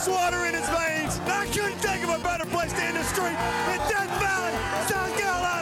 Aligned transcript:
ice 0.00 0.08
water 0.08 0.46
in 0.46 0.54
his 0.54 0.68
veins. 0.70 1.20
I 1.28 1.46
couldn't 1.52 1.78
think 1.78 2.04
of 2.04 2.08
a 2.08 2.22
better 2.22 2.46
place 2.46 2.72
to 2.72 2.82
end 2.82 2.96
the 2.96 3.04
street 3.04 3.36
than 3.68 3.78
Death 3.92 4.08
Valley, 4.16 4.54
South 4.88 5.12
Carolina, 5.18 5.59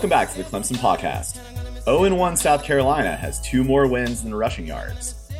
Welcome 0.00 0.18
back 0.18 0.32
to 0.32 0.38
the 0.38 0.44
Clemson 0.44 0.78
Podcast. 0.78 1.84
0 1.84 2.14
1 2.14 2.36
South 2.38 2.64
Carolina 2.64 3.14
has 3.16 3.38
two 3.42 3.62
more 3.62 3.86
wins 3.86 4.22
than 4.22 4.34
rushing 4.34 4.66
yards. 4.66 5.30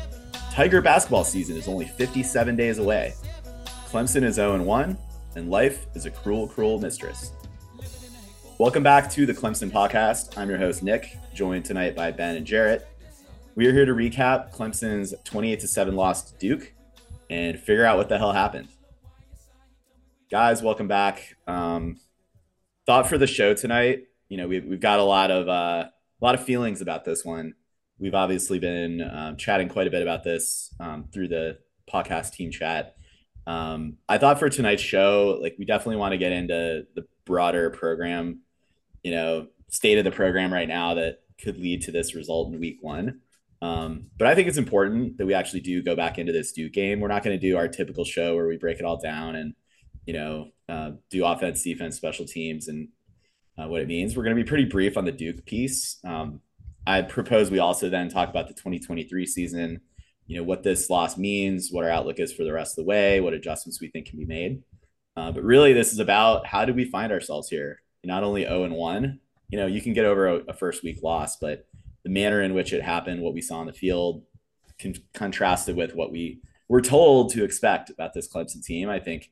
Tiger 0.51 0.83
basketball 0.83 1.23
season 1.23 1.57
is 1.57 1.67
only 1.67 1.85
57 1.85 2.55
days 2.55 2.77
away. 2.77 3.15
Clemson 3.87 4.21
is 4.21 4.35
0 4.35 4.61
1, 4.61 4.97
and 5.35 5.49
life 5.49 5.87
is 5.95 6.05
a 6.05 6.11
cruel, 6.11 6.47
cruel 6.47 6.77
mistress. 6.77 7.31
Welcome 8.59 8.83
back 8.83 9.09
to 9.13 9.25
the 9.25 9.33
Clemson 9.33 9.71
Podcast. 9.71 10.37
I'm 10.37 10.47
your 10.47 10.59
host, 10.59 10.83
Nick, 10.83 11.17
joined 11.33 11.65
tonight 11.65 11.95
by 11.95 12.11
Ben 12.11 12.35
and 12.35 12.45
Jarrett. 12.45 12.87
We 13.55 13.65
are 13.65 13.73
here 13.73 13.85
to 13.85 13.93
recap 13.93 14.53
Clemson's 14.53 15.15
28 15.23 15.63
7 15.63 15.95
loss 15.95 16.31
to 16.31 16.37
Duke 16.37 16.71
and 17.31 17.57
figure 17.57 17.83
out 17.83 17.97
what 17.97 18.09
the 18.09 18.19
hell 18.19 18.33
happened. 18.33 18.67
Guys, 20.29 20.61
welcome 20.61 20.87
back. 20.87 21.35
Um, 21.47 21.99
thought 22.85 23.09
for 23.09 23.17
the 23.17 23.25
show 23.25 23.55
tonight, 23.55 24.03
you 24.31 24.37
know, 24.37 24.47
we've, 24.47 24.63
we've 24.63 24.79
got 24.79 24.99
a 24.99 25.03
lot 25.03 25.29
of 25.29 25.49
uh, 25.49 25.89
a 25.89 26.25
lot 26.25 26.35
of 26.35 26.45
feelings 26.45 26.79
about 26.79 27.03
this 27.03 27.25
one. 27.25 27.53
We've 27.99 28.15
obviously 28.15 28.59
been 28.59 29.01
um, 29.01 29.35
chatting 29.35 29.67
quite 29.67 29.87
a 29.87 29.91
bit 29.91 30.01
about 30.01 30.23
this 30.23 30.73
um, 30.79 31.09
through 31.13 31.27
the 31.27 31.57
podcast 31.91 32.31
team 32.31 32.49
chat. 32.49 32.95
Um, 33.45 33.97
I 34.07 34.17
thought 34.17 34.39
for 34.39 34.49
tonight's 34.49 34.81
show, 34.81 35.37
like 35.41 35.55
we 35.59 35.65
definitely 35.65 35.97
want 35.97 36.13
to 36.13 36.17
get 36.17 36.31
into 36.31 36.87
the 36.95 37.05
broader 37.25 37.71
program, 37.71 38.39
you 39.03 39.11
know, 39.11 39.47
state 39.67 39.97
of 39.97 40.05
the 40.05 40.11
program 40.11 40.53
right 40.53 40.67
now 40.67 40.93
that 40.93 41.23
could 41.43 41.57
lead 41.57 41.81
to 41.81 41.91
this 41.91 42.15
result 42.15 42.53
in 42.53 42.59
week 42.61 42.77
one. 42.79 43.19
Um, 43.61 44.05
but 44.17 44.27
I 44.27 44.35
think 44.35 44.47
it's 44.47 44.57
important 44.57 45.17
that 45.17 45.25
we 45.25 45.33
actually 45.33 45.59
do 45.59 45.83
go 45.83 45.93
back 45.93 46.17
into 46.17 46.31
this 46.31 46.53
Duke 46.53 46.71
game. 46.71 47.01
We're 47.01 47.09
not 47.09 47.23
going 47.23 47.37
to 47.37 47.49
do 47.49 47.57
our 47.57 47.67
typical 47.67 48.05
show 48.05 48.37
where 48.37 48.47
we 48.47 48.55
break 48.55 48.79
it 48.79 48.85
all 48.85 48.97
down 48.97 49.35
and, 49.35 49.55
you 50.05 50.13
know, 50.13 50.51
uh, 50.69 50.91
do 51.09 51.25
offense, 51.25 51.61
defense, 51.63 51.97
special 51.97 52.25
teams, 52.25 52.69
and 52.69 52.87
uh, 53.57 53.67
what 53.67 53.81
it 53.81 53.87
means. 53.87 54.15
We're 54.15 54.23
going 54.23 54.35
to 54.35 54.43
be 54.43 54.47
pretty 54.47 54.65
brief 54.65 54.97
on 54.97 55.05
the 55.05 55.11
Duke 55.11 55.45
piece. 55.45 55.97
Um, 56.03 56.41
I 56.85 57.01
propose 57.01 57.51
we 57.51 57.59
also 57.59 57.89
then 57.89 58.09
talk 58.09 58.29
about 58.29 58.47
the 58.47 58.53
2023 58.53 59.25
season, 59.25 59.81
you 60.27 60.37
know, 60.37 60.43
what 60.43 60.63
this 60.63 60.89
loss 60.89 61.17
means, 61.17 61.71
what 61.71 61.83
our 61.83 61.91
outlook 61.91 62.19
is 62.19 62.33
for 62.33 62.43
the 62.43 62.53
rest 62.53 62.77
of 62.77 62.83
the 62.83 62.89
way, 62.89 63.21
what 63.21 63.33
adjustments 63.33 63.79
we 63.79 63.89
think 63.89 64.07
can 64.07 64.17
be 64.17 64.25
made. 64.25 64.63
Uh, 65.15 65.31
but 65.31 65.43
really, 65.43 65.73
this 65.73 65.93
is 65.93 65.99
about 65.99 66.47
how 66.47 66.65
do 66.65 66.73
we 66.73 66.85
find 66.85 67.11
ourselves 67.11 67.49
here? 67.49 67.81
Not 68.03 68.23
only 68.23 68.43
0 68.43 68.63
and 68.63 68.73
1, 68.73 69.19
you 69.49 69.57
know, 69.57 69.67
you 69.67 69.81
can 69.81 69.93
get 69.93 70.05
over 70.05 70.27
a, 70.27 70.35
a 70.47 70.53
first 70.53 70.83
week 70.83 71.03
loss, 71.03 71.37
but 71.37 71.67
the 72.03 72.09
manner 72.09 72.41
in 72.41 72.53
which 72.53 72.73
it 72.73 72.81
happened, 72.81 73.21
what 73.21 73.33
we 73.33 73.41
saw 73.41 73.59
on 73.59 73.67
the 73.67 73.73
field, 73.73 74.23
con- 74.81 74.95
contrasted 75.13 75.75
with 75.75 75.93
what 75.93 76.11
we 76.11 76.41
were 76.67 76.81
told 76.81 77.31
to 77.33 77.43
expect 77.43 77.89
about 77.89 78.13
this 78.13 78.31
Clemson 78.31 78.63
team, 78.63 78.89
I 78.89 78.99
think 78.99 79.29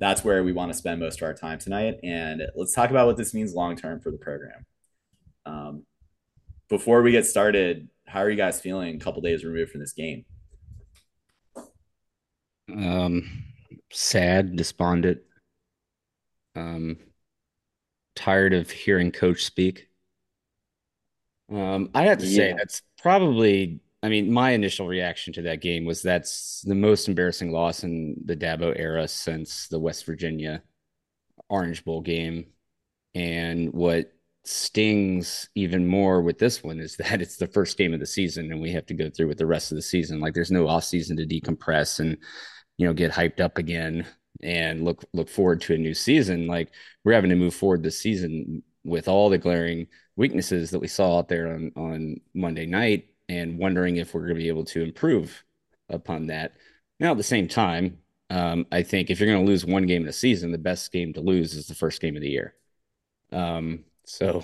that's 0.00 0.24
where 0.24 0.42
we 0.42 0.52
want 0.52 0.72
to 0.72 0.78
spend 0.78 0.98
most 0.98 1.20
of 1.20 1.22
our 1.24 1.34
time 1.34 1.58
tonight. 1.58 1.98
And 2.02 2.42
let's 2.56 2.72
talk 2.72 2.90
about 2.90 3.06
what 3.06 3.18
this 3.18 3.34
means 3.34 3.54
long 3.54 3.76
term 3.76 4.00
for 4.00 4.10
the 4.10 4.18
program. 4.18 4.66
Um, 5.44 5.84
before 6.68 7.02
we 7.02 7.12
get 7.12 7.26
started, 7.26 7.88
how 8.06 8.20
are 8.20 8.30
you 8.30 8.36
guys 8.36 8.60
feeling 8.60 8.96
a 8.96 8.98
couple 8.98 9.20
days 9.20 9.44
removed 9.44 9.70
from 9.70 9.80
this 9.80 9.92
game? 9.92 10.24
Um, 12.68 13.44
sad, 13.92 14.56
despondent. 14.56 15.20
Um, 16.56 16.96
tired 18.16 18.54
of 18.54 18.70
hearing 18.70 19.12
coach 19.12 19.44
speak. 19.44 19.88
Um, 21.52 21.90
I 21.94 22.04
have 22.04 22.18
to 22.18 22.26
say 22.26 22.54
that's 22.56 22.82
probably. 23.02 23.80
I 24.02 24.08
mean, 24.08 24.32
my 24.32 24.52
initial 24.52 24.86
reaction 24.86 25.32
to 25.34 25.42
that 25.42 25.60
game 25.60 25.84
was 25.84 26.02
that's 26.02 26.62
the 26.62 26.74
most 26.74 27.06
embarrassing 27.08 27.52
loss 27.52 27.84
in 27.84 28.16
the 28.24 28.36
Dabo 28.36 28.72
era 28.78 29.06
since 29.06 29.68
the 29.68 29.78
West 29.78 30.06
Virginia 30.06 30.62
Orange 31.50 31.84
Bowl 31.84 32.00
game. 32.00 32.46
And 33.14 33.72
what 33.74 34.12
stings 34.44 35.48
even 35.54 35.86
more 35.86 36.22
with 36.22 36.38
this 36.38 36.64
one 36.64 36.80
is 36.80 36.96
that 36.96 37.20
it's 37.20 37.36
the 37.36 37.46
first 37.46 37.76
game 37.76 37.92
of 37.92 38.00
the 38.00 38.06
season 38.06 38.50
and 38.50 38.60
we 38.60 38.72
have 38.72 38.86
to 38.86 38.94
go 38.94 39.10
through 39.10 39.28
with 39.28 39.38
the 39.38 39.46
rest 39.46 39.70
of 39.70 39.76
the 39.76 39.82
season. 39.82 40.20
Like 40.20 40.32
there's 40.32 40.50
no 40.50 40.66
off 40.68 40.84
season 40.84 41.16
to 41.18 41.26
decompress 41.26 42.00
and 42.00 42.16
you 42.78 42.86
know 42.86 42.94
get 42.94 43.12
hyped 43.12 43.40
up 43.40 43.58
again 43.58 44.06
and 44.42 44.84
look 44.84 45.04
look 45.12 45.28
forward 45.28 45.60
to 45.62 45.74
a 45.74 45.78
new 45.78 45.92
season. 45.94 46.46
Like 46.46 46.72
we're 47.04 47.12
having 47.12 47.30
to 47.30 47.36
move 47.36 47.54
forward 47.54 47.82
this 47.82 48.00
season 48.00 48.62
with 48.82 49.08
all 49.08 49.28
the 49.28 49.36
glaring 49.36 49.88
weaknesses 50.16 50.70
that 50.70 50.78
we 50.78 50.88
saw 50.88 51.18
out 51.18 51.28
there 51.28 51.48
on 51.52 51.72
on 51.76 52.16
Monday 52.34 52.64
night 52.64 53.09
and 53.30 53.58
wondering 53.58 53.96
if 53.96 54.12
we're 54.12 54.22
going 54.22 54.34
to 54.34 54.40
be 54.40 54.48
able 54.48 54.64
to 54.64 54.82
improve 54.82 55.44
upon 55.88 56.26
that. 56.26 56.54
Now 56.98 57.12
at 57.12 57.16
the 57.16 57.22
same 57.22 57.46
time, 57.46 57.98
um, 58.28 58.66
I 58.72 58.82
think 58.82 59.08
if 59.08 59.20
you're 59.20 59.28
going 59.30 59.44
to 59.44 59.48
lose 59.48 59.64
one 59.64 59.86
game 59.86 60.02
in 60.02 60.08
a 60.08 60.12
season, 60.12 60.50
the 60.50 60.58
best 60.58 60.90
game 60.90 61.12
to 61.12 61.20
lose 61.20 61.54
is 61.54 61.68
the 61.68 61.76
first 61.76 62.00
game 62.00 62.16
of 62.16 62.22
the 62.22 62.28
year. 62.28 62.54
Um, 63.30 63.84
so 64.04 64.42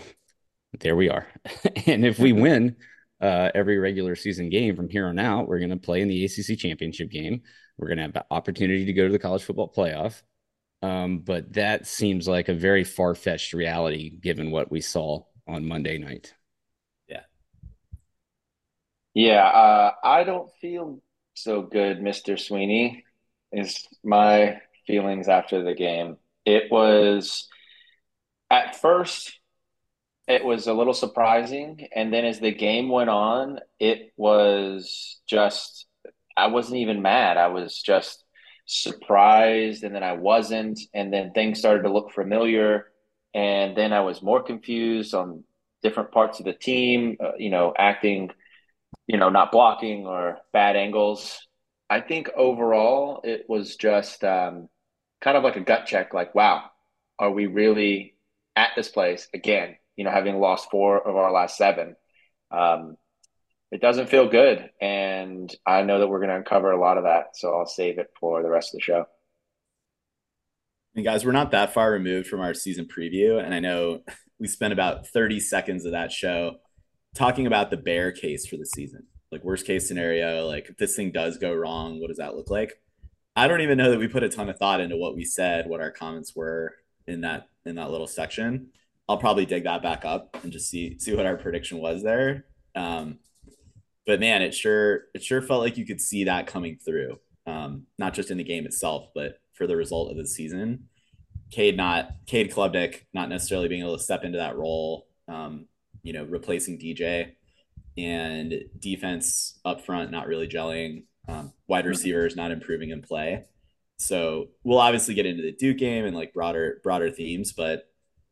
there 0.78 0.94
we 0.94 1.10
are. 1.10 1.26
and 1.86 2.06
if 2.06 2.20
we 2.20 2.32
win 2.32 2.76
uh, 3.20 3.50
every 3.56 3.76
regular 3.78 4.14
season 4.14 4.50
game 4.50 4.76
from 4.76 4.88
here 4.88 5.08
on 5.08 5.18
out, 5.18 5.48
we're 5.48 5.58
going 5.58 5.70
to 5.70 5.76
play 5.76 6.00
in 6.00 6.08
the 6.08 6.24
ACC 6.24 6.56
championship 6.56 7.10
game. 7.10 7.42
We're 7.78 7.88
going 7.88 7.98
to 7.98 8.04
have 8.04 8.12
the 8.12 8.26
opportunity 8.30 8.84
to 8.84 8.92
go 8.92 9.06
to 9.06 9.12
the 9.12 9.18
college 9.18 9.42
football 9.42 9.72
playoff. 9.76 10.22
Um, 10.82 11.18
but 11.18 11.53
that 11.54 11.88
seems 11.88 12.28
like 12.28 12.48
a 12.48 12.54
very 12.54 12.84
far 12.84 13.16
fetched 13.16 13.53
reality 13.53 14.10
given 14.10 14.53
what 14.53 14.70
we 14.70 14.80
saw 14.80 15.24
on 15.48 15.66
Monday 15.66 15.98
night. 15.98 16.35
Yeah, 19.16 19.47
uh, 19.47 19.93
I 20.04 20.25
don't 20.25 20.50
feel 20.60 21.00
so 21.32 21.62
good, 21.62 22.00
Mr. 22.03 22.37
Sweeney, 22.37 23.03
is 23.50 23.88
my 24.04 24.60
feelings 24.87 25.27
after 25.27 25.65
the 25.65 25.72
game. 25.72 26.19
It 26.44 26.65
was, 26.71 27.49
at 28.50 28.77
first, 28.77 29.32
it 30.28 30.44
was 30.44 30.66
a 30.66 30.75
little 30.75 30.93
surprising. 30.93 31.88
And 31.97 32.12
then 32.12 32.27
as 32.27 32.41
the 32.41 32.53
game 32.53 32.91
went 32.91 33.09
on, 33.09 33.60
it 33.81 34.12
was 34.19 35.19
just, 35.27 35.87
I 36.37 36.48
wasn't 36.48 36.81
even 36.81 37.00
mad. 37.00 37.38
I 37.38 37.48
was 37.48 37.81
just 37.81 38.22
surprised. 38.66 39.83
And 39.83 39.94
then 39.94 40.03
I 40.03 40.12
wasn't. 40.12 40.78
And 40.93 41.10
then 41.10 41.33
things 41.33 41.59
started 41.59 41.84
to 41.84 41.93
look 41.93 42.12
familiar. 42.12 42.88
And 43.33 43.75
then 43.75 43.94
I 43.94 44.00
was 44.00 44.21
more 44.21 44.43
confused 44.43 45.15
on 45.15 45.44
different 45.83 46.12
parts 46.12 46.38
of 46.38 46.44
the 46.44 46.53
team, 46.53 47.16
uh, 47.19 47.33
you 47.38 47.48
know, 47.48 47.72
acting 47.78 48.31
you 49.06 49.19
know, 49.19 49.28
not 49.28 49.53
blocking 49.53 50.06
or 50.06 50.39
bad 50.53 50.77
angles. 50.77 51.47
I 51.89 52.00
think 52.00 52.31
overall 52.37 53.21
it 53.22 53.47
was 53.49 53.77
just 53.77 54.25
um, 54.25 54.69
kind 55.21 55.36
of 55.36 55.45
like 55.45 55.57
a 55.57 55.60
gut 55.60 55.86
check 55.86 56.13
like, 56.13 56.34
wow, 56.34 56.65
are 57.19 57.30
we 57.30 57.47
really 57.47 58.15
at 58.57 58.71
this 58.77 58.89
place 58.89 59.28
again? 59.33 59.77
You 59.97 60.04
know, 60.04 60.10
having 60.10 60.39
lost 60.39 60.71
four 60.71 61.07
of 61.07 61.16
our 61.16 61.33
last 61.33 61.57
seven. 61.57 61.97
Um, 62.51 62.97
it 63.71 63.80
doesn't 63.80 64.09
feel 64.09 64.28
good. 64.28 64.71
And 64.80 65.54
I 65.66 65.83
know 65.83 65.98
that 65.98 66.09
we're 66.09 66.21
going 66.21 66.30
to 66.30 66.36
uncover 66.36 66.71
a 66.71 66.80
lot 66.80 66.98
of 66.98 67.04
that. 67.04 67.36
So 67.36 67.57
I'll 67.57 67.66
save 67.66 67.98
it 67.98 68.09
for 68.19 68.42
the 68.42 68.51
rest 68.51 68.75
of 68.75 68.78
the 68.78 68.84
show. 68.84 69.07
And 70.95 71.04
guys, 71.04 71.25
we're 71.25 71.33
not 71.33 71.51
that 71.51 71.75
far 71.75 71.91
removed 71.91 72.27
from 72.27 72.41
our 72.41 72.54
season 72.54 72.86
preview. 72.86 73.42
And 73.42 73.54
I 73.54 73.60
know 73.60 74.01
we 74.39 74.48
spent 74.48 74.72
about 74.72 75.09
30 75.09 75.41
seconds 75.41 75.84
of 75.84 75.92
that 75.92 76.13
show 76.13 76.57
talking 77.16 77.47
about 77.47 77.71
the 77.71 77.77
bear 77.77 78.13
case 78.13 78.47
for 78.47 78.57
the 78.57 78.66
season. 78.66 79.04
Like 79.33 79.42
worst 79.42 79.66
case 79.66 79.89
scenario, 79.89 80.47
like 80.47 80.68
if 80.68 80.77
this 80.77 80.95
thing 80.95 81.10
does 81.10 81.39
go 81.39 81.53
wrong, 81.53 82.01
what 82.01 82.09
does 82.09 82.18
that 82.18 82.36
look 82.36 82.51
like? 82.51 82.80
I 83.34 83.48
don't 83.48 83.60
even 83.60 83.77
know 83.77 83.91
that 83.91 83.98
we 83.98 84.09
put 84.09 84.22
a 84.22 84.28
ton 84.28 84.48
of 84.48 84.59
thought 84.59 84.80
into 84.80 84.97
what 84.97 85.16
we 85.16 85.24
said, 85.24 85.66
what 85.66 85.80
our 85.80 85.91
comments 85.91 86.34
were 86.36 86.74
in 87.07 87.22
that 87.22 87.48
in 87.65 87.74
that 87.77 87.91
little 87.91 88.07
section. 88.07 88.68
I'll 89.09 89.18
probably 89.18 89.47
dig 89.47 89.65
that 89.65 89.83
back 89.83 90.04
up 90.04 90.36
and 90.42 90.53
just 90.53 90.71
see 90.71 90.98
see 90.98 91.15
what 91.15 91.27
our 91.27 91.36
prediction 91.36 91.78
was 91.78 92.03
there. 92.03 92.47
Um, 92.74 93.18
but 94.07 94.21
man, 94.21 94.42
it 94.42 94.54
sure 94.54 95.04
it 95.15 95.22
sure 95.22 95.42
felt 95.42 95.63
like 95.63 95.77
you 95.77 95.84
could 95.84 96.01
see 96.01 96.24
that 96.24 96.47
coming 96.47 96.78
through, 96.78 97.18
um, 97.47 97.86
not 97.98 98.15
just 98.15 98.30
in 98.30 98.39
the 98.39 98.45
game 98.45 98.65
itself, 98.66 99.09
but 99.15 99.41
for 99.54 99.66
the 99.66 99.77
result 99.77 100.10
of 100.10 100.16
the 100.16 100.27
season. 100.27 100.89
Cade 101.51 101.77
not 101.77 102.10
Cade 102.27 102.53
Klubnik 102.53 103.03
not 103.13 103.28
necessarily 103.28 103.68
being 103.68 103.83
able 103.83 103.97
to 103.97 104.03
step 104.03 104.24
into 104.24 104.39
that 104.39 104.57
role. 104.57 105.07
Um, 105.28 105.66
you 106.06 106.12
know, 106.12 106.24
replacing 106.24 106.78
DJ 106.78 107.32
and 107.98 108.54
defense 108.78 109.58
up 109.64 109.84
front 109.84 110.12
not 110.12 110.28
really 110.28 110.47
gelling, 110.47 111.03
um, 111.26 111.53
wide 111.66 111.84
receivers 111.84 112.36
not 112.36 112.53
improving 112.53 112.91
in 112.91 113.03
play. 113.03 113.44
So 113.98 114.48
we'll 114.62 114.78
obviously 114.78 115.14
get 115.14 115.26
into 115.26 115.42
the 115.42 115.50
Duke 115.50 115.78
game 115.78 116.04
and 116.04 116.14
like 116.14 116.32
broader 116.32 116.80
broader 116.84 117.10
themes, 117.10 117.53
but 117.53 117.88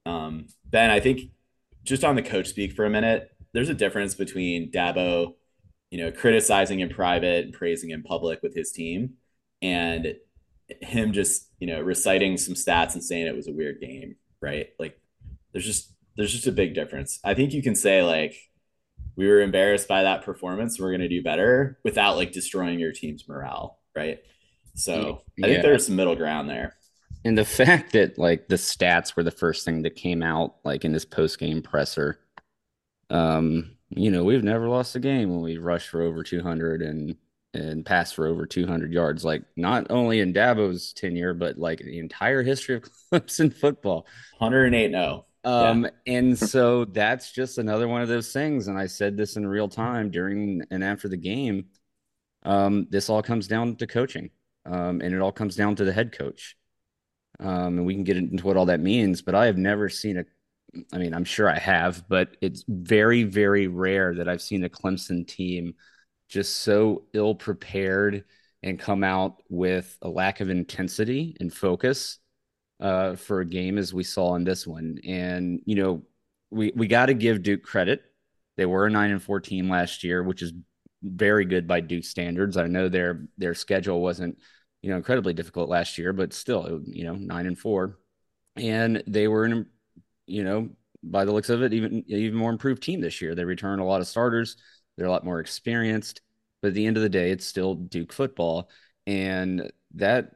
um, 0.06 0.46
Ben, 0.64 0.90
I 0.90 1.00
think 1.00 1.22
just 1.82 2.04
on 2.04 2.14
the 2.14 2.22
coach 2.22 2.46
speak 2.46 2.72
for 2.72 2.84
a 2.84 2.90
minute, 2.90 3.30
there's 3.52 3.70
a 3.70 3.74
difference 3.74 4.14
between 4.14 4.70
Dabo, 4.70 5.34
you 5.90 5.98
know, 5.98 6.12
criticizing 6.12 6.80
in 6.80 6.90
private 6.90 7.46
and 7.46 7.54
praising 7.54 7.90
in 7.90 8.02
public 8.02 8.40
with 8.42 8.54
his 8.54 8.70
team, 8.70 9.14
and 9.62 10.14
him 10.80 11.12
just 11.12 11.48
you 11.58 11.66
know 11.66 11.80
reciting 11.80 12.36
some 12.36 12.54
stats 12.54 12.94
and 12.94 13.02
saying 13.02 13.26
it 13.26 13.34
was 13.34 13.48
a 13.48 13.52
weird 13.52 13.80
game, 13.80 14.14
right? 14.40 14.68
Like 14.78 15.00
there's 15.52 15.66
just 15.66 15.94
there's 16.16 16.32
just 16.32 16.46
a 16.46 16.52
big 16.52 16.75
difference. 16.75 17.20
I 17.25 17.34
think 17.34 17.52
you 17.52 17.62
can 17.62 17.75
say 17.75 18.02
like 18.02 18.37
we 19.16 19.28
were 19.28 19.40
embarrassed 19.40 19.88
by 19.88 20.02
that 20.02 20.25
performance, 20.25 20.78
we're 20.78 20.90
going 20.90 21.00
to 21.00 21.08
do 21.08 21.22
better 21.22 21.78
without 21.84 22.16
like 22.16 22.32
destroying 22.32 22.78
your 22.78 22.93
team's 22.93 23.28
morale, 23.28 23.78
right? 23.94 24.20
So 24.75 25.22
I 25.43 25.46
think 25.46 25.62
there's 25.62 25.87
some 25.87 25.96
middle 25.96 26.16
ground 26.16 26.49
there. 26.49 26.76
And 27.25 27.38
the 27.38 27.44
fact 27.44 27.93
that 27.93 28.19
like 28.19 28.49
the 28.49 28.56
stats 28.56 29.16
were 29.16 29.22
the 29.22 29.31
first 29.31 29.64
thing 29.64 29.82
that 29.82 29.94
came 29.94 30.22
out 30.22 30.56
like 30.64 30.84
in 30.84 30.93
this 30.93 31.05
post 31.05 31.38
game 31.38 31.62
presser. 31.62 32.19
Um, 33.10 33.76
you 33.90 34.10
know, 34.10 34.25
we've 34.25 34.43
never 34.43 34.69
lost 34.69 34.96
a 34.96 35.00
game 35.00 35.31
when 35.31 35.43
we 35.43 35.58
rushed 35.58 35.88
for 35.88 36.02
over 36.02 36.22
200 36.22 36.82
and 36.82 37.17
and 37.52 37.87
passed 37.87 38.17
for 38.17 38.26
over 38.26 38.46
200 38.46 38.93
yards. 38.93 39.25
Like 39.25 39.44
not 39.56 39.87
only 39.90 40.19
in 40.19 40.32
Dabo's 40.32 40.93
tenure, 40.93 41.34
but 41.34 41.56
like 41.56 41.78
the 41.78 42.00
entire 42.00 42.43
history 42.43 42.76
of 42.76 42.82
Clemson 43.12 43.55
football. 43.55 44.06
108 44.38 44.90
no. 44.90 45.26
Um, 45.44 45.87
and 46.06 46.38
so 46.38 46.85
that's 46.87 47.32
just 47.32 47.58
another 47.58 47.88
one 47.88 48.02
of 48.02 48.08
those 48.08 48.32
things. 48.32 48.69
And 48.69 48.79
I 48.79 48.87
said 48.87 49.17
this 49.17 49.37
in 49.37 49.46
real 49.46 49.69
time 49.69 50.11
during 50.11 50.62
and 50.70 50.82
after 50.82 51.08
the 51.08 51.17
game. 51.17 51.67
Um, 52.43 52.87
this 52.91 53.08
all 53.08 53.23
comes 53.23 53.46
down 53.46 53.76
to 53.76 53.87
coaching. 53.87 54.31
Um, 54.67 55.00
and 55.00 55.14
it 55.14 55.20
all 55.20 55.32
comes 55.32 55.56
down 55.56 55.76
to 55.76 55.85
the 55.85 55.93
head 55.93 56.17
coach. 56.17 56.56
Um, 57.41 57.79
and 57.79 57.87
we 57.87 57.94
can 57.94 58.05
get 58.05 58.17
into 58.17 58.46
what 58.46 58.56
all 58.56 58.67
that 58.67 58.81
means, 58.81 59.23
but 59.23 59.35
I 59.35 59.46
have 59.46 59.58
never 59.58 59.88
seen 59.88 60.19
a 60.19 60.25
I 60.93 60.99
mean, 60.99 61.14
I'm 61.14 61.25
sure 61.25 61.49
I 61.49 61.58
have, 61.58 62.08
but 62.08 62.37
it's 62.41 62.64
very, 62.67 63.23
very 63.23 63.69
rare 63.69 64.14
that 64.14 64.29
I've 64.29 64.43
seen 64.43 64.64
a 64.64 64.69
Clemson 64.69 65.26
team 65.26 65.75
just 66.29 66.58
so 66.58 67.05
ill 67.12 67.35
prepared 67.35 68.25
and 68.62 68.79
come 68.79 69.05
out 69.05 69.43
with 69.49 69.96
a 70.02 70.08
lack 70.08 70.41
of 70.41 70.50
intensity 70.50 71.37
and 71.38 71.52
focus 71.52 72.19
uh, 72.80 73.16
for 73.16 73.40
a 73.40 73.46
game 73.46 73.78
as 73.78 73.94
we 73.94 74.04
saw 74.04 74.34
in 74.34 74.44
this 74.44 74.66
one. 74.66 74.98
And 75.06 75.60
you 75.64 75.76
know, 75.76 76.02
we 76.50 76.72
we 76.74 76.86
got 76.86 77.06
to 77.06 77.14
give 77.14 77.42
Duke 77.42 77.62
credit. 77.62 78.02
They 78.56 78.66
were 78.66 78.86
a 78.86 78.90
nine 78.90 79.10
and 79.10 79.22
four 79.22 79.40
team 79.40 79.68
last 79.68 80.04
year, 80.04 80.22
which 80.22 80.42
is 80.42 80.52
very 81.02 81.44
good 81.44 81.66
by 81.66 81.80
Duke 81.80 82.04
standards. 82.04 82.56
I 82.56 82.66
know 82.66 82.88
their 82.88 83.26
their 83.36 83.54
schedule 83.54 84.00
wasn't 84.00 84.38
you 84.82 84.90
know 84.90 84.96
incredibly 84.96 85.34
difficult 85.34 85.68
last 85.68 85.98
year, 85.98 86.12
but 86.12 86.32
still, 86.32 86.80
you 86.84 87.04
know, 87.04 87.14
nine 87.14 87.46
and 87.46 87.58
four, 87.58 87.98
and 88.56 89.02
they 89.06 89.28
were 89.28 89.44
an 89.44 89.66
you 90.26 90.44
know 90.44 90.70
by 91.02 91.24
the 91.24 91.32
looks 91.32 91.50
of 91.50 91.62
it 91.62 91.74
even 91.74 92.04
even 92.06 92.38
more 92.38 92.50
improved 92.50 92.82
team 92.82 93.00
this 93.00 93.20
year. 93.20 93.34
They 93.34 93.44
returned 93.44 93.80
a 93.80 93.84
lot 93.84 94.00
of 94.00 94.06
starters. 94.08 94.56
They're 94.96 95.06
a 95.06 95.10
lot 95.10 95.24
more 95.24 95.40
experienced, 95.40 96.20
but 96.62 96.68
at 96.68 96.74
the 96.74 96.86
end 96.86 96.96
of 96.96 97.02
the 97.02 97.08
day, 97.08 97.30
it's 97.30 97.46
still 97.46 97.74
Duke 97.74 98.12
football, 98.12 98.70
and 99.06 99.70
that 99.94 100.32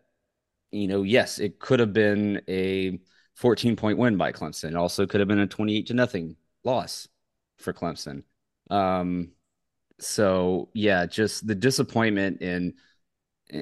you 0.70 0.88
know, 0.88 1.02
yes, 1.02 1.38
it 1.38 1.58
could 1.58 1.80
have 1.80 1.92
been 1.92 2.42
a 2.48 2.98
14 3.36 3.76
point 3.76 3.98
win 3.98 4.16
by 4.16 4.32
Clemson. 4.32 4.70
It 4.70 4.76
also 4.76 5.06
could 5.06 5.20
have 5.20 5.28
been 5.28 5.38
a 5.38 5.46
28 5.46 5.86
to 5.88 5.94
nothing 5.94 6.36
loss 6.64 7.08
for 7.58 7.72
Clemson. 7.72 8.22
Um, 8.70 9.32
so 10.00 10.70
yeah, 10.74 11.06
just 11.06 11.46
the 11.46 11.54
disappointment 11.54 12.42
in 12.42 12.74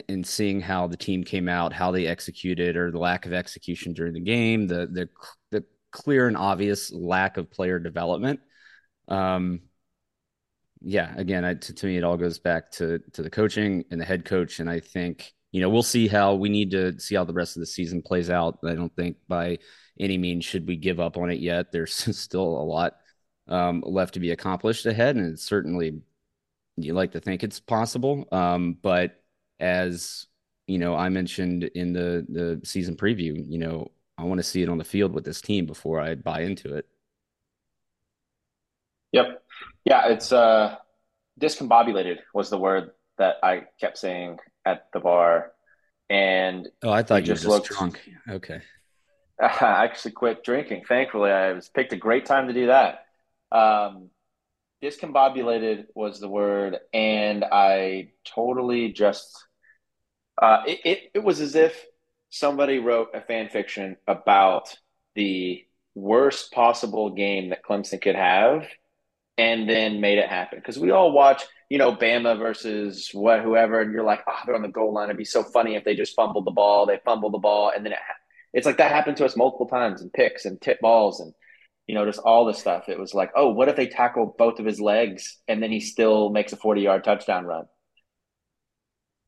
in 0.09 0.25
seeing 0.25 0.61
how 0.61 0.89
the 0.89 0.97
team 0.97 1.23
came 1.23 1.49
out, 1.49 1.73
how 1.73 1.91
they 1.93 2.07
executed, 2.07 2.77
or 2.77 2.91
the 2.91 2.99
lack 2.99 3.27
of 3.27 3.33
execution 3.33 3.93
during 3.93 4.13
the 4.15 4.21
game, 4.21 4.67
the 4.67 4.87
the 4.87 5.09
the 5.51 5.65
clear 5.93 6.29
and 6.29 6.37
obvious 6.37 6.93
lack 6.93 7.37
of 7.37 7.51
player 7.51 7.79
development. 7.79 8.41
Um, 9.09 9.61
yeah, 10.83 11.15
again, 11.17 11.45
I, 11.45 11.55
to, 11.55 11.75
to 11.75 11.87
me, 11.87 11.97
it 11.97 12.05
all 12.05 12.17
goes 12.17 12.39
back 12.39 12.71
to 12.73 12.99
to 13.13 13.23
the 13.23 13.31
coaching 13.31 13.85
and 13.91 14.01
the 14.01 14.05
head 14.05 14.25
coach, 14.25 14.61
and 14.61 14.69
I 14.69 14.81
think 14.81 15.33
you 15.53 15.61
know 15.61 15.69
we'll 15.69 15.83
see 15.83 16.09
how 16.09 16.35
we 16.35 16.49
need 16.49 16.71
to 16.73 16.99
see 16.99 17.15
how 17.15 17.25
the 17.25 17.33
rest 17.33 17.57
of 17.57 17.61
the 17.61 17.67
season 17.67 18.03
plays 18.03 18.31
out. 18.31 18.59
I 18.65 18.75
don't 18.75 18.95
think 18.95 19.17
by 19.29 19.59
any 19.99 20.19
means 20.19 20.45
should 20.45 20.67
we 20.67 20.77
give 20.77 21.01
up 21.01 21.17
on 21.17 21.31
it 21.31 21.41
yet. 21.41 21.67
There's 21.73 21.95
still 21.95 22.43
a 22.43 22.65
lot 22.65 22.97
um, 23.49 23.83
left 23.87 24.15
to 24.15 24.21
be 24.21 24.31
accomplished 24.31 24.87
ahead, 24.87 25.17
and 25.17 25.33
it's 25.33 25.45
certainly 25.45 26.01
you 26.77 26.93
like 26.93 27.13
to 27.13 27.21
think 27.21 27.43
it's 27.43 27.61
possible. 27.61 28.27
Um, 28.33 28.77
but 28.81 29.23
as 29.61 30.27
you 30.67 30.79
know, 30.79 30.95
I 30.95 31.09
mentioned 31.09 31.65
in 31.65 31.93
the 31.93 32.27
the 32.29 32.61
season 32.65 32.97
preview, 32.97 33.43
you 33.49 33.59
know, 33.59 33.91
I 34.19 34.25
want 34.25 34.39
to 34.39 34.45
see 34.45 34.63
it 34.63 34.69
on 34.69 34.79
the 34.79 34.85
field 34.85 35.13
with 35.13 35.25
this 35.25 35.41
team 35.41 35.67
before 35.67 36.01
I 36.01 36.15
buy 36.15 36.41
into 36.43 36.75
it. 36.75 36.87
Yep. 39.13 39.43
Yeah, 39.85 40.09
it's 40.09 40.33
uh 40.33 40.77
discombobulated 41.41 42.19
was 42.35 42.51
the 42.51 42.59
word 42.59 42.91
that 43.19 43.37
I 43.43 43.65
kept 43.81 43.99
saying 43.99 44.39
at 44.67 44.89
the 44.93 45.01
bar. 45.01 45.53
And 46.11 46.69
Oh, 46.83 46.91
I 46.91 47.03
thought 47.03 47.23
You 47.23 47.29
you 47.29 47.33
were 47.33 47.35
just 47.35 47.43
just 47.45 47.49
looked- 47.49 47.69
drunk. 47.69 48.01
Okay. 48.29 48.61
I 49.41 49.85
actually 49.85 50.13
quit 50.13 50.45
drinking. 50.45 50.85
Thankfully, 50.89 51.31
I 51.31 51.53
was 51.53 51.69
picked 51.69 51.93
a 51.93 51.97
great 51.97 52.27
time 52.27 52.49
to 52.49 52.53
do 52.55 52.67
that. 52.67 53.07
Um, 53.53 54.11
discombobulated 54.83 55.87
was 55.95 56.21
the 56.21 56.29
word, 56.29 56.79
and 56.93 57.45
I 57.45 58.11
totally 58.25 58.93
just 58.93 59.37
uh, 60.41 60.63
it, 60.67 60.81
it 60.85 60.99
it 61.15 61.25
was 61.25 61.41
as 61.41 61.55
if 61.55 61.85
somebody 62.31 62.79
wrote 62.79 63.09
a 63.15 63.21
fan 63.21 63.49
fiction 63.49 63.97
about 64.07 64.75
the 65.15 65.65
worst 65.95 66.53
possible 66.53 67.11
game 67.11 67.51
that 67.51 67.63
Clemson 67.65 68.01
could 68.03 68.17
have, 68.17 68.67
and 69.39 69.69
then 69.69 70.01
made 70.01 70.19
it 70.19 70.29
happen. 70.29 70.59
Because 70.59 70.79
we 70.79 70.91
all 70.91 71.13
watch, 71.13 71.43
you 71.69 71.79
know, 71.79 71.93
Bama 71.95 72.39
versus 72.39 73.11
what 73.13 73.43
whoever, 73.43 73.81
and 73.81 73.93
you're 73.93 74.05
like, 74.05 74.21
oh, 74.27 74.39
they're 74.45 74.55
on 74.55 74.63
the 74.63 74.69
goal 74.69 74.93
line. 74.93 75.07
It'd 75.07 75.17
be 75.17 75.25
so 75.25 75.43
funny 75.43 75.75
if 75.75 75.85
they 75.85 75.97
just 75.97 76.15
fumbled 76.15 76.47
the 76.47 76.53
ball. 76.53 76.87
They 76.87 77.01
fumbled 77.05 77.35
the 77.35 77.39
ball, 77.39 77.73
and 77.75 77.85
then 77.85 77.93
it, 77.93 77.99
it's 78.53 78.67
like 78.67 78.79
that 78.79 78.93
happened 78.93 79.17
to 79.19 79.25
us 79.25 79.37
multiple 79.37 79.67
times 79.67 80.01
and 80.01 80.13
picks 80.13 80.45
and 80.45 80.61
tip 80.61 80.81
balls 80.81 81.21
and 81.21 81.33
you 81.87 81.95
know 81.95 82.07
just 82.07 82.21
all 82.21 82.45
this 82.45 82.59
stuff. 82.59 82.89
It 82.89 82.99
was 82.99 83.15
like, 83.15 83.33
oh, 83.35 83.51
what 83.51 83.69
if 83.69 83.77
they 83.77 83.89
tackle 83.89 84.35
both 84.39 84.61
of 84.61 84.67
his 84.67 84.81
legs 84.81 85.39
and 85.49 85.63
then 85.63 85.73
he 85.73 85.81
still 85.81 86.31
makes 86.31 86.53
a 86.53 86.57
40 86.57 86.83
yard 86.83 87.05
touchdown 87.05 87.45
run? 87.45 87.65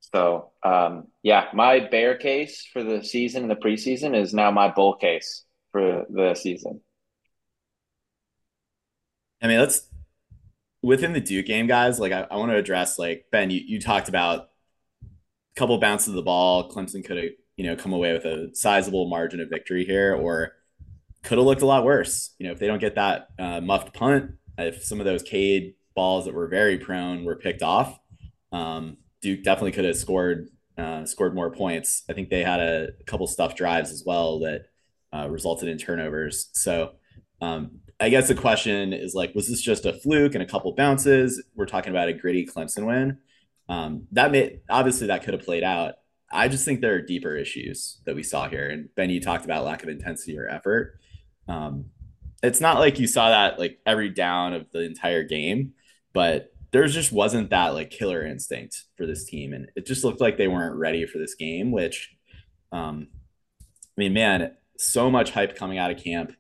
So 0.01 0.53
um, 0.63 1.09
yeah, 1.23 1.47
my 1.53 1.81
bear 1.81 2.17
case 2.17 2.67
for 2.73 2.85
the 2.85 3.03
season 3.05 3.43
and 3.43 3.51
the 3.51 3.57
preseason 3.57 4.17
is 4.17 4.33
now 4.33 4.51
my 4.51 4.69
bull 4.69 4.95
case 4.95 5.45
for 5.73 6.07
the 6.09 6.35
season. 6.35 6.81
I 9.43 9.47
mean, 9.47 9.59
let's 9.59 9.87
within 10.83 11.13
the 11.13 11.21
Duke 11.21 11.47
game, 11.47 11.67
guys. 11.67 11.99
Like, 11.99 12.13
I, 12.13 12.27
I 12.31 12.37
want 12.37 12.51
to 12.51 12.57
address 12.57 12.99
like 12.99 13.27
Ben. 13.31 13.51
You, 13.51 13.61
you 13.65 13.81
talked 13.81 14.09
about 14.09 14.51
a 15.03 15.07
couple 15.57 15.79
bounces 15.79 16.09
of 16.09 16.15
the 16.15 16.23
ball. 16.23 16.71
Clemson 16.71 17.05
could 17.05 17.17
have 17.17 17.31
you 17.57 17.65
know 17.65 17.77
come 17.77 17.93
away 17.93 18.13
with 18.13 18.25
a 18.25 18.51
sizable 18.55 19.09
margin 19.09 19.41
of 19.41 19.51
victory 19.51 19.85
here, 19.85 20.15
or 20.15 20.53
could 21.23 21.39
have 21.39 21.47
looked 21.47 21.63
a 21.63 21.67
lot 21.67 21.85
worse. 21.85 22.35
You 22.39 22.47
know, 22.47 22.53
if 22.53 22.59
they 22.59 22.67
don't 22.67 22.81
get 22.81 22.95
that 22.95 23.29
uh, 23.39 23.61
muffed 23.61 23.93
punt, 23.93 24.33
if 24.57 24.85
some 24.85 25.01
of 25.01 25.07
those 25.07 25.23
Cade 25.23 25.75
balls 25.95 26.25
that 26.27 26.35
were 26.35 26.49
very 26.49 26.79
prone 26.79 27.25
were 27.25 27.37
picked 27.37 27.63
off, 27.63 27.99
um, 28.53 28.99
Duke 29.21 29.43
definitely 29.43 29.73
could 29.73 29.85
have 29.85 29.97
scored 29.97 30.49
uh, 30.77 31.05
scored 31.05 31.35
more 31.35 31.51
points. 31.51 32.05
I 32.09 32.13
think 32.13 32.31
they 32.31 32.45
had 32.45 32.61
a 32.61 32.89
couple 33.07 33.27
stuff 33.27 33.57
drives 33.57 33.91
as 33.91 34.05
well 34.07 34.39
that 34.41 34.67
uh, 35.13 35.29
resulted 35.29 35.69
in 35.69 35.79
turnovers. 35.79 36.51
So. 36.53 36.93
Um, 37.41 37.83
I 38.01 38.11
guess 38.11 38.29
the 38.29 38.35
question 38.35 38.93
is 38.93 39.15
like, 39.15 39.35
was 39.35 39.49
this 39.49 39.61
just 39.61 39.85
a 39.85 39.93
fluke 39.93 40.35
and 40.35 40.43
a 40.43 40.47
couple 40.47 40.73
bounces? 40.73 41.43
We're 41.57 41.67
talking 41.67 41.91
about 41.91 42.09
a 42.09 42.13
gritty 42.13 42.47
Clemson 42.47 42.87
win. 42.87 43.19
Um, 43.69 44.07
that 44.13 44.31
may 44.31 44.61
obviously 44.71 45.09
that 45.09 45.25
could 45.25 45.35
have 45.35 45.45
played 45.45 45.65
out. 45.65 45.95
I 46.31 46.49
just 46.49 46.65
think 46.65 46.81
there 46.81 46.95
are 46.95 47.03
deeper 47.03 47.35
issues 47.37 48.01
that 48.05 48.15
we 48.15 48.23
saw 48.23 48.49
here. 48.49 48.69
And 48.69 48.95
Ben, 48.95 49.11
you 49.11 49.21
talked 49.21 49.45
about 49.45 49.65
lack 49.65 49.83
of 49.83 49.89
intensity 49.89 50.39
or 50.39 50.49
effort. 50.49 51.01
Um, 51.49 51.87
it's 52.43 52.61
not 52.61 52.79
like 52.79 52.99
you 52.99 53.07
saw 53.07 53.31
that 53.31 53.59
like 53.59 53.81
every 53.85 54.11
down 54.11 54.53
of 54.53 54.71
the 54.71 54.81
entire 54.81 55.25
game, 55.25 55.73
but 56.13 56.53
there 56.71 56.87
just 56.87 57.13
wasn't 57.13 57.51
that 57.51 57.69
like 57.75 57.91
killer 57.91 58.25
instinct 58.25 58.85
for 58.97 59.07
this 59.07 59.25
team, 59.25 59.53
and 59.53 59.71
it 59.75 59.87
just 59.87 60.05
looked 60.05 60.21
like 60.21 60.37
they 60.37 60.49
weren't 60.49 60.77
ready 60.77 61.07
for 61.07 61.19
this 61.19 61.35
game. 61.35 61.73
Which, 61.73 62.15
um, 62.73 63.09
I 63.63 63.67
mean, 63.97 64.13
man, 64.13 64.55
so 64.77 65.11
much 65.11 65.31
hype 65.31 65.57
coming 65.57 65.79
out 65.79 65.91
of 65.91 66.03
camp. 66.03 66.33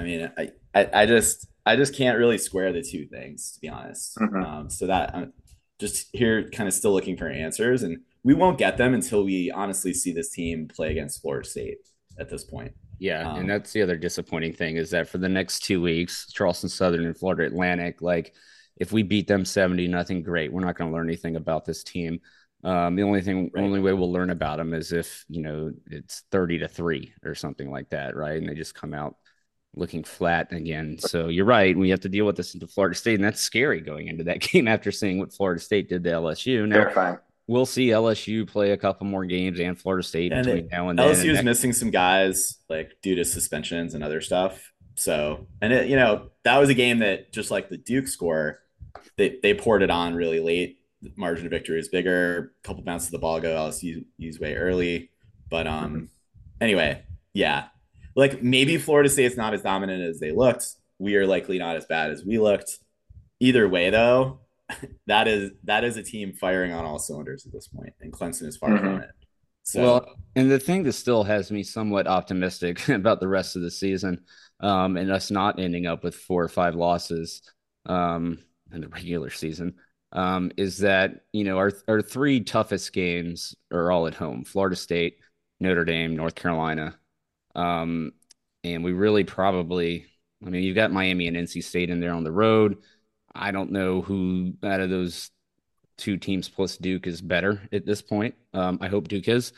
I 0.00 0.02
mean, 0.04 0.30
I, 0.38 0.48
I, 0.74 1.02
I 1.02 1.06
just 1.06 1.46
I 1.66 1.76
just 1.76 1.94
can't 1.94 2.18
really 2.18 2.38
square 2.38 2.72
the 2.72 2.82
two 2.82 3.06
things 3.06 3.52
to 3.52 3.60
be 3.60 3.68
honest. 3.68 4.16
Mhm. 4.18 4.44
Um, 4.44 4.70
so 4.70 4.86
that 4.86 5.14
I'm 5.14 5.32
just 5.78 6.08
here, 6.12 6.48
kind 6.50 6.68
of 6.68 6.74
still 6.74 6.92
looking 6.92 7.16
for 7.16 7.28
answers, 7.28 7.82
and 7.82 7.98
we 8.24 8.34
won't 8.34 8.58
get 8.58 8.76
them 8.76 8.94
until 8.94 9.24
we 9.24 9.50
honestly 9.50 9.94
see 9.94 10.12
this 10.12 10.30
team 10.30 10.68
play 10.68 10.90
against 10.90 11.20
Florida 11.22 11.48
State 11.48 11.78
at 12.18 12.28
this 12.28 12.44
point. 12.44 12.72
Yeah, 12.98 13.30
Um, 13.30 13.40
and 13.40 13.50
that's 13.50 13.72
the 13.72 13.80
other 13.82 13.96
disappointing 13.96 14.52
thing 14.52 14.76
is 14.76 14.90
that 14.90 15.08
for 15.08 15.16
the 15.18 15.28
next 15.28 15.60
two 15.60 15.80
weeks, 15.80 16.30
Charleston 16.32 16.68
Southern 16.68 17.06
and 17.06 17.16
Florida 17.16 17.44
Atlantic, 17.44 18.02
like 18.02 18.34
if 18.76 18.92
we 18.92 19.02
beat 19.02 19.26
them 19.26 19.44
70 19.44 19.88
nothing, 19.88 20.22
great. 20.22 20.52
We're 20.52 20.60
not 20.60 20.76
going 20.76 20.90
to 20.90 20.94
learn 20.94 21.08
anything 21.08 21.36
about 21.36 21.64
this 21.64 21.82
team. 21.82 22.20
Um, 22.62 22.96
the 22.96 23.02
only 23.02 23.22
thing, 23.22 23.50
Right. 23.54 23.64
only 23.64 23.80
way 23.80 23.94
we'll 23.94 24.12
learn 24.12 24.28
about 24.28 24.58
them 24.58 24.74
is 24.74 24.92
if 24.92 25.24
you 25.30 25.40
know 25.40 25.72
it's 25.86 26.24
30 26.30 26.58
to 26.58 26.68
three 26.68 27.14
or 27.24 27.34
something 27.34 27.70
like 27.70 27.88
that, 27.90 28.14
right? 28.16 28.36
And 28.36 28.46
they 28.46 28.54
just 28.54 28.74
come 28.74 28.92
out 28.92 29.16
looking 29.74 30.02
flat 30.04 30.52
again. 30.52 30.98
So 30.98 31.28
you're 31.28 31.44
right. 31.44 31.76
We 31.76 31.90
have 31.90 32.00
to 32.00 32.08
deal 32.08 32.26
with 32.26 32.36
this 32.36 32.54
into 32.54 32.66
Florida 32.66 32.96
State, 32.96 33.14
and 33.16 33.24
that's 33.24 33.40
scary 33.40 33.80
going 33.80 34.08
into 34.08 34.24
that 34.24 34.40
game 34.52 34.66
after 34.68 34.90
seeing 34.90 35.18
what 35.18 35.32
Florida 35.32 35.60
State 35.60 35.88
did 35.88 36.04
to 36.04 36.10
LSU. 36.10 36.66
Now 36.68 36.76
Terrifying. 36.76 37.18
we'll 37.46 37.66
see 37.66 37.88
LSU 37.88 38.46
play 38.48 38.72
a 38.72 38.76
couple 38.76 39.06
more 39.06 39.24
games 39.24 39.60
and 39.60 39.78
Florida 39.78 40.02
State 40.06 40.32
And 40.32 40.44
between 40.44 40.64
it- 40.64 40.70
now 40.72 40.88
and 40.88 40.98
then. 40.98 41.06
LSU 41.08 41.30
is 41.30 41.36
that- 41.38 41.44
missing 41.44 41.72
some 41.72 41.90
guys 41.90 42.58
like 42.68 42.92
due 43.02 43.14
to 43.14 43.24
suspensions 43.24 43.94
and 43.94 44.02
other 44.02 44.20
stuff. 44.20 44.72
So, 44.96 45.46
and 45.62 45.72
it, 45.72 45.88
you 45.88 45.96
know, 45.96 46.30
that 46.44 46.58
was 46.58 46.68
a 46.68 46.74
game 46.74 46.98
that 46.98 47.32
just 47.32 47.50
like 47.50 47.68
the 47.70 47.78
Duke 47.78 48.06
score, 48.08 48.58
they 49.16 49.38
they 49.42 49.54
poured 49.54 49.82
it 49.82 49.90
on 49.90 50.14
really 50.14 50.40
late. 50.40 50.78
The 51.00 51.10
margin 51.16 51.46
of 51.46 51.50
victory 51.50 51.78
is 51.78 51.88
bigger. 51.88 52.52
A 52.62 52.66
couple 52.66 52.82
bounces 52.82 53.08
of 53.08 53.12
the 53.12 53.18
ball 53.20 53.40
go 53.40 53.54
LSU's 53.56 54.38
way 54.40 54.56
early, 54.56 55.10
but 55.48 55.66
um, 55.66 56.10
anyway, 56.60 57.02
yeah, 57.32 57.66
like 58.20 58.42
maybe 58.42 58.78
Florida 58.78 59.08
State's 59.08 59.36
not 59.36 59.54
as 59.54 59.62
dominant 59.62 60.02
as 60.02 60.20
they 60.20 60.30
looked. 60.30 60.66
We 60.98 61.16
are 61.16 61.26
likely 61.26 61.58
not 61.58 61.76
as 61.76 61.86
bad 61.86 62.10
as 62.10 62.24
we 62.24 62.38
looked. 62.38 62.78
Either 63.40 63.66
way, 63.68 63.88
though, 63.90 64.40
that 65.06 65.26
is 65.26 65.50
that 65.64 65.82
is 65.82 65.96
a 65.96 66.02
team 66.02 66.34
firing 66.34 66.72
on 66.72 66.84
all 66.84 66.98
cylinders 66.98 67.46
at 67.46 67.52
this 67.52 67.68
point, 67.68 67.94
and 68.00 68.12
Clemson 68.12 68.44
is 68.46 68.56
far 68.56 68.76
from 68.78 68.98
Mhm. 68.98 69.02
it. 69.02 69.10
So, 69.62 69.82
Well, 69.82 70.16
and 70.36 70.50
the 70.50 70.58
thing 70.58 70.82
that 70.84 70.92
still 70.92 71.24
has 71.24 71.50
me 71.50 71.62
somewhat 71.62 72.06
optimistic 72.06 72.86
about 72.88 73.20
the 73.20 73.28
rest 73.28 73.56
of 73.56 73.62
the 73.62 73.70
season, 73.70 74.24
um, 74.60 74.96
and 74.96 75.10
us 75.10 75.30
not 75.30 75.58
ending 75.58 75.86
up 75.86 76.04
with 76.04 76.14
four 76.14 76.42
or 76.44 76.48
five 76.48 76.74
losses 76.74 77.42
um, 77.86 78.38
in 78.72 78.82
the 78.82 78.88
regular 78.88 79.30
season, 79.30 79.74
um, 80.12 80.52
is 80.58 80.78
that 80.78 81.22
you 81.32 81.44
know 81.44 81.56
our 81.56 81.72
our 81.88 82.02
three 82.02 82.40
toughest 82.44 82.92
games 82.92 83.54
are 83.72 83.90
all 83.90 84.06
at 84.06 84.14
home: 84.14 84.44
Florida 84.44 84.76
State, 84.76 85.16
Notre 85.60 85.84
Dame, 85.86 86.14
North 86.14 86.34
Carolina, 86.34 86.98
um, 87.54 88.12
and 88.64 88.84
we 88.84 88.92
really 88.92 89.24
probably, 89.24 90.06
I 90.44 90.50
mean, 90.50 90.62
you've 90.62 90.76
got 90.76 90.92
Miami 90.92 91.26
and 91.28 91.36
NC 91.36 91.64
State 91.64 91.90
in 91.90 92.00
there 92.00 92.12
on 92.12 92.24
the 92.24 92.32
road. 92.32 92.78
I 93.34 93.50
don't 93.50 93.72
know 93.72 94.02
who 94.02 94.54
out 94.64 94.80
of 94.80 94.90
those 94.90 95.30
two 95.96 96.16
teams 96.16 96.48
plus 96.48 96.76
Duke 96.76 97.06
is 97.06 97.20
better 97.20 97.68
at 97.72 97.86
this 97.86 98.02
point. 98.02 98.34
Um, 98.52 98.78
I 98.80 98.88
hope 98.88 99.08
Duke 99.08 99.28
is. 99.28 99.52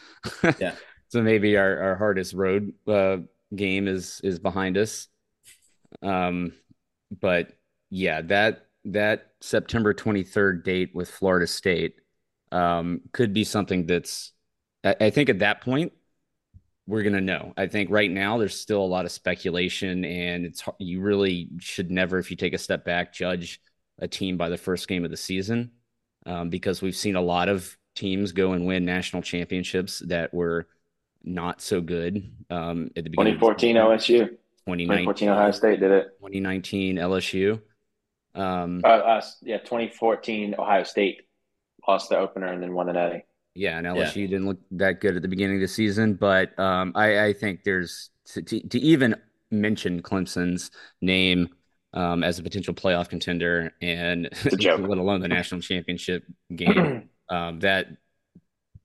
Yeah. 0.58 0.74
so 1.08 1.22
maybe 1.22 1.56
our, 1.56 1.78
our 1.80 1.96
hardest 1.96 2.34
road 2.34 2.72
uh, 2.86 3.18
game 3.54 3.88
is 3.88 4.20
is 4.24 4.38
behind 4.38 4.76
us. 4.76 5.08
Um, 6.02 6.52
but 7.20 7.52
yeah, 7.90 8.22
that 8.22 8.66
that 8.86 9.32
September 9.40 9.94
23rd 9.94 10.64
date 10.64 10.94
with 10.94 11.10
Florida 11.10 11.46
State 11.46 11.96
um, 12.50 13.02
could 13.12 13.32
be 13.32 13.44
something 13.44 13.86
that's. 13.86 14.32
I, 14.84 14.96
I 15.00 15.10
think 15.10 15.28
at 15.28 15.38
that 15.40 15.60
point 15.60 15.92
we're 16.86 17.02
gonna 17.02 17.20
know. 17.20 17.52
I 17.56 17.66
think 17.66 17.90
right 17.90 18.10
now 18.10 18.38
there's 18.38 18.58
still 18.58 18.82
a 18.82 18.84
lot 18.86 19.04
of 19.04 19.12
speculation, 19.12 20.04
and 20.04 20.44
it's 20.46 20.64
you 20.78 21.00
really 21.00 21.48
should 21.58 21.90
never, 21.90 22.18
if 22.18 22.30
you 22.30 22.36
take 22.36 22.54
a 22.54 22.58
step 22.58 22.84
back, 22.84 23.12
judge 23.12 23.60
a 23.98 24.08
team 24.08 24.36
by 24.36 24.48
the 24.48 24.56
first 24.56 24.88
game 24.88 25.04
of 25.04 25.10
the 25.10 25.16
season 25.16 25.70
um, 26.26 26.50
because 26.50 26.82
we've 26.82 26.96
seen 26.96 27.16
a 27.16 27.20
lot 27.20 27.48
of 27.48 27.76
teams 27.94 28.32
go 28.32 28.52
and 28.52 28.66
win 28.66 28.84
national 28.84 29.22
championships 29.22 30.00
that 30.00 30.32
were 30.32 30.66
not 31.22 31.60
so 31.60 31.80
good 31.80 32.30
um, 32.50 32.90
at 32.96 33.04
the 33.04 33.10
beginning. 33.10 33.34
of 33.34 33.40
the 33.40 33.46
2014 33.46 34.00
season. 34.00 34.26
OSU. 34.26 34.38
2019, 34.66 35.04
2014 35.04 35.28
Ohio 35.28 35.50
State 35.50 35.80
did 35.80 35.90
it. 35.90 36.04
2019 36.20 36.96
LSU. 36.96 37.60
Um, 38.34 38.80
Uh, 38.84 38.88
uh, 38.88 39.22
yeah, 39.42 39.58
2014 39.58 40.54
Ohio 40.58 40.84
State 40.84 41.22
lost 41.86 42.08
the 42.08 42.18
opener 42.18 42.46
and 42.46 42.62
then 42.62 42.72
won 42.72 42.86
the 42.86 42.92
Natty. 42.92 43.24
Yeah, 43.54 43.78
and 43.78 43.86
LSU 43.86 44.26
didn't 44.26 44.46
look 44.46 44.58
that 44.72 45.00
good 45.00 45.16
at 45.16 45.22
the 45.22 45.28
beginning 45.28 45.56
of 45.56 45.62
the 45.62 45.68
season, 45.68 46.14
but 46.14 46.58
um, 46.58 46.92
I, 46.94 47.26
I 47.26 47.32
think 47.32 47.64
there's 47.64 48.10
to, 48.26 48.42
to, 48.42 48.60
to 48.68 48.78
even 48.80 49.14
mention 49.50 50.00
Clemson's 50.02 50.70
name 51.00 51.48
um, 51.92 52.22
as 52.22 52.38
a 52.38 52.42
potential 52.42 52.72
playoff 52.74 53.08
contender 53.10 53.72
and 53.82 54.30
let 54.52 54.98
alone 54.98 55.20
the 55.20 55.28
national 55.28 55.60
championship 55.60 56.24
game. 56.54 57.08
um, 57.28 57.60
that 57.60 57.88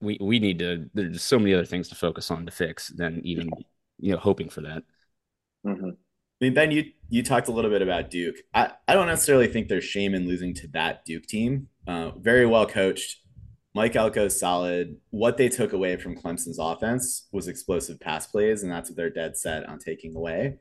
we 0.02 0.18
we 0.22 0.40
need 0.40 0.60
to. 0.60 0.90
There's 0.94 1.24
so 1.24 1.40
many 1.40 1.54
other 1.54 1.66
things 1.66 1.90
to 1.90 1.96
focus 1.96 2.30
on 2.32 2.46
to 2.46 2.52
fix 2.52 2.90
than 2.90 3.22
even 3.26 3.50
you 4.00 4.12
know 4.12 4.20
hoping 4.20 4.50
for 4.50 4.62
that. 4.62 4.84
hmm 5.64 5.90
I 6.40 6.46
mean, 6.46 6.54
Ben, 6.54 6.70
you 6.70 6.92
you 7.10 7.24
talked 7.24 7.48
a 7.48 7.52
little 7.52 7.72
bit 7.72 7.82
about 7.82 8.12
Duke. 8.12 8.36
I, 8.54 8.72
I 8.88 8.94
don't 8.94 9.08
necessarily 9.08 9.48
think 9.48 9.70
there's 9.70 9.84
shame 9.84 10.14
in 10.14 10.28
losing 10.28 10.54
to 10.56 10.68
that 10.68 11.04
Duke 11.04 11.26
team. 11.26 11.68
Uh, 11.88 12.12
very 12.12 12.46
well 12.46 12.68
coached. 12.68 13.22
Mike 13.78 13.94
Elko's 13.94 14.40
solid. 14.40 14.98
What 15.12 15.38
they 15.38 15.50
took 15.50 15.72
away 15.72 15.98
from 15.98 16.18
Clemson's 16.18 16.58
offense 16.58 17.28
was 17.32 17.48
explosive 17.48 18.00
pass 18.00 18.26
plays, 18.26 18.64
and 18.64 18.72
that's 18.72 18.90
what 18.90 18.98
they're 18.98 19.12
dead 19.12 19.38
set 19.38 19.70
on 19.70 19.78
taking 19.78 20.16
away. 20.16 20.58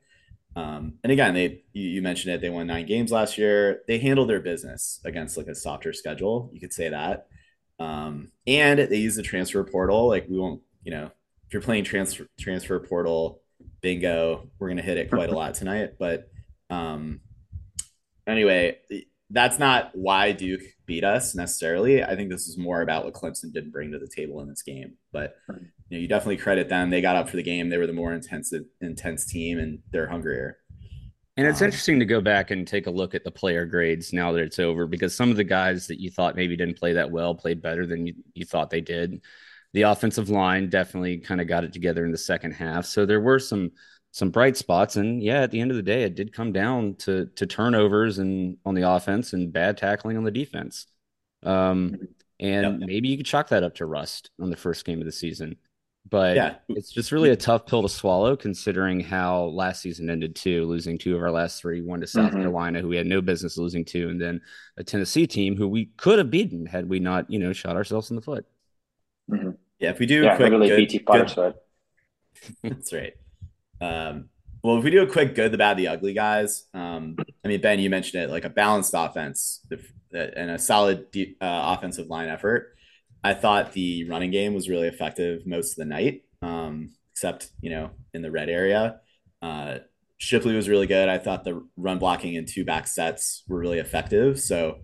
Um, 0.55 0.99
and 1.03 1.11
again, 1.11 1.33
they 1.33 1.65
you, 1.73 1.89
you 1.89 2.03
mentioned 2.03 2.35
it. 2.35 2.43
They 2.43 2.51
won 2.51 2.67
nine 2.67 2.85
games 2.85 3.11
last 3.11 3.39
year. 3.39 3.81
They 3.89 3.99
handled 3.99 4.29
their 4.29 4.41
business 4.41 5.01
against 5.03 5.39
like 5.39 5.47
a 5.47 5.55
softer 5.55 5.95
schedule. 5.95 6.51
You 6.53 6.61
could 6.61 6.75
say 6.75 6.91
that. 6.91 7.29
Um, 7.79 8.33
and 8.47 8.81
they 8.81 8.99
use 8.99 9.17
the 9.17 9.23
transfer 9.23 9.65
portal. 9.65 10.09
Like 10.09 10.27
we 10.29 10.39
won't, 10.39 10.61
you 10.85 10.91
know, 10.91 11.11
if 11.47 11.55
you're 11.55 11.63
playing 11.63 11.85
transfer 11.85 12.29
transfer 12.39 12.79
portal 12.81 13.41
bingo, 13.81 14.51
we're 14.59 14.69
gonna 14.69 14.83
hit 14.83 14.99
it 14.99 15.09
quite 15.09 15.31
a 15.31 15.35
lot 15.35 15.55
tonight. 15.55 15.95
But 15.99 16.29
um, 16.69 17.21
anyway, 18.27 18.77
that's 19.31 19.59
not 19.59 19.91
why 19.95 20.33
Duke 20.33 20.63
beat 20.87 21.05
us 21.05 21.35
necessarily. 21.35 22.03
I 22.03 22.15
think 22.15 22.31
this 22.31 22.47
is 22.47 22.57
more 22.57 22.83
about 22.83 23.05
what 23.05 23.15
Clemson 23.15 23.53
didn't 23.53 23.73
bring 23.73 23.91
to 23.93 23.99
the 23.99 24.09
table 24.09 24.41
in 24.41 24.49
this 24.49 24.63
game. 24.63 24.95
But 25.13 25.37
you 25.49 25.57
know, 25.91 25.99
you 25.99 26.09
definitely 26.09 26.37
credit 26.37 26.69
them. 26.69 26.91
They 26.91 27.01
got 27.01 27.17
up 27.17 27.29
for 27.29 27.37
the 27.37 27.43
game. 27.43 27.69
They 27.69 27.79
were 27.79 27.87
the 27.87 27.93
more 27.93 28.13
intense 28.13 28.53
intense 28.81 29.27
team, 29.27 29.59
and 29.59 29.81
they're 29.91 30.09
hungrier. 30.09 30.59
And 31.37 31.47
it's 31.47 31.61
Um, 31.61 31.67
interesting 31.67 31.99
to 31.99 32.07
go 32.07 32.21
back 32.21 32.51
and 32.51 32.67
take 32.67 32.87
a 32.87 32.91
look 32.91 33.15
at 33.15 33.25
the 33.25 33.31
player 33.31 33.67
grades 33.67 34.13
now 34.13 34.33
that 34.33 34.43
it's 34.43 34.59
over 34.59 34.87
because 34.87 35.15
some 35.15 35.31
of 35.31 35.37
the 35.37 35.45
guys 35.45 35.87
that 35.89 36.01
you 36.01 36.11
thought 36.11 36.37
maybe 36.37 36.57
didn't 36.57 36.79
play 36.79 36.95
that 36.95 37.11
well 37.11 37.35
played 37.35 37.61
better 37.61 37.85
than 37.87 38.07
you, 38.07 38.15
you 38.35 38.47
thought 38.47 38.71
they 38.71 38.81
did. 38.81 39.21
The 39.75 39.83
offensive 39.83 40.31
line 40.31 40.71
definitely 40.71 41.19
kind 41.19 41.41
of 41.41 41.49
got 41.49 41.65
it 41.65 41.73
together 41.73 42.07
in 42.07 42.13
the 42.13 42.17
second 42.17 42.53
half. 42.53 42.87
So 42.87 43.05
there 43.05 43.21
were 43.21 43.39
some 43.39 43.73
some 44.17 44.31
bright 44.31 44.57
spots. 44.57 44.97
And 44.97 45.23
yeah, 45.23 45.43
at 45.43 45.51
the 45.51 45.61
end 45.61 45.71
of 45.71 45.77
the 45.77 45.83
day, 45.83 46.05
it 46.05 46.15
did 46.15 46.33
come 46.33 46.51
down 46.51 46.95
to 47.01 47.27
to 47.37 47.47
turnovers 47.47 48.17
and 48.19 48.57
on 48.65 48.75
the 48.75 48.89
offense 48.91 49.35
and 49.35 49.53
bad 49.53 49.77
tackling 49.77 50.17
on 50.17 50.25
the 50.25 50.31
defense. 50.31 50.87
Um, 51.43 51.99
and 52.41 52.81
Yep. 52.81 52.89
maybe 52.89 53.09
you 53.09 53.19
could 53.19 53.27
chalk 53.27 53.49
that 53.51 53.63
up 53.63 53.75
to 53.75 53.85
rust 53.85 54.31
on 54.41 54.49
the 54.49 54.57
first 54.57 54.87
game 54.87 55.01
of 55.01 55.05
the 55.05 55.13
season. 55.13 55.57
But 56.09 56.37
Yeah. 56.37 56.55
it's 56.71 56.91
just 56.91 57.13
really 57.13 57.29
a 57.29 57.37
tough 57.37 57.67
pill 57.67 57.83
to 57.83 57.91
swallow 57.91 58.37
considering 58.37 59.01
how 59.01 59.47
last 59.49 59.83
season 59.83 60.09
ended 60.09 60.35
too, 60.35 60.65
losing 60.65 60.97
two 60.97 61.15
of 61.15 61.21
our 61.21 61.31
last 61.31 61.61
three, 61.61 61.83
one 61.83 62.01
to 62.01 62.07
South 62.07 62.33
Mhm. 62.33 62.37
Carolina, 62.41 62.81
who 62.81 62.89
we 62.89 62.97
had 62.97 63.07
no 63.07 63.21
business 63.21 63.59
losing 63.59 63.85
to, 63.87 64.09
and 64.09 64.19
then 64.19 64.41
a 64.79 64.85
Tennessee 64.85 65.27
team 65.27 65.57
who 65.57 65.69
we 65.69 65.87
could 65.99 66.19
have 66.19 66.31
beaten 66.31 66.65
had 66.65 66.89
we 66.89 67.01
not, 67.01 67.31
you 67.31 67.39
know, 67.39 67.53
shot 67.53 67.77
ourselves 67.77 68.09
in 68.09 68.17
the 68.17 68.23
foot. 68.23 68.47
Yeah, 69.29 69.91
if 69.91 69.99
we 69.99 70.07
do 70.07 70.23
Yeah, 70.23 70.33
a 70.33 70.37
quick 70.37 70.53
literally 70.53 70.69
good, 70.69 70.77
BT 70.79 70.99
good- 71.01 71.55
That's 72.63 72.93
right. 72.95 73.15
Um, 73.81 74.29
well, 74.63 74.79
if 74.79 74.85
we 74.85 74.91
do 74.91 75.03
a 75.03 75.07
quick 75.07 75.35
good, 75.35 75.53
the 75.53 75.59
bad, 75.59 75.77
the 75.77 75.89
ugly, 75.89 76.13
guys. 76.13 76.65
Um, 76.75 77.17
I 77.45 77.49
mean, 77.49 77.61
Ben, 77.61 77.79
you 77.79 77.89
mentioned 77.89 78.25
it, 78.25 78.31
like 78.31 78.45
a 78.45 78.51
balanced 78.51 78.95
offense 78.97 79.65
and 80.13 80.51
a 80.51 80.59
solid 80.59 81.11
de- 81.11 81.37
uh, 81.41 81.77
offensive 81.77 82.09
line 82.09 82.29
effort. 82.29 82.77
I 83.23 83.35
thought 83.35 83.73
the 83.73 84.09
running 84.09 84.31
game 84.31 84.55
was 84.55 84.69
really 84.69 84.89
effective 84.89 85.47
most 85.47 85.73
of 85.73 85.77
the 85.77 85.85
night, 85.85 86.23
um, 86.43 86.93
except 87.13 87.51
you 87.61 87.71
know 87.71 87.91
in 88.15 88.23
the 88.23 88.31
red 88.31 88.49
area. 88.49 89.01
Uh, 89.43 89.79
Shipley 90.19 90.57
was 90.57 90.69
really 90.69 90.87
good. 90.87 91.09
I 91.09 91.19
thought 91.19 91.45
the 91.45 91.63
run 91.77 91.99
blocking 91.99 92.37
and 92.37 92.49
two 92.49 92.65
back 92.65 92.87
sets 92.87 93.45
were 93.49 93.59
really 93.59 93.79
effective. 93.79 94.41
So 94.41 94.79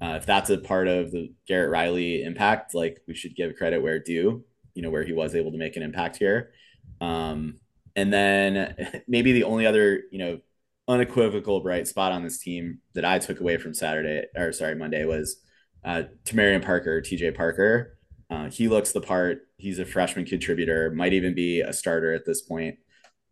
uh, 0.00 0.14
if 0.16 0.26
that's 0.26 0.50
a 0.50 0.58
part 0.58 0.88
of 0.88 1.10
the 1.10 1.32
Garrett 1.46 1.70
Riley 1.70 2.22
impact, 2.22 2.74
like 2.74 3.02
we 3.06 3.14
should 3.14 3.36
give 3.36 3.56
credit 3.56 3.82
where 3.82 3.98
due. 3.98 4.44
You 4.74 4.82
know 4.82 4.90
where 4.90 5.04
he 5.04 5.12
was 5.12 5.34
able 5.34 5.52
to 5.52 5.58
make 5.58 5.76
an 5.76 5.82
impact 5.82 6.16
here. 6.16 6.52
Um, 7.00 7.58
and 7.96 8.12
then 8.12 8.76
maybe 9.08 9.32
the 9.32 9.44
only 9.44 9.66
other, 9.66 10.02
you 10.10 10.18
know, 10.18 10.40
unequivocal 10.86 11.60
bright 11.60 11.86
spot 11.86 12.12
on 12.12 12.22
this 12.22 12.38
team 12.38 12.78
that 12.94 13.04
I 13.04 13.18
took 13.18 13.40
away 13.40 13.58
from 13.58 13.74
Saturday 13.74 14.24
or 14.34 14.52
sorry, 14.52 14.74
Monday 14.74 15.04
was 15.04 15.36
uh, 15.84 16.04
Tamarian 16.24 16.64
Parker, 16.64 17.00
TJ 17.00 17.36
Parker. 17.36 17.98
Uh, 18.30 18.50
he 18.50 18.68
looks 18.68 18.92
the 18.92 19.00
part. 19.00 19.42
He's 19.56 19.78
a 19.78 19.84
freshman 19.84 20.24
contributor, 20.24 20.90
might 20.90 21.12
even 21.12 21.34
be 21.34 21.60
a 21.60 21.72
starter 21.72 22.12
at 22.12 22.24
this 22.24 22.42
point. 22.42 22.76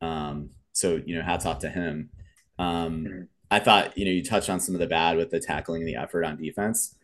Um, 0.01 0.51
so, 0.73 1.01
you 1.05 1.17
know, 1.17 1.23
hats 1.23 1.47
off 1.47 1.61
to 1.61 1.71
him. 1.71 2.11
Um, 2.59 3.29
I 3.51 3.61
thought, 3.61 3.97
you 3.97 4.05
know, 4.05 4.11
you 4.11 4.25
touched 4.25 4.51
on 4.51 4.61
some 4.61 4.75
of 4.75 4.81
the 4.81 4.87
bad 4.87 5.17
with 5.17 5.31
the 5.31 5.41
tackling 5.41 5.83
and 5.83 5.89
the 5.89 5.97
effort 5.97 6.25
on 6.25 6.37
defense. 6.37 6.97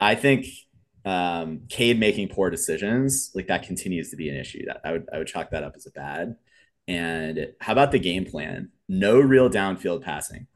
I 0.00 0.14
think 0.14 0.46
um, 1.04 1.62
Cade 1.68 1.98
making 1.98 2.28
poor 2.28 2.50
decisions, 2.50 3.30
like 3.34 3.48
that 3.48 3.64
continues 3.64 4.10
to 4.10 4.16
be 4.16 4.28
an 4.28 4.36
issue. 4.36 4.64
That 4.66 4.80
I 4.84 4.92
would 4.92 5.08
I 5.12 5.18
would 5.18 5.26
chalk 5.26 5.50
that 5.50 5.64
up 5.64 5.74
as 5.76 5.86
a 5.86 5.90
bad. 5.90 6.36
And 6.88 7.52
how 7.60 7.72
about 7.72 7.92
the 7.92 7.98
game 7.98 8.24
plan? 8.24 8.70
No 8.88 9.20
real 9.20 9.50
downfield 9.50 10.02
passing. 10.02 10.46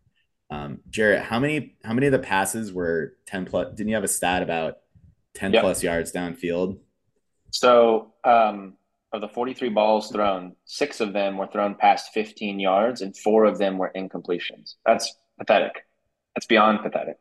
Um, 0.50 0.80
Jarrett, 0.90 1.22
how 1.22 1.38
many 1.38 1.76
how 1.84 1.92
many 1.92 2.06
of 2.06 2.12
the 2.12 2.18
passes 2.18 2.72
were 2.72 3.14
10 3.26 3.44
plus? 3.44 3.68
Didn't 3.74 3.88
you 3.88 3.94
have 3.94 4.04
a 4.04 4.08
stat 4.08 4.42
about 4.42 4.78
10 5.34 5.52
Yep. 5.52 5.62
plus 5.62 5.82
yards 5.82 6.12
downfield? 6.12 6.78
So, 7.50 8.14
um, 8.24 8.74
of 9.12 9.20
the 9.20 9.28
43 9.28 9.68
balls 9.68 10.10
thrown, 10.10 10.56
six 10.64 11.00
of 11.00 11.12
them 11.12 11.36
were 11.36 11.46
thrown 11.46 11.74
past 11.74 12.12
15 12.14 12.58
yards, 12.58 13.02
and 13.02 13.14
four 13.16 13.44
of 13.44 13.58
them 13.58 13.76
were 13.76 13.92
incompletions. 13.94 14.76
That's 14.86 15.14
pathetic. 15.38 15.84
That's 16.34 16.46
beyond 16.46 16.80
pathetic. 16.82 17.18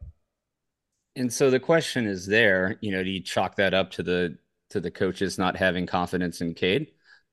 And 1.17 1.31
so 1.31 1.49
the 1.49 1.59
question 1.59 2.07
is 2.07 2.25
there, 2.25 2.77
you 2.79 2.91
know, 2.91 3.03
do 3.03 3.09
you 3.09 3.21
chalk 3.21 3.57
that 3.57 3.73
up 3.73 3.91
to 3.91 4.03
the 4.03 4.37
to 4.69 4.79
the 4.79 4.91
coaches 4.91 5.37
not 5.37 5.57
having 5.57 5.85
confidence 5.85 6.39
in 6.39 6.53
Cade, 6.53 6.91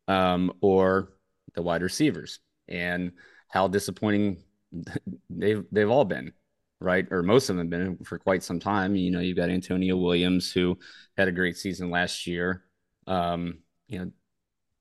um, 0.08 0.52
or 0.60 1.12
the 1.58 1.62
wide 1.62 1.82
receivers, 1.82 2.38
and 2.68 3.10
how 3.48 3.66
disappointing 3.66 4.38
they've 5.30 5.64
they've 5.72 5.90
all 5.90 6.04
been, 6.04 6.32
right? 6.80 7.06
Or 7.10 7.22
most 7.24 7.50
of 7.50 7.56
them 7.56 7.70
have 7.70 7.70
been 7.70 8.04
for 8.04 8.18
quite 8.18 8.44
some 8.44 8.60
time. 8.60 8.94
You 8.94 9.10
know, 9.10 9.20
you've 9.20 9.36
got 9.36 9.50
Antonio 9.50 9.96
Williams 9.96 10.52
who 10.52 10.78
had 11.16 11.26
a 11.26 11.32
great 11.32 11.56
season 11.56 11.90
last 11.90 12.28
year. 12.28 12.62
Um, 13.08 13.58
you 13.88 14.12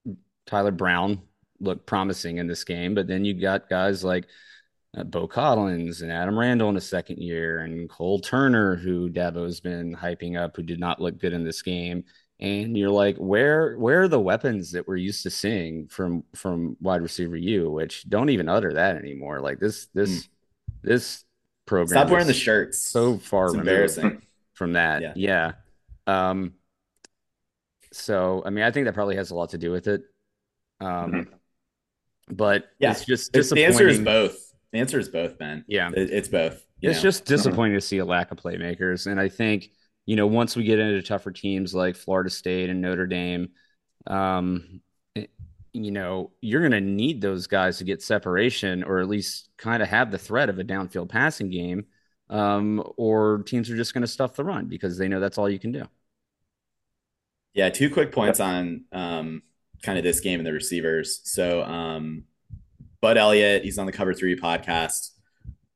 know, 0.05 0.15
Tyler 0.45 0.71
Brown 0.71 1.23
looked 1.59 1.87
promising 1.87 2.37
in 2.37 2.45
this 2.45 2.63
game, 2.63 2.93
but 2.93 3.07
then 3.07 3.25
you 3.25 3.33
got 3.33 3.69
guys 3.69 4.03
like 4.03 4.27
uh, 4.95 5.03
Beaux 5.03 5.27
Collins 5.27 6.01
and 6.01 6.11
Adam 6.11 6.37
Randall 6.37 6.69
in 6.69 6.75
his 6.75 6.87
second 6.87 7.17
year, 7.17 7.59
and 7.59 7.89
Cole 7.89 8.19
Turner, 8.19 8.75
who 8.75 9.09
Dabo's 9.09 9.59
been 9.59 9.95
hyping 9.95 10.37
up, 10.37 10.55
who 10.55 10.61
did 10.61 10.79
not 10.79 11.01
look 11.01 11.17
good 11.17 11.33
in 11.33 11.43
this 11.43 11.63
game. 11.63 12.03
And 12.39 12.77
you're 12.77 12.91
like, 12.91 13.17
where 13.17 13.75
where 13.77 14.03
are 14.03 14.07
the 14.07 14.19
weapons 14.19 14.71
that 14.73 14.87
we're 14.87 14.95
used 14.97 15.23
to 15.23 15.31
seeing 15.31 15.87
from 15.87 16.23
from 16.35 16.77
wide 16.79 17.01
receiver 17.01 17.35
you 17.35 17.71
which 17.71 18.07
don't 18.07 18.29
even 18.29 18.47
utter 18.47 18.73
that 18.73 18.95
anymore? 18.95 19.39
Like 19.39 19.59
this 19.59 19.87
this 19.93 20.29
this 20.83 21.23
program 21.65 21.87
Stop 21.87 22.09
wearing 22.11 22.27
the 22.27 22.33
shirts. 22.33 22.77
so 22.79 23.17
far 23.17 23.47
it's 23.47 23.55
embarrassing. 23.55 24.21
from 24.53 24.73
that. 24.73 25.01
Yeah. 25.01 25.13
Yeah. 25.15 25.51
Um, 26.05 26.53
so 27.91 28.43
I 28.45 28.49
mean, 28.49 28.63
I 28.63 28.71
think 28.71 28.85
that 28.85 28.93
probably 28.93 29.15
has 29.15 29.31
a 29.31 29.35
lot 29.35 29.49
to 29.51 29.57
do 29.57 29.71
with 29.71 29.87
it. 29.87 30.03
Um, 30.79 31.11
Mhm. 31.11 31.27
but 32.29 32.65
Yeah. 32.79 32.91
it's 32.91 33.05
just 33.05 33.33
The- 33.33 33.41
the 33.41 33.65
answer 33.65 33.87
is 33.87 33.99
both. 33.99 34.53
The 34.71 34.79
answer 34.79 34.99
is 34.99 35.09
both, 35.09 35.37
Ben. 35.37 35.63
Yeah. 35.67 35.89
It- 35.95 36.11
it's 36.11 36.27
both. 36.27 36.63
It's 36.81 36.97
know? 36.99 37.01
just 37.01 37.25
disappointing 37.25 37.73
to 37.75 37.81
see 37.81 37.97
a 37.97 38.05
lack 38.05 38.31
of 38.31 38.37
playmakers. 38.37 39.07
And 39.07 39.19
I 39.19 39.29
think, 39.29 39.71
you 40.07 40.15
know, 40.15 40.25
once 40.27 40.55
we 40.55 40.63
get 40.63 40.79
into 40.79 41.03
tougher 41.03 41.31
teams 41.31 41.75
like 41.75 41.95
Florida 41.95 42.31
State 42.31 42.71
and 42.71 42.81
Notre 42.81 43.05
Dame, 43.07 43.49
um, 44.07 44.81
it- 45.15 45.31
you 45.73 45.91
know, 45.91 46.31
you're 46.41 46.67
going 46.67 46.71
to 46.71 46.81
need 46.81 47.21
those 47.21 47.45
guys 47.45 47.77
to 47.77 47.83
get 47.83 48.01
separation 48.01 48.83
or 48.83 48.99
at 48.99 49.09
least 49.09 49.49
kind 49.57 49.83
of 49.83 49.89
have 49.89 50.09
the 50.11 50.17
threat 50.17 50.49
of 50.49 50.57
a 50.59 50.63
downfield 50.63 51.09
passing 51.09 51.51
game. 51.51 51.85
Um, 52.29 52.83
or 52.97 53.43
teams 53.43 53.69
are 53.69 53.77
just 53.77 53.93
going 53.93 54.01
to 54.01 54.07
stuff 54.07 54.35
the 54.35 54.43
run 54.43 54.65
because 54.67 54.97
they 54.97 55.07
know 55.07 55.19
that's 55.21 55.37
all 55.37 55.49
you 55.49 55.59
can 55.59 55.71
do. 55.71 55.85
Yeah, 57.53 57.69
two 57.69 57.89
quick 57.89 58.11
points 58.11 58.39
on 58.39 58.85
um, 58.91 59.43
kind 59.81 59.97
of 59.97 60.03
this 60.03 60.19
game 60.19 60.39
and 60.39 60.45
the 60.47 60.53
receivers. 60.53 61.21
So, 61.23 61.63
um, 61.63 62.25
Bud 63.01 63.17
Elliott, 63.17 63.63
he's 63.63 63.77
on 63.77 63.85
the 63.85 63.91
Cover 63.91 64.13
Three 64.13 64.39
podcast, 64.39 65.11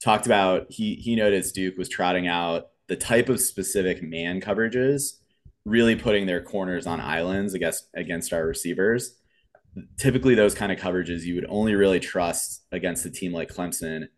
talked 0.03 0.25
about 0.25 0.67
he 0.69 0.95
he 0.95 1.15
noticed 1.15 1.55
Duke 1.55 1.77
was 1.77 1.89
trotting 1.89 2.27
out 2.27 2.67
the 2.91 2.97
type 2.97 3.29
of 3.29 3.39
specific 3.39 4.03
man 4.03 4.41
coverages, 4.41 5.13
really 5.63 5.95
putting 5.95 6.25
their 6.25 6.43
corners 6.43 6.85
on 6.85 6.99
islands 6.99 7.53
against 7.53 7.87
against 7.93 8.33
our 8.33 8.45
receivers. 8.45 9.15
Typically, 9.97 10.35
those 10.35 10.53
kind 10.53 10.73
of 10.73 10.77
coverages 10.77 11.21
you 11.21 11.35
would 11.35 11.45
only 11.47 11.73
really 11.73 12.01
trust 12.01 12.65
against 12.73 13.05
a 13.05 13.09
team 13.09 13.31
like 13.31 13.47
Clemson 13.47 14.09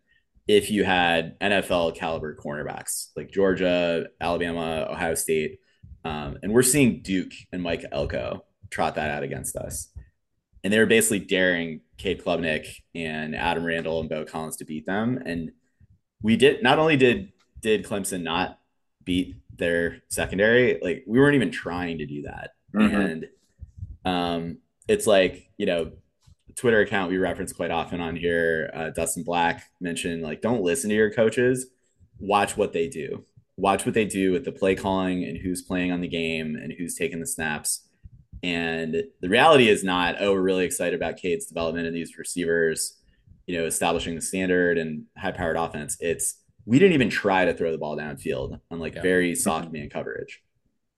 if 0.48 0.72
you 0.72 0.82
had 0.82 1.38
NFL 1.38 1.94
caliber 1.94 2.34
cornerbacks 2.34 3.10
like 3.14 3.30
Georgia, 3.30 4.08
Alabama, 4.20 4.88
Ohio 4.90 5.14
State. 5.14 5.60
Um, 6.04 6.38
and 6.42 6.52
we're 6.52 6.64
seeing 6.64 7.00
Duke 7.00 7.32
and 7.52 7.62
Mike 7.62 7.84
Elko 7.92 8.44
trot 8.70 8.96
that 8.96 9.12
out 9.12 9.22
against 9.22 9.54
us. 9.54 9.86
And 10.64 10.72
they 10.72 10.80
were 10.80 10.86
basically 10.86 11.20
daring 11.20 11.82
Cade 11.96 12.24
Klubnik 12.24 12.66
and 12.92 13.36
Adam 13.36 13.64
Randall 13.64 14.00
and 14.00 14.08
Beaux 14.08 14.24
Collins 14.24 14.56
to 14.56 14.64
beat 14.64 14.84
them. 14.84 15.22
And 15.24 15.52
we 16.22 16.36
did 16.36 16.60
not 16.60 16.80
only 16.80 16.96
did 16.96 17.30
did 17.60 17.84
Clemson 17.84 18.22
not 18.22 18.58
beat 19.04 19.36
their 19.56 20.02
secondary, 20.08 20.78
like 20.82 21.04
we 21.06 21.18
weren't 21.18 21.36
even 21.36 21.50
trying 21.50 21.98
to 21.98 22.06
do 22.06 22.22
that. 22.22 22.50
Mhm. 22.74 23.10
And 23.10 23.28
um, 24.04 24.58
it's 24.88 25.06
like, 25.06 25.50
you 25.56 25.66
know, 25.66 25.92
Twitter 26.56 26.80
account 26.80 27.10
we 27.10 27.18
reference 27.18 27.52
quite 27.52 27.70
often 27.70 28.00
on 28.00 28.16
here, 28.16 28.70
uh, 28.74 28.90
Dustin 28.90 29.22
Black 29.22 29.64
mentioned 29.80 30.22
like, 30.22 30.40
don't 30.40 30.62
listen 30.62 30.90
to 30.90 30.96
your 30.96 31.10
coaches, 31.10 31.66
watch 32.18 32.56
what 32.56 32.72
they 32.72 32.88
do. 32.88 33.24
Watch 33.56 33.86
what 33.86 33.94
they 33.94 34.04
do 34.04 34.32
with 34.32 34.44
the 34.44 34.52
play 34.52 34.74
calling 34.74 35.24
and 35.24 35.38
who's 35.38 35.62
playing 35.62 35.92
on 35.92 36.00
the 36.00 36.08
game 36.08 36.56
and 36.56 36.72
who's 36.76 36.96
taking 36.96 37.20
the 37.20 37.26
snaps. 37.26 37.88
And 38.42 39.04
the 39.20 39.28
reality 39.28 39.68
is 39.68 39.84
not, 39.84 40.16
oh, 40.18 40.32
we're 40.32 40.42
really 40.42 40.64
excited 40.64 40.94
about 40.94 41.16
Cade's 41.16 41.46
development 41.46 41.86
and 41.86 41.94
these 41.94 42.18
receivers, 42.18 42.98
you 43.46 43.56
know, 43.56 43.64
establishing 43.64 44.16
the 44.16 44.20
standard 44.20 44.76
and 44.76 45.04
high 45.16 45.30
powered 45.30 45.56
offense. 45.56 45.96
It's 46.00 46.42
we 46.66 46.78
didn't 46.78 46.94
even 46.94 47.10
try 47.10 47.44
to 47.44 47.54
throw 47.54 47.70
the 47.72 47.78
ball 47.78 47.96
downfield 47.96 48.60
on 48.70 48.78
like 48.80 48.94
Yeah. 48.94 49.02
very 49.02 49.34
soft 49.34 49.72
man 49.72 49.88
coverage. 49.90 50.42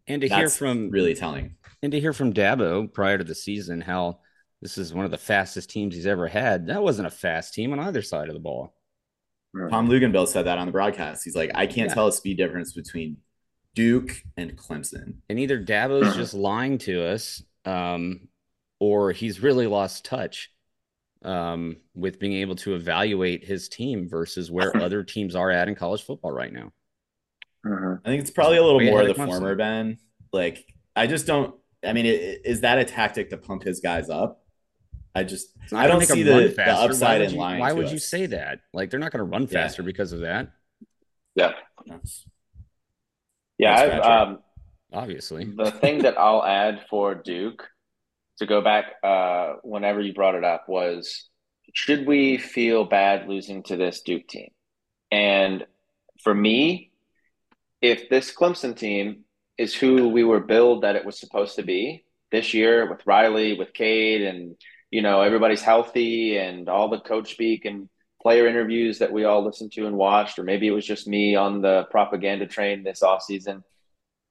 And 0.06 0.22
to 0.22 0.28
hear 0.28 0.48
from 0.48 0.90
really 0.90 1.14
telling. 1.14 1.56
and 1.82 1.90
to 1.92 1.98
hear 2.00 2.12
from 2.12 2.32
Dabo 2.32 2.92
prior 2.92 3.18
to 3.18 3.24
the 3.24 3.34
season 3.34 3.80
how 3.80 4.20
this 4.62 4.78
is 4.78 4.94
one 4.94 5.04
of 5.04 5.10
the 5.10 5.18
fastest 5.18 5.68
teams 5.70 5.94
he's 5.94 6.06
ever 6.06 6.28
had. 6.28 6.68
That 6.68 6.82
wasn't 6.82 7.08
a 7.08 7.10
fast 7.10 7.52
team 7.54 7.72
on 7.72 7.80
either 7.80 8.02
side 8.02 8.28
of 8.28 8.34
the 8.34 8.40
ball. 8.40 8.74
Tom 9.70 9.88
Luginbill 9.88 10.28
said 10.28 10.42
that 10.46 10.58
on 10.58 10.66
the 10.66 10.72
broadcast. 10.72 11.24
He's 11.24 11.34
like, 11.36 11.50
I 11.54 11.66
can't 11.66 11.88
Yeah. 11.88 11.94
tell 11.94 12.06
a 12.08 12.12
speed 12.12 12.36
difference 12.36 12.72
between 12.72 13.16
Duke 13.74 14.22
and 14.36 14.56
Clemson. 14.56 15.16
And 15.28 15.38
either 15.40 15.62
Dabo's 15.62 16.14
just 16.16 16.34
lying 16.34 16.78
to 16.78 17.02
us, 17.04 17.42
um, 17.64 18.28
or 18.78 19.12
he's 19.12 19.40
really 19.42 19.66
lost 19.66 20.04
touch 20.04 20.50
um, 21.22 21.76
with 21.94 22.18
being 22.18 22.34
able 22.34 22.54
to 22.56 22.74
evaluate 22.74 23.44
his 23.44 23.68
team 23.68 24.08
versus 24.08 24.50
where 24.50 24.76
other 24.82 25.02
teams 25.02 25.34
are 25.34 25.50
at 25.50 25.68
in 25.68 25.74
college 25.74 26.02
football 26.02 26.32
right 26.32 26.52
now. 26.52 26.72
Mhm. 27.64 28.00
I 28.04 28.08
think 28.08 28.20
it's 28.20 28.30
probably 28.30 28.58
a 28.58 28.62
little 28.62 28.78
Way 28.78 28.90
more 28.90 29.00
ahead 29.02 29.16
the 29.16 29.20
of 29.22 29.28
Clemson. 29.28 29.32
former 29.38 29.54
Ben. 29.56 29.98
Like, 30.32 30.64
I 30.94 31.06
just 31.06 31.26
don't. 31.26 31.54
I 31.84 31.92
mean, 31.92 32.06
i- 32.06 32.38
is 32.44 32.60
that 32.62 32.78
a 32.78 32.84
tactic 32.84 33.30
to 33.30 33.36
pump 33.36 33.62
his 33.64 33.80
guys 33.80 34.08
up? 34.08 34.42
I 35.14 35.24
just, 35.24 35.48
It's 35.64 35.72
I 35.72 35.86
don't 35.86 36.02
see 36.04 36.28
run 36.28 36.42
the, 36.42 36.48
the 36.48 36.54
faster. 36.54 36.72
Why 36.74 36.84
upside 36.84 37.20
would 37.20 37.28
in 37.30 37.34
you- 37.34 37.40
Why 37.40 37.70
to 37.70 37.74
would 37.74 37.90
you 37.90 37.98
say 37.98 38.26
that? 38.26 38.60
Like 38.74 38.90
they're 38.90 39.00
not 39.00 39.12
going 39.12 39.18
to 39.24 39.24
run 39.30 39.42
Yeah. 39.42 39.48
faster 39.48 39.82
because 39.82 40.12
of 40.12 40.20
that, 40.20 40.50
Yeah. 41.34 41.52
That's- 41.86 42.26
Yeah. 43.58 43.76
Thanks, 43.76 44.06
I've, 44.06 44.28
um, 44.28 44.38
obviously. 44.92 45.44
the 45.44 45.70
thing 45.70 46.02
that 46.02 46.18
I'll 46.18 46.44
add 46.44 46.84
for 46.90 47.14
Duke 47.14 47.66
to 48.38 48.46
go 48.46 48.60
back 48.60 48.86
uh, 49.02 49.54
whenever 49.62 50.00
you 50.00 50.12
brought 50.12 50.34
it 50.34 50.44
up 50.44 50.68
was 50.68 51.28
should 51.72 52.06
we 52.06 52.38
feel 52.38 52.84
bad 52.84 53.28
losing 53.28 53.62
to 53.64 53.76
this 53.76 54.02
Duke 54.02 54.26
team? 54.28 54.50
And 55.10 55.66
for 56.22 56.34
me, 56.34 56.90
if 57.82 58.08
this 58.08 58.34
Clemson 58.34 58.76
team 58.76 59.24
is 59.58 59.74
who 59.74 60.08
we 60.08 60.24
were 60.24 60.40
billed 60.40 60.82
that 60.82 60.96
it 60.96 61.04
was 61.04 61.18
supposed 61.18 61.56
to 61.56 61.62
be 61.62 62.04
this 62.30 62.54
year 62.54 62.88
with 62.90 63.06
Riley, 63.06 63.58
with 63.58 63.72
Cade, 63.72 64.22
and 64.22 64.56
you 64.90 65.02
know 65.02 65.22
everybody's 65.22 65.62
healthy 65.62 66.36
and 66.36 66.68
all 66.68 66.88
the 66.88 67.00
coach 67.00 67.32
speak 67.32 67.64
and 67.64 67.88
player 68.22 68.46
interviews 68.46 68.98
that 68.98 69.12
we 69.12 69.24
all 69.24 69.44
listened 69.44 69.72
to 69.72 69.86
and 69.86 69.96
watched, 69.96 70.38
or 70.38 70.42
maybe 70.42 70.66
it 70.66 70.72
was 70.72 70.86
just 70.86 71.06
me 71.06 71.36
on 71.36 71.60
the 71.60 71.84
propaganda 71.90 72.46
train 72.46 72.82
this 72.82 73.02
offseason. 73.02 73.62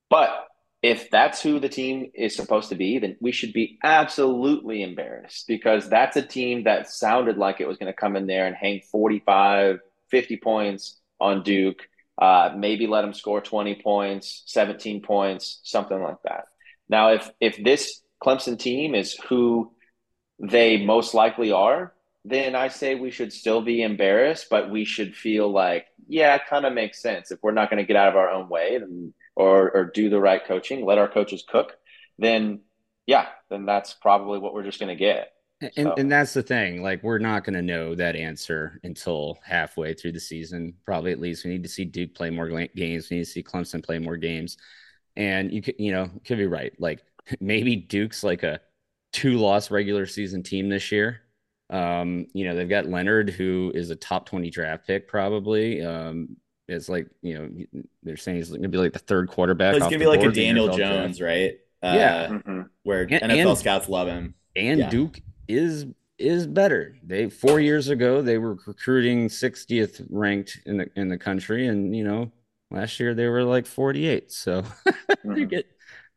But 0.10 0.48
if 0.86 1.10
that's 1.10 1.41
who 1.41 1.60
the 1.60 1.67
team 1.67 2.12
is 2.13 2.36
supposed 2.36 2.69
to 2.69 2.76
be, 2.76 3.00
then 3.00 3.17
we 3.19 3.32
should 3.32 3.52
be 3.54 3.80
absolutely 3.84 4.84
embarrassed 4.84 5.45
because 5.48 5.89
that's 5.89 6.15
a 6.15 6.21
team 6.21 6.65
that 6.65 6.88
sounded 6.88 7.39
like 7.39 7.60
it 7.60 7.67
was 7.67 7.80
going 7.80 7.91
to 7.91 8.00
come 8.00 8.15
in 8.15 8.28
there 8.28 8.45
and 8.45 8.56
hang 8.56 8.82
45, 8.91 9.80
50 10.12 10.38
points 10.38 11.00
on 11.19 11.41
Duke, 11.41 11.89
uh, 12.21 12.52
maybe 12.56 12.86
let 12.86 13.02
them 13.02 13.15
score 13.15 13.41
20 13.41 13.82
points, 13.82 14.43
17 14.45 15.02
points, 15.02 15.60
something 15.63 16.00
like 16.00 16.21
that. 16.24 16.43
Now, 16.88 17.13
if 17.13 17.32
if 17.39 17.58
this 17.63 18.04
Clemson 18.24 18.60
team 18.60 18.93
is 18.93 19.15
who 19.28 19.71
they 20.38 20.86
most 20.86 21.15
likely 21.15 21.52
are, 21.52 21.93
then 22.26 22.54
I 22.54 22.67
say 22.67 22.93
we 22.93 23.10
should 23.10 23.34
still 23.34 23.62
be 23.63 23.82
embarrassed, 23.82 24.52
but 24.52 24.69
we 24.69 24.86
should 24.86 25.15
feel 25.15 25.52
like, 25.52 25.88
yeah, 26.08 26.36
it 26.36 26.43
kind 26.48 26.63
of 26.63 26.74
makes 26.74 27.02
sense. 27.02 27.32
If 27.32 27.39
we're 27.41 27.54
not 27.54 27.71
going 27.71 27.82
to 27.82 27.88
get 27.88 27.95
out 27.95 28.10
of 28.10 28.15
our 28.15 28.30
own 28.30 28.50
way 28.50 28.76
and 28.76 29.15
or 29.36 29.71
or 29.71 29.86
do 29.86 30.10
the 30.10 30.19
right 30.19 30.43
coaching, 30.45 30.86
let 30.86 30.98
our 30.98 31.08
coaches 31.08 31.43
cook, 31.48 31.74
then 32.17 32.62
yeah, 33.08 33.28
then 33.50 33.65
that's 33.65 33.93
probably 33.93 34.39
what 34.39 34.54
we're 34.54 34.63
just 34.63 34.80
going 34.80 34.89
to 34.89 34.95
get. 34.95 35.32
And, 35.62 35.71
So- 35.88 35.93
and 35.98 36.12
that's 36.12 36.34
the 36.34 36.43
thing. 36.43 36.82
Like, 36.82 37.02
we're 37.04 37.17
not 37.19 37.43
going 37.43 37.54
to 37.54 37.62
know 37.62 37.95
that 37.95 38.15
answer 38.15 38.80
until 38.84 39.39
halfway 39.43 39.93
through 39.93 40.12
the 40.13 40.19
season. 40.19 40.74
Probably 40.86 41.12
at 41.12 41.19
least 41.19 41.45
we 41.45 41.52
need 41.52 41.63
to 41.63 41.69
see 41.69 41.86
Duke 41.86 42.13
play 42.13 42.30
more 42.30 42.48
games. 42.76 43.10
We 43.10 43.17
need 43.17 43.26
to 43.26 43.30
see 43.32 43.43
Clemson 43.43 43.84
play 43.84 44.00
more 44.00 44.17
games. 44.17 44.58
And 45.15 45.52
you 45.52 45.62
could, 45.62 45.76
you 45.80 45.91
know, 45.91 46.10
could 46.26 46.38
be 46.38 46.48
right. 46.48 46.74
Like 46.80 47.04
maybe 47.39 47.76
Duke's 47.76 48.24
like 48.24 48.43
a 48.43 48.60
two 49.13 49.38
loss 49.38 49.71
regular 49.71 50.06
season 50.06 50.43
team 50.43 50.69
this 50.69 50.91
year. 50.91 51.21
Um, 51.69 52.28
you 52.34 52.45
know, 52.45 52.56
they've 52.56 52.69
got 52.69 52.88
Leonard, 52.88 53.30
who 53.32 53.71
is 53.74 53.89
a 53.89 53.95
top 53.95 54.28
20 54.28 54.50
draft 54.52 54.86
pick, 54.86 55.08
probably. 55.08 55.82
Um, 55.84 56.38
it's 56.67 56.89
like, 56.89 57.08
you 57.21 57.38
know, 57.38 57.84
they're 58.04 58.17
saying 58.17 58.38
he's 58.38 58.49
going 58.49 58.62
to 58.63 58.67
be 58.69 58.78
like 58.78 58.93
the 58.93 58.99
third 58.99 59.30
quarterback. 59.30 59.73
He's 59.75 59.84
gonna 59.84 59.99
be 59.99 60.08
like 60.08 60.19
a 60.19 60.23
board 60.23 60.38
in 60.38 60.39
the 60.39 60.45
Daniel 60.45 60.67
NFL 60.69 60.78
draft. 60.78 60.93
Jones, 61.06 61.21
right? 61.21 61.60
Uh, 61.84 61.93
Yeah. 61.95 62.28
Mhm. 62.30 62.69
where 62.84 63.01
And- 63.01 63.12
NFL 63.32 63.49
and- 63.51 63.58
scouts 63.60 63.89
love 63.89 64.08
him. 64.08 64.34
and 64.56 64.80
Yeah. 64.80 64.89
Duke 64.89 65.19
is 65.47 65.86
is 66.17 66.47
better. 66.47 66.95
They 67.04 67.30
four 67.30 67.60
years 67.60 67.89
ago 67.89 68.21
they 68.21 68.38
were 68.38 68.58
recruiting 68.65 69.28
60th 69.28 70.01
ranked 70.10 70.60
in 70.65 70.78
the 70.78 70.89
in 70.95 71.10
the 71.10 71.17
country, 71.17 71.67
and 71.67 71.93
you 71.95 72.04
know 72.06 72.32
last 72.71 72.99
year 73.01 73.13
they 73.13 73.28
were 73.28 73.43
like 73.43 73.65
48. 73.65 74.32
So 74.32 74.62
they're 74.86 75.36
Mhm. 75.36 75.49
get 75.49 75.65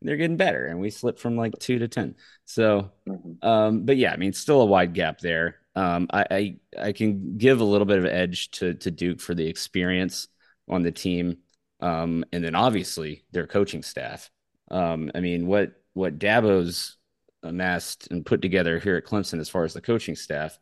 they're 0.01 0.15
getting 0.17 0.37
better, 0.37 0.65
and 0.67 0.79
we 0.79 0.89
slipped 0.89 1.19
from 1.19 1.35
like 1.35 1.53
two 1.59 1.77
to 1.79 1.87
ten. 1.89 2.15
So, 2.45 2.89
Mhm. 3.07 3.43
um, 3.43 3.85
but 3.85 3.97
yeah, 3.97 4.13
I 4.13 4.15
mean, 4.17 4.31
still 4.31 4.61
a 4.61 4.65
wide 4.65 4.93
gap 4.93 5.19
there. 5.19 5.57
Um, 5.75 6.07
I, 6.11 6.25
I 6.31 6.55
I 6.87 6.91
can 6.93 7.37
give 7.37 7.59
a 7.59 7.65
little 7.65 7.85
bit 7.85 7.99
of 7.99 8.05
edge 8.05 8.49
to 8.51 8.73
to 8.75 8.89
Duke 8.91 9.19
for 9.19 9.35
the 9.35 9.45
experience 9.47 10.29
on 10.69 10.83
the 10.83 10.91
team, 10.91 11.37
um, 11.81 12.23
and 12.31 12.43
then 12.43 12.55
obviously 12.55 13.23
their 13.31 13.47
coaching 13.47 13.83
staff. 13.83 14.29
Um, 14.71 15.11
I 15.15 15.19
mean, 15.19 15.47
what 15.47 15.73
what 15.93 16.19
Dabo's 16.19 16.97
amassed 17.43 18.07
and 18.11 18.25
put 18.25 18.41
together 18.41 18.79
here 18.79 18.97
at 18.97 19.05
Clemson 19.05 19.39
as 19.39 19.49
far 19.49 19.63
as 19.63 19.73
the 19.73 19.81
coaching 19.81 20.15
staff 20.15 20.59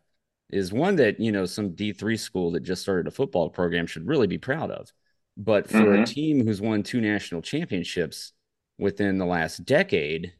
is 0.50 0.72
one 0.72 0.96
that 0.96 1.20
you 1.20 1.32
know 1.32 1.44
some 1.46 1.74
D3 1.74 2.16
school 2.16 2.52
that 2.52 2.62
just 2.62 2.82
started 2.82 3.06
a 3.06 3.10
football 3.10 3.50
program 3.50 3.86
should 3.86 4.06
really 4.06 4.26
be 4.26 4.38
proud 4.38 4.70
of. 4.70 4.92
But 5.36 5.68
for 5.68 5.94
a 5.94 5.98
Mhm. 5.98 6.06
team 6.06 6.44
who's 6.46 6.60
won 6.60 6.82
two 6.82 7.00
national 7.00 7.42
championships 7.42 8.32
within 8.78 9.18
the 9.18 9.26
last 9.26 9.64
decade, 9.64 10.32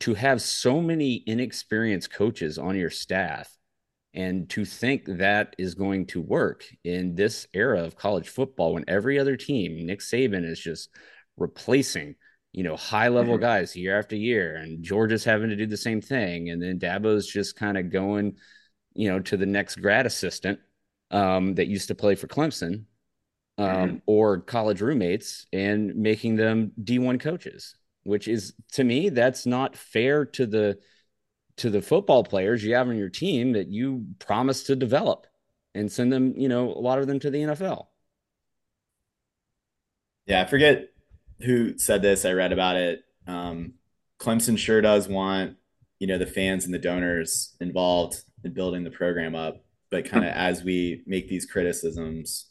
to 0.00 0.14
have 0.14 0.40
so 0.40 0.80
many 0.80 1.22
inexperienced 1.26 2.12
coaches 2.12 2.58
on 2.58 2.76
your 2.76 2.90
staff 2.90 3.56
and 4.14 4.48
to 4.50 4.64
think 4.64 5.04
that 5.06 5.54
is 5.58 5.74
going 5.74 6.06
to 6.06 6.20
work 6.20 6.64
in 6.84 7.14
this 7.14 7.46
era 7.54 7.82
of 7.82 7.96
college 7.96 8.28
football 8.28 8.74
when 8.74 8.84
every 8.88 9.18
other 9.18 9.36
team, 9.36 9.86
Nick 9.86 10.00
Saban 10.00 10.44
is 10.44 10.60
just 10.60 10.90
replacing, 11.36 12.14
you 12.52 12.62
know, 12.62 12.76
high 12.76 13.08
level 13.08 13.38
Mhm. 13.38 13.40
guys 13.40 13.76
year 13.76 13.98
after 13.98 14.16
year, 14.16 14.56
and 14.56 14.82
Georgia's 14.82 15.24
having 15.24 15.48
to 15.50 15.56
do 15.56 15.66
the 15.66 15.76
same 15.76 16.00
thing, 16.00 16.50
and 16.50 16.62
then 16.62 16.78
Dabo's 16.78 17.26
just 17.26 17.56
kind 17.56 17.78
of 17.78 17.90
going, 17.90 18.36
you 18.94 19.08
know, 19.08 19.20
to 19.20 19.36
the 19.36 19.46
next 19.46 19.76
grad 19.76 20.06
assistant 20.06 20.60
um, 21.10 21.54
that 21.54 21.68
used 21.68 21.88
to 21.88 21.94
play 21.94 22.14
for 22.14 22.26
Clemson 22.26 22.84
um, 23.58 24.02
or 24.06 24.40
college 24.40 24.80
roommates 24.80 25.46
and 25.52 25.94
making 25.94 26.36
them 26.36 26.72
D1 26.82 27.18
coaches, 27.18 27.74
which 28.02 28.28
is 28.28 28.54
to 28.72 28.84
me 28.84 29.08
that's 29.10 29.46
not 29.46 29.76
fair 29.76 30.24
to 30.24 30.46
the 30.46 30.78
to 31.58 31.70
the 31.70 31.82
football 31.82 32.24
players 32.24 32.64
you 32.64 32.74
have 32.74 32.88
on 32.88 32.96
your 32.96 33.08
team 33.08 33.52
that 33.52 33.68
you 33.68 34.06
promise 34.18 34.62
to 34.64 34.76
develop 34.76 35.26
and 35.74 35.90
send 35.90 36.12
them, 36.12 36.34
you 36.36 36.48
know, 36.48 36.68
a 36.70 36.78
lot 36.80 36.98
of 36.98 37.06
them 37.06 37.18
to 37.20 37.30
the 37.30 37.38
NFL. 37.38 37.86
Yeah, 40.26 40.42
I 40.42 40.44
forget 40.46 40.88
who 41.40 41.76
said 41.78 42.02
this. 42.02 42.24
I 42.24 42.32
read 42.32 42.52
about 42.52 42.76
it. 42.76 43.04
Um, 43.26 43.74
Clemson 44.20 44.56
sure 44.56 44.80
does 44.80 45.08
want, 45.08 45.56
you 45.98 46.06
know, 46.06 46.18
the 46.18 46.26
fans 46.26 46.64
and 46.64 46.72
the 46.72 46.78
donors 46.78 47.56
involved 47.60 48.22
in 48.44 48.52
building 48.52 48.84
the 48.84 48.90
program 48.90 49.34
up. 49.34 49.64
But 49.90 50.04
kind 50.06 50.24
of 50.24 50.32
as 50.32 50.62
we 50.64 51.02
make 51.06 51.28
these 51.28 51.44
criticisms, 51.44 52.46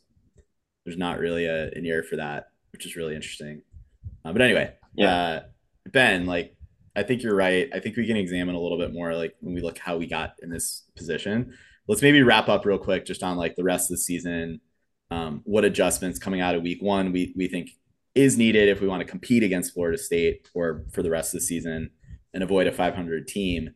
there's 0.85 0.97
not 0.97 1.19
really 1.19 1.45
a, 1.45 1.69
an 1.71 1.85
ear 1.85 2.03
for 2.03 2.17
that, 2.17 2.49
which 2.71 2.85
is 2.85 2.95
really 2.95 3.15
interesting. 3.15 3.61
Uh, 4.23 4.33
but 4.33 4.41
anyway, 4.41 4.73
Yeah. 4.93 5.15
uh, 5.15 5.43
Ben, 5.91 6.25
like, 6.25 6.55
I 6.95 7.03
think 7.03 7.23
you're 7.23 7.35
right. 7.35 7.69
I 7.73 7.79
think 7.79 7.95
we 7.95 8.07
can 8.07 8.17
examine 8.17 8.55
a 8.55 8.59
little 8.59 8.77
bit 8.77 8.93
more, 8.93 9.15
like, 9.15 9.35
when 9.39 9.53
we 9.53 9.61
look 9.61 9.77
how 9.77 9.97
we 9.97 10.07
got 10.07 10.35
in 10.41 10.49
this 10.49 10.83
position. 10.95 11.53
Let's 11.87 12.01
maybe 12.01 12.21
wrap 12.21 12.49
up 12.49 12.65
real 12.65 12.77
quick 12.77 13.05
just 13.05 13.23
on 13.23 13.37
like 13.37 13.55
the 13.55 13.63
rest 13.63 13.89
of 13.89 13.95
the 13.95 14.01
season. 14.01 14.61
Um, 15.09 15.41
what 15.43 15.65
adjustments 15.65 16.19
coming 16.19 16.39
out 16.39 16.55
of 16.55 16.63
week 16.63 16.81
one 16.81 17.11
we 17.11 17.33
we 17.35 17.47
think 17.47 17.71
is 18.15 18.37
needed 18.37 18.69
if 18.69 18.81
we 18.81 18.87
want 18.87 19.01
to 19.01 19.07
compete 19.09 19.43
against 19.43 19.73
Florida 19.73 19.97
State 19.97 20.49
or 20.53 20.85
for 20.91 21.01
the 21.03 21.09
rest 21.09 21.33
of 21.33 21.39
the 21.39 21.45
season 21.45 21.89
and 22.33 22.43
avoid 22.43 22.67
a 22.67 22.71
500 22.71 23.27
team. 23.27 23.71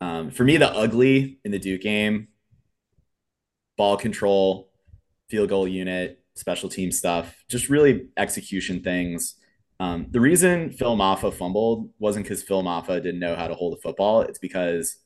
Um, 0.00 0.30
for 0.30 0.44
me, 0.44 0.56
the 0.56 0.70
ugly 0.70 1.38
in 1.44 1.52
the 1.52 1.58
Duke 1.58 1.80
game, 1.80 2.28
ball 3.76 3.96
control, 3.96 4.70
field 5.28 5.48
goal 5.48 5.66
unit, 5.66 6.22
special 6.34 6.68
team 6.68 6.90
stuff, 6.90 7.44
just 7.48 7.68
really 7.68 8.08
execution 8.16 8.82
things. 8.82 9.34
Um, 9.80 10.06
the 10.10 10.20
reason 10.20 10.70
Phil 10.70 10.96
Mafah 10.96 11.34
fumbled 11.34 11.90
wasn't 11.98 12.24
because 12.24 12.42
Phil 12.42 12.62
Mafah 12.62 13.02
didn't 13.02 13.18
know 13.20 13.34
how 13.34 13.48
to 13.48 13.54
hold 13.54 13.76
the 13.76 13.80
football. 13.80 14.22
It's 14.22 14.38
because 14.38 14.98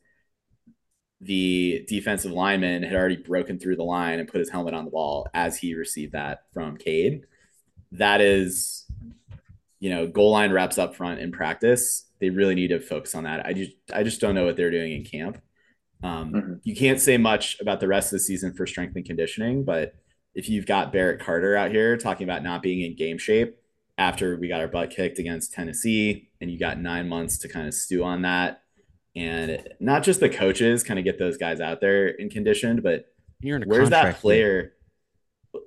the 1.20 1.84
defensive 1.88 2.30
lineman 2.30 2.82
had 2.82 2.94
already 2.94 3.16
broken 3.16 3.58
through 3.58 3.76
the 3.76 3.82
line 3.82 4.20
and 4.20 4.28
put 4.28 4.38
his 4.38 4.50
helmet 4.50 4.74
on 4.74 4.84
the 4.84 4.90
ball 4.90 5.26
as 5.34 5.56
he 5.56 5.74
received 5.74 6.12
that 6.12 6.42
from 6.52 6.76
Cade. 6.76 7.22
That 7.92 8.20
is, 8.20 8.86
you 9.80 9.90
know, 9.90 10.06
goal 10.06 10.30
line 10.30 10.52
reps 10.52 10.78
up 10.78 10.94
front 10.94 11.20
in 11.20 11.32
practice. 11.32 12.04
They 12.20 12.30
really 12.30 12.54
need 12.54 12.68
to 12.68 12.78
focus 12.80 13.14
on 13.14 13.24
that. 13.24 13.46
I 13.46 13.52
just, 13.52 13.72
I 13.92 14.02
just 14.02 14.20
don't 14.20 14.34
know 14.34 14.44
what 14.44 14.56
they're 14.56 14.70
doing 14.70 14.92
in 14.92 15.04
camp. 15.04 15.38
Um, 16.02 16.32
Mhm. 16.32 16.60
You 16.62 16.76
can't 16.76 17.00
say 17.00 17.16
much 17.16 17.58
about 17.60 17.80
the 17.80 17.88
rest 17.88 18.12
of 18.12 18.18
the 18.18 18.24
season 18.24 18.52
for 18.52 18.66
strength 18.66 18.94
and 18.94 19.04
conditioning, 19.04 19.64
but 19.64 19.94
if 20.34 20.48
you've 20.48 20.66
got 20.66 20.92
Barrett 20.92 21.20
Carter 21.20 21.56
out 21.56 21.72
here 21.72 21.96
talking 21.96 22.24
about 22.24 22.44
not 22.44 22.62
being 22.62 22.82
in 22.82 22.94
game 22.94 23.18
shape 23.18 23.56
after 23.98 24.36
we 24.36 24.48
got 24.48 24.60
our 24.60 24.68
butt 24.68 24.90
kicked 24.90 25.18
against 25.18 25.52
Tennessee, 25.52 26.30
and 26.40 26.50
you 26.50 26.58
got 26.58 26.78
nine 26.78 27.08
months 27.08 27.36
to 27.38 27.48
kind 27.48 27.66
of 27.66 27.74
stew 27.74 28.04
on 28.04 28.22
that, 28.22 28.62
and 29.16 29.68
not 29.80 30.04
just 30.04 30.20
the 30.20 30.28
coaches 30.28 30.84
kind 30.84 30.98
of 30.98 31.04
get 31.04 31.18
those 31.18 31.36
guys 31.36 31.60
out 31.60 31.80
there 31.80 32.14
and 32.18 32.30
conditioned, 32.30 32.82
but 32.82 33.06
in 33.42 33.64
where's 33.66 33.90
that 33.90 34.02
contract 34.02 34.20
player? 34.20 34.72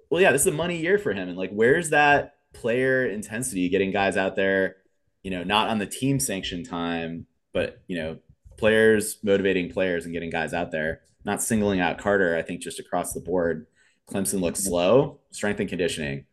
Well, 0.09 0.21
yeah, 0.21 0.31
this 0.31 0.41
is 0.41 0.47
a 0.47 0.51
money 0.51 0.77
year 0.77 0.97
for 0.97 1.11
him, 1.11 1.27
and 1.27 1.37
like, 1.37 1.51
where's 1.51 1.89
that 1.89 2.35
player 2.53 3.05
intensity 3.05 3.67
getting 3.67 3.91
guys 3.91 4.15
out 4.15 4.37
there? 4.37 4.77
You 5.23 5.31
know, 5.31 5.43
not 5.43 5.69
on 5.69 5.77
the 5.77 5.85
team 5.85 6.19
sanction 6.19 6.63
time, 6.63 7.27
but 7.53 7.81
you 7.87 7.97
know, 7.97 8.17
players 8.57 9.17
motivating 9.23 9.71
players 9.71 10.05
and 10.05 10.13
getting 10.13 10.29
guys 10.29 10.53
out 10.53 10.71
there. 10.71 11.01
Not 11.23 11.43
singling 11.43 11.81
out 11.81 11.99
Carter, 11.99 12.35
I 12.35 12.41
think 12.41 12.61
just 12.61 12.79
across 12.79 13.13
the 13.13 13.19
board, 13.19 13.67
Clemson 14.09 14.41
looks 14.41 14.63
slow. 14.63 15.19
Strength 15.31 15.59
and 15.59 15.69
conditioning 15.69 16.25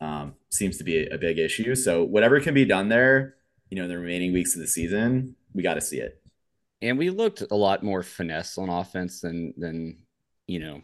um, 0.00 0.34
seems 0.50 0.78
to 0.78 0.84
be 0.84 1.06
a, 1.06 1.18
big 1.18 1.38
issue. 1.38 1.74
So 1.74 2.04
whatever 2.04 2.40
can 2.40 2.54
be 2.54 2.64
done 2.64 2.88
there, 2.88 3.34
you 3.68 3.76
know, 3.76 3.84
in 3.84 3.90
the 3.90 3.98
remaining 3.98 4.32
weeks 4.32 4.54
of 4.54 4.60
the 4.60 4.66
season, 4.66 5.36
we 5.54 5.62
got 5.62 5.74
to 5.74 5.80
see 5.80 5.98
it. 5.98 6.20
And 6.82 6.96
we 6.96 7.10
looked 7.10 7.42
a 7.50 7.54
lot 7.54 7.82
more 7.82 8.02
finesse 8.02 8.56
on 8.56 8.70
offense 8.70 9.20
than 9.20 9.52
than 9.58 9.98
you 10.46 10.60
know 10.60 10.80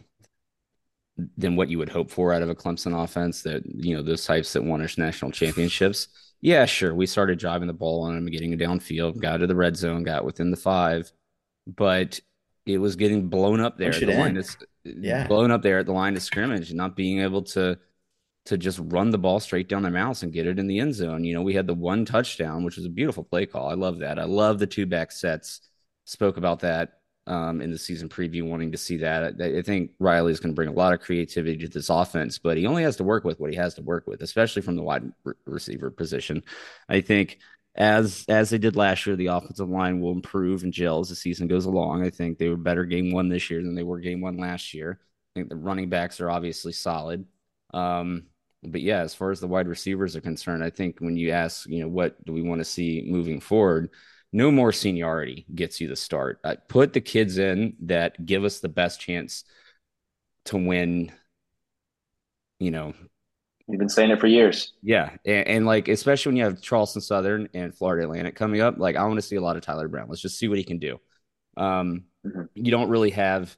than 1.38 1.56
what 1.56 1.70
you 1.70 1.78
would 1.78 1.88
hope 1.88 2.10
for 2.10 2.34
out 2.34 2.42
of 2.42 2.50
a 2.50 2.54
Clemson 2.54 3.02
offense. 3.02 3.42
That 3.42 3.62
you 3.64 3.96
know 3.96 4.02
those 4.02 4.26
types 4.26 4.52
that 4.52 4.62
won 4.62 4.82
us 4.82 4.98
national 4.98 5.30
championships. 5.30 6.08
Yeah, 6.42 6.66
sure. 6.66 6.94
We 6.94 7.06
started 7.06 7.38
driving 7.38 7.66
the 7.66 7.72
ball 7.72 8.02
on 8.02 8.14
them, 8.14 8.26
getting 8.26 8.56
downfield, 8.58 9.20
got 9.20 9.38
to 9.38 9.46
the 9.46 9.54
red 9.54 9.74
zone, 9.74 10.02
got 10.02 10.26
within 10.26 10.50
the 10.50 10.56
five, 10.56 11.10
but 11.66 12.20
it 12.66 12.78
was 12.78 12.96
getting 12.96 13.28
blown 13.28 13.60
up 13.60 13.78
there. 13.78 13.90
Push 13.90 14.02
at 14.02 14.08
it 14.10 14.12
the 14.12 14.18
line 14.18 14.36
is 14.36 14.56
Yeah. 14.84 15.26
blown 15.26 15.50
up 15.50 15.62
there 15.62 15.78
at 15.78 15.86
the 15.86 15.92
line 15.92 16.14
of 16.14 16.22
scrimmage, 16.22 16.74
not 16.74 16.94
being 16.94 17.20
able 17.20 17.42
to 17.42 17.78
to 18.46 18.58
just 18.58 18.80
run 18.82 19.10
the 19.10 19.18
ball 19.18 19.40
straight 19.40 19.68
down 19.68 19.82
the 19.82 19.90
mouse 19.90 20.22
and 20.22 20.32
get 20.32 20.46
it 20.46 20.58
in 20.58 20.66
the 20.66 20.78
end 20.78 20.94
zone. 20.94 21.24
You 21.24 21.34
know, 21.34 21.42
we 21.42 21.54
had 21.54 21.66
the 21.66 21.74
one 21.74 22.04
touchdown, 22.04 22.64
which 22.64 22.76
was 22.76 22.86
a 22.86 22.90
beautiful 22.90 23.24
play 23.24 23.46
call. 23.46 23.68
I 23.68 23.74
love 23.74 23.98
that. 23.98 24.18
I 24.18 24.24
love 24.24 24.58
the 24.58 24.66
two 24.66 24.86
back 24.86 25.12
sets. 25.12 25.60
Spoke 26.04 26.36
about 26.36 26.60
that 26.60 27.00
um, 27.26 27.60
in 27.60 27.70
the 27.70 27.78
season 27.78 28.08
preview, 28.08 28.48
wanting 28.48 28.72
to 28.72 28.78
see 28.78 28.98
that. 28.98 29.34
I, 29.40 29.58
I 29.58 29.62
think 29.62 29.90
Riley 29.98 30.32
is 30.32 30.40
going 30.40 30.52
to 30.52 30.56
bring 30.56 30.68
a 30.68 30.72
lot 30.72 30.92
of 30.92 31.00
creativity 31.00 31.58
to 31.58 31.68
this 31.68 31.90
offense, 31.90 32.38
but 32.38 32.56
he 32.56 32.66
only 32.66 32.84
has 32.84 32.96
to 32.96 33.04
work 33.04 33.24
with 33.24 33.40
what 33.40 33.50
he 33.50 33.56
has 33.56 33.74
to 33.74 33.82
work 33.82 34.06
with, 34.06 34.22
especially 34.22 34.62
from 34.62 34.76
the 34.76 34.82
wide 34.82 35.10
re- 35.24 35.34
receiver 35.44 35.90
position. 35.90 36.42
I 36.88 37.00
think 37.00 37.38
as 37.74 38.24
as 38.28 38.50
they 38.50 38.58
did 38.58 38.76
last 38.76 39.06
year, 39.06 39.16
the 39.16 39.26
offensive 39.26 39.68
line 39.68 40.00
will 40.00 40.12
improve 40.12 40.62
and 40.62 40.72
gel 40.72 41.00
as 41.00 41.08
the 41.08 41.16
season 41.16 41.48
goes 41.48 41.66
along. 41.66 42.04
I 42.04 42.10
think 42.10 42.38
they 42.38 42.48
were 42.48 42.56
better 42.56 42.84
game 42.84 43.12
one 43.12 43.28
this 43.28 43.50
year 43.50 43.62
than 43.62 43.74
they 43.74 43.82
were 43.82 43.98
game 43.98 44.20
one 44.20 44.38
last 44.38 44.72
year. 44.72 45.00
I 45.00 45.40
think 45.40 45.48
the 45.48 45.56
running 45.56 45.88
backs 45.88 46.20
are 46.20 46.30
obviously 46.30 46.72
solid. 46.72 47.26
Um, 47.74 48.26
but 48.66 48.80
yeah, 48.82 49.00
as 49.00 49.14
far 49.14 49.30
as 49.30 49.40
the 49.40 49.46
wide 49.48 49.68
receivers 49.68 50.16
are 50.16 50.20
concerned, 50.20 50.64
I 50.64 50.70
think 50.70 50.98
when 51.00 51.16
you 51.16 51.30
ask, 51.32 51.68
you 51.68 51.80
know, 51.80 51.88
what 51.88 52.22
do 52.24 52.32
we 52.32 52.42
want 52.42 52.60
to 52.60 52.64
see 52.64 53.04
moving 53.06 53.40
forward? 53.40 53.90
No 54.32 54.50
more 54.50 54.72
seniority 54.72 55.46
gets 55.54 55.80
you 55.80 55.88
the 55.88 55.96
start. 55.96 56.40
Uh, 56.44 56.56
put 56.68 56.92
the 56.92 57.00
kids 57.00 57.38
in 57.38 57.76
that 57.82 58.24
give 58.26 58.44
us 58.44 58.60
the 58.60 58.68
best 58.68 59.00
chance 59.00 59.44
to 60.46 60.56
win. 60.56 61.12
You 62.58 62.70
know, 62.70 62.94
You've 63.68 63.78
been 63.80 63.88
saying 63.88 64.10
it 64.10 64.20
for 64.20 64.26
years. 64.28 64.72
yeah, 64.82 65.10
and, 65.24 65.48
and 65.48 65.66
like 65.66 65.88
especially 65.88 66.30
when 66.30 66.36
you 66.36 66.44
have 66.44 66.60
Charleston 66.60 67.02
Southern 67.02 67.48
and 67.54 67.74
Florida 67.74 68.04
Atlantic 68.04 68.36
coming 68.36 68.60
up, 68.60 68.78
like 68.78 68.96
I 68.96 69.04
want 69.04 69.16
to 69.16 69.22
see 69.22 69.36
a 69.36 69.40
lot 69.40 69.56
of 69.56 69.62
Tyler 69.62 69.88
Brown. 69.88 70.06
Let's 70.08 70.20
just 70.22 70.38
see 70.38 70.48
what 70.48 70.58
he 70.58 70.64
can 70.64 70.78
do. 70.78 71.00
Um, 71.56 72.04
Mhm. 72.24 72.48
you 72.54 72.70
don't 72.70 72.90
really 72.90 73.10
have. 73.10 73.56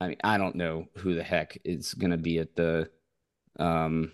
I 0.00 0.08
mean, 0.08 0.18
I 0.24 0.38
don't 0.38 0.56
know 0.56 0.86
who 0.98 1.14
the 1.14 1.22
heck 1.24 1.58
is 1.64 1.94
going 1.94 2.12
to 2.12 2.18
be 2.18 2.38
at 2.38 2.56
the 2.56 2.90
um 3.58 4.12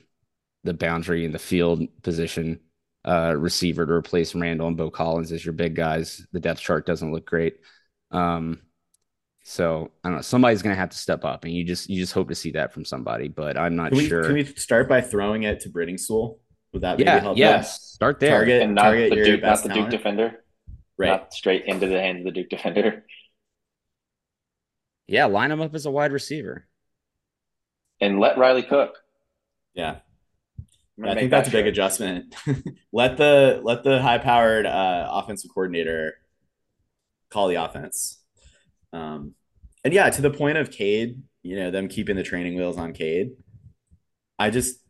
the 0.65 0.75
boundary 0.75 1.25
and 1.25 1.35
the 1.35 1.39
field 1.39 1.83
position 2.03 2.61
uh 3.05 3.35
receiver 3.37 3.85
to 3.85 3.93
replace 3.93 4.35
Randall 4.35 4.69
and 4.69 4.77
Beaux 4.77 4.91
Collins 4.91 5.33
as 5.33 5.45
your 5.45 5.55
big 5.55 5.75
guys. 5.75 6.25
The 6.33 6.41
depth 6.41 6.61
chart 6.61 6.87
doesn't 6.87 7.13
look 7.13 7.27
great. 7.27 7.57
Um 8.13 8.61
So 9.43 9.91
I 10.05 10.09
don't 10.09 10.17
know. 10.19 10.23
Somebody's 10.23 10.63
going 10.63 10.75
to 10.77 10.79
have 10.81 10.91
to 10.91 10.97
step 10.97 11.25
up, 11.25 11.45
and 11.45 11.53
you 11.53 11.65
just 11.65 11.91
you 11.91 12.01
just 12.01 12.13
hope 12.13 12.29
to 12.29 12.35
see 12.37 12.53
that 12.53 12.73
from 12.73 12.85
somebody. 12.85 13.27
But 13.29 13.57
I'm 13.59 13.75
not 13.75 13.89
Can 13.91 13.99
we, 13.99 14.09
sure. 14.09 14.23
can 14.23 14.35
we 14.35 14.45
start 14.45 14.89
by 14.89 15.01
throwing 15.01 15.43
it 15.43 15.59
to 15.61 15.69
Briningstool? 15.71 16.39
Would 16.73 16.83
that 16.83 16.97
maybe 16.97 17.09
yeah, 17.11 17.19
help? 17.19 17.37
yeah. 17.37 17.53
them? 17.59 17.65
Start 17.65 18.21
there. 18.21 18.31
Target, 18.31 18.63
And 18.63 18.75
not 18.77 18.83
target 18.85 19.11
the 19.11 19.17
your 19.17 19.25
Duke, 19.27 19.43
not 19.43 19.63
the 19.63 19.69
Duke 19.69 19.75
talent. 19.75 19.91
defender, 19.91 20.45
Right. 20.97 21.09
not 21.09 21.35
straight 21.35 21.65
into 21.67 21.89
the 21.89 22.01
hands 22.01 22.21
of 22.21 22.25
the 22.27 22.31
Duke 22.31 22.51
defender. 22.51 23.05
Yeah, 25.09 25.27
line 25.27 25.51
him 25.51 25.61
up 25.61 25.75
as 25.75 25.87
a 25.87 25.91
wide 25.91 26.13
receiver. 26.13 26.67
And 28.01 28.19
let 28.21 28.39
Riley 28.39 28.63
cook. 28.63 28.97
Yeah. 29.75 29.97
I 31.03 31.15
think 31.15 31.31
that's 31.31 31.49
a 31.49 31.53
big 31.53 31.67
adjustment. 31.67 32.35
let 32.93 33.17
the 33.17 33.61
let 33.63 33.83
the 33.83 34.01
high 34.01 34.19
powered 34.19 34.67
uh, 34.67 35.09
offensive 35.11 35.51
coordinator 35.53 36.15
call 37.31 37.49
the 37.49 37.57
offense. 37.57 38.19
Um, 38.93 39.35
and 39.85 39.93
yeah, 39.95 40.11
to 40.11 40.23
the 40.23 40.31
point 40.31 40.59
of 40.59 40.71
Cade, 40.71 41.23
you 41.43 41.57
know, 41.57 41.71
them 41.71 41.89
keeping 41.89 42.17
the 42.17 42.23
training 42.23 42.57
wheels 42.57 42.77
on 42.77 42.93
Cade. 42.93 43.33
I 44.39 44.51
just, 44.51 44.81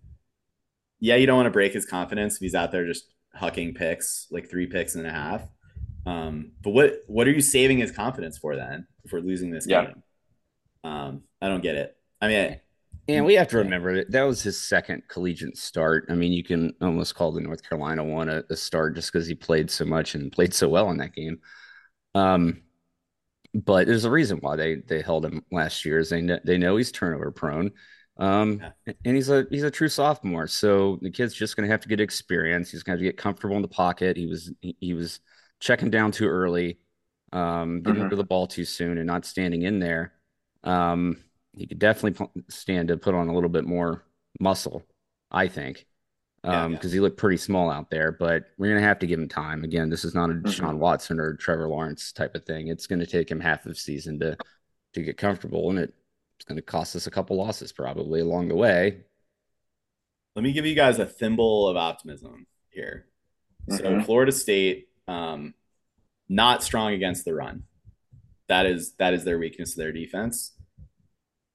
yeah, 1.00 1.16
you 1.16 1.26
don't 1.26 1.36
want 1.36 1.46
to 1.46 1.50
break 1.50 1.72
his 1.72 1.86
confidence 1.86 2.34
if 2.34 2.40
he's 2.40 2.54
out 2.54 2.72
there 2.72 2.86
just 2.86 3.12
hucking 3.40 3.74
picks, 3.76 4.26
like 4.30 4.50
three 4.50 4.66
picks 4.66 4.94
and 4.94 5.06
a 5.06 5.10
half. 5.10 5.46
Um, 6.04 6.52
but 6.62 6.70
what 6.70 6.94
what 7.06 7.26
are 7.28 7.30
you 7.32 7.40
saving 7.40 7.78
his 7.78 7.92
confidence 7.92 8.38
for 8.38 8.56
then? 8.56 8.86
If 9.04 9.12
we're 9.12 9.20
losing 9.20 9.50
this 9.50 9.66
Yeah. 9.66 9.84
game, 9.86 10.02
um, 10.84 11.22
I 11.40 11.48
don't 11.48 11.62
get 11.62 11.76
it. 11.76 11.96
I 12.20 12.28
mean, 12.28 12.60
And 13.08 13.24
we 13.24 13.34
have 13.34 13.48
to 13.48 13.58
remember 13.58 13.96
that 13.96 14.12
that 14.12 14.22
was 14.22 14.42
his 14.42 14.60
second 14.60 15.02
collegiate 15.08 15.56
start. 15.56 16.06
I 16.08 16.14
mean, 16.14 16.32
you 16.32 16.44
can 16.44 16.72
almost 16.80 17.14
call 17.14 17.32
the 17.32 17.40
North 17.40 17.68
Carolina 17.68 18.04
one 18.04 18.28
a, 18.28 18.44
a 18.48 18.56
start 18.56 18.94
just 18.94 19.12
because 19.12 19.26
he 19.26 19.34
played 19.34 19.70
so 19.70 19.84
much 19.84 20.14
and 20.14 20.30
played 20.30 20.54
so 20.54 20.68
well 20.68 20.90
in 20.90 20.98
that 20.98 21.14
game. 21.14 21.40
Um, 22.14 22.62
but 23.54 23.86
there's 23.86 24.04
a 24.04 24.10
reason 24.10 24.38
why 24.38 24.56
they 24.56 24.76
they 24.76 25.02
held 25.02 25.24
him 25.24 25.44
last 25.50 25.84
year. 25.84 25.98
Is 25.98 26.10
they 26.10 26.22
know, 26.22 26.38
they 26.44 26.56
know 26.58 26.76
he's 26.76 26.92
turnover 26.92 27.30
prone, 27.30 27.72
um, 28.18 28.62
and 28.86 29.16
he's 29.16 29.28
a 29.28 29.46
he's 29.50 29.64
a 29.64 29.70
true 29.70 29.88
sophomore. 29.88 30.46
So 30.46 30.98
the 31.02 31.10
kid's 31.10 31.34
just 31.34 31.56
going 31.56 31.68
to 31.68 31.72
have 31.72 31.82
to 31.82 31.88
get 31.88 32.00
experience. 32.00 32.70
He's 32.70 32.82
going 32.82 32.98
to 32.98 33.04
get 33.04 33.16
comfortable 33.16 33.56
in 33.56 33.62
the 33.62 33.68
pocket. 33.68 34.16
He 34.16 34.26
was 34.26 34.52
he, 34.60 34.76
he 34.80 34.94
was 34.94 35.20
checking 35.60 35.90
down 35.90 36.12
too 36.12 36.28
early, 36.28 36.78
um, 37.32 37.82
getting 37.82 38.08
to 38.08 38.16
the 38.16 38.24
ball 38.24 38.46
too 38.46 38.64
soon, 38.64 38.96
and 38.96 39.06
not 39.06 39.26
standing 39.26 39.62
in 39.62 39.80
there. 39.80 40.14
Um, 40.64 41.18
he 41.56 41.66
could 41.66 41.78
definitely 41.78 42.28
stand 42.48 42.88
to 42.88 42.96
put 42.96 43.14
on 43.14 43.28
a 43.28 43.34
little 43.34 43.50
bit 43.50 43.64
more 43.64 44.04
muscle, 44.40 44.82
I 45.30 45.48
think, 45.48 45.86
Yeah, 46.44 46.64
um, 46.64 46.72
yeah. 46.72 46.78
because 46.78 46.92
he 46.92 47.00
looked 47.00 47.18
pretty 47.18 47.36
small 47.36 47.70
out 47.70 47.90
there. 47.90 48.12
But 48.12 48.46
we're 48.58 48.68
gonna 48.74 48.86
have 48.86 48.98
to 49.00 49.06
give 49.06 49.18
him 49.20 49.28
time. 49.28 49.64
Again, 49.64 49.90
this 49.90 50.04
is 50.04 50.14
not 50.14 50.30
a 50.30 50.34
Mhm. 50.34 50.42
Deshaun 50.42 50.78
Watson 50.78 51.20
or 51.20 51.34
Trevor 51.34 51.68
Lawrence 51.68 52.12
type 52.12 52.34
of 52.34 52.44
thing. 52.44 52.68
It's 52.68 52.86
going 52.86 53.00
to 53.00 53.06
take 53.06 53.30
him 53.30 53.40
half 53.40 53.66
of 53.66 53.78
season 53.78 54.18
to 54.20 54.36
to 54.94 55.02
get 55.02 55.16
comfortable, 55.16 55.70
and 55.70 55.78
it's 55.78 56.44
going 56.44 56.56
to 56.56 56.62
cost 56.62 56.94
us 56.96 57.06
a 57.06 57.10
couple 57.10 57.36
losses 57.36 57.72
probably 57.72 58.20
along 58.20 58.48
the 58.48 58.54
way. 58.56 59.04
let 60.34 60.42
me 60.42 60.52
give 60.52 60.64
you 60.64 60.74
guys 60.74 60.98
a 60.98 61.04
thimble 61.04 61.68
of 61.68 61.76
optimism 61.76 62.46
here. 62.70 63.06
So 63.68 63.84
Mhm. 63.84 64.04
Florida 64.06 64.32
State, 64.32 64.88
um, 65.06 65.52
not 66.28 66.62
strong 66.62 66.94
against 66.94 67.26
the 67.26 67.34
run. 67.34 67.64
That 68.48 68.64
is 68.64 68.94
that 68.94 69.12
is 69.14 69.24
their 69.24 69.38
weakness 69.38 69.72
of 69.72 69.76
their 69.76 69.92
defense. 69.92 70.56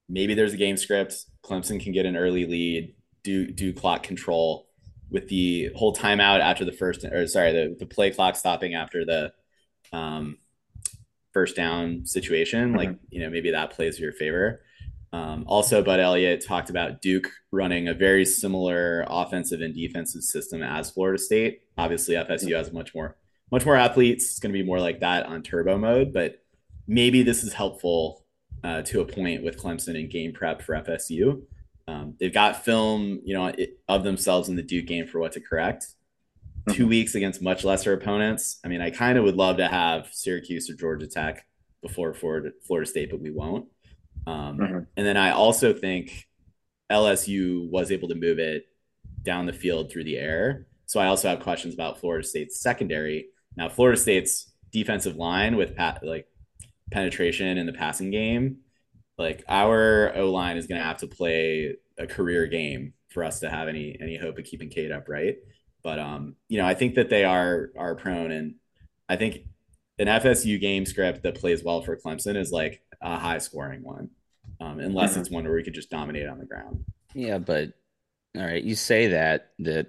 Maybe 0.09 0.33
there's 0.33 0.53
a 0.53 0.57
game 0.57 0.77
script. 0.77 1.25
Clemson 1.43 1.81
can 1.81 1.91
get 1.91 2.05
an 2.05 2.15
early 2.15 2.45
lead, 2.45 2.95
do 3.23 3.51
do 3.51 3.73
clock 3.73 4.03
control 4.03 4.67
with 5.09 5.27
the 5.27 5.69
whole 5.75 5.95
timeout 5.95 6.39
after 6.39 6.65
the 6.65 6.71
first 6.71 7.03
or 7.05 7.27
sorry, 7.27 7.51
the, 7.53 7.75
the 7.79 7.85
play 7.85 8.11
clock 8.11 8.35
stopping 8.35 8.75
after 8.75 9.05
the 9.05 9.31
um, 9.91 10.37
first 11.33 11.55
down 11.55 12.05
situation. 12.05 12.73
Like, 12.73 12.95
you 13.09 13.21
know, 13.21 13.29
maybe 13.29 13.51
that 13.51 13.71
plays 13.71 13.99
your 13.99 14.11
favor. 14.11 14.61
Um, 15.13 15.45
also, 15.47 15.81
Bud 15.81 15.99
Elliott 15.99 16.45
talked 16.45 16.69
about 16.69 17.01
Duke 17.01 17.29
running 17.51 17.87
a 17.87 17.93
very 17.93 18.25
similar 18.25 19.05
offensive 19.07 19.61
and 19.61 19.73
defensive 19.73 20.21
system 20.21 20.61
as 20.61 20.91
Florida 20.91 21.17
State. 21.17 21.61
Obviously, 21.77 22.15
FSU 22.15 22.55
has 22.55 22.73
much 22.73 22.93
more 22.93 23.15
much 23.49 23.65
more 23.65 23.77
athletes. 23.77 24.25
It's 24.25 24.39
going 24.39 24.51
to 24.51 24.59
be 24.59 24.65
more 24.65 24.79
like 24.79 24.99
that 24.99 25.25
on 25.25 25.41
turbo 25.41 25.77
mode, 25.77 26.13
but 26.13 26.43
maybe 26.85 27.23
this 27.23 27.43
is 27.43 27.53
helpful 27.53 28.25
uh, 28.63 28.81
to 28.83 29.01
a 29.01 29.05
point 29.05 29.43
with 29.43 29.57
Clemson 29.61 29.99
and 29.99 30.09
game 30.09 30.33
prep 30.33 30.61
for 30.61 30.75
FSU. 30.75 31.41
Um, 31.87 32.15
they've 32.19 32.33
got 32.33 32.65
film, 32.65 33.21
you 33.23 33.33
know, 33.33 33.47
it, 33.47 33.79
of 33.87 34.03
themselves 34.03 34.49
in 34.49 34.55
the 34.55 34.61
Duke 34.63 34.87
game 34.87 35.07
for 35.07 35.19
what 35.19 35.31
to 35.33 35.39
correct. 35.39 35.87
Two 36.73 36.85
weeks 36.87 37.15
against 37.15 37.41
much 37.41 37.63
lesser 37.63 37.93
opponents. 37.93 38.59
I 38.65 38.67
mean, 38.67 38.81
I 38.81 38.89
kind 38.91 39.17
of 39.17 39.23
would 39.23 39.37
love 39.37 39.57
to 39.57 39.67
have 39.69 40.09
Syracuse 40.11 40.69
or 40.69 40.73
Georgia 40.73 41.07
Tech 41.07 41.45
before 41.81 42.13
Florida, 42.13 42.49
Florida 42.65 42.89
State, 42.89 43.09
but 43.09 43.21
we 43.21 43.31
won't. 43.31 43.67
Um, 44.25 44.57
Mhm. 44.57 44.87
And 44.97 45.05
then 45.05 45.15
I 45.15 45.31
also 45.31 45.71
think 45.73 46.27
LSU 46.91 47.69
was 47.69 47.91
able 47.91 48.09
to 48.09 48.15
move 48.15 48.39
it 48.39 48.67
down 49.23 49.45
the 49.45 49.53
field 49.53 49.89
through 49.91 50.03
the 50.03 50.17
air. 50.17 50.67
So 50.87 50.99
I 50.99 51.07
also 51.07 51.29
have 51.29 51.39
questions 51.39 51.73
about 51.73 51.99
Florida 51.99 52.27
State's 52.27 52.59
secondary. 52.59 53.29
Now, 53.55 53.69
Florida 53.69 53.97
State's 53.99 54.51
defensive 54.71 55.15
line 55.15 55.55
with 55.55 55.75
pat, 55.75 56.03
like 56.03 56.27
penetration 56.91 57.57
in 57.57 57.65
the 57.65 57.73
passing 57.73 58.11
game, 58.11 58.57
like 59.17 59.43
our 59.47 60.13
O 60.15 60.31
line 60.31 60.57
is 60.57 60.67
going 60.67 60.79
to 60.79 60.85
have 60.85 60.97
to 60.97 61.07
play 61.07 61.75
a 61.97 62.07
career 62.07 62.47
game 62.47 62.93
for 63.09 63.23
us 63.23 63.39
to 63.39 63.49
have 63.49 63.67
any 63.67 63.97
any 64.01 64.17
hope 64.17 64.37
of 64.37 64.45
keeping 64.45 64.69
Cade 64.69 64.91
upright. 64.91 65.37
But 65.83 65.99
um, 65.99 66.35
you 66.49 66.57
know, 66.57 66.65
I 66.65 66.73
think 66.73 66.95
that 66.95 67.09
they 67.09 67.23
are 67.23 67.71
are 67.77 67.95
prone, 67.95 68.31
and 68.31 68.55
I 69.09 69.15
think 69.15 69.39
an 69.99 70.07
FSU 70.07 70.59
game 70.59 70.85
script 70.85 71.23
that 71.23 71.35
plays 71.35 71.63
well 71.63 71.81
for 71.81 71.97
Clemson 71.97 72.35
is 72.37 72.51
like 72.51 72.81
a 73.01 73.17
high 73.17 73.39
scoring 73.39 73.83
one, 73.83 74.09
um, 74.59 74.79
unless 74.79 75.15
Mhm. 75.15 75.21
it's 75.21 75.29
one 75.31 75.43
where 75.45 75.53
we 75.53 75.63
could 75.63 75.73
just 75.73 75.89
dominate 75.89 76.27
on 76.27 76.37
the 76.39 76.45
ground. 76.45 76.83
Yeah, 77.15 77.37
but 77.39 77.73
all 78.35 78.43
right, 78.43 78.63
you 78.63 78.75
say 78.75 79.07
that 79.07 79.51
that 79.59 79.87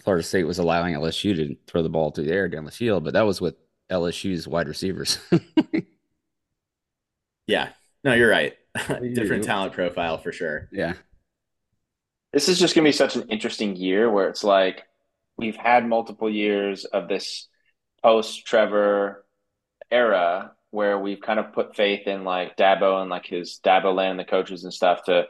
Florida 0.00 0.22
State 0.24 0.44
was 0.44 0.58
allowing 0.58 0.94
LSU 0.94 1.34
to 1.36 1.56
throw 1.66 1.82
the 1.82 1.88
ball 1.88 2.10
through 2.10 2.24
the 2.24 2.32
air 2.32 2.48
down 2.48 2.64
the 2.64 2.70
field, 2.72 3.04
but 3.04 3.12
that 3.12 3.22
was 3.22 3.40
with 3.40 3.54
LSU's 3.90 4.48
wide 4.48 4.66
receivers. 4.68 5.18
Yeah, 7.46 7.70
no, 8.02 8.14
you're 8.14 8.30
right. 8.30 8.54
Different 8.74 9.42
do. 9.42 9.46
talent 9.46 9.72
profile 9.72 10.18
for 10.18 10.32
sure. 10.32 10.68
yeah. 10.72 10.94
This 12.32 12.48
is 12.48 12.58
just 12.58 12.74
going 12.74 12.84
to 12.84 12.88
be 12.88 12.92
such 12.92 13.14
an 13.14 13.28
interesting 13.28 13.76
year 13.76 14.10
where 14.10 14.28
it's 14.28 14.42
like 14.42 14.82
we've 15.36 15.56
had 15.56 15.86
multiple 15.86 16.28
years 16.28 16.84
of 16.84 17.08
this 17.08 17.48
post 18.02 18.44
Trevor 18.44 19.24
era 19.90 20.52
where 20.70 20.98
we've 20.98 21.20
kind 21.20 21.38
of 21.38 21.52
put 21.52 21.76
faith 21.76 22.08
in 22.08 22.24
like 22.24 22.56
Dabo 22.56 23.00
and 23.00 23.08
like 23.08 23.26
his 23.26 23.60
Dabo 23.64 23.94
land, 23.94 24.18
the 24.18 24.24
coaches 24.24 24.64
and 24.64 24.74
stuff 24.74 25.04
to 25.04 25.26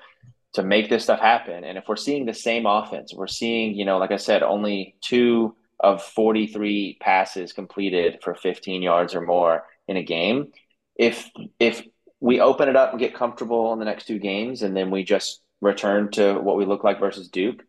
to 0.55 0.62
make 0.62 0.88
this 0.88 1.03
stuff 1.03 1.20
happen. 1.20 1.64
And 1.64 1.77
if 1.77 1.85
we're 1.88 1.96
seeing 1.96 2.27
the 2.27 2.33
same 2.33 2.64
offense, 2.64 3.12
we're 3.12 3.27
seeing, 3.27 3.74
you 3.74 3.85
know, 3.85 3.98
like 3.98 4.12
I 4.12 4.16
said, 4.16 4.42
only 4.42 4.94
two 5.00 5.57
of 5.81 6.03
43 6.03 6.98
passes 7.00 7.53
completed 7.53 8.20
for 8.22 8.35
15 8.35 8.81
yards 8.81 9.14
or 9.14 9.20
more 9.20 9.64
in 9.88 9.96
a 9.96 10.03
game. 10.03 10.53
If 10.96 11.29
if 11.59 11.83
we 12.24 12.40
open 12.40 12.70
it 12.70 12.76
up 12.76 12.90
and 12.90 12.98
get 12.98 13.14
comfortable 13.14 13.72
in 13.74 13.78
the 13.78 13.84
next 13.84 14.06
two 14.06 14.18
games 14.18 14.62
and 14.62 14.74
then 14.74 14.90
we 14.90 15.04
just 15.04 15.42
return 15.60 16.10
to 16.12 16.34
what 16.40 16.56
we 16.56 16.64
look 16.64 16.82
like 16.82 16.98
versus 16.98 17.28
Duke, 17.28 17.62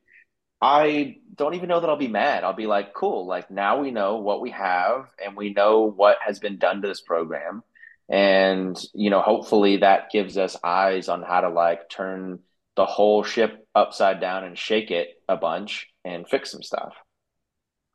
I 0.61 1.17
don't 1.35 1.55
even 1.55 1.69
know 1.69 1.81
that 1.81 1.89
I'll 1.89 1.97
be 1.97 2.07
mad. 2.07 2.43
I'll 2.43 2.53
be 2.53 2.67
like, 2.67 2.93
cool, 2.93 3.27
like 3.27 3.51
now 3.51 3.79
we 3.81 3.91
know 3.91 4.17
what 4.17 4.41
we 4.41 4.51
have 4.51 5.07
and 5.23 5.35
we 5.35 5.53
know 5.53 5.81
what 5.83 6.17
has 6.25 6.39
been 6.39 6.57
done 6.57 6.81
to 6.81 6.87
this 6.87 7.01
program. 7.01 7.63
And, 8.09 8.81
you 8.93 9.09
know, 9.09 9.21
hopefully 9.21 9.77
that 9.77 10.11
gives 10.11 10.37
us 10.37 10.57
eyes 10.63 11.09
on 11.09 11.23
how 11.23 11.41
to 11.41 11.49
like 11.49 11.89
turn 11.89 12.39
the 12.77 12.85
whole 12.85 13.23
ship 13.23 13.67
upside 13.75 14.21
down 14.21 14.45
and 14.45 14.57
shake 14.57 14.91
it 14.91 15.09
a 15.29 15.37
bunch 15.37 15.87
and 16.05 16.27
fix 16.27 16.51
some 16.51 16.63
stuff. 16.63 16.93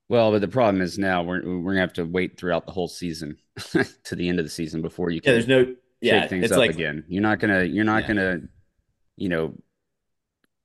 Well, 0.09 0.33
but 0.33 0.41
the 0.41 0.49
problem 0.49 0.83
is 0.83 0.99
now 0.99 1.23
we're 1.23 1.43
we're 1.43 1.73
gonna 1.73 1.81
have 1.81 1.93
to 1.95 2.05
wait 2.05 2.37
throughout 2.37 2.67
the 2.67 2.73
whole 2.73 2.89
season 2.89 3.39
to 4.05 4.17
the 4.17 4.29
end 4.29 4.41
of 4.41 4.45
the 4.45 4.51
season 4.51 4.83
before 4.83 5.11
you 5.11 5.21
Yeah, 5.23 5.33
can 5.33 5.33
there's 5.33 5.49
no. 5.49 5.75
Yeah, 6.01 6.21
shake 6.23 6.31
things 6.31 6.45
it's 6.45 6.53
up 6.53 6.59
like 6.59 6.71
again. 6.71 7.05
You're 7.09 7.23
not 7.23 7.39
gonna 7.41 7.65
you're 7.65 7.85
not 7.85 8.03
Yeah. 8.03 8.09
gonna, 8.09 8.41
you 9.17 9.29
know, 9.29 9.55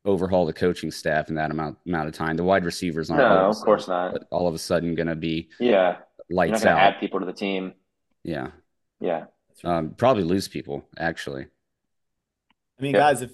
overhaul 0.05 0.45
the 0.45 0.53
coaching 0.53 0.91
staff 0.91 1.29
in 1.29 1.35
that 1.35 1.51
amount 1.51 1.77
amount 1.85 2.07
of 2.07 2.13
time. 2.13 2.37
The 2.37 2.43
wide 2.43 2.63
receivers 2.65 3.09
aren't 3.09 3.23
No, 3.23 3.37
all 3.45 3.49
of 3.51 3.57
course 3.57 3.85
sudden- 3.87 4.13
not. 4.13 4.27
all 4.31 4.47
of 4.47 4.53
a 4.55 4.59
sudden 4.59 4.95
gonna 4.95 5.15
be 5.15 5.49
Yeah. 5.59 5.97
You're 6.29 6.37
not 6.37 6.51
lights 6.51 6.65
out. 6.65 6.77
add 6.79 6.99
people 6.99 7.19
to 7.19 7.25
the 7.25 7.33
team. 7.33 7.73
Yeah. 8.23 8.51
Yeah. 8.99 9.25
Um, 9.63 9.91
probably 9.95 10.23
lose 10.23 10.47
people 10.47 10.87
actually. 10.97 11.47
I 12.77 12.81
mean, 12.81 12.93
Yeah. 12.93 12.99
guys, 12.99 13.21
if 13.21 13.31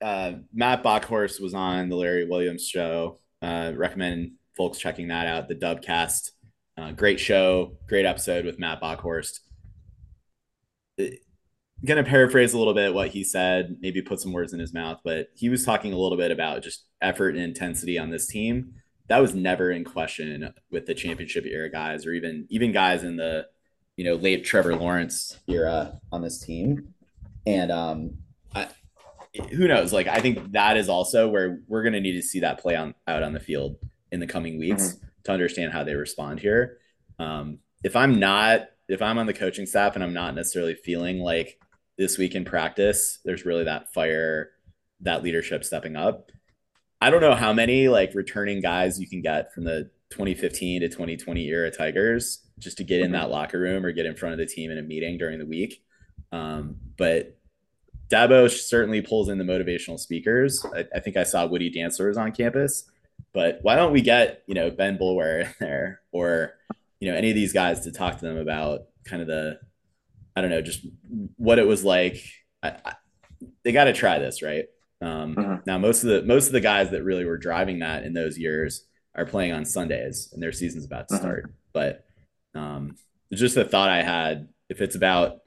uh, 0.00 0.32
Matt 0.52 0.82
Bockhorst 0.82 1.40
was 1.40 1.54
on 1.54 1.88
the 1.88 1.96
Larry 1.96 2.26
Williams 2.28 2.66
show, 2.66 3.20
uh, 3.40 3.72
recommend 3.76 4.32
folks 4.56 4.78
checking 4.78 5.08
that 5.08 5.26
out. 5.28 5.46
The 5.48 5.54
Dubcast, 5.54 6.32
uh, 6.76 6.90
great 6.92 7.20
show, 7.20 7.76
great 7.86 8.04
episode 8.04 8.44
with 8.44 8.58
Matt 8.58 8.80
Bockhorst. 8.82 9.38
Going 11.84 12.02
to 12.02 12.08
paraphrase 12.08 12.54
a 12.54 12.58
little 12.58 12.74
bit 12.74 12.94
what 12.94 13.08
he 13.08 13.24
said, 13.24 13.76
maybe 13.80 14.02
put 14.02 14.20
some 14.20 14.32
words 14.32 14.52
in 14.52 14.60
his 14.60 14.72
mouth, 14.72 15.00
but 15.02 15.28
he 15.34 15.48
was 15.48 15.64
talking 15.64 15.92
a 15.92 15.98
little 15.98 16.16
bit 16.16 16.30
about 16.30 16.62
just 16.62 16.84
effort 17.00 17.34
and 17.34 17.42
intensity 17.42 17.98
on 17.98 18.10
this 18.10 18.26
team. 18.26 18.74
That 19.08 19.18
was 19.18 19.34
never 19.34 19.70
in 19.70 19.84
question 19.84 20.54
with 20.70 20.86
the 20.86 20.94
championship 20.94 21.44
era 21.44 21.68
guys, 21.70 22.06
or 22.06 22.12
even 22.12 22.46
even 22.50 22.72
guys 22.72 23.02
in 23.02 23.16
the 23.16 23.46
you 23.96 24.04
know, 24.04 24.14
late 24.14 24.44
Trevor 24.44 24.74
Lawrence 24.74 25.38
era 25.46 26.00
on 26.10 26.22
this 26.22 26.38
team. 26.38 26.94
And 27.46 27.70
um, 27.70 28.18
I, 28.54 28.68
who 29.50 29.68
knows? 29.68 29.92
Like, 29.92 30.06
I 30.06 30.20
think 30.20 30.52
that 30.52 30.76
is 30.76 30.88
also 30.88 31.28
where 31.28 31.60
we're 31.68 31.82
going 31.82 31.92
to 31.94 32.00
need 32.00 32.12
to 32.12 32.22
see 32.22 32.40
that 32.40 32.60
play 32.60 32.76
on 32.76 32.94
out 33.06 33.22
on 33.22 33.32
the 33.32 33.40
field 33.40 33.76
in 34.10 34.20
the 34.20 34.26
coming 34.26 34.58
weeks 34.58 34.94
mm-hmm. 34.94 35.06
to 35.24 35.32
understand 35.32 35.72
how 35.72 35.84
they 35.84 35.94
respond 35.94 36.40
here. 36.40 36.78
Um, 37.18 37.58
if 37.84 37.96
I'm 37.96 38.18
not, 38.18 38.68
if 38.88 39.02
I'm 39.02 39.18
on 39.18 39.26
the 39.26 39.34
coaching 39.34 39.66
staff 39.66 39.94
and 39.94 40.04
I'm 40.04 40.14
not 40.14 40.34
necessarily 40.34 40.74
feeling 40.74 41.18
like 41.18 41.60
this 42.02 42.18
week 42.18 42.34
in 42.34 42.44
practice, 42.44 43.18
there's 43.24 43.46
really 43.46 43.64
that 43.64 43.92
fire, 43.94 44.50
that 45.00 45.22
leadership 45.22 45.64
stepping 45.64 45.96
up. 45.96 46.30
I 47.00 47.10
don't 47.10 47.20
know 47.20 47.34
how 47.34 47.52
many 47.52 47.88
like 47.88 48.14
returning 48.14 48.60
guys 48.60 49.00
you 49.00 49.08
can 49.08 49.22
get 49.22 49.52
from 49.52 49.64
the 49.64 49.90
2015 50.10 50.82
to 50.82 50.88
2020 50.88 51.46
era 51.46 51.70
Tigers 51.70 52.40
just 52.58 52.76
to 52.78 52.84
get 52.84 53.00
in 53.00 53.12
that 53.12 53.30
locker 53.30 53.58
room 53.58 53.84
or 53.84 53.92
get 53.92 54.06
in 54.06 54.14
front 54.14 54.34
of 54.34 54.38
the 54.38 54.46
team 54.46 54.70
in 54.70 54.78
a 54.78 54.82
meeting 54.82 55.16
during 55.18 55.38
the 55.38 55.46
week. 55.46 55.82
Um, 56.30 56.76
but 56.96 57.36
Dabo 58.08 58.50
certainly 58.50 59.00
pulls 59.00 59.28
in 59.28 59.38
the 59.38 59.44
motivational 59.44 59.98
speakers. 59.98 60.64
I, 60.74 60.84
I, 60.94 61.00
think 61.00 61.16
I 61.16 61.22
saw 61.22 61.46
Woody 61.46 61.72
Dantzler 61.72 62.08
was 62.08 62.18
on 62.18 62.32
campus, 62.32 62.84
but 63.32 63.60
why 63.62 63.74
don't 63.74 63.92
we 63.92 64.02
get 64.02 64.42
you 64.46 64.54
know 64.54 64.70
Ben 64.70 64.98
Boulware 64.98 65.44
in 65.46 65.54
there 65.60 66.00
or 66.12 66.54
you 67.00 67.10
know 67.10 67.16
any 67.16 67.30
of 67.30 67.34
these 67.34 67.52
guys 67.52 67.80
to 67.80 67.92
talk 67.92 68.18
to 68.18 68.24
them 68.24 68.36
about 68.36 68.82
kind 69.04 69.22
of 69.22 69.28
the 69.28 69.58
I 70.34 70.40
don't 70.40 70.50
know 70.50 70.62
just 70.62 70.86
what 71.36 71.58
it 71.58 71.66
was 71.66 71.84
like. 71.84 72.22
I, 72.62 72.76
I, 72.84 72.92
they 73.64 73.72
got 73.72 73.84
to 73.84 73.92
try 73.92 74.18
this, 74.18 74.42
right? 74.42 74.66
Um, 75.00 75.36
uh-huh. 75.36 75.58
Now 75.66 75.78
most 75.78 76.04
of 76.04 76.10
the 76.10 76.22
most 76.22 76.46
of 76.46 76.52
the 76.52 76.60
guys 76.60 76.90
that 76.90 77.02
really 77.02 77.24
were 77.24 77.38
driving 77.38 77.80
that 77.80 78.04
in 78.04 78.12
those 78.12 78.38
years 78.38 78.86
are 79.14 79.26
playing 79.26 79.52
on 79.52 79.64
Sundays 79.64 80.30
and 80.32 80.42
their 80.42 80.52
season's 80.52 80.84
about 80.84 81.08
to 81.08 81.14
uh-huh. 81.14 81.22
start. 81.22 81.54
But 81.72 82.04
um, 82.54 82.96
just 83.32 83.54
the 83.54 83.64
thought 83.64 83.88
I 83.88 84.02
had. 84.02 84.48
If 84.68 84.80
it's 84.80 84.94
about 84.94 85.38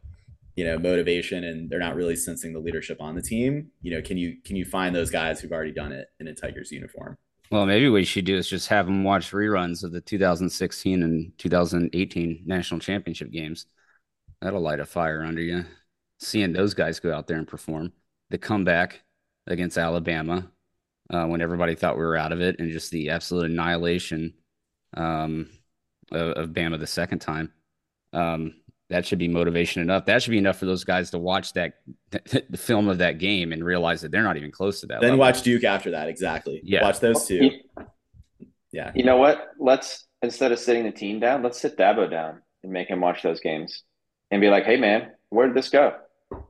you 0.56 0.66
know 0.66 0.78
motivation 0.78 1.44
and 1.44 1.70
they're 1.70 1.80
not 1.80 1.96
really 1.96 2.16
sensing 2.16 2.54
the 2.54 2.60
leadership 2.60 3.02
on 3.02 3.16
the 3.16 3.22
team, 3.22 3.72
you 3.82 3.92
know, 3.92 4.02
can 4.02 4.18
you 4.18 4.38
can 4.44 4.56
you 4.56 4.66
find 4.66 4.96
those 4.96 5.10
guys 5.10 5.40
who've 5.40 5.52
already 5.52 5.72
done 5.72 5.92
it 5.92 6.08
in 6.20 6.28
a 6.28 6.34
Tigers 6.34 6.72
uniform? 6.72 7.18
Well, 7.52 7.66
maybe 7.66 7.90
what 7.90 7.98
you 7.98 8.06
should 8.06 8.26
do 8.26 8.38
is 8.38 8.50
just 8.50 8.68
have 8.70 8.88
them 8.88 9.04
watch 9.04 9.32
reruns 9.32 9.84
of 9.84 9.92
the 9.92 10.02
2016 10.02 11.04
and 11.04 11.32
2018 11.38 12.44
national 12.46 12.80
championship 12.80 13.32
games. 13.32 13.68
That'll 14.42 14.62
light 14.62 14.80
a 14.80 14.86
fire 14.86 15.24
under 15.24 15.42
you. 15.42 15.66
Seeing 16.20 16.54
those 16.54 16.74
guys 16.74 17.00
go 17.00 17.14
out 17.14 17.28
there 17.28 17.38
and 17.38 17.48
perform 17.48 17.92
the 18.30 18.38
comeback 18.38 19.02
against 19.48 19.78
Alabama 19.78 20.50
uh, 21.10 21.26
when 21.26 21.42
everybody 21.42 21.76
thought 21.76 21.98
we 21.98 22.04
were 22.04 22.18
out 22.18 22.32
of 22.32 22.42
it, 22.42 22.58
and 22.60 22.72
just 22.72 22.92
the 22.92 23.10
absolute 23.10 23.52
annihilation 23.52 24.34
um, 24.96 25.50
of, 26.12 26.32
of 26.32 26.50
Bama 26.50 26.80
the 26.80 26.88
second 26.88 27.20
time. 27.20 27.52
Um, 28.14 28.56
that 28.90 29.06
should 29.06 29.20
be 29.20 29.28
motivation 29.28 29.82
enough. 29.82 30.06
That 30.06 30.22
should 30.22 30.32
be 30.32 30.38
enough 30.38 30.58
for 30.58 30.66
those 30.66 30.84
guys 30.84 31.10
to 31.12 31.18
watch 31.18 31.54
that 31.54 31.74
the 32.12 32.58
film 32.58 32.88
of 32.88 33.00
that 33.00 33.18
game 33.18 33.52
and 33.52 33.64
realize 33.64 34.02
that 34.02 34.12
they're 34.12 34.24
not 34.24 34.38
even 34.38 34.52
close 34.52 34.80
to 34.82 34.88
that. 34.88 35.02
Then 35.02 35.12
level. 35.12 35.20
watch 35.20 35.42
Duke 35.42 35.64
after 35.64 35.92
that. 35.92 36.08
Exactly. 36.08 36.62
Yeah. 36.64 36.84
Watch 36.84 37.00
those 37.00 37.26
two. 37.28 37.52
Yeah. 38.72 38.92
You 38.94 39.04
know 39.04 39.18
what? 39.18 39.52
Let's 39.60 40.06
instead 40.22 40.52
of 40.52 40.60
sitting 40.60 40.84
the 40.84 40.92
team 40.92 41.20
down, 41.20 41.42
let's 41.42 41.60
sit 41.60 41.78
Dabo 41.78 42.10
down 42.10 42.42
and 42.64 42.72
make 42.72 42.88
him 42.88 43.02
watch 43.02 43.24
those 43.24 43.40
games 43.40 43.84
and 44.32 44.42
be 44.42 44.50
like, 44.50 44.66
"Hey, 44.66 44.78
man, 44.78 45.12
where 45.30 45.48
did 45.48 45.56
this 45.56 45.70
go? 45.70 45.96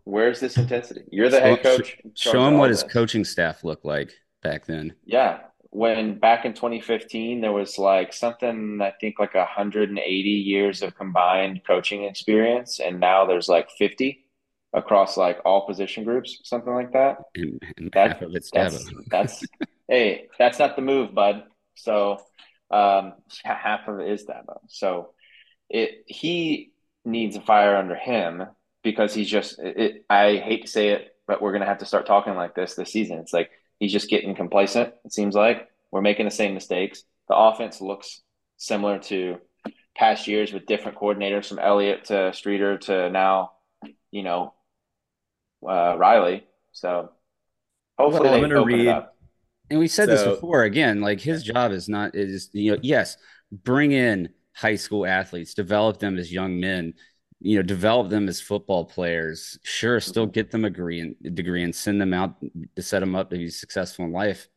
Where's 0.04 0.40
this 0.40 0.58
intensity? 0.58 1.04
You're 1.12 1.30
the 1.30 1.42
head 1.42 1.62
coach. 1.62 1.98
Show 2.14 2.48
him 2.48 2.58
what 2.58 2.70
his 2.70 2.84
coaching 2.84 3.26
staff 3.26 3.64
looked 3.64 3.86
like 3.86 4.14
back 4.42 4.66
then. 4.66 4.94
Yeah, 5.04 5.40
when 5.72 6.20
back 6.20 6.46
in 6.46 6.54
2015 6.54 7.42
there 7.42 7.52
was 7.52 7.78
like 7.78 8.14
something 8.14 8.80
I 8.82 8.94
think 9.02 9.20
like 9.20 9.36
180 9.36 10.30
years 10.30 10.82
of 10.82 10.96
combined 10.96 11.62
coaching 11.68 12.06
experience, 12.06 12.80
and 12.80 13.00
now 13.00 13.26
there's 13.26 13.50
like 13.50 13.70
50 13.78 14.26
across 14.74 15.18
like 15.18 15.40
all 15.46 15.66
position 15.66 16.04
groups, 16.04 16.40
something 16.44 16.74
like 16.74 16.94
that. 16.94 17.18
And, 17.36 17.62
and 17.78 17.92
that, 17.94 18.14
half 18.14 18.22
of 18.22 18.36
it's 18.36 18.52
that's, 18.52 18.90
that's 19.08 19.44
hey, 19.88 20.28
that's 20.40 20.60
not 20.60 20.76
the 20.76 20.82
move, 20.82 21.14
bud. 21.14 21.44
So 21.76 22.20
um, 22.72 23.14
half 23.44 23.88
of 23.88 24.00
it 24.00 24.10
is 24.10 24.26
Dabo. 24.26 24.60
So 24.68 25.14
it 25.70 26.04
he 26.08 26.72
needs 27.06 27.36
a 27.36 27.42
fire 27.42 27.76
under 27.76 27.96
him 27.96 28.44
because 28.84 29.14
he's 29.14 29.30
just 29.30 29.60
it, 29.60 30.06
I 30.10 30.38
hate 30.38 30.64
to 30.64 30.68
say 30.68 30.90
it, 30.90 31.16
but 31.28 31.42
we're 31.42 31.54
gonna 31.54 31.66
have 31.66 31.80
to 31.80 31.86
start 31.86 32.06
talking 32.06 32.36
like 32.36 32.56
this 32.56 32.76
this 32.76 32.92
season. 32.92 33.20
It's 33.20 33.34
like 33.34 33.52
He's 33.80 33.92
just 33.92 34.10
getting 34.10 34.36
complacent, 34.36 34.94
it 35.04 35.14
seems 35.14 35.36
like. 35.36 35.68
We're 35.92 36.02
making 36.02 36.26
the 36.26 36.32
same 36.32 36.54
mistakes. 36.54 37.04
The 37.28 37.36
offense 37.36 37.82
looks 37.82 38.22
similar 38.58 39.00
to 39.00 39.38
past 39.96 40.28
years 40.28 40.54
with 40.54 40.66
different 40.66 40.98
coordinators 40.98 41.48
from 41.48 41.60
Elliott 41.60 42.06
to 42.06 42.34
Streeter 42.34 42.78
to 42.80 43.10
now, 43.10 43.52
you 44.12 44.24
know, 44.24 44.54
uh, 45.68 45.96
Riley. 45.98 46.46
So 46.72 47.12
hopefully 47.98 48.30
well, 48.30 48.40
they 48.40 48.56
open 48.56 48.74
read, 48.74 48.80
it 48.82 48.88
up. 48.88 49.18
And 49.70 49.80
we 49.80 49.88
said 49.88 50.08
so, 50.08 50.16
this 50.16 50.24
before 50.24 50.64
again, 50.64 51.02
like 51.02 51.20
his 51.20 51.44
job 51.44 51.72
is 51.72 51.90
not 51.90 52.16
is 52.16 52.50
you 52.54 52.74
know, 52.74 52.80
yes, 52.82 53.18
bring 53.52 53.92
in 53.92 54.30
high 54.56 54.76
school 54.76 55.06
athletes, 55.06 55.54
develop 55.54 56.00
them 56.00 56.18
as 56.18 56.32
young 56.32 56.60
men, 56.60 56.94
you 57.40 57.58
know, 57.58 57.64
develop 57.64 58.10
them 58.10 58.28
as 58.28 58.42
football 58.42 58.86
players. 58.86 59.60
Sure, 59.64 60.00
still 60.00 60.26
get 60.26 60.52
them 60.52 60.66
a 60.66 60.70
degree 60.70 61.02
and 61.02 61.36
degree 61.36 61.64
and 61.64 61.76
send 61.76 62.02
them 62.02 62.14
out 62.14 62.36
to 62.76 62.82
set 62.82 63.02
them 63.02 63.16
up 63.16 63.30
to 63.30 63.38
be 63.38 63.50
successful 63.50 64.06
in 64.06 64.12
life. 64.12 64.48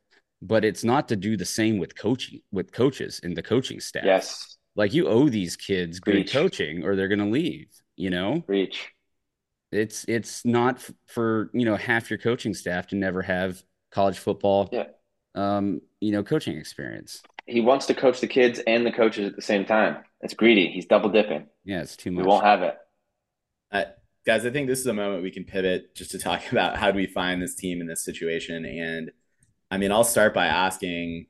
But 0.41 0.65
it's 0.65 0.85
not 0.85 1.09
to 1.09 1.17
do 1.17 1.37
the 1.37 1.45
same 1.45 1.79
with 1.79 1.97
coaching 1.97 2.41
with 2.53 2.73
coaches 2.73 3.21
and 3.23 3.37
the 3.37 3.43
coaching 3.43 3.81
staff. 3.81 4.05
Yes. 4.05 4.57
Like 4.77 4.95
you 4.95 5.09
owe 5.09 5.29
these 5.29 5.57
kids 5.57 5.99
good 5.99 6.31
coaching 6.31 6.85
or 6.85 6.95
they're 6.95 7.09
gonna 7.09 7.29
leave, 7.29 7.69
you 7.97 8.11
know? 8.11 8.45
Reach. 8.47 8.93
It's 9.73 10.05
it's 10.07 10.45
not 10.45 10.89
for 11.07 11.51
you 11.53 11.65
know 11.65 11.75
half 11.77 12.09
your 12.09 12.19
coaching 12.19 12.55
staff 12.55 12.87
to 12.89 12.97
never 12.97 13.21
have 13.23 13.61
college 13.91 14.19
football 14.19 14.69
yeah. 14.73 14.85
um, 15.35 15.81
you 16.01 16.13
know, 16.13 16.23
coaching 16.23 16.57
experience. 16.57 17.23
He 17.49 17.61
wants 17.61 17.87
to 17.87 17.95
coach 17.95 18.21
the 18.21 18.27
kids 18.27 18.61
and 18.67 18.85
the 18.85 18.93
coaches 18.93 19.27
at 19.27 19.35
the 19.37 19.43
same 19.43 19.65
time. 19.65 20.05
It's 20.21 20.35
greedy. 20.35 20.69
He's 20.69 20.87
double 20.87 21.09
dipping. 21.09 21.47
Yeah, 21.65 21.81
it's 21.81 21.97
too 21.97 22.11
much. 22.11 22.25
We 22.25 22.29
won't 22.29 22.45
have 22.45 22.63
it. 22.63 22.77
Uh, 23.73 23.85
guys, 24.27 24.45
I 24.45 24.51
think 24.51 24.69
this 24.69 24.81
is 24.81 24.87
a 24.87 24.93
moment 24.93 25.23
we 25.23 25.31
can 25.31 25.45
pivot 25.45 25.95
just 25.95 26.11
to 26.11 26.19
talk 26.19 26.43
about 26.53 26.77
how 26.77 26.91
do 26.91 26.97
we 26.97 27.07
find 27.07 27.41
this 27.41 27.55
team 27.55 27.81
in 27.81 27.87
this 27.87 28.05
situation. 28.05 28.65
And 28.67 29.11
I 29.71 29.79
mean, 29.79 29.91
I'll 29.91 30.05
start 30.05 30.35
by 30.35 30.47
asking, 30.47 31.27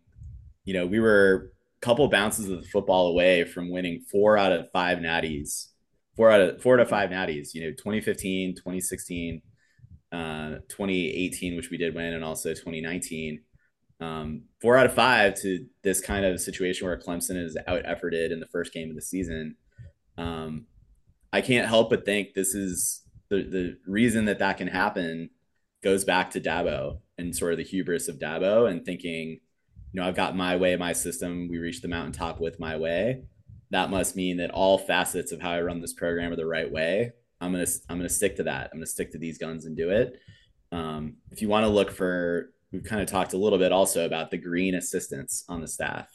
you 0.65 0.75
know, 0.75 0.87
we 0.87 0.99
were 0.99 1.53
a 1.81 1.87
couple 1.87 2.09
bounces 2.09 2.49
of 2.49 2.63
the 2.63 2.69
football 2.69 3.09
away 3.09 3.45
from 3.45 3.71
winning 3.71 4.01
four 4.11 4.37
out 4.37 4.53
of 4.53 4.71
five 4.73 4.99
natties, 4.99 5.69
four 6.17 6.31
out 6.31 6.41
of 6.41 6.63
four 6.63 6.75
out 6.75 6.81
of 6.81 6.89
five 6.89 7.11
natties, 7.11 7.55
you 7.55 7.63
know, 7.63 7.71
2015, 7.71 8.57
2016, 8.57 9.43
uh, 10.11 10.49
2018, 10.69 11.55
which 11.57 11.71
we 11.71 11.77
did 11.77 11.95
win, 11.95 12.15
and 12.15 12.25
also 12.25 12.51
2019 12.51 13.43
um, 14.01 14.43
four 14.61 14.77
out 14.77 14.87
of 14.87 14.95
five 14.95 15.35
to 15.43 15.67
this 15.83 16.01
kind 16.01 16.25
of 16.25 16.41
situation 16.41 16.87
where 16.87 16.99
Clemson 16.99 17.43
is 17.43 17.57
out 17.67 17.83
efforted 17.85 18.33
in 18.33 18.41
the 18.41 18.47
first 18.47 18.73
game 18.73 18.91
of 18.91 18.97
the 18.97 19.03
season. 19.03 19.57
Um, 20.17 20.67
I 21.33 21.41
can't 21.41 21.69
help 21.69 21.91
but 21.91 22.05
think 22.05 22.35
this 22.35 22.55
is 22.55 23.03
the, 23.29 23.43
the 23.43 23.79
reason 23.87 24.25
that 24.27 24.39
that 24.39 24.57
can 24.57 24.69
happen 24.69 25.31
goes 25.83 26.05
back 26.05 26.31
to 26.31 26.41
Dabo 26.41 26.99
and 27.19 27.35
sort 27.35 27.53
of 27.53 27.59
the 27.59 27.65
hubris 27.65 28.09
of 28.09 28.19
Dabo 28.19 28.71
and 28.71 28.85
thinking, 28.85 29.41
you 29.93 30.01
know, 30.01 30.07
I've 30.07 30.17
got 30.17 30.37
my 30.37 30.57
way, 30.57 30.77
my 30.77 30.93
system. 30.93 31.49
We 31.49 31.59
reached 31.59 31.83
the 31.83 31.89
mountaintop 31.89 32.41
with 32.41 32.59
my 32.61 32.77
way. 32.77 33.23
That 33.71 33.91
must 33.91 34.17
mean 34.17 34.39
that 34.39 34.51
all 34.51 34.79
facets 34.79 35.33
of 35.33 35.41
how 35.41 35.51
I 35.51 35.61
run 35.61 35.81
this 35.81 35.93
program 35.93 36.33
are 36.33 36.37
the 36.37 36.47
right 36.47 36.71
way. 36.71 37.13
I'm 37.41 37.53
gonna 37.53 37.67
I'm 37.89 37.99
gonna 37.99 38.09
stick 38.09 38.37
to 38.37 38.45
that. 38.45 38.71
I'm 38.73 38.79
gonna 38.79 38.87
stick 38.87 39.13
to 39.13 39.19
these 39.19 39.39
guns 39.39 39.67
and 39.67 39.77
do 39.77 39.91
it. 39.91 40.19
Um, 40.73 41.17
if 41.31 41.43
you 41.43 41.49
want 41.49 41.65
to 41.65 41.69
look 41.69 41.91
for 41.91 42.53
we've 42.73 42.85
kind 42.85 43.01
of 43.01 43.09
talked 43.09 43.33
a 43.33 43.39
little 43.39 43.59
bit 43.59 43.73
also 43.73 44.05
about 44.05 44.31
the 44.31 44.39
green 44.39 44.75
assistants 44.75 45.45
on 45.49 45.61
the 45.61 45.69
staff 45.69 46.09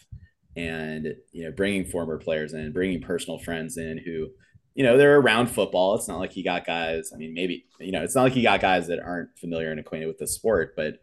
and 0.56 1.16
you 1.32 1.44
know 1.44 1.52
bringing 1.52 1.86
former 1.86 2.18
players 2.18 2.54
in 2.54 2.72
bringing 2.72 3.02
personal 3.02 3.40
friends 3.40 3.78
in 3.78 3.98
who 3.98 4.28
you 4.76 4.84
know 4.84 4.98
they're 4.98 5.20
around 5.20 5.48
football. 5.48 5.96
It's 5.96 6.08
not 6.08 6.20
like 6.20 6.32
he 6.32 6.44
got 6.44 6.66
guys 6.66 7.12
i 7.14 7.18
mean 7.18 7.34
maybe 7.34 7.66
you 7.80 7.92
know 7.92 8.04
it's 8.04 8.16
not 8.16 8.24
like 8.24 8.34
he 8.34 8.44
got 8.44 8.62
guys 8.62 8.88
that 8.88 9.00
aren't 9.00 9.38
familiar 9.38 9.72
and 9.72 9.80
acquainted 9.80 10.08
with 10.08 10.18
the 10.18 10.28
sport 10.28 10.74
but 10.76 10.96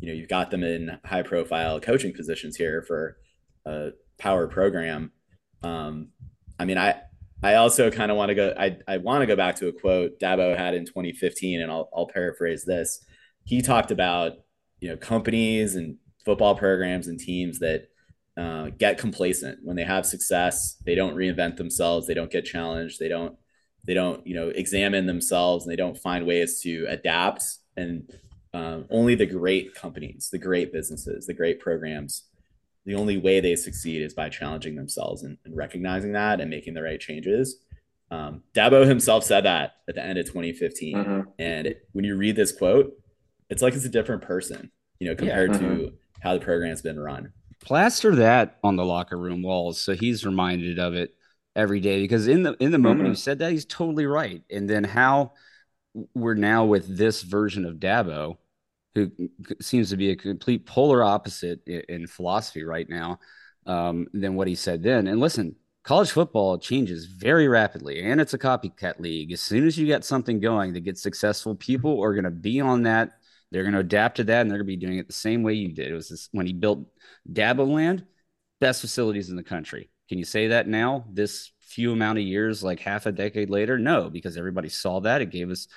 you 0.00 0.08
know 0.08 0.14
you've 0.14 0.28
got 0.28 0.50
them 0.50 0.62
in 0.62 0.98
high 1.04 1.22
profile 1.22 1.80
coaching 1.80 2.12
positions 2.12 2.56
here 2.56 2.82
for 2.82 3.16
a 3.66 3.90
power 4.18 4.46
program. 4.46 5.12
Um 5.62 6.08
i 6.58 6.64
mean 6.64 6.78
i 6.78 6.94
i 7.42 7.54
also 7.54 7.90
kind 7.90 8.10
of 8.10 8.16
want 8.16 8.28
to 8.28 8.34
go 8.34 8.54
i 8.58 8.76
i 8.86 8.96
want 8.98 9.22
to 9.22 9.26
go 9.26 9.36
back 9.36 9.56
to 9.56 9.68
a 9.68 9.72
quote 9.72 10.20
dabo 10.20 10.56
had 10.56 10.74
in 10.74 10.86
2015 10.86 11.60
and 11.60 11.70
i'll, 11.70 11.90
I'll 11.94 12.06
paraphrase 12.06 12.64
this. 12.64 13.04
He 13.44 13.60
talked 13.60 13.90
about 13.90 14.34
you 14.84 14.90
know 14.90 14.98
companies 14.98 15.76
and 15.76 15.96
football 16.26 16.54
programs 16.54 17.06
and 17.06 17.18
teams 17.18 17.58
that 17.60 17.88
uh, 18.36 18.68
get 18.76 18.98
complacent. 18.98 19.60
When 19.62 19.76
they 19.76 19.84
have 19.84 20.04
success 20.04 20.76
they 20.84 20.94
don't 20.94 21.16
reinvent 21.16 21.56
themselves. 21.56 22.06
They 22.06 22.12
don't 22.12 22.30
get 22.30 22.44
challenged. 22.44 23.00
They 23.00 23.08
don't 23.08 23.34
they 23.86 23.94
don't 23.94 24.26
you 24.26 24.34
know 24.34 24.50
examine 24.50 25.06
themselves. 25.06 25.64
And 25.64 25.72
they 25.72 25.76
don't 25.76 25.96
find 25.96 26.26
ways 26.26 26.60
to 26.64 26.84
adapt. 26.86 27.44
And 27.78 28.12
um, 28.52 28.84
only 28.90 29.14
the 29.14 29.24
great 29.24 29.74
companies 29.74 30.28
the 30.30 30.38
great 30.38 30.70
businesses 30.70 31.26
the 31.26 31.34
great 31.34 31.60
programs 31.60 32.24
the 32.84 32.94
only 32.94 33.16
way 33.16 33.40
they 33.40 33.56
succeed 33.56 34.02
is 34.02 34.12
by 34.12 34.28
challenging 34.28 34.76
themselves 34.76 35.22
and, 35.22 35.38
and 35.46 35.56
recognizing 35.56 36.12
that 36.12 36.42
and 36.42 36.50
making 36.50 36.74
the 36.74 36.82
right 36.82 37.00
changes. 37.00 37.56
Um, 38.10 38.42
Dabo 38.54 38.86
himself 38.86 39.24
said 39.24 39.46
that 39.46 39.76
at 39.88 39.94
the 39.94 40.04
end 40.04 40.18
of 40.18 40.26
2015. 40.26 40.94
Mhm. 40.94 41.24
And 41.38 41.74
when 41.92 42.04
you 42.04 42.16
read 42.16 42.36
this 42.36 42.52
quote, 42.52 42.92
it's 43.50 43.62
like 43.62 43.74
it's 43.74 43.84
a 43.84 43.90
different 43.90 44.22
person, 44.22 44.70
you 45.00 45.08
know, 45.08 45.14
compared 45.16 45.52
Yeah. 45.52 45.58
to 45.58 45.92
how 46.20 46.34
the 46.34 46.40
program's 46.44 46.82
been 46.82 46.98
run. 46.98 47.32
plaster 47.60 48.14
that 48.16 48.58
on 48.62 48.76
the 48.76 48.84
locker 48.84 49.16
room 49.16 49.42
walls 49.42 49.80
so 49.80 49.94
he's 49.94 50.26
reminded 50.26 50.78
of 50.78 50.92
it 50.94 51.14
every 51.56 51.80
day 51.80 52.02
because 52.02 52.28
in 52.28 52.42
the 52.42 52.54
in 52.60 52.70
the 52.72 52.78
moment 52.78 53.06
Mhm. 53.06 53.10
he 53.12 53.16
said 53.16 53.38
that 53.38 53.52
he's 53.52 53.64
totally 53.64 54.04
right 54.06 54.42
and 54.50 54.68
then 54.68 54.84
how 54.84 55.32
we're 56.14 56.34
now 56.34 56.64
with 56.66 56.96
this 56.98 57.22
version 57.22 57.64
of 57.64 57.76
Dabo 57.76 58.36
who 58.94 59.10
seems 59.62 59.88
to 59.90 59.96
be 59.96 60.10
a 60.10 60.16
complete 60.16 60.66
polar 60.66 61.02
opposite 61.02 61.60
in, 61.66 61.82
in 61.88 62.06
philosophy 62.06 62.64
right 62.64 62.88
now 62.88 63.18
um, 63.66 64.06
than 64.12 64.34
what 64.34 64.48
he 64.48 64.54
said 64.54 64.82
then 64.82 65.06
and 65.06 65.20
listen 65.20 65.54
college 65.84 66.10
football 66.10 66.58
changes 66.58 67.06
very 67.06 67.48
rapidly 67.48 68.02
and 68.02 68.20
it's 68.20 68.34
a 68.34 68.38
copycat 68.38 68.98
league 69.00 69.32
as 69.32 69.40
soon 69.40 69.66
as 69.66 69.78
you 69.78 69.86
get 69.86 70.04
something 70.04 70.38
going 70.40 70.72
that 70.74 70.80
gets 70.80 71.00
successful 71.02 71.54
people 71.54 72.02
are 72.02 72.12
going 72.12 72.24
to 72.24 72.30
be 72.30 72.60
on 72.60 72.82
that 72.82 73.12
they're 73.54 73.62
going 73.62 73.74
to 73.74 73.78
adapt 73.78 74.16
to 74.16 74.24
that 74.24 74.40
and 74.40 74.50
they're 74.50 74.58
going 74.58 74.66
to 74.66 74.76
be 74.76 74.84
doing 74.84 74.98
it 74.98 75.06
the 75.06 75.12
same 75.12 75.44
way 75.44 75.52
you 75.52 75.72
did 75.72 75.92
it 75.92 75.94
was 75.94 76.08
this, 76.08 76.28
when 76.32 76.44
he 76.44 76.52
built 76.52 76.80
Dabo 77.32 77.64
Land, 77.68 78.04
best 78.60 78.80
facilities 78.80 79.30
in 79.30 79.36
the 79.36 79.44
country. 79.44 79.90
Can 80.08 80.18
you 80.18 80.24
say 80.24 80.48
that 80.48 80.66
now, 80.66 81.04
this 81.08 81.52
few 81.60 81.92
amount 81.92 82.18
of 82.18 82.24
years, 82.24 82.64
like 82.64 82.80
half 82.80 83.06
a 83.06 83.12
decade 83.12 83.50
later? 83.50 83.78
No, 83.78 84.10
because 84.10 84.36
everybody 84.36 84.68
saw 84.68 85.00
that. 85.02 85.22
It 85.22 85.30
gave 85.30 85.50
us 85.50 85.68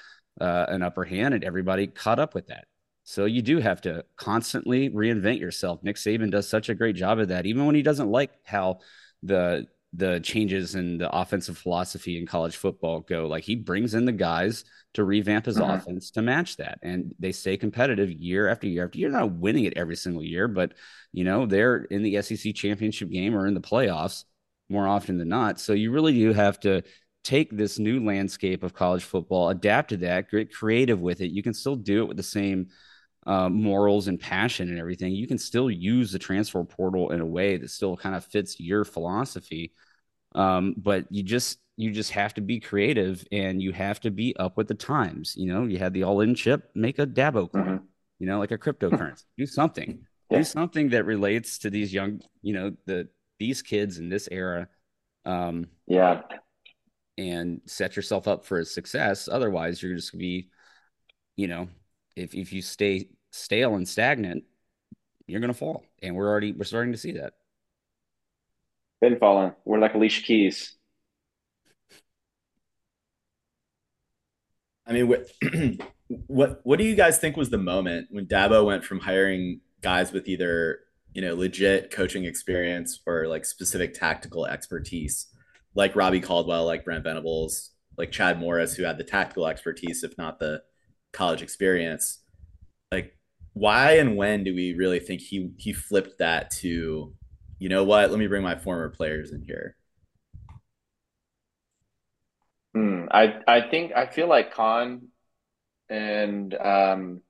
uh, 0.41 0.65
an 0.69 0.81
upper 0.81 1.03
hand 1.03 1.35
and 1.35 1.43
everybody 1.43 1.85
caught 1.85 2.17
up 2.17 2.33
with 2.33 2.47
that. 2.47 2.65
So 3.03 3.25
you 3.25 3.43
do 3.43 3.59
have 3.59 3.81
to 3.81 4.03
constantly 4.15 4.89
reinvent 4.89 5.39
yourself. 5.39 5.83
Nick 5.83 5.97
Saban 5.97 6.31
does 6.31 6.49
such 6.49 6.69
a 6.69 6.75
great 6.75 6.95
job 6.95 7.19
of 7.19 7.27
that, 7.27 7.45
even 7.45 7.67
when 7.67 7.75
he 7.75 7.83
doesn't 7.83 8.09
like 8.09 8.31
how 8.43 8.79
the 9.21 9.67
the 9.93 10.19
changes 10.19 10.75
in 10.75 10.97
the 10.97 11.09
offensive 11.15 11.57
philosophy 11.57 12.17
in 12.17 12.25
college 12.25 12.55
football 12.57 12.99
go. 12.99 13.27
Like 13.27 13.43
he 13.43 13.55
brings 13.55 13.93
in 13.93 14.05
the 14.05 14.11
guys 14.11 14.65
to 14.93 15.03
revamp 15.03 15.45
his 15.45 15.57
Mhm. 15.57 15.75
offense 15.75 16.11
to 16.11 16.21
match 16.21 16.57
that, 16.57 16.79
and 16.83 17.13
they 17.19 17.31
stay 17.31 17.57
competitive 17.57 18.11
year 18.11 18.47
after 18.47 18.67
year 18.67 18.85
after 18.85 18.99
year. 18.99 19.09
Not 19.09 19.33
winning 19.33 19.65
it 19.65 19.77
every 19.77 19.95
single 19.95 20.23
year, 20.23 20.47
but 20.47 20.73
you 21.13 21.23
know 21.23 21.45
they're 21.45 21.83
in 21.85 22.03
the 22.03 22.17
SEC 22.17 22.53
championship 22.53 23.09
game 23.09 23.35
or 23.35 23.47
in 23.47 23.53
the 23.53 23.61
playoffs 23.61 24.23
more 24.69 24.87
often 24.87 25.17
than 25.17 25.29
not. 25.29 25.59
So 25.59 25.73
you 25.73 25.91
really 25.91 26.13
do 26.13 26.33
have 26.33 26.59
to 26.61 26.83
take 27.23 27.55
this 27.55 27.79
new 27.79 28.03
landscape 28.03 28.63
of 28.63 28.73
college 28.73 29.03
football, 29.03 29.49
adapt 29.49 29.89
to 29.89 29.97
that, 29.97 30.29
get 30.29 30.53
creative 30.53 30.99
with 30.99 31.21
it. 31.21 31.31
You 31.31 31.43
can 31.43 31.53
still 31.53 31.75
do 31.75 32.01
it 32.03 32.07
with 32.07 32.17
the 32.17 32.23
same 32.23 32.67
uh, 33.27 33.49
morals 33.49 34.07
and 34.07 34.19
passion 34.19 34.69
and 34.69 34.79
everything. 34.79 35.13
You 35.13 35.27
can 35.27 35.37
still 35.37 35.69
use 35.69 36.11
the 36.11 36.19
transfer 36.19 36.63
portal 36.63 37.11
in 37.11 37.19
a 37.19 37.25
way 37.25 37.57
that 37.57 37.69
still 37.69 37.97
kind 37.97 38.15
of 38.15 38.25
fits 38.25 38.59
your 38.59 38.85
philosophy. 38.85 39.73
Um, 40.33 40.73
but 40.77 41.05
you 41.11 41.23
just 41.23 41.59
you 41.75 41.91
just 41.91 42.11
have 42.11 42.33
to 42.35 42.41
be 42.41 42.59
creative 42.59 43.23
and 43.31 43.61
you 43.61 43.71
have 43.73 43.99
to 43.99 44.09
be 44.09 44.35
up 44.37 44.57
with 44.57 44.67
the 44.67 44.73
times. 44.73 45.35
You 45.37 45.53
know, 45.53 45.65
you 45.65 45.77
had 45.77 45.93
the 45.93 46.03
all 46.03 46.21
in 46.21 46.33
chip, 46.33 46.71
make 46.73 46.97
a 46.99 47.05
Dabo 47.05 47.51
coin, 47.51 47.65
Mhm. 47.65 47.83
you 48.17 48.25
know, 48.27 48.39
like 48.39 48.51
a 48.51 48.57
cryptocurrency. 48.57 49.25
do 49.37 49.45
something. 49.45 49.99
Yeah. 50.31 50.39
Do 50.39 50.43
something 50.43 50.89
that 50.89 51.05
relates 51.05 51.59
to 51.59 51.69
these 51.69 51.93
young, 51.93 52.21
you 52.41 52.53
know, 52.53 52.75
the 52.85 53.09
these 53.39 53.61
kids 53.61 53.99
in 53.99 54.09
this 54.09 54.27
era. 54.31 54.69
Um, 55.25 55.67
Yeah. 55.85 56.21
and 57.17 57.61
set 57.65 57.95
yourself 57.95 58.27
up 58.27 58.45
for 58.45 58.63
success. 58.63 59.27
Otherwise, 59.27 59.81
you're 59.81 59.95
just 59.95 60.11
gonna 60.11 60.19
be, 60.19 60.49
you 61.35 61.47
know, 61.47 61.67
if 62.15 62.33
if 62.33 62.53
you 62.53 62.61
stay 62.61 63.09
stale 63.31 63.75
and 63.75 63.87
stagnant, 63.87 64.43
you're 65.27 65.41
gonna 65.41 65.53
fall. 65.53 65.83
And 66.01 66.15
we're 66.15 66.29
already 66.29 66.51
we're 66.53 66.65
starting 66.65 66.93
to 66.93 66.97
see 66.97 67.13
that. 67.13 67.33
Been 69.01 69.19
falling. 69.19 69.53
We're 69.65 69.79
like 69.79 69.93
Alicia 69.93 70.23
Keys. 70.23 70.75
I 74.87 74.93
mean, 74.93 75.07
what, 75.07 75.29
what 76.07 76.61
what 76.63 76.79
do 76.79 76.85
you 76.85 76.95
guys 76.95 77.19
think 77.19 77.35
was 77.35 77.49
the 77.49 77.57
moment 77.57 78.07
when 78.09 78.25
Dabo 78.25 78.65
went 78.65 78.85
from 78.85 78.99
hiring 78.99 79.59
guys 79.81 80.11
with 80.11 80.27
either 80.27 80.79
you 81.13 81.21
know 81.21 81.35
legit 81.35 81.91
coaching 81.91 82.25
experience 82.25 83.01
or 83.05 83.27
like 83.27 83.45
specific 83.45 83.93
tactical 83.93 84.45
expertise, 84.45 85.27
like 85.75 85.95
Robbie 85.95 86.21
Caldwell, 86.21 86.65
like 86.65 86.85
Brent 86.85 87.03
Venables, 87.03 87.71
like 87.97 88.11
Chad 88.11 88.39
Morris, 88.39 88.75
who 88.75 88.83
had 88.83 88.97
the 88.97 89.03
tactical 89.03 89.45
expertise 89.45 90.03
if 90.03 90.17
not 90.17 90.39
the 90.39 90.63
college 91.11 91.41
experience? 91.41 92.19
Why 93.59 93.93
and 93.93 94.15
when 94.15 94.43
do 94.43 94.53
we 94.53 94.73
really 94.73 94.99
think 94.99 95.21
he 95.21 95.51
he 95.57 95.73
flipped 95.73 96.19
that 96.19 96.51
to, 96.61 97.13
you 97.59 97.69
know 97.69 97.83
what? 97.83 98.09
Let 98.09 98.19
me 98.19 98.27
bring 98.27 98.43
my 98.43 98.55
former 98.55 98.89
players 98.89 99.31
in 99.31 99.41
here. 99.41 99.75
Hmm. 102.73 103.05
I 103.09 103.39
I 103.47 103.61
think 103.69 103.93
I 103.95 104.05
feel 104.05 104.27
like 104.27 104.53
Khan 104.53 105.07
and 105.89 106.53
um, 106.53 107.21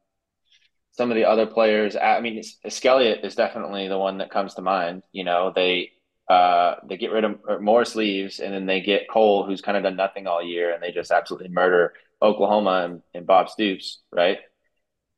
some 0.91 1.11
of 1.11 1.15
the 1.15 1.25
other 1.25 1.45
players. 1.45 1.95
I 1.95 2.19
mean, 2.19 2.41
Skelliott 2.65 3.23
is 3.23 3.35
definitely 3.35 3.87
the 3.87 3.97
one 3.97 4.17
that 4.17 4.31
comes 4.31 4.55
to 4.55 4.61
mind. 4.61 5.03
You 5.11 5.23
know, 5.23 5.53
they 5.55 5.91
uh, 6.29 6.75
they 6.89 6.97
get 6.97 7.11
rid 7.11 7.23
of 7.23 7.39
Morris 7.61 7.95
leaves, 7.95 8.39
and 8.39 8.53
then 8.53 8.65
they 8.65 8.81
get 8.81 9.09
Cole, 9.09 9.45
who's 9.45 9.61
kind 9.61 9.77
of 9.77 9.83
done 9.83 9.95
nothing 9.95 10.27
all 10.27 10.43
year, 10.43 10.73
and 10.73 10.83
they 10.83 10.91
just 10.91 11.11
absolutely 11.11 11.49
murder 11.49 11.93
Oklahoma 12.21 12.81
and, 12.85 13.01
and 13.13 13.25
Bob 13.25 13.49
Stoops, 13.49 14.01
right? 14.11 14.39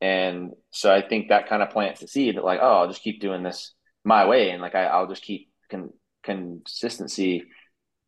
And 0.00 0.52
so 0.70 0.92
I 0.94 1.02
think 1.06 1.28
that 1.28 1.48
kind 1.48 1.62
of 1.62 1.70
plants 1.70 2.00
the 2.00 2.08
seed 2.08 2.36
that 2.36 2.44
like, 2.44 2.60
oh, 2.62 2.78
I'll 2.80 2.88
just 2.88 3.02
keep 3.02 3.20
doing 3.20 3.42
this 3.42 3.74
my 4.04 4.26
way, 4.26 4.50
and 4.50 4.62
like 4.62 4.74
I, 4.74 4.84
I'll 4.86 5.08
just 5.08 5.22
keep 5.22 5.48
con 5.70 5.90
consistency 6.22 7.44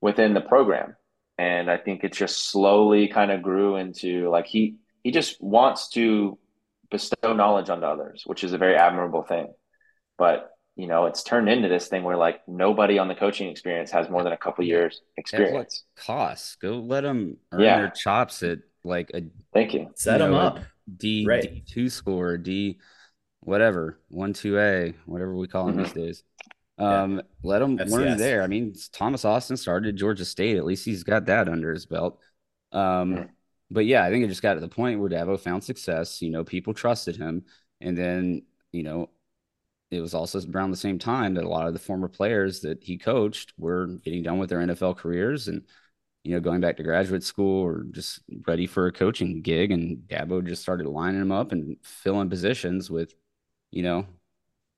within 0.00 0.34
the 0.34 0.40
program. 0.40 0.96
And 1.38 1.70
I 1.70 1.76
think 1.78 2.04
it 2.04 2.12
just 2.12 2.50
slowly 2.50 3.08
kind 3.08 3.30
of 3.30 3.42
grew 3.42 3.76
into 3.76 4.30
like 4.30 4.46
he 4.46 4.76
he 5.02 5.10
just 5.10 5.42
wants 5.42 5.88
to 5.90 6.38
bestow 6.90 7.32
knowledge 7.34 7.70
onto 7.70 7.86
others, 7.86 8.22
which 8.26 8.44
is 8.44 8.52
a 8.52 8.58
very 8.58 8.76
admirable 8.76 9.22
thing. 9.22 9.52
But 10.18 10.50
you 10.76 10.86
know, 10.86 11.04
it's 11.06 11.22
turned 11.22 11.48
into 11.50 11.68
this 11.68 11.88
thing 11.88 12.02
where 12.04 12.16
like 12.16 12.40
nobody 12.48 12.98
on 12.98 13.08
the 13.08 13.14
coaching 13.14 13.50
experience 13.50 13.90
has 13.90 14.08
more 14.08 14.22
than 14.22 14.32
a 14.32 14.36
couple 14.38 14.64
years 14.64 14.96
At 14.96 15.00
what 15.00 15.18
experience. 15.18 15.84
cost? 15.96 16.60
Go 16.60 16.78
let 16.78 17.02
them 17.02 17.36
earn 17.52 17.60
Yeah. 17.60 17.78
their 17.78 17.90
chops 17.90 18.42
at 18.42 18.60
like 18.84 19.10
a 19.14 19.22
Thank 19.52 19.74
you. 19.74 19.90
Set 19.94 20.20
You 20.20 20.26
him 20.26 20.32
know, 20.32 20.38
up. 20.38 20.58
D 20.96 21.26
Right. 21.26 21.42
D 21.42 21.62
two 21.66 21.88
score, 21.88 22.36
D 22.36 22.78
whatever, 23.40 23.98
one 24.08 24.32
two 24.32 24.58
A, 24.58 24.94
whatever 25.06 25.34
we 25.34 25.48
call 25.48 25.66
them 25.66 25.76
Mhm. 25.76 25.84
these 25.84 25.92
days. 25.92 26.24
Um, 26.78 27.22
let 27.42 27.58
them 27.60 27.76
learn 27.76 28.16
there. 28.18 28.42
I 28.42 28.46
mean, 28.46 28.74
Thomas 28.92 29.24
Austin 29.24 29.56
started 29.56 29.96
Georgia 29.96 30.24
State. 30.24 30.56
At 30.56 30.64
least 30.64 30.84
he's 30.84 31.04
got 31.04 31.26
that 31.26 31.48
under 31.48 31.72
his 31.72 31.86
belt. 31.86 32.18
Um, 32.72 33.14
Mhm. 33.14 33.30
but 33.70 33.86
yeah, 33.86 34.04
I 34.04 34.10
think 34.10 34.24
it 34.24 34.28
just 34.28 34.42
got 34.42 34.54
to 34.54 34.60
the 34.60 34.68
point 34.68 34.98
where 35.00 35.10
Dabo 35.10 35.38
found 35.38 35.62
success. 35.62 36.22
You 36.22 36.30
know, 36.30 36.44
people 36.44 36.74
trusted 36.74 37.16
him, 37.16 37.44
and 37.80 37.96
then 37.96 38.42
you 38.72 38.82
know, 38.82 39.10
it 39.90 40.00
was 40.00 40.14
also 40.14 40.40
around 40.50 40.70
the 40.70 40.76
same 40.78 40.98
time 40.98 41.34
that 41.34 41.44
a 41.44 41.48
lot 41.48 41.66
of 41.66 41.74
the 41.74 41.78
former 41.78 42.08
players 42.08 42.60
that 42.62 42.82
he 42.82 42.96
coached 42.96 43.52
were 43.58 43.86
getting 44.02 44.22
done 44.22 44.38
with 44.38 44.48
their 44.48 44.60
NFL 44.60 44.94
careers 44.96 45.48
and 45.48 45.66
you 46.24 46.32
know 46.32 46.40
going 46.40 46.60
back 46.60 46.76
to 46.78 46.82
graduate 46.82 47.22
school 47.24 47.62
or 47.64 47.84
just 47.90 48.20
ready 48.46 48.66
for 48.66 48.86
a 48.86 48.92
coaching 48.92 49.42
gig. 49.42 49.70
And 49.72 49.98
Dabo 50.08 50.46
just 50.46 50.62
started 50.62 50.86
lining 50.86 51.20
them 51.20 51.32
up 51.32 51.52
and 51.52 51.76
filling 51.82 52.30
positions 52.30 52.90
with 52.90 53.14
you 53.70 53.82
know 53.82 54.06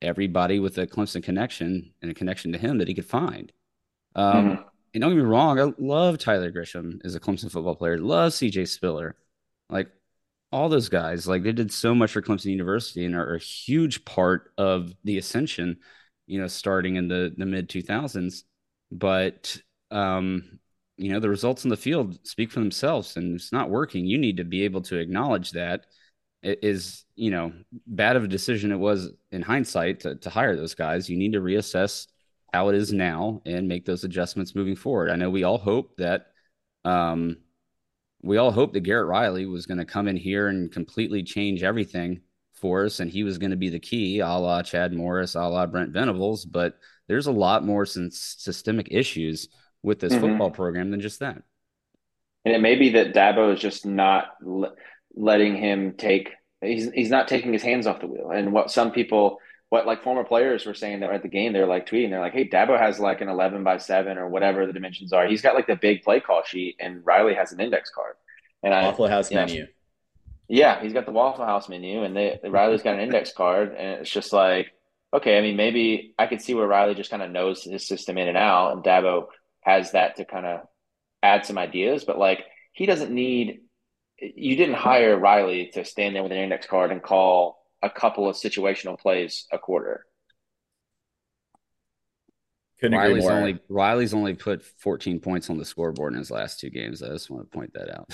everybody 0.03 0.61
with 0.61 0.79
a 0.79 0.87
Clemson 0.87 1.23
connection 1.23 1.93
and 2.03 2.11
a 2.11 2.15
connection 2.15 2.53
to 2.53 2.59
him 2.59 2.79
that 2.79 2.89
he 2.89 2.95
could 2.95 3.07
find. 3.07 3.53
Um, 4.15 4.53
Mhm. 4.53 4.65
and 4.95 5.01
don't 5.03 5.11
get 5.11 5.17
me 5.19 5.23
wrong, 5.23 5.61
I 5.61 5.73
love 5.79 6.19
Tyler 6.19 6.53
Grisham 6.53 7.01
as 7.05 7.15
a 7.15 7.21
Clemson 7.21 7.51
football 7.51 7.77
player. 7.77 7.99
Love 7.99 8.33
CJ 8.33 8.65
Spiller. 8.67 9.17
Like 9.71 9.91
all 10.53 10.69
those 10.69 10.89
guys, 10.89 11.27
like 11.27 11.43
they 11.43 11.53
did 11.53 11.73
so 11.73 11.95
much 11.95 12.13
for 12.13 12.23
Clemson 12.23 12.47
University 12.53 13.05
and 13.05 13.15
are 13.15 13.35
a 13.35 13.39
huge 13.39 14.05
part 14.05 14.53
of 14.59 14.95
the 15.05 15.19
ascension, 15.19 15.79
you 16.27 16.41
know, 16.41 16.47
starting 16.47 16.97
in 16.97 17.09
the 17.09 17.35
the 17.37 17.47
mid 17.47 17.69
2000s. 17.69 18.45
But 18.93 19.61
um, 19.91 20.61
you 20.97 21.13
know, 21.13 21.21
the 21.21 21.29
results 21.29 21.65
in 21.65 21.71
the 21.71 21.77
field 21.77 22.19
speak 22.27 22.53
for 22.53 22.61
themselves 22.61 23.17
and 23.17 23.35
it's 23.35 23.53
not 23.53 23.71
working. 23.71 24.07
You 24.07 24.19
need 24.19 24.37
to 24.37 24.45
be 24.45 24.63
able 24.63 24.83
to 24.83 24.99
acknowledge 24.99 25.53
that 25.53 25.87
it 26.43 26.61
is, 26.63 27.05
you 27.17 27.31
know, 27.31 27.53
bad 27.87 28.17
of 28.17 28.25
a 28.25 28.29
decision 28.29 28.71
it 28.71 28.77
was 28.77 29.11
in 29.33 29.43
hindsight 29.43 30.01
to, 30.01 30.15
to 30.17 30.31
hire 30.31 30.57
those 30.57 30.75
guys. 30.75 31.09
You 31.09 31.17
need 31.17 31.33
to 31.33 31.41
reassess 31.41 32.07
how 32.53 32.69
it 32.69 32.77
is 32.77 32.93
now 32.93 33.43
and 33.47 33.67
make 33.67 33.85
those 33.85 34.05
adjustments 34.05 34.55
moving 34.55 34.77
forward. 34.77 35.11
I 35.11 35.17
know 35.17 35.31
we 35.31 35.43
all 35.43 35.59
hope 35.59 35.97
that 35.97 36.27
um, 36.85 37.39
we 38.23 38.37
all 38.37 38.53
hope 38.53 38.73
that 38.75 38.81
Garrett 38.81 39.09
Riley 39.09 39.47
was 39.47 39.67
going 39.67 39.79
to 39.79 39.85
come 39.85 40.07
in 40.07 40.17
here 40.17 40.49
and 40.49 40.71
completely 40.71 41.23
change 41.23 41.63
everything 41.63 42.21
for 42.53 42.85
us, 42.85 43.01
and 43.01 43.11
he 43.11 43.25
was 43.25 43.39
going 43.39 43.51
to 43.51 43.57
be 43.57 43.69
the 43.69 43.81
key, 43.81 44.21
a 44.21 44.29
la 44.29 44.63
Chad 44.63 44.93
Morris, 44.93 45.35
a 45.35 45.43
la 45.43 45.67
Brent 45.67 45.91
Venables. 45.91 46.45
But 46.45 46.79
there's 47.09 47.27
a 47.27 47.33
lot 47.33 47.65
more 47.65 47.85
systemic 47.85 48.89
issues 48.91 49.49
with 49.85 50.01
this 50.01 50.15
Mhm. 50.15 50.21
football 50.21 50.51
program 50.51 50.91
than 50.91 51.01
just 51.01 51.21
that. 51.21 51.43
And 52.45 52.55
it 52.55 52.61
may 52.61 52.75
be 52.75 52.91
that 52.91 53.15
Dabo 53.15 53.53
is 53.53 53.61
just 53.61 53.87
not 53.87 54.35
le 54.43 54.73
letting 55.15 55.57
him 55.57 55.93
take. 55.97 56.31
He's 56.61 56.91
he's 56.93 57.11
not 57.11 57.29
taking 57.29 57.53
his 57.53 57.63
hands 57.63 57.87
off 57.87 58.01
the 58.01 58.07
wheel. 58.07 58.31
And 58.31 58.53
what 58.53 58.71
some 58.71 58.91
people, 58.91 59.39
what 59.69 59.87
like 59.87 60.03
former 60.03 60.25
players 60.25 60.67
were 60.67 60.75
saying 60.75 61.01
that 61.01 61.09
were 61.09 61.15
at 61.15 61.23
the 61.23 61.29
game, 61.29 61.53
they're 61.53 61.67
like 61.67 61.87
tweeting, 61.87 62.11
they're 62.11 62.21
like, 62.21 62.33
"Hey, 62.33 62.49
Dabo 62.49 62.79
has 62.79 62.99
like 62.99 63.21
an 63.21 63.29
eleven 63.29 63.63
by 63.63 63.77
seven 63.79 64.19
or 64.19 64.29
whatever 64.29 64.67
the 64.67 64.73
dimensions 64.73 65.13
are. 65.13 65.27
He's 65.27 65.43
got 65.43 65.55
like 65.55 65.67
the 65.67 65.77
big 65.77 66.03
play 66.03 66.21
call 66.21 66.43
sheet, 66.45 66.77
and 66.81 67.05
Riley 67.07 67.35
has 67.35 67.53
an 67.53 67.61
index 67.61 67.91
card." 67.91 68.17
And 68.63 68.75
I, 68.75 68.85
Waffle 68.85 69.09
House 69.09 69.31
you 69.31 69.37
know, 69.37 69.47
menu. 69.47 69.67
yeah, 70.49 70.83
he's 70.83 70.93
got 70.95 71.07
the 71.07 71.13
Waffle 71.13 71.45
House 71.45 71.69
menu, 71.69 72.03
and 72.03 72.17
they 72.17 72.41
Riley's 72.45 72.83
got 72.83 72.95
an 72.95 73.01
index 73.01 73.33
card, 73.33 73.75
and 73.77 74.01
it's 74.01 74.11
just 74.11 74.33
like, 74.33 74.73
okay, 75.13 75.39
I 75.39 75.43
mean, 75.43 75.57
maybe 75.57 76.15
I 76.19 76.27
could 76.27 76.41
see 76.43 76.55
where 76.55 76.67
Riley 76.67 76.95
just 76.95 77.11
kind 77.11 77.23
of 77.23 77.31
knows 77.31 77.63
his 77.63 77.87
system 77.87 78.19
in 78.19 78.29
and 78.29 78.37
out, 78.39 78.73
and 78.73 78.83
Dabo 78.83 79.29
has 79.65 79.93
that 79.93 80.17
to 80.17 80.25
kind 80.25 80.47
of 80.47 80.61
add 81.23 81.47
some 81.47 81.59
ideas, 81.59 82.05
but 82.05 82.19
like 82.19 82.45
he 82.73 82.87
doesn't 82.87 83.11
need. 83.11 83.61
You 84.19 84.57
didn't 84.57 84.77
hire 84.77 85.19
Riley 85.19 85.71
to 85.75 85.85
stand 85.85 86.15
there 86.15 86.23
with 86.23 86.31
an 86.31 86.39
index 86.39 86.67
card 86.67 86.93
and 86.93 87.03
call 87.03 87.59
a 87.83 87.91
couple 87.91 88.29
of 88.29 88.37
situational 88.37 88.99
plays 88.99 89.47
a 89.53 89.59
quarter. 89.59 90.07
Couldn't 92.81 92.95
agree 92.99 93.09
Riley's 93.09 93.25
more. 93.25 93.33
only 93.33 93.59
Riley's 93.69 94.15
only 94.15 94.35
put 94.35 94.63
14 94.63 95.19
points 95.19 95.51
on 95.51 95.59
the 95.59 95.65
scoreboard 95.65 96.13
in 96.13 96.19
his 96.19 96.31
last 96.31 96.61
two 96.61 96.71
games. 96.71 97.03
I 97.03 97.09
just 97.09 97.31
want 97.31 97.51
to 97.51 97.57
point 97.57 97.73
that 97.75 97.91
out. 97.91 98.09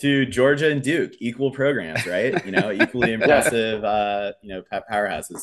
to 0.00 0.26
Georgia 0.26 0.70
and 0.70 0.82
Duke, 0.82 1.12
equal 1.20 1.50
programs, 1.50 2.06
right? 2.06 2.44
You 2.44 2.52
know, 2.52 2.72
equally 2.72 3.12
impressive, 3.18 3.84
uh, 3.84 4.32
you 4.42 4.54
know, 4.54 4.62
powerhouses. 4.90 5.42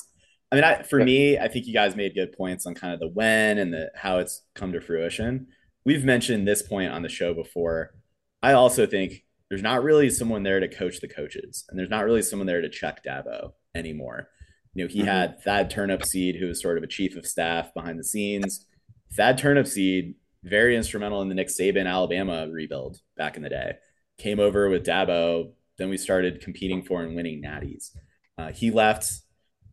I 0.52 0.56
mean, 0.56 0.64
I, 0.64 0.82
for 0.84 1.04
me, 1.04 1.38
I 1.38 1.48
think 1.48 1.68
you 1.68 1.74
guys 1.74 1.96
made 1.96 2.16
good 2.16 2.34
points 2.34 2.66
on 2.66 2.74
kind 2.74 2.94
of 2.94 3.00
the 3.00 3.08
when 3.08 3.60
and 3.60 3.72
the 3.74 3.92
how 3.96 4.18
it's 4.18 4.44
come 4.56 4.72
to 4.74 4.82
fruition. 4.82 5.48
We've 5.86 6.04
mentioned 6.04 6.48
this 6.48 6.62
point 6.62 6.92
on 6.92 7.04
the 7.04 7.10
show 7.10 7.34
before. 7.34 7.94
I 8.42 8.54
also 8.54 8.86
think 8.88 9.26
there's 9.50 9.62
not 9.62 9.84
really 9.84 10.10
someone 10.10 10.44
there 10.44 10.60
to 10.60 10.68
coach 10.68 11.02
the 11.02 11.08
coaches, 11.08 11.66
and 11.70 11.78
there's 11.78 11.90
not 11.90 12.06
really 12.06 12.22
someone 12.22 12.48
there 12.48 12.62
to 12.62 12.70
check 12.70 13.04
Dabo 13.04 13.54
anymore. 13.76 14.30
You 14.74 14.86
know, 14.86 14.90
he 14.90 15.02
Mhm. 15.02 15.06
had 15.06 15.42
Thad 15.42 15.72
Turnipseed, 15.72 16.40
who 16.40 16.48
was 16.48 16.62
sort 16.62 16.78
of 16.78 16.84
a 16.84 16.88
chief 16.88 17.16
of 17.16 17.26
staff 17.26 17.74
behind 17.74 18.00
the 18.00 18.04
scenes. 18.04 18.66
Thad 19.14 19.38
Turnipseed, 19.38 20.16
very 20.44 20.76
instrumental 20.76 21.22
in 21.22 21.30
the 21.30 21.36
Nick 21.36 21.48
Saban 21.50 21.88
Alabama 21.88 22.48
rebuild 22.50 23.02
back 23.18 23.36
in 23.36 23.44
the 23.44 23.50
day 23.50 23.74
came 24.18 24.40
over 24.40 24.70
with 24.70 24.86
Dabo. 24.86 25.54
Then 25.78 25.90
we 25.90 25.98
started 25.98 26.42
competing 26.42 26.84
for 26.84 27.02
and 27.04 27.16
winning 27.16 27.42
natties. 27.42 27.96
Uh, 28.38 28.52
he 28.52 28.70
left, 28.70 29.10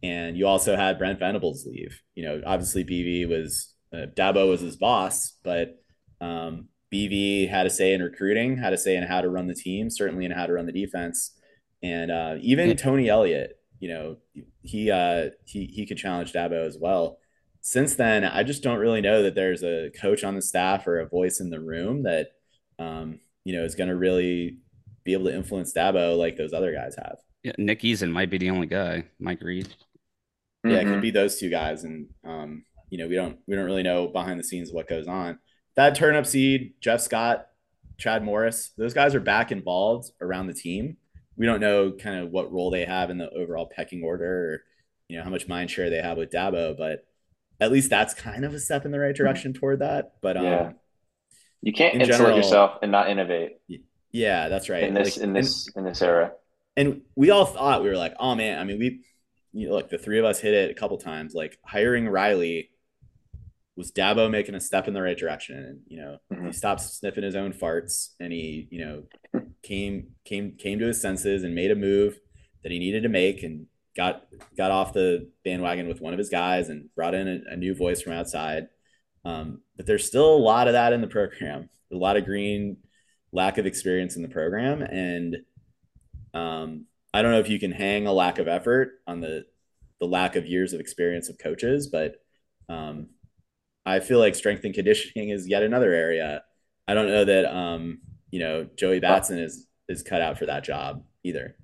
and 0.02 0.36
you 0.36 0.46
also 0.46 0.76
had 0.76 0.98
Brent 0.98 1.18
Venables 1.18 1.66
leave. 1.66 2.00
You 2.14 2.24
know, 2.24 2.42
obviously 2.46 2.84
BV 2.84 3.28
was 3.28 3.74
uh, 3.92 4.06
Dabo 4.14 4.48
was 4.48 4.60
his 4.60 4.76
boss, 4.76 5.34
but 5.42 5.76
um, 6.20 6.68
BV 6.92 7.48
had 7.48 7.66
a 7.66 7.70
say 7.70 7.92
in 7.92 8.02
recruiting, 8.02 8.56
had 8.56 8.72
a 8.72 8.78
say 8.78 8.96
in 8.96 9.04
how 9.04 9.20
to 9.20 9.28
run 9.28 9.46
the 9.46 9.54
team, 9.54 9.90
certainly 9.90 10.24
in 10.24 10.30
how 10.30 10.46
to 10.46 10.52
run 10.52 10.66
the 10.66 10.72
defense, 10.72 11.36
and 11.82 12.10
uh, 12.10 12.36
even. 12.40 12.76
Tony 12.76 13.08
Elliott. 13.08 13.52
You 13.78 13.90
know, 13.90 14.16
he 14.62 14.90
uh, 14.90 15.30
he 15.44 15.66
he 15.66 15.84
could 15.84 15.98
challenge 15.98 16.32
Dabo 16.32 16.66
as 16.66 16.78
well. 16.80 17.18
Since 17.60 17.96
then, 17.96 18.24
I 18.24 18.42
just 18.42 18.62
don't 18.62 18.78
really 18.78 19.02
know 19.02 19.22
that 19.24 19.34
there's 19.34 19.62
a 19.62 19.90
coach 20.00 20.24
on 20.24 20.34
the 20.34 20.40
staff 20.40 20.86
or 20.86 21.00
a 21.00 21.08
voice 21.08 21.40
in 21.40 21.50
the 21.50 21.60
room 21.60 22.04
that 22.04 22.28
um, 22.78 23.20
you 23.44 23.56
know, 23.56 23.64
is 23.64 23.74
going 23.74 23.88
to 23.88 23.96
really 23.96 24.58
be 25.04 25.12
able 25.12 25.26
to 25.26 25.34
influence 25.34 25.72
Dabo 25.72 26.18
like 26.18 26.36
those 26.36 26.52
other 26.52 26.72
guys 26.72 26.96
have. 26.96 27.18
yeah, 27.44 27.52
Nick 27.58 27.80
Eason 27.80 28.10
might 28.10 28.30
be 28.30 28.38
the 28.38 28.50
only 28.50 28.66
guy. 28.66 29.04
Mike 29.20 29.42
Reed. 29.42 29.68
Yeah, 30.70 30.78
it 30.78 30.84
could 30.84 31.02
be 31.02 31.10
those 31.10 31.38
two 31.38 31.50
guys, 31.50 31.84
and 31.84 32.06
um, 32.24 32.64
you 32.90 32.98
know, 32.98 33.08
we 33.08 33.14
don't 33.14 33.38
we 33.46 33.54
don't 33.56 33.64
really 33.64 33.82
know 33.82 34.08
behind 34.08 34.38
the 34.38 34.44
scenes 34.44 34.72
what 34.72 34.88
goes 34.88 35.06
on. 35.06 35.38
Thad 35.74 35.96
Turnipseed, 35.96 36.72
Jeff 36.80 37.00
Scott, 37.00 37.46
Chad 37.98 38.22
Morris, 38.24 38.72
those 38.78 38.94
guys 38.94 39.14
are 39.14 39.20
back 39.20 39.52
involved 39.52 40.10
around 40.20 40.46
the 40.46 40.54
team. 40.54 40.96
We 41.36 41.44
don't 41.46 41.60
know 41.60 41.92
kind 41.92 42.18
of 42.24 42.30
what 42.30 42.50
role 42.52 42.70
they 42.70 42.84
have 42.86 43.10
in 43.10 43.18
the 43.18 43.28
overall 43.30 43.70
pecking 43.74 44.02
order, 44.02 44.24
or 44.54 44.62
you 45.08 45.18
know 45.18 45.24
how 45.24 45.30
much 45.30 45.48
mind 45.48 45.70
share 45.70 45.90
they 45.90 46.00
have 46.02 46.16
with 46.16 46.30
Dabo, 46.30 46.76
but 46.76 47.06
at 47.60 47.70
least 47.72 47.90
that's 47.90 48.14
kind 48.14 48.44
of 48.44 48.52
a 48.54 48.58
step 48.60 48.84
in 48.84 48.90
the 48.90 48.98
right 48.98 49.14
direction 49.14 49.52
toward 49.52 49.78
that. 49.80 50.12
But 50.22 50.36
um, 50.36 50.44
Yeah. 50.44 50.72
You 51.62 51.72
can't 51.72 51.94
In 51.94 52.00
insulate 52.02 52.18
general- 52.20 52.36
yourself 52.36 52.78
and 52.82 52.92
not 52.92 53.08
innovate 53.10 53.52
yeah, 54.12 54.48
that's 54.48 54.68
right. 54.68 54.82
in 54.84 54.94
this 54.94 55.16
Like, 55.16 55.24
in 55.24 55.32
this 55.32 55.68
in 55.76 55.84
this 55.84 56.00
era. 56.02 56.32
and 56.76 57.00
we 57.16 57.30
all 57.30 57.44
thought 57.44 57.82
we 57.82 57.88
were 57.88 57.96
like, 57.96 58.14
oh 58.20 58.34
man, 58.34 58.58
I 58.58 58.64
mean, 58.64 58.78
we 58.78 59.04
you 59.56 59.68
know, 59.68 59.74
look, 59.74 59.88
the 59.88 59.98
three 59.98 60.18
of 60.18 60.24
us 60.24 60.38
hit 60.40 60.54
it 60.54 60.70
a 60.70 60.74
couple 60.74 60.98
times. 60.98 61.34
Like 61.34 61.58
hiring 61.64 62.08
Riley 62.08 62.70
was 63.74 63.90
Dabo 63.92 64.30
making 64.30 64.54
a 64.54 64.60
step 64.60 64.86
in 64.88 64.94
the 64.94 65.02
right 65.02 65.16
direction, 65.18 65.56
and 65.58 65.80
you 65.86 65.98
know, 65.98 66.18
he 66.30 66.36
Mhm. 66.36 66.54
stopped 66.54 66.80
sniffing 66.82 67.24
his 67.24 67.36
own 67.36 67.52
farts, 67.52 68.14
and 68.20 68.32
he, 68.32 68.68
you 68.70 68.80
know, 68.84 69.04
came 69.62 70.14
came 70.24 70.52
came 70.56 70.78
to 70.78 70.86
his 70.86 71.00
senses 71.00 71.42
and 71.44 71.54
made 71.54 71.70
a 71.70 71.74
move 71.74 72.18
that 72.62 72.72
he 72.72 72.78
needed 72.78 73.02
to 73.02 73.08
make, 73.08 73.42
and 73.42 73.66
got 73.96 74.26
got 74.56 74.70
off 74.70 74.92
the 74.92 75.30
bandwagon 75.44 75.88
with 75.88 76.00
one 76.00 76.12
of 76.12 76.18
his 76.18 76.28
guys 76.28 76.68
and 76.68 76.94
brought 76.94 77.14
in 77.14 77.26
a, 77.28 77.52
a 77.52 77.56
new 77.56 77.74
voice 77.74 78.02
from 78.02 78.12
outside. 78.12 78.68
Um, 79.24 79.62
but 79.76 79.86
there's 79.86 80.06
still 80.06 80.34
a 80.36 80.38
lot 80.38 80.68
of 80.68 80.74
that 80.74 80.92
in 80.92 81.00
the 81.00 81.06
program. 81.08 81.68
A 81.92 81.96
lot 81.96 82.16
of 82.16 82.24
green, 82.24 82.76
lack 83.32 83.58
of 83.58 83.66
experience 83.66 84.16
in 84.16 84.22
the 84.22 84.28
program, 84.28 84.82
and 84.82 85.38
um, 86.34 86.86
I 87.14 87.22
don't 87.22 87.32
know 87.32 87.40
if 87.40 87.48
you 87.48 87.58
can 87.58 87.72
hang 87.72 88.06
a 88.06 88.12
lack 88.12 88.38
of 88.38 88.48
effort 88.48 89.00
on 89.06 89.20
the 89.20 89.44
the 90.00 90.06
lack 90.06 90.36
of 90.36 90.44
years 90.46 90.72
of 90.74 90.80
experience 90.80 91.28
of 91.30 91.38
coaches, 91.38 91.86
but 91.86 92.16
um, 92.68 93.08
I 93.86 94.00
feel 94.00 94.18
like 94.18 94.34
strength 94.34 94.64
and 94.64 94.74
conditioning 94.74 95.30
is 95.30 95.48
yet 95.48 95.62
another 95.62 95.92
area. 95.92 96.42
I 96.86 96.94
don't 96.94 97.06
know 97.08 97.24
that 97.24 97.46
um, 97.56 98.00
you 98.30 98.40
know 98.40 98.66
Joey 98.76 99.00
Batson 99.00 99.38
is 99.38 99.66
is 99.88 100.02
cut 100.02 100.20
out 100.20 100.38
for 100.38 100.46
that 100.46 100.64
job 100.64 101.04
either. 101.24 101.56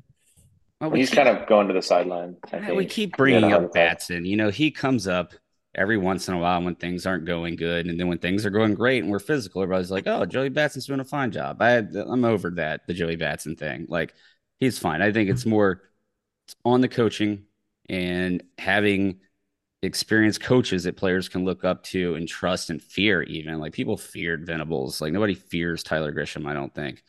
Well, 0.81 0.91
we 0.91 1.01
He's 1.01 1.11
keep- 1.11 1.19
kind 1.19 1.29
of 1.29 1.47
going 1.47 1.69
to 1.69 1.75
the 1.75 1.83
sideline. 1.83 2.37
I 2.53 2.59
think. 2.61 2.77
we 2.77 2.87
keep 2.87 2.95
He 2.95 3.03
had 3.03 3.15
a 3.15 3.17
bringing 3.17 3.51
heart 3.51 3.65
up. 3.65 3.73
Batson. 3.73 4.25
You 4.25 4.37
know, 4.37 4.51
he 4.51 4.71
comes 4.71 5.07
up 5.07 5.33
every 5.75 5.97
once 5.97 6.29
in 6.29 6.35
a 6.35 6.39
while 6.39 6.61
when 6.63 6.75
things 6.75 7.07
aren't 7.07 7.25
going 7.25 7.57
good, 7.57 7.87
and 7.87 7.99
then 8.01 8.09
when 8.09 8.19
things 8.19 8.45
are 8.47 8.51
going 8.51 8.75
great 8.75 9.03
and 9.03 9.11
we're 9.13 9.19
physical, 9.19 9.63
everybody's 9.63 9.91
like, 9.91 10.07
"Oh, 10.07 10.25
Joey 10.25 10.49
Batson's 10.49 10.87
doing 10.87 11.01
a 11.01 11.05
fine 11.05 11.31
job." 11.31 11.61
I 11.61 11.77
I'm 11.77 12.25
over 12.25 12.51
that 12.53 12.87
the 12.87 12.95
Joey 12.95 13.17
Batson 13.17 13.57
thing. 13.57 13.87
Like, 13.89 14.15
he's 14.63 14.79
fine. 14.79 15.03
I 15.03 15.11
think 15.11 15.29
it's 15.29 15.45
more 15.45 15.83
on 16.65 16.83
the 16.83 16.89
coaching 16.89 17.47
and 17.89 18.45
having 18.59 19.19
experienced 19.83 20.41
coaches 20.41 20.85
that 20.85 20.97
players 20.97 21.29
can 21.29 21.45
look 21.45 21.65
up 21.65 21.83
to 21.83 22.15
and 22.15 22.29
trust 22.29 22.71
and 22.71 22.81
fear. 22.81 23.25
Even 23.25 23.59
like 23.59 23.73
people 23.73 23.97
feared 23.97 24.47
Venables. 24.47 25.01
Like 25.01 25.13
nobody 25.13 25.35
fears 25.35 25.83
Tyler 25.83 26.13
Grisham. 26.13 26.47
I 26.47 26.55
don't 26.55 26.73
think. 26.73 27.03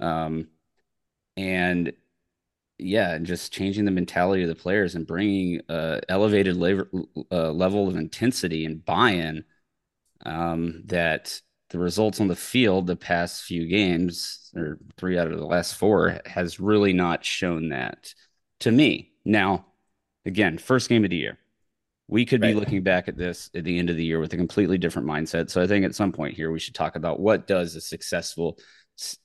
Um, 0.00 0.48
and 1.36 1.92
yeah, 2.78 3.12
and 3.12 3.26
just 3.26 3.52
changing 3.52 3.84
the 3.84 3.90
mentality 3.90 4.42
of 4.42 4.48
the 4.48 4.54
players 4.54 4.94
and 4.94 5.06
bringing 5.06 5.60
uh, 5.68 6.00
elevated 6.08 6.56
level, 6.56 6.86
uh, 7.30 7.52
level 7.52 7.86
of 7.86 7.96
intensity 7.96 8.64
and 8.64 8.82
buy-in 8.82 9.44
um, 10.24 10.82
that 10.86 11.38
the 11.68 11.78
results 11.78 12.18
on 12.18 12.28
the 12.28 12.34
field 12.34 12.86
the 12.86 12.96
past 12.96 13.42
few 13.42 13.66
games 13.66 14.43
or 14.56 14.78
three 14.96 15.18
out 15.18 15.30
of 15.30 15.38
the 15.38 15.46
last 15.46 15.76
four 15.76 16.20
has 16.26 16.60
really 16.60 16.92
not 16.92 17.24
shown 17.24 17.70
that 17.70 18.14
to 18.60 18.70
me. 18.70 19.12
Now, 19.24 19.66
again, 20.26 20.58
first 20.58 20.88
game 20.88 21.04
of 21.04 21.10
the 21.10 21.16
year. 21.16 21.38
We 22.06 22.26
could 22.26 22.42
be 22.42 22.52
looking 22.52 22.82
back 22.82 23.08
at 23.08 23.16
this 23.16 23.48
at 23.54 23.64
the 23.64 23.78
end 23.78 23.88
of 23.88 23.96
the 23.96 24.04
year 24.04 24.20
with 24.20 24.32
a 24.34 24.36
completely 24.36 24.76
different 24.76 25.08
mindset. 25.08 25.48
So 25.48 25.62
I 25.62 25.66
think 25.66 25.86
at 25.86 25.94
some 25.94 26.12
point 26.12 26.34
here 26.34 26.50
we 26.50 26.60
should 26.60 26.74
talk 26.74 26.96
about 26.96 27.18
what 27.18 27.46
does 27.46 27.76
a 27.76 27.80
successful, 27.80 28.58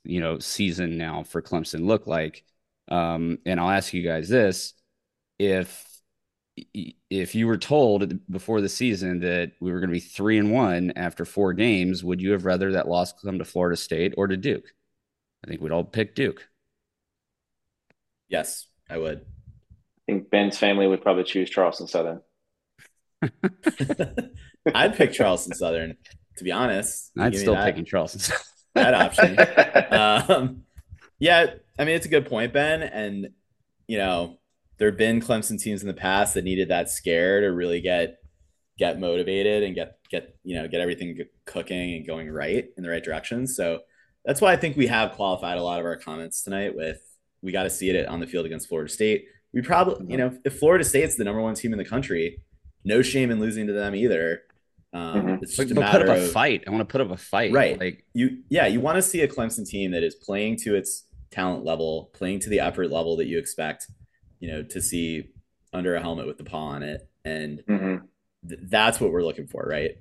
you 0.05 0.21
know, 0.21 0.39
season 0.39 0.97
now 0.97 1.23
for 1.23 1.41
Clemson 1.41 1.85
look 1.85 2.07
like. 2.07 2.45
Um, 2.87 3.39
and 3.45 3.59
I'll 3.59 3.69
ask 3.69 3.93
you 3.93 4.01
guys 4.01 4.29
this: 4.29 4.73
if 5.37 5.85
if 7.09 7.35
you 7.35 7.47
were 7.47 7.57
told 7.57 8.19
before 8.31 8.61
the 8.61 8.69
season 8.69 9.19
that 9.21 9.51
we 9.59 9.71
were 9.71 9.79
going 9.79 9.89
to 9.89 9.93
be 9.93 9.99
three 9.99 10.37
and 10.37 10.51
one 10.51 10.93
after 10.95 11.25
four 11.25 11.53
games, 11.53 12.03
would 12.03 12.21
you 12.21 12.31
have 12.31 12.45
rather 12.45 12.71
that 12.71 12.87
loss 12.87 13.13
come 13.13 13.39
to 13.39 13.45
Florida 13.45 13.77
State 13.77 14.13
or 14.17 14.27
to 14.27 14.37
Duke? 14.37 14.73
I 15.43 15.47
think 15.47 15.61
we'd 15.61 15.71
all 15.71 15.83
pick 15.83 16.15
Duke. 16.15 16.47
Yes, 18.27 18.67
I 18.89 18.97
would. 18.97 19.19
I 19.19 20.11
think 20.11 20.29
Ben's 20.29 20.57
family 20.57 20.87
would 20.87 21.01
probably 21.01 21.23
choose 21.23 21.49
Charleston 21.49 21.87
Southern. 21.87 22.21
I'd 24.73 24.95
pick 24.95 25.13
Charleston 25.13 25.53
Southern, 25.53 25.97
to 26.37 26.43
be 26.43 26.51
honest. 26.51 27.11
I'd 27.17 27.35
still 27.35 27.53
that, 27.53 27.65
picking 27.65 27.85
Charleston. 27.85 28.21
Southern. 28.21 28.43
that 28.75 28.93
option. 28.93 29.37
um, 29.91 30.63
yeah, 31.19 31.53
I 31.77 31.85
mean 31.85 31.95
it's 31.95 32.05
a 32.05 32.09
good 32.09 32.27
point, 32.27 32.53
Ben. 32.53 32.83
And 32.83 33.29
you 33.87 33.97
know, 33.97 34.39
there 34.77 34.89
have 34.89 34.97
been 34.97 35.21
Clemson 35.21 35.59
teams 35.59 35.81
in 35.81 35.87
the 35.87 35.93
past 35.93 36.33
that 36.33 36.43
needed 36.43 36.69
that 36.69 36.89
scare 36.89 37.41
to 37.41 37.47
really 37.47 37.81
get 37.81 38.17
get 38.77 38.99
motivated 38.99 39.63
and 39.63 39.75
get 39.75 39.97
get 40.09 40.35
you 40.43 40.55
know 40.55 40.67
get 40.67 40.81
everything 40.81 41.17
cooking 41.45 41.95
and 41.95 42.07
going 42.07 42.29
right 42.29 42.65
in 42.77 42.83
the 42.83 42.89
right 42.89 43.03
direction. 43.03 43.47
So 43.47 43.81
that's 44.25 44.41
why 44.41 44.51
I 44.53 44.57
think 44.57 44.77
we 44.77 44.87
have 44.87 45.13
qualified 45.13 45.57
a 45.57 45.63
lot 45.63 45.79
of 45.79 45.85
our 45.85 45.95
comments 45.95 46.43
tonight 46.43 46.75
with 46.75 46.99
we 47.41 47.51
got 47.51 47.63
to 47.63 47.69
see 47.69 47.89
it 47.89 48.07
on 48.07 48.19
the 48.19 48.27
field 48.27 48.45
against 48.45 48.67
Florida 48.67 48.91
State. 48.91 49.25
We 49.53 49.61
probably, 49.61 50.05
you 50.11 50.17
know, 50.17 50.37
if 50.45 50.59
Florida 50.59 50.83
State's 50.83 51.15
the 51.15 51.23
number 51.23 51.41
one 51.41 51.55
team 51.55 51.71
in 51.71 51.77
the 51.79 51.85
country, 51.85 52.39
no 52.83 53.01
shame 53.01 53.31
in 53.31 53.39
losing 53.39 53.67
to 53.67 53.73
them 53.73 53.95
either. 53.95 54.41
Um, 54.93 55.21
Mhm. 55.21 55.43
It's 55.43 55.55
But, 55.55 55.63
just 55.63 55.71
a 55.71 55.75
but 55.75 55.81
matter 55.81 55.99
put 56.05 56.09
up 56.09 56.17
a 56.17 56.21
of 56.21 56.31
fight. 56.31 56.63
I 56.67 56.71
want 56.71 56.81
to 56.81 56.85
put 56.91 57.01
up 57.01 57.11
a 57.11 57.17
fight. 57.17 57.53
Right. 57.53 57.79
Like 57.79 58.05
you 58.13 58.39
yeah 58.49 58.67
you 58.67 58.79
want 58.81 58.97
to 58.97 59.01
see 59.01 59.21
a 59.21 59.27
clemson 59.27 59.67
team 59.67 59.91
that 59.91 60.03
is 60.03 60.15
playing 60.15 60.57
to 60.57 60.75
its 60.75 61.05
talent 61.31 61.63
level 61.63 62.09
playing 62.13 62.39
to 62.39 62.49
the 62.49 62.59
effort 62.59 62.89
level 62.89 63.15
that 63.17 63.27
you 63.27 63.37
expect 63.37 63.85
you 64.39 64.49
know 64.49 64.63
to 64.63 64.81
see 64.81 65.29
under 65.73 65.95
a 65.95 66.01
helmet 66.01 66.25
with 66.25 66.37
the 66.39 66.43
paw 66.43 66.69
on 66.69 66.81
it, 66.83 67.07
and 67.23 67.63
hmm 67.67 67.97
th- 68.47 68.61
that's 68.63 68.99
what 68.99 69.11
we're 69.11 69.21
looking 69.23 69.47
for, 69.47 69.63
right? 69.63 69.91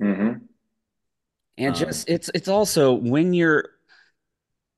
hmm 0.00 0.49
And 1.60 1.74
Um, 1.74 1.80
just 1.80 2.08
it's 2.08 2.30
it's 2.34 2.48
also 2.48 2.92
when 2.94 3.32
you're 3.34 3.70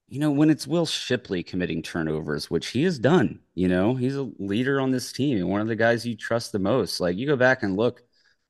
you 0.08 0.18
know, 0.18 0.30
when 0.30 0.50
it's 0.50 0.66
Will 0.66 0.84
Shipley 0.84 1.42
committing 1.42 1.82
turnovers, 1.82 2.50
which 2.50 2.68
he 2.68 2.82
has 2.82 2.98
done, 2.98 3.40
you 3.54 3.66
know, 3.68 3.94
he's 3.94 4.16
a 4.16 4.30
leader 4.38 4.78
on 4.80 4.90
this 4.90 5.10
team 5.10 5.38
and 5.38 5.48
one 5.48 5.62
of 5.62 5.68
the 5.68 5.76
guys 5.76 6.06
you 6.06 6.16
trust 6.16 6.52
the 6.52 6.58
most. 6.58 7.00
Like 7.00 7.16
you 7.16 7.26
go 7.26 7.36
back 7.36 7.62
and 7.62 7.76
look 7.76 8.02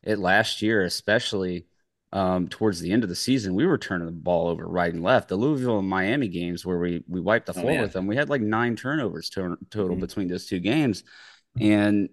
at 0.05 0.19
last 0.19 0.61
year, 0.61 0.83
especially 0.83 1.67
um, 2.13 2.49
towards 2.49 2.81
the 2.81 2.91
end 2.91 3.05
of 3.05 3.09
the 3.09 3.15
season, 3.15 3.55
we 3.55 3.65
were 3.65 3.79
turning 3.79 4.07
the 4.07 4.13
ball 4.13 4.49
over 4.49 4.67
right 4.67 4.93
and 4.93 5.05
left. 5.05 5.29
The 5.29 5.37
Louisville 5.37 5.79
and 5.79 5.89
Miami 5.89 6.29
games 6.29 6.67
where 6.67 6.79
we 6.79 7.05
we 7.09 7.21
wiped 7.21 7.47
the 7.47 7.53
Oh, 7.53 7.61
floor 7.61 7.73
man. 7.75 7.83
with 7.83 7.93
them, 7.93 8.07
we 8.09 8.17
had 8.17 8.29
like 8.29 8.43
nine 8.43 8.75
turnovers 8.75 9.31
to, 9.31 9.57
total 9.71 9.97
Mhm. 9.97 10.01
between 10.01 10.29
those 10.29 10.47
two 10.47 10.59
games. 10.59 11.05
And 11.61 12.09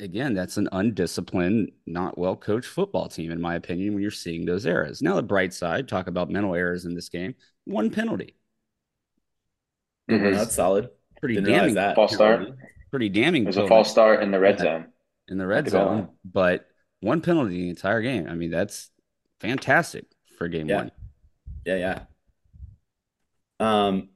again, 0.00 0.34
that's 0.34 0.56
an 0.56 0.68
undisciplined, 0.72 1.72
not 1.86 2.16
well 2.18 2.36
coached 2.36 2.68
football 2.68 3.08
team, 3.08 3.30
in 3.30 3.40
my 3.40 3.54
opinion, 3.54 3.94
when 3.94 4.02
you're 4.02 4.10
seeing 4.10 4.44
those 4.44 4.66
errors. 4.66 5.02
Now, 5.02 5.16
the 5.16 5.22
bright 5.22 5.52
side, 5.54 5.88
talk 5.88 6.06
about 6.06 6.30
mental 6.30 6.54
errors 6.54 6.84
in 6.84 6.94
this 6.94 7.08
game, 7.08 7.34
one 7.64 7.90
penalty. 7.90 8.36
It 10.08 10.12
Mhm. 10.20 10.34
That's 10.34 10.54
solid. 10.54 10.90
pretty 11.20 11.34
Didn't 11.36 11.46
realize 11.46 11.60
damning. 11.62 11.74
that. 11.76 11.94
False 11.94 12.14
start. 12.14 12.48
Pretty 12.90 13.08
damning. 13.08 13.44
It 13.44 13.46
was 13.46 13.56
a 13.56 13.68
false 13.68 13.90
start 13.90 14.22
in 14.22 14.30
the 14.32 14.40
red 14.40 14.56
Yeah. 14.58 14.62
zone. 14.64 14.86
in 15.28 15.38
the 15.38 15.46
red 15.46 15.68
zone, 15.68 16.08
but 16.24 16.68
one 17.00 17.20
penalty 17.22 17.62
the 17.62 17.68
entire 17.70 18.02
game. 18.02 18.26
I 18.28 18.34
mean, 18.34 18.50
that's 18.50 18.90
fantastic 19.40 20.04
for 20.36 20.48
game 20.48 20.68
Yeah. 20.68 20.76
one. 20.76 20.90
Yeah, 21.64 21.76
yeah. 21.76 22.04
Um, 23.60 24.10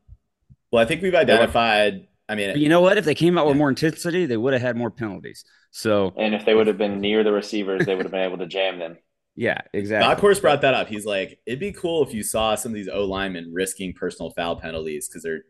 well, 0.70 0.82
I 0.82 0.86
think 0.86 1.02
we've 1.02 1.14
identified. 1.14 2.05
I 2.28 2.34
But 2.34 2.36
mean, 2.36 2.56
you 2.60 2.68
know 2.68 2.80
what? 2.80 2.98
If 2.98 3.04
they 3.04 3.14
came 3.14 3.38
out 3.38 3.46
with 3.46 3.56
more 3.56 3.68
intensity, 3.68 4.26
they 4.26 4.36
would 4.36 4.52
have 4.52 4.62
had 4.62 4.76
more 4.76 4.90
penalties. 4.90 5.44
So, 5.70 6.14
And 6.16 6.34
if 6.34 6.44
they 6.44 6.54
would 6.54 6.66
have 6.66 6.78
been 6.78 7.00
near 7.00 7.22
the 7.24 7.32
receivers, 7.32 7.84
they 7.86 7.94
would 7.94 8.04
have 8.04 8.12
been 8.12 8.22
able 8.24 8.38
to 8.38 8.46
jam 8.46 8.78
them. 8.78 8.98
yeah, 9.34 9.60
exactly. 9.72 10.14
Doc 10.14 10.18
course, 10.18 10.40
brought 10.40 10.62
that 10.62 10.74
up. 10.74 10.88
He's 10.88 11.04
like, 11.04 11.38
it'd 11.46 11.60
be 11.60 11.72
cool 11.72 12.02
if 12.02 12.14
you 12.14 12.22
saw 12.22 12.54
some 12.54 12.72
of 12.72 12.74
these 12.74 12.88
O 12.88 13.04
linemen 13.04 13.52
risking 13.52 13.92
personal 13.92 14.30
foul 14.32 14.56
penalties 14.56 15.08
because 15.08 15.22
they're, 15.22 15.42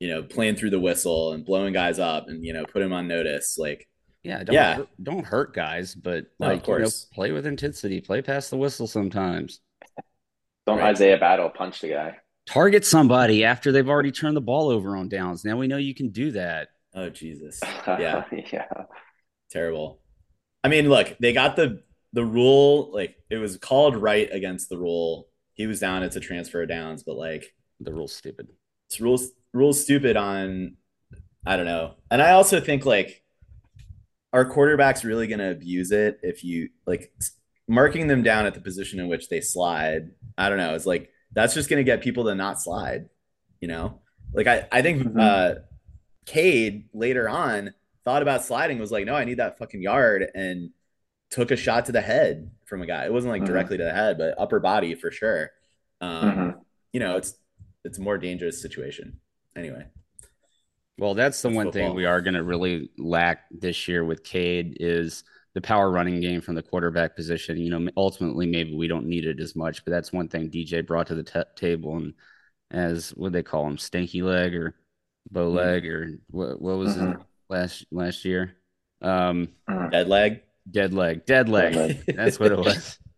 you 0.00 0.08
know, 0.08 0.22
playing 0.22 0.56
through 0.56 0.70
the 0.70 0.80
whistle 0.80 1.32
and 1.32 1.44
blowing 1.44 1.72
guys 1.72 1.98
up 1.98 2.28
and 2.28 2.44
you 2.44 2.52
know 2.52 2.66
put 2.66 2.80
them 2.80 2.92
on 2.92 3.08
notice. 3.08 3.56
Like, 3.58 3.88
Yeah, 4.22 4.44
don't 4.44 4.54
Yeah. 4.54 4.74
hurt, 4.74 4.88
don't 5.02 5.24
hurt 5.26 5.54
guys, 5.54 5.94
but 5.94 6.26
No, 6.38 6.52
of 6.52 6.62
like 6.62 6.68
you 6.68 6.76
know, 6.76 6.90
course. 6.90 7.06
play 7.12 7.32
with 7.32 7.46
intensity, 7.46 8.00
play 8.00 8.22
past 8.22 8.50
the 8.50 8.56
whistle 8.58 8.86
sometimes. 8.86 9.60
Don't 10.66 10.78
Right. 10.78 10.90
Isaiah 10.90 11.18
Battle 11.18 11.50
punch 11.50 11.80
the 11.80 11.88
guy. 11.88 12.18
Target 12.52 12.84
somebody 12.84 13.44
after 13.44 13.72
they've 13.72 13.88
already 13.88 14.12
turned 14.12 14.36
the 14.36 14.40
ball 14.42 14.68
over 14.68 14.96
on 14.96 15.08
downs. 15.08 15.44
Now 15.44 15.56
we 15.56 15.66
know 15.66 15.78
you 15.78 15.94
can 15.94 16.10
do 16.10 16.32
that. 16.32 16.68
oh 16.94 17.08
Jesus, 17.08 17.60
yeah, 17.86 18.24
yeah. 18.52 18.66
terrible. 19.50 20.00
I 20.64 20.68
mean, 20.68 20.88
look, 20.88 21.16
they 21.18 21.32
got 21.32 21.56
the 21.56 21.82
the 22.12 22.24
rule. 22.24 22.90
Like, 22.92 23.16
it 23.30 23.36
was 23.38 23.56
called 23.56 23.96
right 23.96 24.28
against 24.30 24.68
the 24.68 24.76
rule. 24.76 25.28
He 25.54 25.66
was 25.66 25.80
down. 25.80 26.02
It's 26.02 26.16
a 26.16 26.20
transfer 26.20 26.62
of 26.62 26.68
downs, 26.68 27.02
but 27.02 27.16
like, 27.16 27.54
The 27.80 27.92
rule's 27.92 28.12
stupid. 28.14 28.48
it's 28.88 29.00
rules 29.00 29.30
rules 29.54 29.82
stupid 29.82 30.16
on 30.16 30.76
I 31.46 31.56
don't 31.56 31.66
know. 31.66 31.94
And 32.10 32.20
I 32.22 32.32
also 32.32 32.60
think 32.60 32.84
like 32.86 33.22
our 34.32 34.44
quarterback's 34.44 35.04
really 35.04 35.26
going 35.26 35.40
to 35.40 35.50
abuse 35.50 35.90
it 35.90 36.18
if 36.22 36.44
you 36.44 36.68
like 36.86 37.12
marking 37.68 38.06
them 38.06 38.22
down 38.22 38.46
at 38.46 38.54
the 38.54 38.60
position 38.60 39.00
in 39.00 39.08
which 39.08 39.28
they 39.28 39.40
slide. 39.40 40.10
I 40.38 40.48
don't 40.48 40.58
know. 40.58 40.74
It's 40.74 40.86
like 40.86 41.10
that's 41.34 41.54
just 41.54 41.68
going 41.70 41.78
to 41.78 41.84
get 41.84 42.02
people 42.02 42.24
to 42.24 42.34
not 42.34 42.60
slide, 42.60 43.08
you 43.60 43.68
know? 43.68 44.00
Like 44.32 44.46
I 44.46 44.66
I 44.72 44.82
think 44.82 45.02
Mhm. 45.02 45.20
uh 45.20 45.60
Cade 46.24 46.88
later 46.92 47.28
on 47.28 47.74
thought 48.04 48.22
about 48.22 48.44
sliding 48.44 48.78
was 48.78 48.92
like, 48.92 49.06
"No, 49.06 49.14
I 49.14 49.24
need 49.24 49.38
that 49.38 49.58
fucking 49.58 49.82
yard." 49.82 50.30
And 50.34 50.70
took 51.30 51.50
a 51.50 51.56
shot 51.56 51.86
to 51.86 51.92
the 51.92 52.00
head 52.00 52.50
from 52.64 52.82
a 52.82 52.86
guy. 52.86 53.04
It 53.06 53.12
wasn't 53.12 53.32
like 53.32 53.42
Mhm. 53.42 53.46
directly 53.46 53.76
to 53.78 53.84
the 53.84 53.92
head, 53.92 54.18
but 54.18 54.34
upper 54.38 54.60
body 54.60 54.94
for 54.94 55.10
sure. 55.10 55.50
Um, 56.00 56.24
Mhm. 56.36 56.60
you 56.92 57.00
know, 57.00 57.16
it's 57.16 57.34
it's 57.84 57.98
a 57.98 58.00
more 58.02 58.16
dangerous 58.18 58.62
situation. 58.62 59.18
Anyway, 59.56 59.84
Well, 60.98 61.14
that's 61.14 61.40
the 61.42 61.48
That's 61.48 61.56
one 61.56 61.72
thing 61.72 61.94
we 61.94 62.04
are 62.04 62.20
going 62.20 62.34
to 62.34 62.44
really 62.44 62.90
lack 62.98 63.46
this 63.50 63.88
year 63.88 64.04
with 64.04 64.22
Cade 64.22 64.76
is 64.78 65.24
the 65.54 65.60
power 65.60 65.90
running 65.90 66.20
game 66.20 66.40
from 66.40 66.54
the 66.54 66.62
quarterback 66.62 67.14
position. 67.16 67.58
You 67.58 67.70
know, 67.78 67.90
ultimately, 67.96 68.46
maybe 68.46 68.74
we 68.74 68.88
don't 68.88 69.06
need 69.06 69.26
it 69.26 69.40
as 69.40 69.54
much, 69.54 69.84
but 69.84 69.90
that's 69.90 70.12
one 70.12 70.28
thing 70.28 70.50
DJ 70.50 70.86
brought 70.86 71.06
to 71.08 71.14
the 71.14 71.22
t- 71.22 71.40
table. 71.56 71.96
And 71.96 72.14
as 72.70 73.10
what 73.10 73.32
they 73.32 73.42
call 73.42 73.66
him, 73.66 73.76
stinky 73.78 74.22
leg 74.22 74.54
or 74.54 74.74
bow 75.30 75.50
Mhm. 75.50 75.54
leg 75.54 75.86
or 75.86 76.18
what? 76.30 76.60
What 76.60 76.78
was 76.78 76.96
it 76.96 77.00
Mhm. 77.02 77.24
last 77.48 77.84
last 77.92 78.24
year? 78.24 78.56
Um, 79.02 79.48
dead 79.90 80.08
leg, 80.08 80.42
dead 80.70 80.94
leg, 80.94 81.26
dead 81.26 81.48
leg. 81.48 81.74
leg. 81.74 81.98
That's 82.16 82.38
what 82.40 82.52
it 82.52 82.58
was. 82.58 82.98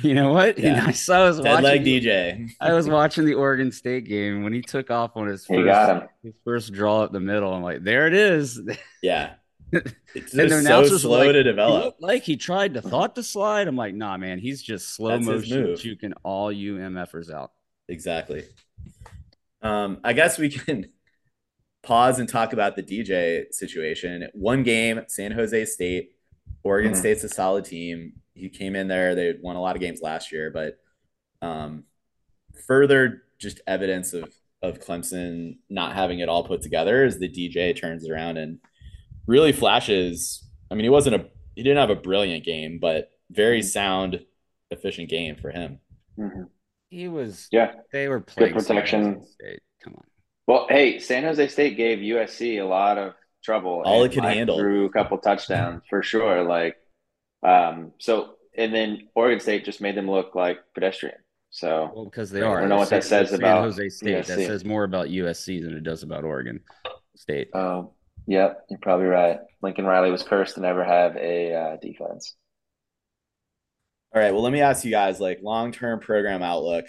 You 0.00 0.14
know 0.14 0.32
what? 0.32 0.58
Yeah. 0.58 0.78
And 0.78 0.80
I 0.88 0.92
saw 0.92 1.24
I 1.24 1.28
was 1.28 1.36
dead 1.38 1.50
watching 1.62 1.64
leg 1.64 1.84
DJ. 1.84 2.48
I 2.58 2.72
was 2.72 2.88
watching 2.88 3.26
the 3.26 3.34
Oregon 3.34 3.70
State 3.70 4.06
game 4.06 4.42
when 4.42 4.54
he 4.54 4.62
took 4.62 4.90
off 4.90 5.18
on 5.18 5.26
his 5.26 5.44
He 5.44 5.54
first, 5.54 5.66
got 5.66 6.02
him. 6.04 6.08
his 6.22 6.34
first 6.46 6.72
draw 6.72 7.02
up 7.02 7.12
the 7.12 7.20
middle. 7.20 7.52
I'm 7.52 7.62
like, 7.62 7.84
there 7.84 8.06
it 8.06 8.14
is. 8.14 8.58
Yeah, 9.02 9.34
it's 9.72 10.32
And 10.34 10.50
the 10.50 10.62
just 10.62 10.66
so 10.66 10.98
slow 10.98 11.18
like, 11.18 11.32
to 11.32 11.42
develop. 11.42 11.96
like 12.00 12.22
he 12.22 12.36
tried 12.36 12.74
to 12.74 12.82
thought 12.82 13.14
to 13.16 13.22
slide. 13.22 13.68
I'm 13.68 13.76
like, 13.76 13.94
nah, 13.94 14.16
man, 14.16 14.38
he's 14.38 14.62
just 14.62 14.94
slow 14.94 15.10
That's 15.10 15.26
motion 15.26 15.64
juking 15.74 16.12
all 16.22 16.52
you 16.52 16.76
MFers 16.76 17.32
out. 17.32 17.52
Exactly. 17.88 18.44
Um, 19.62 19.98
I 20.04 20.12
guess 20.12 20.38
we 20.38 20.48
can 20.50 20.86
pause 21.82 22.18
and 22.18 22.28
talk 22.28 22.52
about 22.52 22.76
the 22.76 22.82
DJ 22.82 23.52
situation. 23.52 24.28
One 24.34 24.62
game, 24.62 25.00
San 25.08 25.32
Jose 25.32 25.64
State. 25.66 26.10
Oregon 26.64 26.92
Mhm. 26.92 26.96
State's 26.96 27.24
a 27.24 27.28
solid 27.28 27.64
team. 27.64 28.12
He 28.34 28.48
came 28.48 28.76
in 28.76 28.86
there. 28.88 29.14
They 29.14 29.34
won 29.40 29.56
a 29.56 29.60
lot 29.60 29.74
of 29.76 29.80
games 29.82 30.00
last 30.00 30.30
year, 30.32 30.50
but 30.50 30.78
um, 31.40 31.84
further 32.66 33.22
just 33.38 33.60
evidence 33.66 34.12
of 34.12 34.32
of 34.62 34.78
Clemson 34.78 35.56
not 35.68 35.92
having 35.96 36.20
it 36.20 36.28
all 36.28 36.44
put 36.44 36.62
together 36.62 37.04
is 37.04 37.18
the 37.18 37.28
DJ 37.28 37.76
turns 37.76 38.08
around 38.08 38.36
and 38.36 38.60
really 39.26 39.52
flashes. 39.52 40.48
I 40.70 40.74
mean, 40.74 40.84
he 40.84 40.90
wasn't 40.90 41.16
a 41.16 41.26
he 41.54 41.62
didn't 41.62 41.78
have 41.78 41.90
a 41.90 42.00
brilliant 42.00 42.44
game, 42.44 42.78
but 42.80 43.10
very 43.30 43.62
sound, 43.62 44.24
efficient 44.70 45.08
game 45.10 45.36
for 45.36 45.50
him. 45.50 45.78
Mhm. 46.18 46.48
He 46.88 47.08
was, 47.08 47.48
Yeah. 47.52 47.74
they 47.92 48.08
were 48.08 48.20
playing 48.20 48.58
San 48.60 48.76
protection. 48.76 49.26
Come 49.82 49.94
on. 49.96 50.04
Well, 50.46 50.66
hey, 50.68 50.98
San 50.98 51.24
Jose 51.24 51.48
State 51.48 51.76
gave 51.76 51.98
USC 52.00 52.58
a 52.58 52.64
lot 52.64 52.96
of 52.98 53.14
trouble. 53.44 53.82
All 53.84 54.02
it 54.04 54.12
could 54.12 54.24
handle. 54.24 54.58
Threw 54.58 54.86
a 54.86 54.90
couple 54.90 55.18
touchdowns 55.18 55.82
for 55.90 56.02
sure. 56.02 56.42
Like, 56.42 56.76
um, 57.42 57.92
so 57.98 58.36
and 58.56 58.74
then 58.74 59.08
Oregon 59.14 59.40
State 59.40 59.64
just 59.64 59.80
made 59.80 59.94
them 59.94 60.10
look 60.10 60.34
like 60.34 60.58
pedestrian. 60.74 61.16
So 61.50 61.90
Well, 61.94 62.04
because 62.06 62.30
they 62.30 62.40
are. 62.42 62.46
I 62.46 62.52
are. 62.56 62.60
don't 62.60 62.68
know 62.70 62.76
what 62.78 62.90
that 62.90 63.04
San- 63.04 63.24
says 63.26 63.30
San 63.30 63.40
about 63.40 63.62
Jose 63.64 63.88
State. 63.90 64.26
That 64.26 64.38
says 64.38 64.64
more 64.64 64.84
about 64.84 65.08
USC 65.10 65.60
than 65.62 65.74
it 65.76 65.82
does 65.82 66.02
about 66.02 66.24
Oregon 66.24 66.60
State. 67.16 67.54
Um, 67.54 67.90
yep, 68.26 68.64
you're 68.70 68.78
probably 68.80 69.06
right. 69.06 69.38
Lincoln 69.62 69.84
Riley 69.84 70.10
was 70.10 70.22
cursed 70.22 70.56
to 70.56 70.60
never 70.60 70.84
have 70.84 71.16
a 71.16 71.54
uh, 71.54 71.76
defense. 71.76 72.34
All 74.14 74.20
right. 74.20 74.32
Well, 74.32 74.42
let 74.42 74.52
me 74.52 74.60
ask 74.60 74.84
you 74.84 74.90
guys 74.90 75.20
like 75.20 75.40
long 75.42 75.72
term 75.72 76.00
program 76.00 76.42
outlook. 76.42 76.84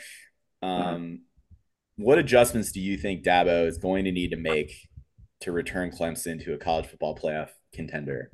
Um, 0.61 1.21
What 1.95 2.17
adjustments 2.17 2.71
do 2.71 2.81
you 2.81 2.97
think 2.97 3.23
Dabo 3.23 3.67
is 3.67 3.77
going 3.77 4.05
to 4.05 4.11
need 4.11 4.31
to 4.31 4.37
make 4.37 4.73
to 5.41 5.51
return 5.51 5.91
Clemson 5.91 6.43
to 6.43 6.53
a 6.53 6.57
college 6.57 6.87
football 6.87 7.15
playoff 7.15 7.49
contender? 7.73 8.31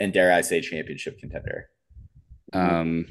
And 0.00 0.12
dare 0.12 0.32
I 0.32 0.40
say 0.40 0.60
championship 0.60 1.18
contender? 1.18 1.68
Um, 2.52 3.06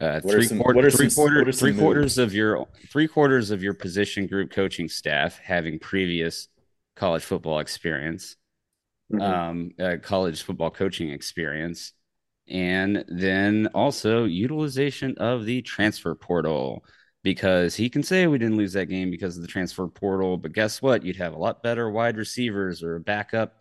uh, 0.00 0.20
three, 0.20 0.44
some- 0.44 0.58
quarter, 0.58 0.90
three, 0.90 1.08
some- 1.08 1.22
quarter, 1.22 1.38
what 1.38 1.48
are 1.48 1.52
some 1.52 1.68
three 1.70 1.78
quarters 1.78 2.18
of 2.18 2.34
your 2.34 2.66
three 2.90 3.06
quarters 3.06 3.50
of 3.50 3.62
your 3.62 3.72
position 3.72 4.26
group 4.26 4.50
coaching 4.50 4.88
staff 4.88 5.38
having 5.38 5.78
previous 5.78 6.48
college 7.02 7.24
football 7.24 7.58
experience, 7.58 8.36
Mhm. 9.10 9.20
um, 9.22 9.70
uh, 9.80 9.96
college 10.02 10.42
football 10.42 10.70
coaching 10.70 11.10
experience, 11.10 11.92
and 12.48 13.04
then 13.08 13.68
also 13.74 14.24
utilization 14.24 15.16
of 15.18 15.44
the 15.44 15.62
transfer 15.62 16.14
portal. 16.14 16.84
Because 17.24 17.76
he 17.76 17.88
can 17.90 18.02
say 18.02 18.26
we 18.26 18.38
didn't 18.38 18.56
lose 18.56 18.72
that 18.74 18.86
game 18.86 19.10
because 19.10 19.36
of 19.36 19.42
the 19.42 19.48
transfer 19.48 19.86
portal, 19.88 20.36
but 20.38 20.52
guess 20.52 20.82
what? 20.82 21.04
You'd 21.04 21.16
have 21.16 21.34
a 21.34 21.38
lot 21.38 21.62
better 21.62 21.90
wide 21.90 22.16
receivers 22.16 22.82
or 22.82 22.96
a 22.96 23.00
backup 23.00 23.60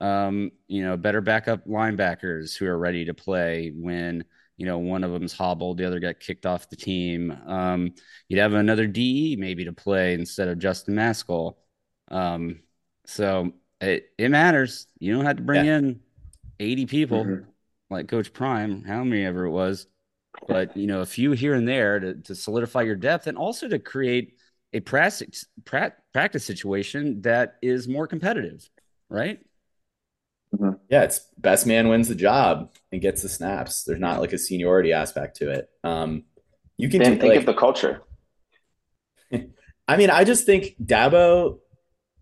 um, 0.00 0.50
you 0.68 0.82
know, 0.84 0.96
better 0.96 1.20
backup 1.20 1.66
linebackers 1.66 2.56
who 2.56 2.66
are 2.66 2.78
ready 2.78 3.04
to 3.06 3.14
play 3.14 3.72
when, 3.74 4.24
you 4.56 4.66
know, 4.66 4.78
one 4.78 5.04
of 5.04 5.12
them's 5.12 5.32
hobbled, 5.32 5.78
the 5.78 5.86
other 5.86 6.00
got 6.00 6.20
kicked 6.20 6.46
off 6.46 6.70
the 6.70 6.76
team. 6.76 7.32
Um, 7.46 7.94
you'd 8.28 8.40
have 8.40 8.54
another 8.54 8.86
DE 8.86 9.36
maybe 9.36 9.64
to 9.64 9.72
play 9.72 10.14
instead 10.14 10.48
of 10.48 10.58
Justin 10.58 10.94
Mascoll. 10.94 11.56
Um, 12.08 12.60
so 13.08 13.52
it, 13.80 14.10
it 14.18 14.30
matters. 14.30 14.88
You 15.00 15.14
don't 15.16 15.26
have 15.26 15.38
to 15.38 15.44
bring 15.44 15.64
in 15.64 16.00
80 16.60 16.86
people 16.86 17.24
Mhm. 17.24 17.52
like 17.90 18.08
Coach 18.08 18.32
Prime, 18.34 18.84
how 18.84 19.04
many 19.04 19.24
ever 19.24 19.46
it 19.46 19.50
was, 19.50 19.88
but, 20.48 20.76
you 20.76 20.86
know, 20.88 21.00
a 21.02 21.06
few 21.06 21.32
here 21.32 21.54
and 21.54 21.68
there 21.68 22.00
to, 22.00 22.14
to 22.16 22.34
solidify 22.36 22.82
your 22.82 22.96
depth 22.96 23.26
and 23.28 23.38
also 23.38 23.68
to 23.68 23.78
create 23.80 24.34
a 24.74 24.80
practice, 24.80 25.46
practice 26.14 26.46
situation 26.46 27.22
that 27.22 27.56
is 27.62 27.88
more 27.88 28.06
competitive. 28.08 28.68
right? 29.10 29.40
Yeah, 30.88 31.02
it's 31.04 31.20
best 31.36 31.66
man 31.66 31.88
wins 31.88 32.08
the 32.08 32.14
job 32.14 32.72
and 32.92 33.02
gets 33.02 33.22
the 33.22 33.28
snaps. 33.28 33.84
There's 33.84 34.00
not 34.00 34.20
like 34.20 34.32
a 34.32 34.38
seniority 34.38 34.92
aspect 34.92 35.36
to 35.38 35.50
it. 35.50 35.68
Um, 35.84 36.24
you 36.78 36.88
can 36.88 37.00
Dan, 37.00 37.16
do 37.16 37.18
think 37.18 37.34
like, 37.34 37.42
of 37.42 37.46
the 37.46 37.54
culture. 37.54 38.02
I 39.88 39.96
mean, 39.96 40.10
I 40.10 40.24
just 40.24 40.46
think 40.46 40.76
Dabo, 40.82 41.58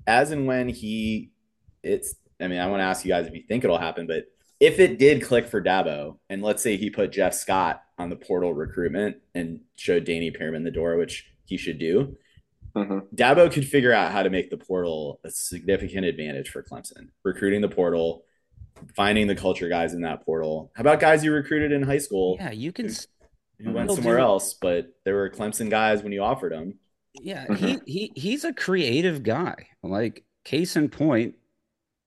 as 0.07 0.31
and 0.31 0.47
when 0.47 0.69
he, 0.69 1.31
it's. 1.83 2.15
I 2.41 2.49
mean, 2.49 2.61
I 2.61 2.67
want 2.67 2.81
to 2.81 2.85
ask 2.85 3.05
you 3.05 3.11
guys 3.11 3.27
if 3.27 3.35
you 3.35 3.43
think 3.49 3.65
it'll 3.65 3.79
happen, 3.79 4.07
but 4.07 4.25
if 4.61 4.79
it 4.79 4.99
did 4.99 5.23
click 5.23 5.47
for 5.47 5.63
Dabo, 5.63 6.19
and 6.29 6.43
let's 6.43 6.63
say 6.63 6.77
he 6.77 6.91
put 6.91 7.11
Jeff 7.13 7.33
Scott 7.35 7.83
on 7.99 8.11
the 8.11 8.17
portal 8.17 8.53
recruitment 8.53 9.17
and 9.35 9.61
showed 9.77 10.05
Danny 10.05 10.31
Pearman 10.31 10.63
the 10.65 10.71
door, 10.71 10.97
which 10.99 11.31
he 11.47 11.57
should 11.57 11.79
do, 11.79 12.17
hmm 12.75 12.99
Dabo 13.15 13.51
could 13.51 13.67
figure 13.67 13.93
out 13.93 14.13
how 14.13 14.23
to 14.23 14.29
make 14.31 14.51
the 14.51 14.59
portal 14.59 15.19
a 15.25 15.31
significant 15.31 16.05
advantage 16.05 16.51
for 16.51 16.63
Clemson, 16.63 17.09
recruiting 17.25 17.63
the 17.63 17.69
portal, 17.71 18.25
finding 18.95 19.27
the 19.29 19.35
culture 19.35 19.69
guys 19.71 19.95
in 19.95 20.03
that 20.03 20.25
portal. 20.27 20.71
How 20.77 20.83
about 20.83 21.01
guys 21.01 21.25
you 21.25 21.33
recruited 21.33 21.73
in 21.73 21.83
high 21.83 21.97
school 21.99 22.37
Yeah, 22.39 22.51
you 22.51 22.71
can. 22.73 22.87
s- 22.87 23.07
who 23.59 23.73
went 23.73 23.91
somewhere 23.91 24.17
do- 24.19 24.23
else, 24.23 24.53
but 24.53 24.89
there 25.05 25.15
were 25.15 25.31
Clemson 25.31 25.71
guys 25.71 26.03
when 26.03 26.13
you 26.13 26.23
offered 26.23 26.53
them? 26.53 26.79
Yeah, 27.23 27.47
Mhm. 27.47 27.57
he 27.57 27.79
he 27.87 28.13
he's 28.15 28.45
a 28.45 28.53
creative 28.53 29.23
guy. 29.23 29.69
Like 29.83 30.25
case 30.45 30.77
in 30.77 30.89
point, 30.89 31.35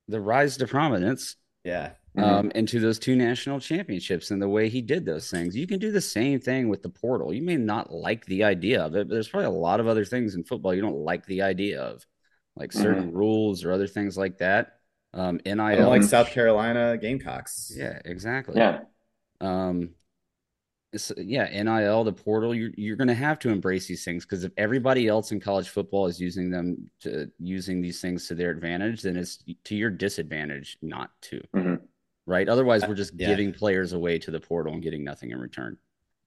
the 0.07 0.20
rise 0.22 0.57
to 0.57 0.68
prominence 0.68 1.36
Yeah. 1.64 1.91
Mhm. 2.18 2.24
um, 2.24 2.51
into 2.55 2.80
those 2.80 2.97
two 2.99 3.16
national 3.16 3.60
championships 3.60 4.32
and 4.32 4.41
the 4.41 4.49
way 4.49 4.70
he 4.70 4.82
did 4.82 5.05
those 5.05 5.30
things. 5.30 5.55
You 5.55 5.68
can 5.68 5.80
do 5.80 5.91
the 5.91 6.01
same 6.01 6.39
thing 6.39 6.68
with 6.70 6.82
the 6.82 6.89
portal. 6.89 7.34
You 7.34 7.43
may 7.43 7.57
not 7.57 7.91
like 7.93 8.26
the 8.26 8.43
idea 8.43 8.82
of 8.82 8.95
it, 8.95 9.07
but 9.07 9.14
there's 9.14 9.28
probably 9.30 9.45
a 9.47 9.51
lot 9.51 9.80
of 9.80 9.88
other 9.88 10.05
things 10.05 10.36
in 10.36 10.43
football 10.43 10.74
you 10.74 10.82
don't 10.82 10.95
like 10.97 11.26
the 11.28 11.41
idea 11.43 11.82
of, 11.82 12.05
like 12.55 12.72
certain 12.72 13.12
rules 13.14 13.64
or 13.64 13.72
other 13.72 13.88
things 13.88 14.18
like 14.18 14.39
that. 14.39 14.80
Um, 15.14 15.39
I 15.45 15.53
NIL, 15.53 15.78
don't 15.78 15.89
like. 15.89 16.03
South 16.03 16.30
Carolina 16.30 16.97
Gamecocks. 16.99 17.72
yeah, 17.76 17.99
exactly. 18.05 18.55
Yeah. 18.57 18.82
Um, 19.41 19.91
it's, 20.92 21.12
yeah, 21.18 21.46
NIL, 21.64 22.04
the 22.04 22.12
portal, 22.14 22.54
you're 22.56 22.72
you're 22.76 22.96
going 22.96 23.08
to 23.10 23.14
have 23.14 23.38
to 23.40 23.50
embrace 23.50 23.88
these 23.88 24.04
things 24.04 24.26
because 24.26 24.44
if 24.44 24.52
everybody 24.58 25.08
else 25.08 25.32
in 25.32 25.40
college 25.40 25.70
football 25.70 26.08
is 26.08 26.20
using 26.20 26.50
them 26.50 26.90
to 27.02 27.30
using 27.40 27.82
these 27.82 28.02
things 28.02 28.28
to 28.28 28.36
their 28.36 28.50
advantage, 28.50 29.02
then 29.04 29.16
it's 29.16 29.44
to 29.66 29.76
your 29.76 29.90
disadvantage 29.92 30.78
not 30.82 31.12
to, 31.22 31.42
Mhm. 31.56 31.82
right? 32.26 32.50
Otherwise, 32.50 32.88
we're 32.88 32.96
just 32.96 33.14
Yeah. 33.16 33.28
giving 33.28 33.54
players 33.54 33.94
away 33.94 34.18
to 34.20 34.32
the 34.32 34.40
portal 34.40 34.74
and 34.74 34.82
getting 34.82 35.04
nothing 35.04 35.30
in 35.32 35.40
return. 35.40 35.78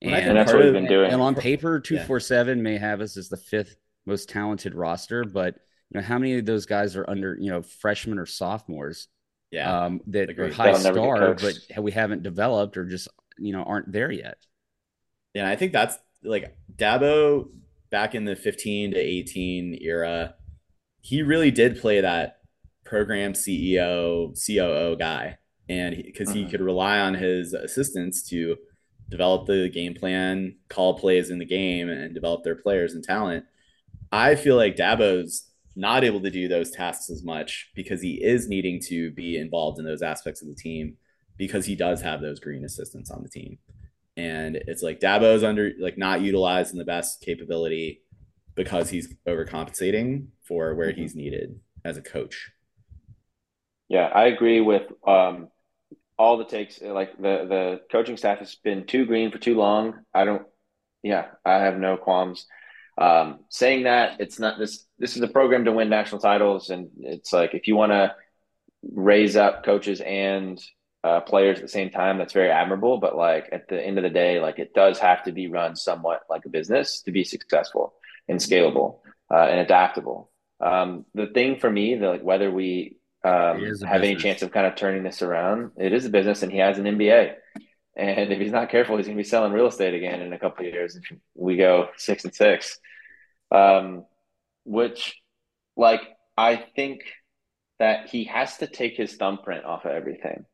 And 0.01 0.13
And 0.15 0.37
that's 0.37 0.53
what 0.53 0.63
we've 0.63 0.73
been 0.73 0.85
doing. 0.87 1.11
And 1.11 1.21
on 1.21 1.35
paper, 1.35 1.79
two 1.79 1.99
four 1.99 2.19
seven 2.19 2.61
may 2.63 2.77
have 2.77 3.01
us 3.01 3.17
as 3.17 3.29
the 3.29 3.37
fifth 3.37 3.75
most 4.05 4.29
talented 4.29 4.73
roster, 4.75 5.23
but 5.25 5.55
you 5.89 5.99
know 5.99 6.05
how 6.05 6.17
many 6.17 6.37
of 6.37 6.45
those 6.45 6.65
guys 6.65 6.95
are 6.95 7.09
under 7.09 7.37
you 7.39 7.49
know 7.49 7.61
freshmen 7.61 8.17
or 8.17 8.25
sophomores 8.25 9.07
Yeah. 9.51 9.85
um, 9.85 10.01
that 10.07 10.37
are 10.39 10.51
high 10.51 10.71
That'll 10.73 10.93
star, 10.93 11.33
but 11.35 11.83
we 11.83 11.91
haven't 11.91 12.23
developed 12.23 12.77
or 12.77 12.85
just 12.85 13.07
you 13.37 13.51
know 13.51 13.63
aren't 13.63 13.91
there 13.91 14.11
yet. 14.11 14.37
Yeah, 15.33 15.49
I 15.49 15.55
think 15.55 15.71
that's 15.73 15.97
like 16.23 16.55
Dabo 16.75 17.49
back 17.89 18.15
in 18.15 18.25
the 18.25 18.35
15 18.35 18.91
to 18.91 18.97
18 18.97 19.79
era. 19.81 20.35
He 21.01 21.21
really 21.21 21.51
did 21.51 21.79
play 21.79 22.01
that 22.01 22.39
program 22.85 23.33
CEO, 23.33 24.33
COO 24.35 24.95
guy. 24.97 25.37
And 25.69 25.95
because 26.03 26.31
he, 26.33 26.43
Mhm. 26.43 26.51
could 26.51 26.61
rely 26.61 26.99
on 26.99 27.13
his 27.15 27.53
assistants 27.53 28.21
to 28.29 28.57
develop 29.09 29.47
the 29.47 29.69
game 29.69 29.93
plan, 29.93 30.55
call 30.69 30.97
plays 30.99 31.29
in 31.29 31.39
the 31.39 31.45
game, 31.45 31.89
and 31.89 32.13
develop 32.13 32.43
their 32.43 32.55
players 32.55 32.93
and 32.93 33.03
talent. 33.03 33.45
I 34.11 34.35
feel 34.35 34.55
like 34.55 34.75
Dabo's 34.75 35.49
not 35.75 36.03
able 36.03 36.21
to 36.21 36.29
do 36.29 36.47
those 36.47 36.69
tasks 36.69 37.09
as 37.09 37.23
much 37.23 37.71
because 37.75 38.01
he 38.01 38.23
is 38.23 38.47
needing 38.47 38.79
to 38.87 39.11
be 39.11 39.37
involved 39.37 39.79
in 39.79 39.85
those 39.85 40.01
aspects 40.03 40.41
of 40.41 40.47
the 40.47 40.55
team 40.55 40.97
because 41.37 41.65
he 41.65 41.75
does 41.75 42.01
have 42.01 42.21
those 42.21 42.39
green 42.39 42.63
assistants 42.63 43.09
on 43.09 43.23
the 43.23 43.29
team 43.29 43.57
and 44.17 44.55
it's 44.55 44.83
like 44.83 44.99
Dabo's 44.99 45.43
under 45.43 45.71
like 45.79 45.97
not 45.97 46.21
utilizing 46.21 46.77
the 46.77 46.85
best 46.85 47.21
capability 47.21 48.01
because 48.55 48.89
he's 48.89 49.13
overcompensating 49.27 50.27
for 50.47 50.75
where 50.75 50.91
Mhm. 50.91 50.97
he's 50.97 51.15
needed 51.15 51.59
as 51.83 51.97
a 51.97 52.01
coach. 52.01 52.51
Yeah, 53.89 54.07
I 54.07 54.25
agree 54.27 54.61
with 54.61 54.83
um, 55.07 55.49
all 56.17 56.37
the 56.37 56.45
takes. 56.45 56.81
Like 56.81 57.15
the 57.17 57.45
the 57.47 57.81
coaching 57.91 58.17
staff 58.17 58.39
has 58.39 58.55
been 58.55 58.85
too 58.85 59.05
green 59.05 59.31
for 59.31 59.37
too 59.39 59.55
long. 59.55 60.05
I 60.13 60.25
don't. 60.25 60.47
Yeah, 61.03 61.31
I 61.45 61.55
have 61.55 61.77
no 61.77 61.97
qualms. 61.97 62.45
Um, 62.97 63.39
saying 63.49 63.83
that 63.83 64.21
it's 64.21 64.39
not 64.39 64.57
this. 64.59 64.85
This 64.99 65.15
is 65.15 65.21
a 65.23 65.27
program 65.27 65.65
to 65.65 65.71
win 65.71 65.89
national 65.89 66.21
titles, 66.21 66.69
and 66.69 66.89
it's 66.99 67.33
like 67.33 67.53
if 67.55 67.67
you 67.67 67.75
want 67.75 67.91
to 67.91 68.15
raise 68.91 69.35
up 69.35 69.63
coaches 69.65 70.01
and 70.01 70.61
uh, 71.03 71.21
players 71.21 71.57
at 71.57 71.63
the 71.63 71.69
same 71.69 71.89
time, 71.89 72.17
that's 72.17 72.33
very 72.33 72.49
admirable. 72.49 72.97
But 72.97 73.15
like 73.15 73.49
at 73.51 73.67
the 73.67 73.81
end 73.81 73.97
of 73.97 74.03
the 74.03 74.09
day, 74.09 74.39
like 74.39 74.59
it 74.59 74.73
does 74.73 74.99
have 74.99 75.23
to 75.23 75.31
be 75.31 75.47
run 75.47 75.75
somewhat 75.75 76.21
like 76.29 76.45
a 76.45 76.49
business 76.49 77.01
to 77.01 77.11
be 77.11 77.23
successful 77.23 77.93
and 78.27 78.39
scalable 78.39 78.99
uh, 79.31 79.47
and 79.49 79.59
adaptable. 79.59 80.31
Um, 80.61 81.05
the 81.13 81.27
thing 81.27 81.59
for 81.59 81.69
me, 81.69 81.95
the, 81.95 82.07
like 82.07 82.23
whether 82.23 82.49
we 82.49 82.97
um, 83.23 83.63
It 83.63 83.69
is 83.69 83.81
a 83.81 83.87
have 83.87 84.03
any 84.03 84.15
chance 84.15 84.41
of 84.41 84.51
kind 84.51 84.67
of 84.67 84.75
turning 84.75 85.03
this 85.03 85.21
around, 85.21 85.71
it 85.77 85.93
is 85.93 86.05
a 86.05 86.09
business, 86.09 86.43
and 86.43 86.51
he 86.51 86.57
has 86.57 86.77
an 86.77 86.85
MBA. 86.85 87.35
And 87.95 88.33
if 88.33 88.39
he's 88.39 88.51
not 88.51 88.69
careful, 88.69 88.97
he's 88.97 89.05
going 89.05 89.17
to 89.17 89.23
be 89.23 89.27
selling 89.27 89.53
real 89.53 89.67
estate 89.67 89.93
again 89.93 90.21
in 90.21 90.33
a 90.33 90.39
couple 90.39 90.65
of 90.65 90.73
years 90.73 90.95
if 90.95 91.03
we 91.35 91.57
go 91.57 91.89
six 91.95 92.25
and 92.25 92.33
six. 92.33 92.79
Um, 93.51 94.05
which, 94.65 95.21
like, 95.77 96.01
I 96.35 96.55
think 96.75 97.01
that 97.79 98.09
he 98.09 98.23
has 98.25 98.57
to 98.57 98.67
take 98.67 98.97
his 98.97 99.15
thumbprint 99.15 99.63
off 99.63 99.85
of 99.85 99.91
everything. 99.91 100.45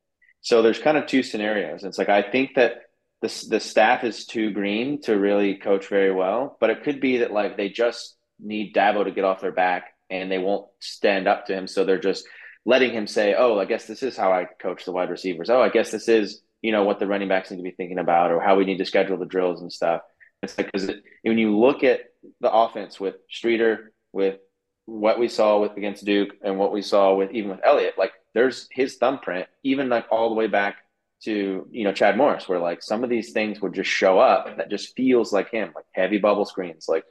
So 0.42 0.62
there's 0.62 0.80
kind 0.80 0.98
of 0.98 1.06
two 1.06 1.24
scenarios. 1.24 1.84
It's 1.84 1.98
like 1.98 2.10
I 2.10 2.22
think 2.22 2.56
that 2.56 2.82
the 3.22 3.46
the 3.50 3.60
staff 3.60 4.04
is 4.04 4.26
too 4.26 4.52
green 4.52 5.02
to 5.02 5.18
really 5.18 5.56
coach 5.56 5.88
very 5.88 6.14
well, 6.14 6.58
but 6.60 6.70
it 6.70 6.84
could 6.84 7.02
be 7.02 7.18
that 7.18 7.32
like 7.32 7.58
they 7.58 7.70
just 7.70 8.16
need 8.40 8.74
Dabo 8.74 9.04
to 9.04 9.12
get 9.12 9.26
off 9.26 9.42
their 9.42 9.52
back 9.52 9.94
and 10.10 10.32
they 10.32 10.38
won't 10.38 10.68
stand 10.80 11.28
up 11.28 11.46
to 11.46 11.54
him, 11.54 11.68
so 11.68 11.84
they're 11.84 12.00
just 12.00 12.26
letting 12.66 12.92
him 12.92 13.08
say, 13.08 13.36
"Oh, 13.38 13.60
I 13.60 13.66
guess 13.66 13.86
this 13.86 14.04
is 14.04 14.16
how 14.18 14.32
I 14.32 14.48
coach 14.62 14.86
the 14.86 14.92
wide 14.92 15.10
receivers. 15.10 15.50
Oh, 15.50 15.62
I 15.62 15.70
guess 15.70 15.92
this 15.92 16.08
is 16.08 16.42
you 16.62 16.72
know 16.72 16.84
what 16.84 17.00
the 17.00 17.08
running 17.08 17.30
backs 17.30 17.52
need 17.52 17.58
to 17.58 17.64
be 17.64 17.72
thinking 17.72 18.00
about, 18.00 18.32
or 18.32 18.40
how 18.40 18.56
we 18.56 18.66
need 18.66 18.78
to 18.80 18.86
schedule 18.86 19.18
the 19.18 19.26
drills 19.26 19.62
and 19.62 19.72
stuff." 19.72 20.02
It's 20.42 20.58
like 20.58 20.72
because 20.72 20.90
when 21.24 21.38
you 21.38 21.58
look 21.58 21.84
at 21.84 22.02
the 22.40 22.52
offense 22.52 23.00
with 23.00 23.16
Streeter, 23.30 23.92
with 24.14 24.40
what 24.86 25.20
we 25.20 25.28
saw 25.28 25.60
with 25.60 25.76
against 25.76 26.06
Duke, 26.06 26.32
and 26.42 26.58
what 26.58 26.72
we 26.72 26.82
saw 26.82 27.16
with 27.16 27.32
even 27.32 27.52
with 27.52 27.60
Elliott, 27.64 27.98
like 27.98 28.14
there's 28.34 28.68
his 28.72 28.98
thumbprint, 28.98 29.48
even 29.64 29.90
like 29.90 30.06
all 30.12 30.30
the 30.30 30.36
way 30.36 30.48
back 30.48 30.78
to 31.24 31.68
you 31.72 31.84
know 31.84 31.94
Chad 31.94 32.18
Morris, 32.18 32.48
where 32.48 32.60
like 32.60 32.82
some 32.82 33.04
of 33.04 33.10
these 33.10 33.32
things 33.32 33.62
would 33.62 33.74
just 33.74 33.90
show 33.90 34.20
up 34.20 34.58
that 34.58 34.70
just 34.70 34.96
feels 34.96 35.34
like 35.34 35.52
him, 35.52 35.72
like 35.76 35.86
heavy 35.94 36.18
bubble 36.18 36.46
screens, 36.46 36.86
like 36.88 37.04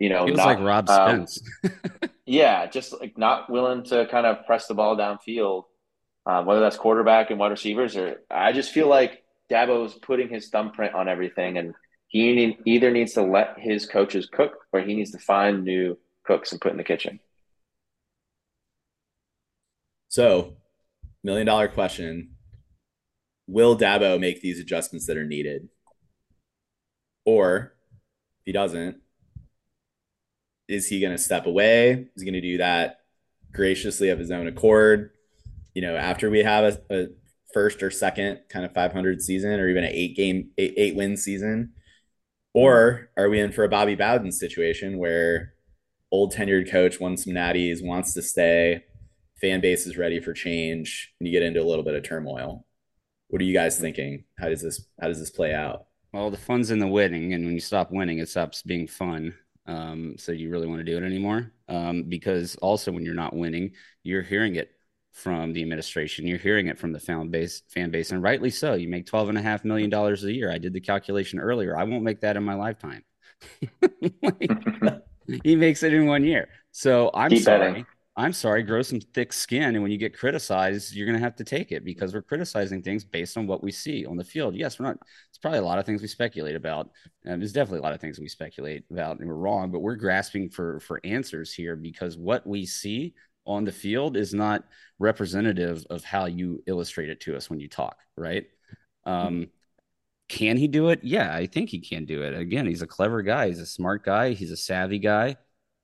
you 0.00 0.08
know, 0.08 0.24
Feels 0.24 0.38
not, 0.38 0.46
like 0.46 0.60
Rob 0.60 0.88
um, 0.88 1.26
Spence. 1.26 1.42
yeah, 2.26 2.66
just 2.66 2.98
like 2.98 3.16
not 3.18 3.50
willing 3.50 3.84
to 3.84 4.06
kind 4.06 4.26
of 4.26 4.46
press 4.46 4.66
the 4.66 4.74
ball 4.74 4.96
downfield, 4.96 5.64
um, 6.26 6.46
whether 6.46 6.60
that's 6.60 6.76
quarterback 6.76 7.30
and 7.30 7.38
wide 7.38 7.50
receivers, 7.50 7.96
or 7.96 8.22
I 8.30 8.52
just 8.52 8.72
feel 8.72 8.88
like 8.88 9.22
Dabo's 9.50 9.94
putting 9.94 10.30
his 10.30 10.48
thumbprint 10.48 10.94
on 10.94 11.06
everything, 11.06 11.58
and 11.58 11.74
he 12.08 12.32
need, 12.34 12.58
either 12.64 12.90
needs 12.90 13.12
to 13.12 13.22
let 13.22 13.56
his 13.58 13.84
coaches 13.84 14.26
cook, 14.32 14.54
or 14.72 14.80
he 14.80 14.94
needs 14.94 15.10
to 15.10 15.18
find 15.18 15.64
new 15.64 15.98
cooks 16.24 16.50
and 16.50 16.60
put 16.60 16.72
in 16.72 16.78
the 16.78 16.84
kitchen. 16.84 17.20
So, 20.08 20.56
million 21.22 21.46
dollar 21.46 21.68
question 21.68 22.30
Will 23.46 23.76
Dabo 23.76 24.20
make 24.20 24.40
these 24.40 24.60
adjustments 24.60 25.06
that 25.06 25.16
are 25.16 25.24
needed? 25.24 25.68
Or 27.24 27.74
if 28.40 28.46
he 28.46 28.52
doesn't, 28.52 28.98
is 30.68 30.86
he 30.86 31.00
going 31.00 31.12
to 31.12 31.18
step 31.18 31.46
away? 31.46 32.06
Is 32.14 32.22
he 32.22 32.24
going 32.24 32.40
to 32.40 32.40
do 32.40 32.58
that 32.58 33.00
graciously 33.52 34.08
of 34.10 34.20
his 34.20 34.30
own 34.30 34.46
accord? 34.46 35.10
You 35.74 35.82
know, 35.82 35.96
after 35.96 36.30
we 36.30 36.44
have 36.44 36.80
a, 36.90 36.94
a 36.96 37.06
first 37.52 37.82
or 37.82 37.90
second 37.90 38.40
kind 38.48 38.64
of 38.64 38.72
500 38.72 39.20
season 39.20 39.58
or 39.58 39.68
even 39.68 39.82
an 39.82 39.90
eight 39.92 40.16
game, 40.16 40.50
eight, 40.56 40.74
eight 40.76 40.94
win 40.94 41.16
season? 41.16 41.72
Or 42.54 43.10
are 43.16 43.28
we 43.28 43.40
in 43.40 43.50
for 43.50 43.64
a 43.64 43.68
Bobby 43.68 43.96
Bowden 43.96 44.30
situation 44.30 44.98
where 44.98 45.54
old 46.12 46.32
tenured 46.32 46.70
coach 46.70 47.00
won 47.00 47.16
some 47.16 47.32
natties, 47.32 47.84
wants 47.84 48.14
to 48.14 48.22
stay, 48.22 48.84
fan 49.40 49.60
base 49.60 49.86
is 49.86 49.96
ready 49.96 50.20
for 50.20 50.32
change, 50.32 51.12
and 51.20 51.26
you 51.28 51.32
get 51.32 51.42
into 51.42 51.62
a 51.62 51.64
little 51.64 51.84
bit 51.84 51.94
of 51.94 52.02
turmoil? 52.04 52.66
What 53.28 53.42
are 53.42 53.44
you 53.46 53.54
guys 53.54 53.78
thinking? 53.78 54.24
How 54.38 54.48
does 54.50 54.62
this 54.62 54.86
how 55.00 55.08
does 55.08 55.20
this 55.20 55.30
play 55.30 55.54
out? 55.54 55.86
Well, 56.12 56.30
the 56.30 56.36
fun's 56.36 56.70
in 56.70 56.78
the 56.80 56.88
winning, 56.88 57.34
and 57.34 57.44
when 57.44 57.54
you 57.54 57.60
stop 57.60 57.92
winning, 57.92 58.18
it 58.18 58.28
stops 58.28 58.62
being 58.62 58.86
fun. 58.86 59.34
Um, 59.66 60.16
so 60.18 60.32
you 60.32 60.50
really 60.50 60.66
want 60.66 60.80
to 60.80 60.84
do 60.84 60.96
it 60.96 61.04
anymore? 61.06 61.52
Um, 61.68 62.04
because 62.04 62.56
also 62.56 62.90
when 62.90 63.04
you're 63.04 63.14
not 63.14 63.36
winning, 63.36 63.72
you're 64.02 64.22
hearing 64.22 64.56
it 64.56 64.70
from 65.12 65.52
the 65.52 65.62
administration, 65.62 66.26
you're 66.26 66.38
hearing 66.38 66.66
it 66.66 66.78
from 66.78 66.92
the 66.92 66.98
fan 67.00 67.28
base, 67.30 67.62
fan 67.68 67.90
base, 67.90 68.10
and 68.10 68.22
rightly 68.22 68.50
so. 68.50 68.74
You 68.74 68.88
make 68.88 69.06
twelve 69.06 69.28
and 69.28 69.38
a 69.38 69.42
half 69.42 69.64
million 69.64 69.90
dollars 69.90 70.24
a 70.24 70.32
year. 70.32 70.50
I 70.50 70.58
did 70.58 70.72
the 70.72 70.80
calculation 70.80 71.38
earlier. 71.38 71.76
I 71.76 71.84
won't 71.84 72.02
make 72.02 72.20
that 72.22 72.36
in 72.36 72.42
my 72.44 72.54
lifetime. 72.54 73.04
Like, 74.22 74.52
he 75.44 75.56
makes 75.56 75.82
it 75.82 75.92
in 75.94 76.06
one 76.06 76.24
year. 76.24 76.48
So 76.72 77.10
I'm 77.14 77.34
Keep 77.34 77.36
sorry. 77.36 77.74
betting. 77.74 77.86
I'm 78.20 78.34
sorry, 78.34 78.62
grow 78.62 78.82
some 78.82 79.00
thick 79.00 79.32
skin. 79.32 79.74
And 79.74 79.82
when 79.82 79.90
you 79.90 79.96
get 79.96 80.14
criticized, 80.14 80.94
you're 80.94 81.06
going 81.06 81.18
to 81.18 81.24
have 81.24 81.36
to 81.36 81.44
take 81.44 81.72
it 81.72 81.86
because 81.86 82.12
we're 82.12 82.20
criticizing 82.20 82.82
things 82.82 83.02
based 83.02 83.38
on 83.38 83.46
what 83.46 83.62
we 83.62 83.72
see 83.72 84.04
on 84.04 84.18
the 84.18 84.24
field. 84.24 84.54
Yes, 84.54 84.78
we're 84.78 84.84
not, 84.84 84.98
it's 85.30 85.38
probably 85.38 85.60
a 85.60 85.64
lot 85.64 85.78
of 85.78 85.86
things 85.86 86.02
we 86.02 86.08
speculate 86.08 86.54
about. 86.54 86.90
Um, 87.26 87.40
there's 87.40 87.54
definitely 87.54 87.78
a 87.78 87.82
lot 87.82 87.94
of 87.94 88.00
things 88.00 88.20
we 88.20 88.28
speculate 88.28 88.84
about 88.90 89.20
and 89.20 89.28
we're 89.28 89.36
wrong, 89.36 89.70
but 89.70 89.80
we're 89.80 89.94
grasping 89.96 90.50
for, 90.50 90.80
for 90.80 91.00
answers 91.02 91.54
here 91.54 91.76
because 91.76 92.18
what 92.18 92.46
we 92.46 92.66
see 92.66 93.14
on 93.46 93.64
the 93.64 93.72
field 93.72 94.18
is 94.18 94.34
not 94.34 94.64
representative 94.98 95.86
of 95.88 96.04
how 96.04 96.26
you 96.26 96.62
illustrate 96.66 97.08
it 97.08 97.20
to 97.20 97.34
us 97.34 97.48
when 97.48 97.58
you 97.58 97.68
talk, 97.68 97.96
right? 98.18 98.44
Um, 99.06 99.46
can 100.28 100.58
he 100.58 100.68
do 100.68 100.90
it? 100.90 101.00
Yeah, 101.02 101.34
I 101.34 101.46
think 101.46 101.70
he 101.70 101.80
can 101.80 102.04
do 102.04 102.22
it. 102.22 102.38
Again, 102.38 102.66
he's 102.66 102.82
a 102.82 102.86
clever 102.86 103.22
guy. 103.22 103.48
He's 103.48 103.60
a 103.60 103.66
smart 103.66 104.04
guy. 104.04 104.34
He's 104.34 104.50
a 104.50 104.58
savvy 104.58 104.98
guy. 104.98 105.36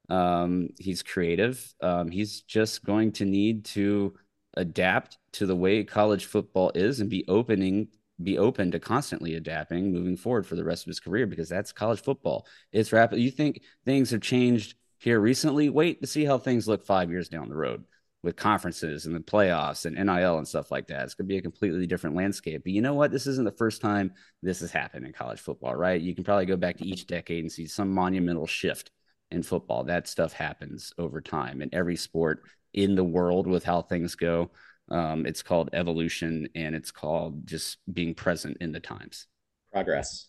Um, 0.08 0.70
he's 0.78 1.02
creative. 1.02 1.74
Um, 1.80 2.10
he's 2.10 2.42
just 2.42 2.84
going 2.84 3.12
to 3.12 3.24
need 3.24 3.64
to 3.66 4.14
adapt 4.54 5.18
to 5.32 5.46
the 5.46 5.56
way 5.56 5.84
college 5.84 6.24
football 6.24 6.72
is 6.74 7.00
and 7.00 7.10
be 7.10 7.24
opening 7.28 7.88
be 8.22 8.38
open 8.38 8.70
to 8.70 8.80
constantly 8.80 9.34
adapting 9.34 9.92
moving 9.92 10.16
forward 10.16 10.46
for 10.46 10.56
the 10.56 10.64
rest 10.64 10.84
of 10.84 10.88
his 10.88 11.00
career 11.00 11.26
because 11.26 11.48
that's 11.48 11.72
college 11.72 12.00
football. 12.00 12.46
It's 12.72 12.92
rapid. 12.92 13.20
You 13.20 13.30
think 13.30 13.62
things 13.84 14.10
have 14.10 14.22
changed 14.22 14.74
here 14.98 15.20
recently? 15.20 15.68
Wait 15.68 16.00
to 16.00 16.06
see 16.06 16.24
how 16.24 16.38
things 16.38 16.66
look 16.66 16.84
five 16.84 17.10
years 17.10 17.28
down 17.28 17.48
the 17.48 17.56
road 17.56 17.84
with 18.22 18.34
conferences 18.34 19.06
and 19.06 19.14
the 19.14 19.20
playoffs 19.20 19.84
and 19.84 19.96
NIL 19.96 20.38
and 20.38 20.48
stuff 20.48 20.70
like 20.70 20.88
that. 20.88 21.04
It's 21.04 21.14
going 21.14 21.26
to 21.26 21.32
be 21.32 21.36
a 21.36 21.42
completely 21.42 21.86
different 21.86 22.16
landscape. 22.16 22.62
But 22.64 22.72
you 22.72 22.80
know 22.80 22.94
what? 22.94 23.12
This 23.12 23.26
isn't 23.26 23.44
the 23.44 23.52
first 23.52 23.82
time 23.82 24.12
this 24.42 24.60
has 24.60 24.72
happened 24.72 25.06
in 25.06 25.12
college 25.12 25.40
football, 25.40 25.74
right? 25.74 26.00
You 26.00 26.14
can 26.14 26.24
probably 26.24 26.46
go 26.46 26.56
back 26.56 26.78
to 26.78 26.86
each 26.86 27.06
decade 27.06 27.44
and 27.44 27.52
see 27.52 27.66
some 27.66 27.92
monumental 27.92 28.46
shift 28.46 28.90
in 29.30 29.42
football. 29.42 29.84
That 29.84 30.08
stuff 30.08 30.32
happens 30.32 30.92
over 30.98 31.20
time 31.20 31.62
in 31.62 31.70
every 31.72 31.96
sport 31.96 32.42
in 32.72 32.94
the 32.94 33.04
world 33.04 33.46
with 33.46 33.64
how 33.64 33.82
things 33.82 34.14
go. 34.14 34.50
Um, 34.88 35.26
it's 35.26 35.42
called 35.42 35.70
evolution 35.72 36.48
and 36.54 36.74
it's 36.74 36.90
called 36.90 37.46
just 37.46 37.78
being 37.92 38.14
present 38.14 38.58
in 38.60 38.72
the 38.72 38.80
times. 38.80 39.26
Progress. 39.72 40.28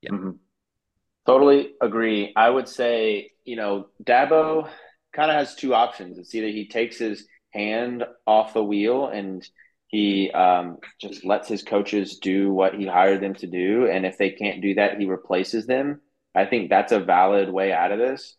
Yeah. 0.00 0.10
Mhm. 0.10 0.38
Totally 1.26 1.74
agree. 1.80 2.32
I 2.36 2.50
would 2.50 2.68
say, 2.68 3.30
you 3.44 3.56
know, 3.56 3.88
Dabo 4.02 4.68
kind 5.12 5.30
of 5.30 5.36
has 5.36 5.54
two 5.54 5.74
options. 5.74 6.18
It's 6.18 6.34
either 6.34 6.48
he 6.48 6.68
takes 6.68 6.98
his 6.98 7.26
hand 7.50 8.04
off 8.26 8.52
the 8.52 8.64
wheel 8.64 9.08
and 9.08 9.46
he 9.88 10.30
um, 10.32 10.78
just 11.00 11.24
lets 11.24 11.48
his 11.48 11.62
coaches 11.62 12.18
do 12.18 12.52
what 12.52 12.74
he 12.74 12.86
hired 12.86 13.20
them 13.22 13.34
to 13.36 13.46
do. 13.46 13.86
And 13.86 14.04
if 14.04 14.18
they 14.18 14.30
can't 14.30 14.60
do 14.60 14.74
that, 14.74 14.98
he 14.98 15.06
replaces 15.06 15.66
them. 15.66 16.00
I 16.34 16.46
think 16.46 16.68
that's 16.68 16.92
a 16.92 17.00
valid 17.00 17.50
way 17.50 17.72
out 17.72 17.92
of 17.92 17.98
this. 17.98 18.36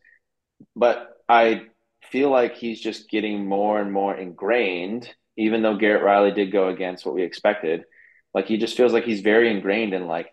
But 0.75 1.09
I 1.27 1.63
feel 2.11 2.29
like 2.29 2.55
he's 2.55 2.79
just 2.79 3.09
getting 3.09 3.45
more 3.45 3.79
and 3.79 3.91
more 3.91 4.15
ingrained, 4.15 5.09
even 5.37 5.61
though 5.61 5.77
Garrett 5.77 6.03
Riley 6.03 6.31
did 6.31 6.51
go 6.51 6.69
against 6.69 7.05
what 7.05 7.15
we 7.15 7.23
expected. 7.23 7.85
Like 8.33 8.47
he 8.47 8.57
just 8.57 8.77
feels 8.77 8.93
like 8.93 9.05
he's 9.05 9.21
very 9.21 9.49
ingrained 9.49 9.93
in 9.93 10.07
like 10.07 10.31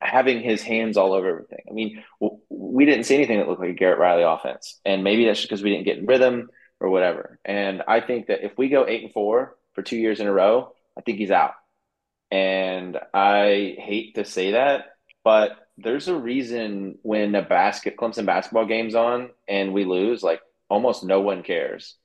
having 0.00 0.40
his 0.40 0.62
hands 0.62 0.96
all 0.96 1.12
over 1.12 1.28
everything. 1.28 1.64
I 1.68 1.72
mean, 1.72 2.02
we 2.48 2.86
didn't 2.86 3.04
see 3.04 3.16
anything 3.16 3.38
that 3.38 3.48
looked 3.48 3.60
like 3.60 3.70
a 3.70 3.74
Garrett 3.74 3.98
Riley 3.98 4.22
offense, 4.22 4.80
and 4.84 5.04
maybe 5.04 5.26
that's 5.26 5.40
just 5.40 5.50
because 5.50 5.62
we 5.62 5.70
didn't 5.70 5.84
get 5.84 5.98
in 5.98 6.06
rhythm 6.06 6.48
or 6.80 6.88
whatever. 6.88 7.38
And 7.44 7.82
I 7.86 8.00
think 8.00 8.28
that 8.28 8.44
if 8.44 8.56
we 8.56 8.68
go 8.68 8.86
eight 8.86 9.02
and 9.02 9.12
four 9.12 9.56
for 9.74 9.82
two 9.82 9.96
years 9.96 10.20
in 10.20 10.26
a 10.26 10.32
row, 10.32 10.72
I 10.96 11.02
think 11.02 11.18
he's 11.18 11.30
out. 11.30 11.52
And 12.30 12.98
I 13.12 13.76
hate 13.78 14.14
to 14.14 14.24
say 14.24 14.52
that, 14.52 14.86
but 15.24 15.50
there's 15.82 16.08
a 16.08 16.14
reason 16.14 16.98
when 17.02 17.34
a 17.34 17.42
basket 17.42 17.96
Clemson 17.96 18.26
basketball 18.26 18.66
game's 18.66 18.94
on 18.94 19.30
and 19.48 19.72
we 19.72 19.84
lose, 19.84 20.22
like 20.22 20.40
almost 20.68 21.04
no 21.04 21.20
one 21.20 21.42
cares 21.42 21.96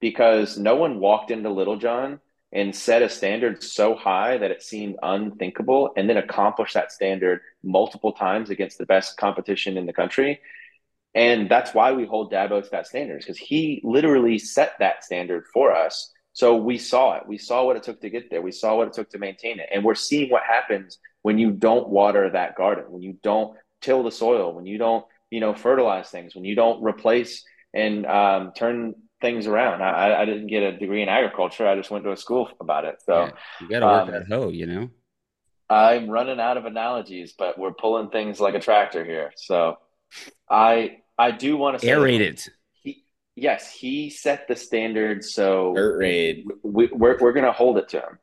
because 0.00 0.58
no 0.58 0.76
one 0.76 0.98
walked 1.00 1.30
into 1.30 1.50
Littlejohn 1.50 2.20
and 2.52 2.74
set 2.74 3.02
a 3.02 3.08
standard 3.08 3.62
so 3.62 3.94
high 3.94 4.36
that 4.38 4.50
it 4.50 4.62
seemed 4.62 4.96
unthinkable 5.02 5.92
and 5.96 6.08
then 6.08 6.16
accomplished 6.16 6.74
that 6.74 6.90
standard 6.90 7.40
multiple 7.62 8.12
times 8.12 8.50
against 8.50 8.78
the 8.78 8.86
best 8.86 9.16
competition 9.16 9.76
in 9.76 9.86
the 9.86 9.92
country. 9.92 10.40
And 11.14 11.48
that's 11.48 11.74
why 11.74 11.92
we 11.92 12.06
hold 12.06 12.32
Dabo 12.32 12.62
to 12.62 12.70
that 12.70 12.86
standard 12.86 13.20
because 13.20 13.38
he 13.38 13.80
literally 13.84 14.38
set 14.38 14.72
that 14.78 15.04
standard 15.04 15.44
for 15.52 15.74
us. 15.74 16.12
So 16.32 16.56
we 16.56 16.78
saw 16.78 17.16
it. 17.16 17.26
We 17.26 17.38
saw 17.38 17.64
what 17.64 17.76
it 17.76 17.82
took 17.82 18.00
to 18.00 18.10
get 18.10 18.30
there. 18.30 18.42
We 18.42 18.52
saw 18.52 18.76
what 18.76 18.88
it 18.88 18.92
took 18.94 19.10
to 19.10 19.18
maintain 19.18 19.58
it. 19.60 19.68
And 19.72 19.84
we're 19.84 19.94
seeing 19.94 20.30
what 20.30 20.42
happens 20.42 20.98
when 21.22 21.38
you 21.38 21.50
don't 21.50 21.88
water 21.88 22.30
that 22.30 22.56
garden, 22.56 22.84
when 22.88 23.02
you 23.02 23.16
don't 23.22 23.56
till 23.80 24.02
the 24.02 24.10
soil, 24.10 24.52
when 24.54 24.66
you 24.66 24.78
don't, 24.78 25.04
you 25.30 25.40
know, 25.40 25.54
fertilize 25.54 26.08
things, 26.08 26.34
when 26.34 26.44
you 26.44 26.54
don't 26.54 26.82
replace 26.82 27.44
and 27.74 28.06
um, 28.06 28.52
turn 28.54 28.94
things 29.20 29.46
around. 29.46 29.82
I, 29.82 30.22
I 30.22 30.24
didn't 30.24 30.48
get 30.48 30.62
a 30.62 30.76
degree 30.76 31.02
in 31.02 31.08
agriculture. 31.08 31.66
I 31.66 31.76
just 31.76 31.90
went 31.90 32.04
to 32.04 32.12
a 32.12 32.16
school 32.16 32.48
about 32.60 32.84
it. 32.84 33.02
So 33.04 33.24
Yeah, 33.24 33.32
you 33.60 33.68
got 33.68 33.80
to 33.80 33.86
work 33.86 34.02
um, 34.02 34.10
that 34.10 34.28
hoe, 34.28 34.48
you 34.48 34.66
know? 34.66 34.90
I'm 35.68 36.10
running 36.10 36.40
out 36.40 36.56
of 36.56 36.64
analogies, 36.64 37.34
but 37.38 37.58
we're 37.58 37.72
pulling 37.72 38.10
things 38.10 38.40
like 38.40 38.54
a 38.54 38.60
tractor 38.60 39.04
here. 39.04 39.32
So 39.36 39.78
I 40.48 40.98
I 41.16 41.30
do 41.30 41.56
want 41.56 41.78
to 41.78 41.84
say 41.84 41.92
Aerate 41.92 42.20
it. 42.20 42.48
he 42.82 43.04
yes, 43.36 43.70
he 43.72 44.10
set 44.10 44.48
the 44.48 44.56
standard 44.56 45.24
so 45.24 45.70
raid. 45.70 46.44
we, 46.64 46.88
we're 46.88 47.18
we're 47.18 47.32
going 47.32 47.46
to 47.46 47.52
hold 47.52 47.78
it 47.78 47.90
to 47.90 47.98
him. 47.98 48.18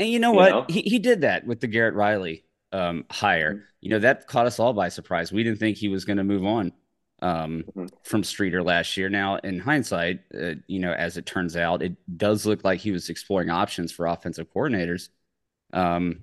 And 0.00 0.08
you 0.08 0.18
know 0.18 0.30
You 0.32 0.36
what? 0.36 0.50
know? 0.50 0.66
He 0.68 0.80
he 0.82 0.98
did 0.98 1.20
that 1.20 1.46
with 1.46 1.60
the 1.60 1.66
Garrett 1.68 1.94
Riley 1.94 2.44
um, 2.72 3.04
hire. 3.10 3.64
You 3.80 3.90
know 3.90 3.98
that 4.00 4.26
caught 4.26 4.46
us 4.46 4.58
all 4.58 4.72
by 4.72 4.88
surprise. 4.88 5.30
We 5.32 5.44
didn't 5.44 5.58
think 5.60 5.76
he 5.76 5.88
was 5.88 6.04
going 6.04 6.16
to 6.16 6.24
move 6.24 6.44
on 6.44 6.72
um, 7.22 7.64
Mhm. 7.76 7.90
from 8.02 8.24
Streeter 8.24 8.62
last 8.62 8.96
year. 8.96 9.08
Now, 9.10 9.36
in 9.36 9.60
hindsight, 9.60 10.20
uh, 10.34 10.54
you 10.66 10.78
know, 10.80 10.92
as 10.92 11.16
it 11.18 11.26
turns 11.26 11.54
out, 11.56 11.82
it 11.82 11.94
does 12.16 12.46
look 12.46 12.64
like 12.64 12.80
he 12.80 12.90
was 12.90 13.10
exploring 13.10 13.50
options 13.50 13.92
for 13.92 14.06
offensive 14.06 14.50
coordinators. 14.52 15.10
Um, 15.72 16.22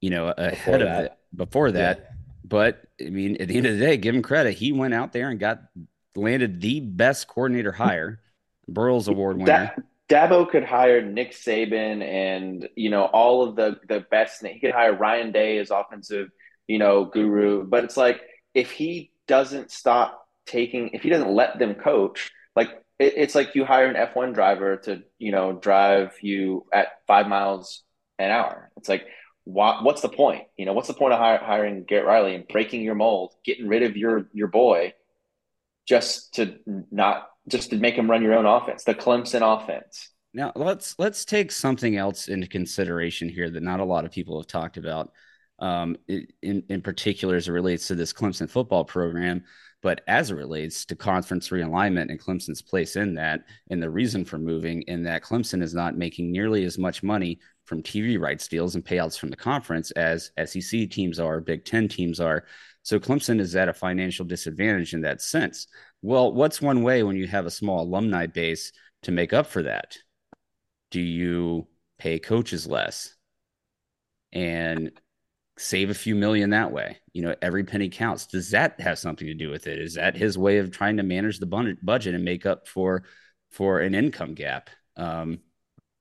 you 0.00 0.10
know, 0.10 0.28
ahead 0.36 0.80
of 0.82 0.88
that. 0.88 1.04
it 1.04 1.12
before 1.36 1.70
that. 1.72 2.10
But 2.44 2.82
I 3.00 3.10
mean, 3.10 3.36
at 3.40 3.48
the 3.48 3.56
end 3.56 3.66
of 3.66 3.74
the 3.78 3.84
day, 3.84 3.96
give 3.96 4.14
him 4.14 4.22
credit. 4.22 4.54
He 4.54 4.72
went 4.72 4.94
out 4.94 5.12
there 5.12 5.28
and 5.30 5.38
got 5.38 5.62
landed 6.16 6.60
the 6.60 6.80
best 6.80 7.26
coordinator 7.28 7.72
hire, 7.72 8.20
Broyles 8.70 9.08
Award 9.08 9.36
winner. 9.38 9.72
Da- 9.76 9.82
Dabo 10.08 10.48
could 10.48 10.64
hire 10.64 11.02
Nick 11.02 11.32
Saban 11.32 12.02
and 12.02 12.68
you 12.76 12.90
know 12.90 13.04
all 13.04 13.48
of 13.48 13.56
the 13.56 13.78
the 13.88 14.00
best. 14.10 14.44
He 14.44 14.60
could 14.60 14.72
hire 14.72 14.94
Ryan 14.94 15.32
Day 15.32 15.58
as 15.58 15.70
offensive, 15.70 16.28
you 16.66 16.78
know, 16.78 17.06
guru. 17.06 17.66
But 17.66 17.84
it's 17.84 17.96
like 17.96 18.20
if 18.54 18.70
he 18.70 19.12
doesn't 19.26 19.70
stop 19.70 20.26
taking, 20.46 20.90
if 20.92 21.02
he 21.02 21.08
doesn't 21.08 21.32
let 21.32 21.58
them 21.58 21.74
coach, 21.74 22.32
like 22.54 22.68
it, 22.98 23.14
it's 23.16 23.34
like 23.34 23.54
you 23.54 23.64
hire 23.64 23.86
an 23.86 23.96
F 23.96 24.14
one 24.14 24.32
driver 24.32 24.76
to 24.78 25.02
you 25.18 25.32
know 25.32 25.52
drive 25.52 26.12
you 26.20 26.66
at 26.72 26.88
five 27.06 27.26
miles 27.26 27.82
an 28.18 28.30
hour. 28.30 28.70
It's 28.76 28.88
like 28.88 29.06
why, 29.44 29.80
what's 29.82 30.00
the 30.00 30.08
point? 30.08 30.44
You 30.56 30.66
know, 30.66 30.72
what's 30.72 30.88
the 30.88 30.94
point 30.94 31.12
of 31.12 31.18
hire, 31.18 31.38
hiring 31.38 31.84
Garrett 31.84 32.06
Riley 32.06 32.34
and 32.34 32.48
breaking 32.48 32.82
your 32.82 32.94
mold, 32.94 33.34
getting 33.44 33.68
rid 33.68 33.82
of 33.82 33.96
your 33.96 34.26
your 34.32 34.48
boy, 34.48 34.94
just 35.86 36.34
to 36.34 36.58
not 36.90 37.28
just 37.48 37.70
to 37.70 37.76
make 37.76 37.96
them 37.96 38.10
run 38.10 38.22
your 38.22 38.34
own 38.34 38.46
offense, 38.46 38.84
the 38.84 38.94
Clemson 38.94 39.42
offense. 39.42 40.10
Now 40.32 40.52
let's 40.56 40.96
let's 40.98 41.24
take 41.24 41.52
something 41.52 41.96
else 41.96 42.28
into 42.28 42.48
consideration 42.48 43.28
here 43.28 43.50
that 43.50 43.62
not 43.62 43.80
a 43.80 43.84
lot 43.84 44.04
of 44.04 44.10
people 44.10 44.38
have 44.38 44.48
talked 44.48 44.76
about, 44.76 45.12
um, 45.60 45.96
in 46.08 46.64
in 46.68 46.82
particular 46.82 47.36
as 47.36 47.48
it 47.48 47.52
relates 47.52 47.86
to 47.88 47.94
this 47.94 48.12
Clemson 48.12 48.50
football 48.50 48.84
program, 48.84 49.44
but 49.80 50.00
as 50.08 50.30
it 50.30 50.34
relates 50.34 50.84
to 50.86 50.96
conference 50.96 51.50
realignment 51.50 52.10
and 52.10 52.20
Clemson's 52.20 52.62
place 52.62 52.96
in 52.96 53.14
that, 53.14 53.44
and 53.70 53.80
the 53.80 53.90
reason 53.90 54.24
for 54.24 54.38
moving, 54.38 54.82
in 54.82 55.04
that 55.04 55.22
Clemson 55.22 55.62
is 55.62 55.74
not 55.74 55.96
making 55.96 56.32
nearly 56.32 56.64
as 56.64 56.78
much 56.78 57.02
money 57.04 57.38
from 57.64 57.82
TV 57.82 58.18
rights 58.18 58.48
deals 58.48 58.74
and 58.74 58.84
payouts 58.84 59.18
from 59.18 59.30
the 59.30 59.36
conference 59.36 59.90
as 59.92 60.32
SEC 60.44 60.90
teams 60.90 61.20
are, 61.20 61.40
Big 61.40 61.64
Ten 61.64 61.86
teams 61.86 62.18
are. 62.18 62.44
So 62.84 63.00
Clemson 63.00 63.40
is 63.40 63.56
at 63.56 63.70
a 63.70 63.74
financial 63.74 64.26
disadvantage 64.26 64.92
in 64.92 65.00
that 65.00 65.22
sense. 65.22 65.66
Well, 66.02 66.32
what's 66.32 66.60
one 66.60 66.82
way 66.82 67.02
when 67.02 67.16
you 67.16 67.26
have 67.26 67.46
a 67.46 67.50
small 67.50 67.82
alumni 67.82 68.26
base 68.26 68.72
to 69.02 69.10
make 69.10 69.32
up 69.32 69.46
for 69.46 69.62
that? 69.62 69.96
Do 70.90 71.00
you 71.00 71.66
pay 71.98 72.18
coaches 72.18 72.66
less 72.66 73.14
and 74.34 74.92
save 75.56 75.88
a 75.88 75.94
few 75.94 76.14
million 76.14 76.50
that 76.50 76.72
way? 76.72 76.98
You 77.14 77.22
know, 77.22 77.34
every 77.40 77.64
penny 77.64 77.88
counts. 77.88 78.26
Does 78.26 78.50
that 78.50 78.78
have 78.80 78.98
something 78.98 79.26
to 79.26 79.34
do 79.34 79.50
with 79.50 79.66
it? 79.66 79.78
Is 79.78 79.94
that 79.94 80.14
his 80.14 80.36
way 80.36 80.58
of 80.58 80.70
trying 80.70 80.98
to 80.98 81.02
manage 81.02 81.38
the 81.38 81.76
budget 81.82 82.14
and 82.14 82.24
make 82.24 82.44
up 82.44 82.68
for 82.68 83.04
for 83.50 83.80
an 83.80 83.94
income 83.94 84.34
gap? 84.34 84.68
Um, 84.98 85.38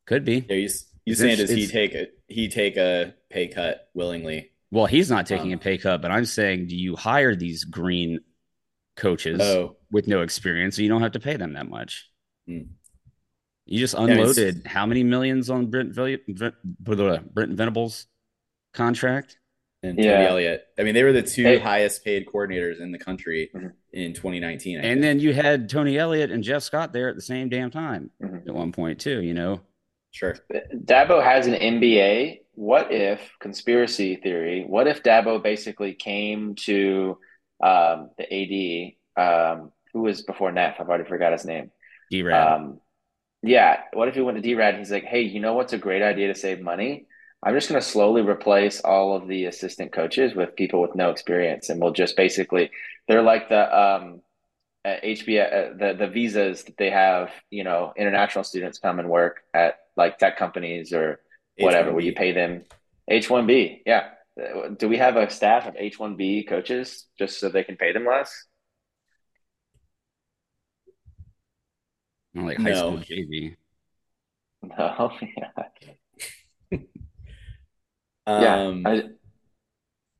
could 0.05 0.25
be. 0.25 0.45
Yeah, 0.49 0.55
you, 0.57 0.69
you 1.05 1.15
saying 1.15 1.37
does 1.37 1.49
he 1.49 1.65
take 1.65 1.93
a 1.95 2.07
he 2.27 2.49
take 2.49 2.75
a 2.75 3.13
pay 3.29 3.47
cut 3.47 3.87
willingly? 3.93 4.51
Well, 4.73 4.87
he's 4.87 5.09
not 5.09 5.27
taking 5.27 5.53
Um, 5.53 5.59
a 5.59 5.61
pay 5.61 5.77
cut, 5.77 6.01
but 6.01 6.09
I'm 6.09 6.25
saying, 6.25 6.67
do 6.67 6.75
you 6.75 6.95
hire 6.95 7.35
these 7.35 7.63
green 7.63 8.21
coaches 8.95 9.39
Oh, 9.39 9.77
with 9.91 10.07
no 10.07 10.21
experience, 10.21 10.75
so 10.75 10.81
you 10.81 10.89
don't 10.89 11.01
have 11.03 11.11
to 11.11 11.19
pay 11.19 11.35
them 11.37 11.53
that 11.53 11.69
much? 11.69 12.09
Hmm. 12.47 12.61
You 13.65 13.79
just 13.79 13.93
it's- 13.93 14.09
unloaded 14.09 14.65
how 14.65 14.85
many 14.87 15.03
millions 15.03 15.49
on 15.51 15.67
Brent 15.67 15.93
Vil- 15.93 16.17
Brent, 16.79 17.33
Brent 17.33 17.51
Venables 17.53 18.07
contract? 18.73 19.37
and 19.83 19.97
Tony 19.97 20.07
Yeah. 20.07 20.29
Elliott. 20.29 20.63
I 20.79 20.83
mean, 20.83 20.93
they 20.93 21.03
were 21.03 21.11
the 21.11 21.21
two 21.21 21.43
Hey. 21.43 21.57
highest 21.59 22.05
paid 22.05 22.25
coordinators 22.25 22.79
in 22.79 22.93
the 22.93 22.97
country 22.97 23.51
Mhm. 23.53 23.73
in 23.91 24.13
2019. 24.13 24.77
I 24.77 24.83
And 24.83 24.87
think. 24.93 25.01
then 25.01 25.19
you 25.19 25.33
had 25.33 25.67
Tony 25.69 25.97
Elliott 25.97 26.31
and 26.31 26.41
Jeff 26.41 26.63
Scott 26.63 26.93
there 26.93 27.09
at 27.09 27.15
the 27.15 27.21
same 27.21 27.49
damn 27.49 27.69
time 27.69 28.09
Mhm. 28.21 28.47
at 28.47 28.53
one 28.55 28.71
point 28.71 29.01
too. 29.01 29.21
You 29.21 29.33
know, 29.33 29.59
sure. 30.11 30.37
Dabo 30.73 31.21
has 31.21 31.47
an 31.47 31.55
MBA. 31.55 32.42
What 32.53 32.91
if 32.91 33.19
conspiracy 33.39 34.15
theory? 34.15 34.63
What 34.67 34.87
if 34.87 35.03
Dabo 35.03 35.41
basically 35.41 35.93
came 35.93 36.55
to 36.65 37.17
um, 37.63 38.11
the 38.17 38.95
AD? 39.17 39.21
Um, 39.21 39.71
who 39.93 40.01
was 40.01 40.21
before 40.21 40.51
Neff? 40.51 40.79
I've 40.79 40.89
already 40.89 41.07
forgot 41.07 41.33
his 41.33 41.45
name. 41.45 41.71
D 42.09 42.23
Rad. 42.23 42.53
Um, 42.53 42.79
yeah. 43.43 43.81
What 43.91 44.07
if 44.07 44.15
he 44.15 44.21
went 44.21 44.37
to 44.37 44.41
D-Rad? 44.41 44.77
He's 44.77 44.91
like, 44.91 45.03
hey, 45.03 45.21
you 45.21 45.41
know 45.41 45.53
what's 45.53 45.73
a 45.73 45.77
great 45.77 46.01
idea 46.01 46.29
to 46.29 46.39
save 46.39 46.61
money? 46.61 47.07
I'm 47.43 47.53
just 47.53 47.67
going 47.67 47.79
to 47.79 47.85
slowly 47.85 48.21
replace 48.21 48.79
all 48.79 49.17
of 49.17 49.27
the 49.27 49.45
assistant 49.45 49.91
coaches 49.91 50.33
with 50.33 50.55
people 50.55 50.81
with 50.81 50.95
no 50.95 51.09
experience, 51.09 51.69
and 51.69 51.81
we'll 51.81 51.91
just 51.91 52.15
basically 52.15 52.71
they're 53.07 53.21
like 53.21 53.49
the 53.49 53.77
um, 53.77 54.21
uh, 54.85 54.95
HB 55.03 55.45
uh, 55.45 55.77
the 55.77 55.93
the 55.93 56.07
visas 56.07 56.63
that 56.63 56.77
they 56.77 56.89
have. 56.89 57.31
You 57.49 57.65
know, 57.65 57.91
international 57.97 58.45
students 58.45 58.79
come 58.79 58.97
and 58.99 59.09
work 59.09 59.41
at 59.53 59.79
like 59.97 60.17
tech 60.19 60.37
companies 60.37 60.93
or 60.93 61.19
whatever, 61.57 61.91
where 61.93 62.03
you 62.03 62.13
H1B. 62.13 62.15
pay 62.15 62.31
them 62.31 62.63
H-1B. 63.09 63.81
Yeah. 63.85 64.09
Uh, 64.41 64.69
Do 64.69 64.89
we 64.89 64.97
have 64.97 65.15
a 65.17 65.29
staff 65.29 65.67
of 65.67 65.75
H-1B 65.77 66.47
coaches 66.47 67.07
just 67.17 67.39
so 67.39 67.49
they 67.49 67.63
can 67.63 67.77
pay 67.77 67.91
them 67.93 68.05
less? 68.05 68.45
Not 72.33 72.45
like 72.45 72.59
high 72.59 72.71
No. 72.71 72.75
school 72.75 72.99
JV. 72.99 73.55
No. 74.63 75.11
Yeah. 78.37 78.63
Um, 78.67 78.83
I, 78.85 79.03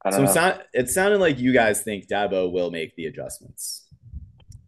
I 0.05 0.11
so 0.11 0.17
don't 0.17 0.23
it, 0.23 0.27
know. 0.27 0.33
sound, 0.33 0.63
it 0.73 0.89
sounded 0.89 1.19
like 1.19 1.39
you 1.39 1.53
guys 1.53 1.81
think 1.83 2.07
Dabo 2.07 2.51
will 2.51 2.69
make 2.71 2.95
the 2.95 3.05
adjustments. 3.05 3.82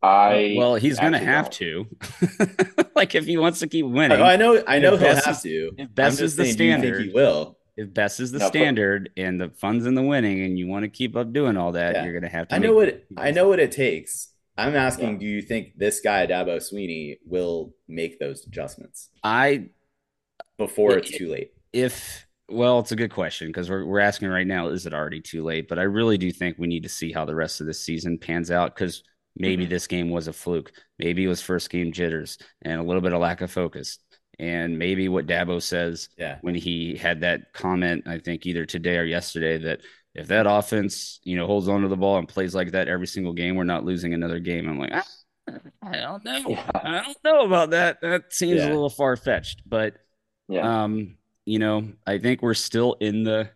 I 0.05 0.55
well, 0.57 0.75
he's 0.75 0.99
gonna 0.99 1.19
have 1.19 1.45
don't. 1.49 1.53
to. 1.53 2.85
like 2.95 3.15
if 3.15 3.25
he 3.25 3.37
wants 3.37 3.59
to 3.59 3.67
keep 3.67 3.85
winning, 3.85 4.21
I 4.21 4.35
know, 4.35 4.63
I 4.67 4.79
know 4.79 4.91
he'll 4.91 4.99
Best 4.99 5.25
have 5.25 5.41
to. 5.41 5.71
if 5.77 5.79
I'm 5.79 5.93
Best 5.93 6.21
is 6.21 6.35
the 6.35 6.43
saying, 6.45 6.55
do 6.55 6.63
think 6.71 6.79
standard, 6.83 7.05
he 7.05 7.09
will? 7.11 7.57
if 7.77 7.93
best 7.93 8.19
is 8.21 8.31
the 8.31 8.39
No, 8.39 8.45
but- 8.45 8.53
standard 8.53 9.09
and 9.17 9.39
the 9.41 9.49
funds 9.49 9.85
in 9.85 9.95
the 9.95 10.01
winning, 10.03 10.41
and 10.41 10.57
you 10.57 10.67
want 10.67 10.83
to 10.83 10.89
keep 10.89 11.15
up 11.15 11.33
doing 11.33 11.57
all 11.57 11.73
that, 11.73 11.95
Yeah. 11.95 12.03
you're 12.05 12.13
gonna 12.13 12.29
have 12.31 12.47
to. 12.49 12.55
I 12.55 12.59
know 12.59 12.79
make- 12.79 12.93
what 12.93 13.03
I 13.17 13.31
know 13.31 13.47
what 13.49 13.59
it 13.59 13.71
takes. 13.71 14.31
I'm 14.57 14.75
asking, 14.75 15.13
Yeah. 15.13 15.17
do 15.19 15.25
you 15.25 15.41
think 15.41 15.73
this 15.77 15.99
guy 15.99 16.25
Dabo 16.27 16.57
Swinney 16.57 17.17
will 17.25 17.73
make 17.89 18.19
those 18.19 18.45
adjustments 18.47 19.09
I 19.23 19.65
before 20.57 20.91
Yeah, 20.91 20.97
it's 20.99 21.11
too 21.17 21.29
late? 21.29 21.51
if 21.73 22.25
well, 22.47 22.77
it's 22.79 22.91
a 22.91 22.95
good 22.95 23.11
question 23.11 23.47
because 23.47 23.69
we're 23.71 23.83
we're 23.85 23.99
asking 23.99 24.29
right 24.29 24.45
now, 24.47 24.67
is 24.69 24.85
it 24.85 24.93
already 24.93 25.19
too 25.19 25.43
late? 25.43 25.67
But 25.67 25.79
I 25.79 25.83
really 25.83 26.17
do 26.17 26.31
think 26.31 26.57
we 26.59 26.67
need 26.67 26.83
to 26.83 26.89
see 26.89 27.11
how 27.11 27.25
the 27.25 27.33
rest 27.35 27.59
of 27.59 27.65
the 27.67 27.73
season 27.73 28.17
pans 28.19 28.51
out 28.51 28.75
because 28.75 29.03
maybe 29.37 29.65
Mhm. 29.65 29.69
this 29.69 29.87
game 29.87 30.09
was 30.09 30.27
a 30.27 30.33
fluke, 30.33 30.71
maybe 30.99 31.23
it 31.25 31.27
was 31.27 31.41
first 31.41 31.69
game 31.69 31.91
jitters 31.91 32.37
and 32.61 32.79
a 32.79 32.83
little 32.83 33.01
bit 33.01 33.13
of 33.13 33.19
lack 33.21 33.41
of 33.41 33.51
focus, 33.51 33.99
and 34.39 34.77
maybe 34.79 35.07
what 35.09 35.27
Dabo 35.27 35.61
says 35.61 36.09
Yeah, 36.17 36.37
when 36.41 36.55
he 36.55 36.95
had 36.97 37.21
that 37.21 37.53
comment, 37.53 38.03
I 38.07 38.19
think 38.19 38.45
either 38.45 38.65
today 38.65 38.97
or 38.97 39.03
yesterday, 39.03 39.57
that 39.59 39.81
if 40.13 40.27
that 40.27 40.45
offense, 40.47 41.19
you 41.23 41.35
know, 41.35 41.45
holds 41.45 41.67
on 41.67 41.81
to 41.81 41.87
the 41.89 41.97
ball 41.97 42.17
and 42.17 42.27
plays 42.27 42.55
like 42.55 42.71
that 42.71 42.87
every 42.87 43.07
single 43.07 43.33
game, 43.33 43.55
we're 43.55 43.65
not 43.65 43.83
losing 43.83 44.13
another 44.13 44.39
game. 44.39 44.69
I'm 44.69 44.79
like, 44.79 44.91
ah, 44.93 45.07
I 45.83 45.97
don't 45.97 46.23
know. 46.23 46.57
I 46.73 47.01
don't 47.03 47.17
know 47.23 47.45
about 47.45 47.71
that. 47.71 47.99
That 48.01 48.31
seems 48.33 48.61
Yeah. 48.61 48.67
a 48.67 48.71
little 48.73 48.89
far 48.89 49.15
fetched, 49.17 49.61
but 49.67 49.97
Yeah. 50.47 50.83
um, 50.83 51.17
you 51.45 51.59
know, 51.59 51.91
I 52.07 52.17
think 52.17 52.41
we're 52.41 52.53
still 52.53 52.93
in 53.01 53.23
the 53.23 53.49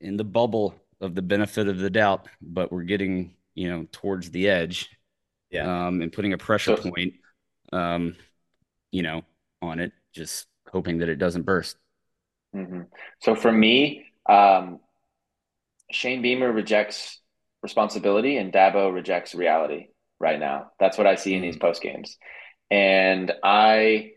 in 0.00 0.16
the 0.16 0.24
bubble 0.24 0.74
of 1.00 1.14
the 1.14 1.22
benefit 1.22 1.68
of 1.68 1.78
the 1.78 1.90
doubt, 1.90 2.28
but 2.42 2.70
we're 2.72 2.82
getting, 2.82 3.34
you 3.54 3.68
know, 3.68 3.86
towards 3.92 4.30
the 4.30 4.48
edge. 4.48 4.90
yeah. 5.50 5.86
Um, 5.86 6.02
and 6.02 6.12
putting 6.12 6.32
a 6.32 6.38
pressure 6.38 6.76
So- 6.76 6.90
point 6.90 7.14
um, 7.72 8.16
you 8.92 9.02
know, 9.02 9.22
on 9.62 9.80
it, 9.80 9.92
just 10.12 10.46
hoping 10.70 10.98
that 10.98 11.08
it 11.08 11.16
doesn't 11.16 11.42
burst. 11.42 11.76
hmm 12.52 12.82
So 13.20 13.34
for 13.34 13.50
me, 13.50 14.06
um, 14.28 14.78
Shane 15.90 16.22
Beamer 16.22 16.52
rejects 16.52 17.20
responsibility 17.62 18.36
and 18.36 18.52
Dabo 18.52 18.92
rejects 18.92 19.34
reality 19.34 19.88
right 20.20 20.38
now. 20.38 20.70
That's 20.78 20.96
what 20.98 21.06
I 21.06 21.16
see 21.16 21.34
in 21.34 21.42
these 21.42 21.56
post 21.56 21.82
games. 21.82 22.16
And 22.70 23.32
I 23.42 24.12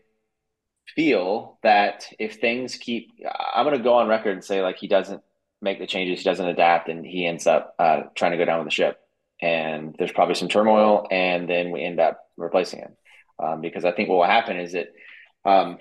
feel 0.94 1.58
that 1.62 2.06
if 2.18 2.36
things 2.36 2.76
keep, 2.76 3.10
I'm 3.54 3.64
going 3.64 3.76
to 3.76 3.82
go 3.82 3.94
on 3.94 4.08
record 4.08 4.32
and 4.32 4.44
say 4.44 4.62
like 4.62 4.78
he 4.78 4.86
doesn't 4.88 5.22
make 5.60 5.78
the 5.80 5.86
changes, 5.86 6.20
he 6.20 6.24
doesn't 6.24 6.46
adapt, 6.46 6.88
and 6.88 7.04
he 7.04 7.26
ends 7.26 7.46
up 7.46 7.74
uh, 7.78 8.02
trying 8.14 8.32
to 8.32 8.38
go 8.38 8.44
down 8.44 8.58
with 8.60 8.66
the 8.68 8.72
ship. 8.74 9.00
And 9.40 9.94
there's 9.98 10.12
probably 10.12 10.34
some 10.34 10.48
turmoil, 10.48 11.06
and 11.10 11.48
then 11.48 11.70
we 11.70 11.82
end 11.82 12.00
up 12.00 12.20
replacing 12.36 12.80
him 12.80 12.96
um, 13.38 13.60
because 13.60 13.84
I 13.84 13.92
think 13.92 14.08
what 14.08 14.16
will 14.16 14.24
happen 14.24 14.58
is 14.58 14.72
that 14.72 14.88
um, 15.44 15.78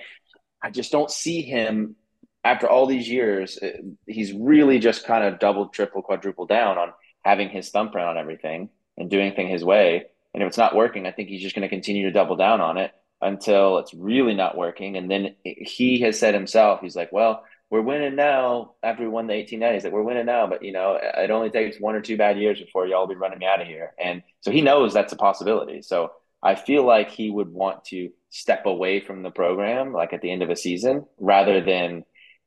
I 0.62 0.70
just 0.70 0.92
don't 0.92 1.10
see 1.10 1.42
him 1.42 1.96
after 2.44 2.70
all 2.70 2.86
these 2.86 3.10
years. 3.10 3.58
uh, 3.62 3.70
He's 4.06 4.32
really 4.32 4.80
just 4.80 5.06
kind 5.06 5.24
of 5.24 5.40
double, 5.40 5.70
triple, 5.70 6.02
quadruple 6.02 6.46
down 6.46 6.78
on 6.78 6.94
having 7.24 7.50
his 7.50 7.70
thumbprint 7.70 8.08
on 8.08 8.18
everything 8.18 8.70
and 8.96 9.10
doing 9.10 9.34
things 9.34 9.52
his 9.52 9.64
way. 9.64 10.06
And 10.34 10.44
if 10.44 10.48
it's 10.48 10.58
not 10.58 10.76
working, 10.76 11.08
I 11.08 11.12
think 11.12 11.30
he's 11.30 11.42
just 11.42 11.56
going 11.56 11.68
to 11.68 11.76
continue 11.76 12.06
to 12.06 12.12
double 12.12 12.36
down 12.36 12.62
on 12.62 12.78
it 12.78 12.92
until 13.22 13.80
it's 13.80 13.94
really 13.94 14.36
not 14.36 14.56
working. 14.56 14.98
And 14.98 15.10
then 15.10 15.36
he 15.44 16.02
has 16.02 16.20
said 16.20 16.36
himself, 16.36 16.82
he's 16.82 16.96
like, 16.96 17.12
well, 17.12 17.44
we're 17.70 17.82
winning 17.82 18.16
now 18.16 18.74
after 18.82 19.04
we 19.04 19.10
won 19.10 19.28
the 19.28 19.34
1890s. 19.34 19.84
Like, 19.84 19.94
we're 19.94 20.02
winning 20.04 20.26
now, 20.26 20.48
but 20.48 20.64
you 20.64 20.72
know, 20.72 20.98
it 21.02 21.32
only 21.32 21.50
takes 21.50 21.80
one 21.80 21.96
or 21.96 22.02
two 22.02 22.18
bad 22.18 22.38
years 22.40 22.60
before 22.60 22.88
y'all 22.88 23.08
be 23.08 23.16
running 23.16 23.40
me 23.40 23.46
out 23.46 23.62
of 23.62 23.68
here. 23.68 23.94
And 24.02 24.24
so 24.42 24.52
he 24.52 24.62
knows 24.62 24.94
that's 24.94 25.14
a 25.14 25.18
possibility. 25.18 25.82
So 25.82 26.12
I 26.42 26.56
feel 26.56 26.86
like 26.86 27.10
he 27.12 27.30
would 27.30 27.50
want 27.50 27.84
to 27.86 28.10
step 28.30 28.66
away 28.66 29.00
from 29.02 29.24
the 29.24 29.32
program, 29.32 29.92
like 29.92 30.14
at 30.14 30.22
the 30.22 30.32
end 30.32 30.44
of 30.44 30.50
a 30.50 30.56
season, 30.56 31.06
rather 31.18 31.60
than 31.62 32.04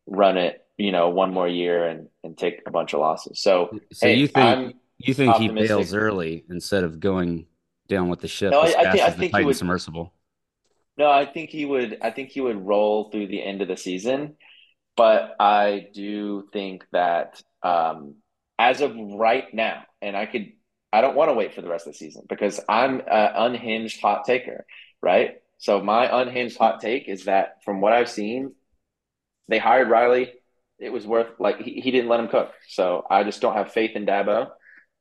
run 0.07 0.39
it, 0.39 0.65
you 0.79 0.93
know, 0.93 1.11
one 1.11 1.35
more 1.35 1.49
year 1.49 1.87
and, 1.87 2.09
and 2.25 2.39
take 2.39 2.63
a 2.67 2.71
bunch 2.71 2.95
of 2.95 3.01
losses. 3.01 3.41
So, 3.43 3.79
So 3.93 4.07
hey, 4.07 4.15
you 4.15 4.27
think 4.27 4.37
I'm, 4.47 4.73
you 4.99 5.13
think 5.13 5.35
he 5.37 5.45
optimistic. 5.49 5.69
bails 5.69 5.95
early 5.95 6.45
instead 6.49 6.85
of 6.85 6.99
going 7.01 7.47
down 7.89 8.09
with 8.09 8.21
the 8.21 8.29
ship 8.29 8.53
No, 8.53 8.63
as 8.63 8.75
I- 8.75 8.81
I 8.81 8.91
think- 8.93 9.03
I 9.05 9.11
think 9.11 9.37
he 9.37 9.45
would- 9.45 9.57
submersible? 9.57 10.15
No, 10.97 11.11
I 11.11 11.25
think 11.27 11.51
he 11.51 11.65
would. 11.65 11.99
I 12.03 12.11
think 12.11 12.29
he 12.31 12.41
would 12.43 12.57
roll 12.67 13.11
through 13.11 13.29
the 13.29 13.43
end 13.43 13.63
of 13.63 13.69
the 13.69 13.77
season, 13.77 14.37
but 14.97 15.37
I 15.41 15.89
do 15.93 16.49
think 16.53 16.85
that 16.93 17.43
um, 17.63 18.17
as 18.59 18.81
of 18.81 18.95
right 18.97 19.53
now, 19.53 19.85
and 20.03 20.17
I 20.17 20.27
could, 20.27 20.53
I 20.93 21.01
don't 21.01 21.17
want 21.17 21.31
to 21.31 21.35
wait 21.35 21.55
for 21.55 21.63
the 21.63 21.69
rest 21.69 21.87
of 21.87 21.93
the 21.93 21.99
season 21.99 22.25
because 22.29 22.61
I'm 22.69 23.01
an 23.01 23.33
unhinged 23.35 24.01
hot 24.01 24.25
taker, 24.25 24.67
right? 25.03 25.37
So 25.59 25.83
my 25.83 26.23
unhinged 26.23 26.59
hot 26.59 26.81
take 26.81 27.09
is 27.09 27.25
that 27.25 27.63
from 27.65 27.81
what 27.81 27.93
I've 27.93 28.09
seen, 28.09 28.55
they 29.49 29.59
hired 29.59 29.91
Riley. 29.91 30.33
It 30.79 30.91
was 30.91 31.07
worth 31.07 31.39
like 31.39 31.61
he, 31.61 31.81
he 31.81 31.91
didn't 31.91 32.09
let 32.09 32.21
him 32.21 32.29
cook. 32.29 32.53
So 32.69 33.05
I 33.11 33.25
just 33.25 33.41
don't 33.41 33.55
have 33.55 33.73
faith 33.73 33.93
in 33.95 34.07
Dabo. 34.07 34.49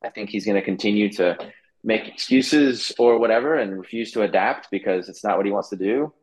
I 0.03 0.09
think 0.09 0.29
he's 0.29 0.45
going 0.45 0.55
to 0.55 0.65
continue 0.65 1.11
to 1.13 1.37
make 1.83 2.07
excuses 2.07 2.91
or 2.99 3.19
whatever 3.19 3.55
and 3.55 3.77
refuse 3.77 4.11
to 4.11 4.21
adapt 4.21 4.69
because 4.71 5.07
it's 5.07 5.23
not 5.23 5.37
what 5.37 5.45
he 5.45 5.51
wants 5.51 5.69
to 5.69 5.77
do. 5.77 6.13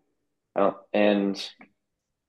Don't, 0.56 0.76
and 0.92 1.50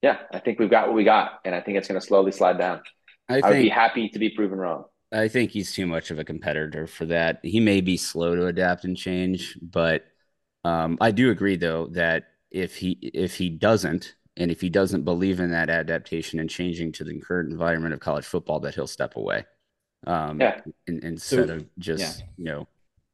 yeah, 0.01 0.17
I 0.31 0.39
think 0.39 0.59
we've 0.59 0.69
got 0.69 0.87
what 0.87 0.95
we 0.95 1.03
got, 1.03 1.39
and 1.45 1.55
I 1.55 1.61
think 1.61 1.77
it's 1.77 1.87
going 1.87 1.99
to 1.99 2.05
slowly 2.05 2.31
slide 2.31 2.57
down. 2.57 2.81
I 3.29 3.41
I 3.43 3.49
would 3.49 3.61
be 3.61 3.69
happy 3.69 4.09
to 4.09 4.19
be 4.19 4.29
proven 4.29 4.57
wrong. 4.57 4.85
I 5.11 5.27
think 5.27 5.51
he's 5.51 5.73
too 5.73 5.85
much 5.87 6.11
of 6.11 6.19
a 6.19 6.23
competitor 6.23 6.85
for 6.87 7.05
that. 7.05 7.39
He 7.43 7.59
may 7.59 7.81
be 7.81 7.97
slow 7.97 8.35
to 8.35 8.47
adapt 8.47 8.83
and 8.83 8.95
change, 8.97 9.57
but 9.61 10.05
um, 10.63 10.97
I 11.01 11.11
do 11.11 11.29
agree 11.31 11.55
though 11.55 11.87
that 11.91 12.25
if 12.51 12.75
he 12.75 12.91
if 13.01 13.35
he 13.35 13.49
doesn't 13.49 14.15
and 14.35 14.51
if 14.51 14.61
he 14.61 14.69
doesn't 14.69 15.03
believe 15.03 15.39
in 15.39 15.51
that 15.51 15.69
adaptation 15.69 16.39
and 16.39 16.49
changing 16.49 16.91
to 16.93 17.03
the 17.03 17.19
current 17.19 17.51
environment 17.51 17.93
of 17.93 17.99
college 17.99 18.25
football, 18.25 18.59
that 18.61 18.75
he'll 18.75 18.87
step 18.87 19.15
away. 19.15 19.45
Um, 20.05 20.39
Yeah. 20.39 20.61
in, 20.85 21.03
instead 21.03 21.47
So- 21.47 21.55
of 21.55 21.77
just 21.79 22.23
you 22.37 22.45
know 22.45 22.67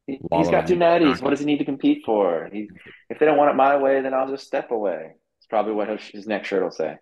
he's 0.06 0.50
got 0.50 0.66
two 0.66 0.76
natties. 0.76 1.22
What 1.22 1.30
does 1.30 1.40
he 1.40 1.46
need 1.46 1.58
to 1.58 1.64
compete 1.64 2.02
for? 2.04 2.50
He, 2.52 2.68
if 3.08 3.18
they 3.18 3.26
don't 3.26 3.38
want 3.38 3.50
it 3.50 3.54
my 3.54 3.76
way, 3.76 4.00
then 4.02 4.12
I'll 4.14 4.28
just 4.28 4.46
step 4.46 4.70
away. 4.70 5.12
It's 5.54 5.62
probably 5.62 5.74
what 5.74 5.88
his, 5.88 6.00
his 6.08 6.26
next 6.26 6.48
shirt 6.48 6.64
will 6.64 6.72
say. 6.72 6.98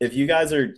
If 0.00 0.14
you 0.14 0.26
guys 0.26 0.52
are 0.52 0.74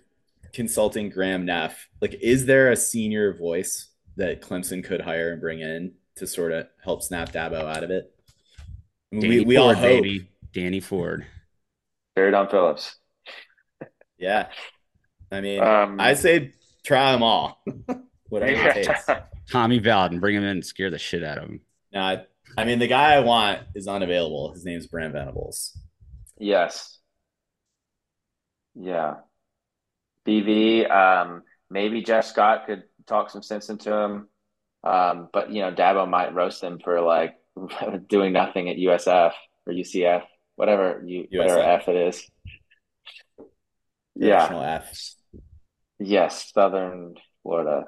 consulting 0.52 1.08
Graham 1.08 1.46
Neff, 1.46 1.88
like, 2.02 2.12
is 2.20 2.44
there 2.44 2.70
a 2.70 2.76
senior 2.76 3.32
voice 3.32 3.88
that 4.16 4.42
Clemson 4.42 4.84
could 4.84 5.00
hire 5.00 5.32
and 5.32 5.40
bring 5.40 5.60
in 5.60 5.94
to 6.16 6.26
sort 6.26 6.52
of 6.52 6.66
help 6.84 7.02
snap 7.02 7.32
Dabo 7.32 7.74
out 7.74 7.82
of 7.82 7.90
it? 7.90 8.12
I 8.60 9.16
mean, 9.16 9.22
Danny 9.22 9.38
we 9.38 9.44
we 9.46 9.56
all 9.56 9.72
hope, 9.72 10.02
baby, 10.02 10.28
Danny 10.52 10.80
Ford. 10.80 11.24
Terry 12.16 12.32
Don 12.32 12.50
Phillips. 12.50 12.96
yeah. 14.18 14.48
I 15.32 15.40
mean, 15.40 15.62
Um, 15.62 15.98
I 15.98 16.12
say 16.12 16.52
try 16.84 17.12
them 17.12 17.22
all, 17.22 17.64
whatever 18.28 18.52
it 18.68 18.74
takes. 18.86 19.06
Tommy 19.50 19.80
Bowden, 19.80 20.20
bring 20.20 20.36
him 20.36 20.42
in 20.42 20.50
and 20.50 20.66
scare 20.66 20.90
the 20.90 20.98
shit 20.98 21.24
out 21.24 21.38
of 21.38 21.44
him. 21.44 21.60
No, 21.94 22.00
I, 22.00 22.26
I 22.58 22.64
mean, 22.66 22.78
the 22.78 22.88
guy 22.88 23.14
I 23.14 23.20
want 23.20 23.60
is 23.74 23.88
unavailable. 23.88 24.52
His 24.52 24.66
name's 24.66 24.86
Brent 24.86 25.14
Venables. 25.14 25.78
Yes. 26.38 26.95
Yeah. 28.78 29.14
BV, 30.26 30.90
um, 30.90 31.42
maybe 31.70 32.02
Jeff 32.02 32.26
Scott 32.26 32.66
could 32.66 32.84
talk 33.06 33.30
some 33.30 33.42
sense 33.42 33.68
into 33.68 33.92
him. 33.92 34.28
Um, 34.84 35.28
but 35.32 35.50
you 35.50 35.62
know, 35.62 35.72
Dabo 35.72 36.08
might 36.08 36.34
roast 36.34 36.62
him 36.62 36.78
for 36.82 37.00
like 37.00 37.36
doing 38.08 38.32
nothing 38.32 38.68
at 38.68 38.76
USF 38.76 39.32
or 39.66 39.72
UCF, 39.72 40.22
whatever 40.56 41.02
you 41.04 41.26
whatever 41.30 41.60
F 41.60 41.88
it 41.88 41.96
is. 41.96 42.30
Yeah. 44.14 44.38
National 44.38 44.62
F. 44.62 45.14
Yes, 45.98 46.52
Southern 46.52 47.14
Florida. 47.42 47.86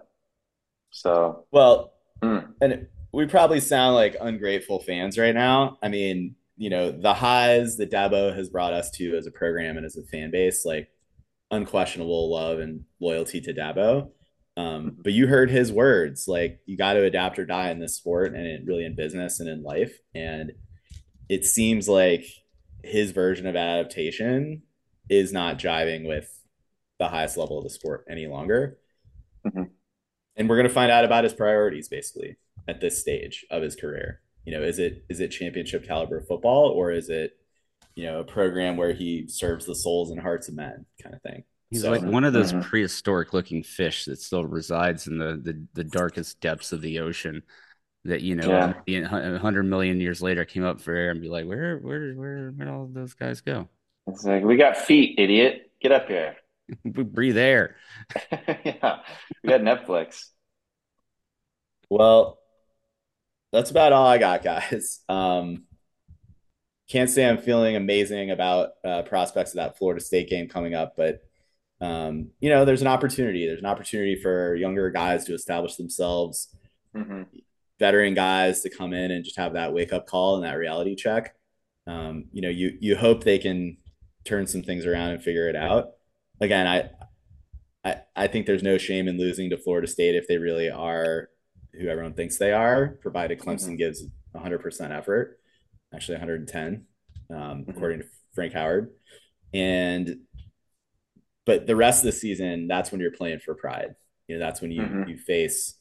So, 0.91 1.45
Well, 1.53 1.93
mm, 2.23 2.49
and 2.61 2.87
we 3.13 3.27
probably 3.27 3.61
sound 3.61 3.95
like 3.95 4.17
ungrateful 4.21 4.81
fans 4.81 5.19
right 5.19 5.35
now. 5.35 5.79
I 5.83 5.89
mean, 5.89 6.35
you 6.59 6.71
know, 6.71 6.91
the 6.91 7.15
highs 7.15 7.77
that 7.77 7.91
Dabo 7.91 8.35
has 8.35 8.51
brought 8.51 8.73
us 8.73 8.91
to 8.93 9.17
as 9.17 9.27
a 9.27 9.31
program 9.31 9.77
and 9.77 9.87
as 9.87 9.97
a 9.97 10.03
fan 10.03 10.31
base, 10.31 10.65
like 10.65 10.91
unquestionable 11.51 12.31
love 12.31 12.59
and 12.59 12.85
loyalty 13.01 13.41
to 13.41 13.55
Dabo. 13.55 14.11
Um, 14.57 14.97
but 15.03 15.13
you 15.13 15.29
heard 15.29 15.51
his 15.51 15.71
words, 15.71 16.27
like 16.27 16.61
you 16.67 16.77
got 16.77 16.95
to 16.95 17.05
adapt 17.05 17.39
or 17.39 17.47
die 17.47 17.71
in 17.71 17.79
this 17.79 17.95
sport 17.95 18.35
and 18.35 18.45
in, 18.45 18.67
really 18.67 18.85
in 18.85 18.97
business 18.97 19.39
and 19.39 19.49
in 19.49 19.63
life. 19.63 19.97
And 20.17 20.53
it 21.29 21.47
seems 21.47 21.89
like 21.89 22.27
his 22.83 23.13
version 23.13 23.47
of 23.47 23.55
adaptation 23.55 24.63
is 25.09 25.33
not 25.33 25.59
jiving 25.59 26.09
with 26.09 26.29
the 26.99 27.09
highest 27.09 27.37
level 27.37 27.59
of 27.59 27.65
the 27.65 27.71
sport 27.71 28.05
any 28.11 28.27
longer. 28.27 28.79
Mhm. 29.47 29.71
And 30.37 30.49
we're 30.49 30.57
going 30.57 30.69
to 30.69 30.75
find 30.75 30.91
out 30.91 31.05
about 31.05 31.25
his 31.25 31.35
priorities 31.35 31.89
basically 31.89 32.37
at 32.67 32.81
this 32.81 32.99
stage 33.01 33.47
of 33.51 33.63
his 33.63 33.77
career. 33.77 34.21
You 34.49 34.57
know, 34.57 34.63
is 34.63 34.79
it 34.79 35.05
is 35.11 35.21
it 35.21 35.29
championship 35.29 35.87
caliber 35.87 36.23
football 36.23 36.71
or 36.71 36.91
is 36.91 37.11
it 37.11 37.37
you 37.95 38.05
know 38.07 38.21
a 38.21 38.25
program 38.25 38.79
where 38.79 38.95
he 38.95 39.29
serves 39.29 39.67
the 39.67 39.75
souls 39.75 40.11
and 40.11 40.19
hearts 40.19 40.49
of 40.49 40.55
men 40.55 40.87
kind 41.03 41.15
of 41.15 41.21
thing? 41.21 41.45
He's 41.71 41.83
So- 41.83 41.91
like 41.91 42.01
one 42.03 42.25
of 42.25 42.33
those 42.33 42.55
Mhm. 42.55 42.63
prehistoric 42.63 43.35
looking 43.35 43.63
fish 43.63 44.07
that 44.07 44.19
still 44.19 44.47
resides 44.47 45.07
in 45.07 45.19
the, 45.19 45.37
the, 45.37 45.67
the 45.75 45.85
darkest 45.85 46.41
depths 46.41 46.73
of 46.73 46.81
the 46.81 47.01
ocean. 47.01 47.43
That 48.07 48.23
you 48.23 48.37
know, 48.37 48.75
Yeah. 48.87 49.35
a 49.35 49.39
hundred 49.39 49.65
million 49.65 50.01
years 50.01 50.23
later, 50.23 50.47
came 50.47 50.65
up 50.65 50.81
for 50.81 50.95
air 50.95 51.11
and 51.11 51.21
be 51.21 51.29
like, 51.29 51.45
where, 51.45 51.77
where, 51.77 52.15
where, 52.15 52.51
where 52.53 52.69
all 52.71 52.87
those 52.91 53.13
guys 53.13 53.43
go? 53.43 53.69
it's 54.07 54.25
like 54.25 54.45
we 54.45 54.57
got 54.57 54.79
feet, 54.79 55.19
idiot. 55.19 55.71
Get 55.83 55.93
up 55.93 56.09
here. 56.09 56.37
We 56.85 57.03
breathe 57.03 57.37
air. 57.37 57.77
Yeah, 58.33 59.01
we 59.45 59.51
got 59.51 59.61
Netflix. 59.61 60.31
Well, 61.91 62.38
that's 63.53 63.71
about 63.71 63.93
all 63.93 64.07
I 64.07 64.19
got, 64.19 64.43
guys. 64.43 65.01
Um, 65.09 65.65
can't 66.89 67.11
say 67.11 67.29
I'm 67.29 67.39
feeling 67.39 67.77
amazing 67.77 68.31
about 68.31 68.71
uh, 68.85 69.03
prospects 69.03 69.51
of 69.51 69.57
that 69.57 69.77
Florida 69.77 70.01
State 70.03 70.31
game 70.31 70.49
coming 70.49 70.75
up, 70.75 70.95
but 70.97 71.23
um, 71.81 72.31
you 72.41 72.49
know, 72.51 72.65
there's 72.65 72.81
an 72.81 72.89
opportunity. 72.89 73.47
There's 73.47 73.61
an 73.61 73.67
opportunity 73.67 74.17
for 74.17 74.55
younger 74.57 74.91
guys 74.91 75.25
to 75.27 75.35
establish 75.35 75.77
themselves, 75.77 76.49
hmm 76.95 77.23
veteran 77.79 78.15
guys 78.15 78.61
to 78.63 78.71
come 78.71 78.93
in 78.93 79.11
and 79.11 79.25
just 79.25 79.37
have 79.37 79.53
that 79.53 79.73
wake 79.73 79.93
up 79.93 80.07
call 80.07 80.37
and 80.37 80.45
that 80.45 80.55
reality 80.59 80.97
check. 80.97 81.35
Um, 81.87 82.25
you 82.33 82.43
know, 82.43 82.49
you 82.49 82.77
you 82.81 82.97
hope 82.97 83.25
they 83.25 83.39
can 83.39 83.77
turn 84.25 84.47
some 84.47 84.63
things 84.63 84.85
around 84.85 85.11
and 85.11 85.23
figure 85.23 85.49
it 85.49 85.57
out. 85.57 85.91
Again, 86.41 86.67
I 86.67 86.91
I 87.85 88.01
I 88.17 88.27
think 88.27 88.47
there's 88.47 88.63
no 88.63 88.79
shame 88.79 89.09
in 89.09 89.19
losing 89.19 89.51
to 89.51 89.57
Florida 89.59 89.87
State 89.87 90.15
if 90.17 90.27
they 90.27 90.39
really 90.39 90.71
are 90.71 91.31
who 91.79 91.89
everyone 91.89 92.15
thinks 92.15 92.39
they 92.39 92.53
are, 92.53 92.99
provided 93.01 93.39
Clemson 93.39 93.79
gives 93.79 94.05
100% 94.35 94.91
effort, 94.91 95.39
actually 95.95 96.17
110, 96.17 96.85
um, 97.31 97.65
according 97.69 98.01
to 98.01 98.07
Frank 98.35 98.53
Howard. 98.53 98.91
And 99.55 100.21
but 101.47 101.67
the 101.67 101.77
rest 101.77 102.01
of 102.01 102.05
the 102.05 102.13
season, 102.13 102.69
that's 102.69 102.93
when 102.93 103.01
you're 103.01 103.11
playing 103.11 103.39
for 103.39 103.55
pride. 103.55 103.95
You 104.27 104.37
know, 104.37 104.45
that's 104.45 104.61
when 104.61 104.71
you 104.71 104.83
Mhm. 104.83 105.09
you 105.09 105.17
face 105.17 105.79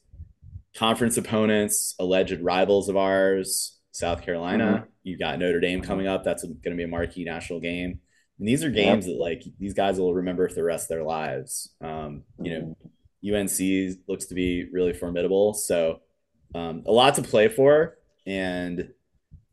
conference 0.74 1.16
opponents, 1.18 1.94
alleged 1.98 2.40
rivals 2.40 2.88
of 2.88 2.96
ours, 2.96 3.78
South 3.90 4.22
Carolina. 4.22 4.86
You've 5.02 5.18
got 5.18 5.38
Notre 5.38 5.60
Dame 5.60 5.80
coming 5.82 6.06
up. 6.06 6.24
That's 6.24 6.42
going 6.42 6.62
to 6.62 6.74
be 6.74 6.84
a 6.84 6.88
marquee 6.88 7.24
national 7.24 7.60
game. 7.60 8.00
And 8.38 8.46
these 8.48 8.62
are 8.64 8.70
games 8.70 9.06
that 9.06 9.18
like 9.18 9.42
these 9.58 9.74
guys 9.74 9.98
will 9.98 10.14
remember 10.14 10.48
for 10.48 10.54
the 10.54 10.62
rest 10.62 10.84
of 10.84 10.88
their 10.96 11.04
lives. 11.04 11.74
Um, 11.82 12.24
you 12.40 12.52
know, 12.58 12.76
UNC 13.24 13.98
looks 14.06 14.26
to 14.26 14.34
be 14.34 14.68
really 14.72 14.92
formidable. 14.92 15.54
So 15.54 16.00
um, 16.54 16.82
a 16.86 16.92
lot 16.92 17.14
to 17.16 17.22
play 17.22 17.48
for, 17.48 17.98
and 18.26 18.92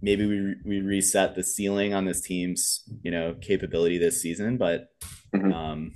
maybe 0.02 0.26
we 0.26 0.56
we 0.66 0.82
reset 0.82 1.36
the 1.36 1.44
ceiling 1.44 1.94
on 1.94 2.06
this 2.06 2.22
team's 2.22 2.84
you 3.04 3.12
know 3.12 3.36
capability 3.42 3.98
this 3.98 4.22
season. 4.22 4.58
But 4.58 4.90
Mhm. 5.34 5.54
um, 5.54 5.96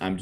I'm 0.00 0.18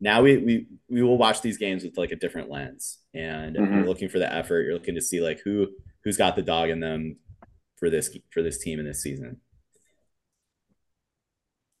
now 0.00 0.22
we 0.22 0.36
we 0.38 0.66
we 0.88 1.02
will 1.02 1.18
watch 1.18 1.42
these 1.42 1.58
games 1.58 1.84
with 1.84 1.98
like 1.98 2.10
a 2.12 2.16
different 2.16 2.50
lens, 2.50 2.98
and 3.14 3.56
Mhm. 3.56 3.74
you're 3.76 3.86
looking 3.86 4.08
for 4.08 4.18
the 4.18 4.32
effort. 4.32 4.62
You're 4.62 4.74
looking 4.74 4.94
to 4.94 5.02
see 5.02 5.20
like 5.20 5.40
who 5.44 5.68
who's 6.04 6.16
got 6.16 6.36
the 6.36 6.42
dog 6.42 6.70
in 6.70 6.80
them 6.80 7.16
for 7.76 7.90
this 7.90 8.16
for 8.30 8.42
this 8.42 8.58
team 8.58 8.80
in 8.80 8.86
this 8.86 9.02
season. 9.02 9.40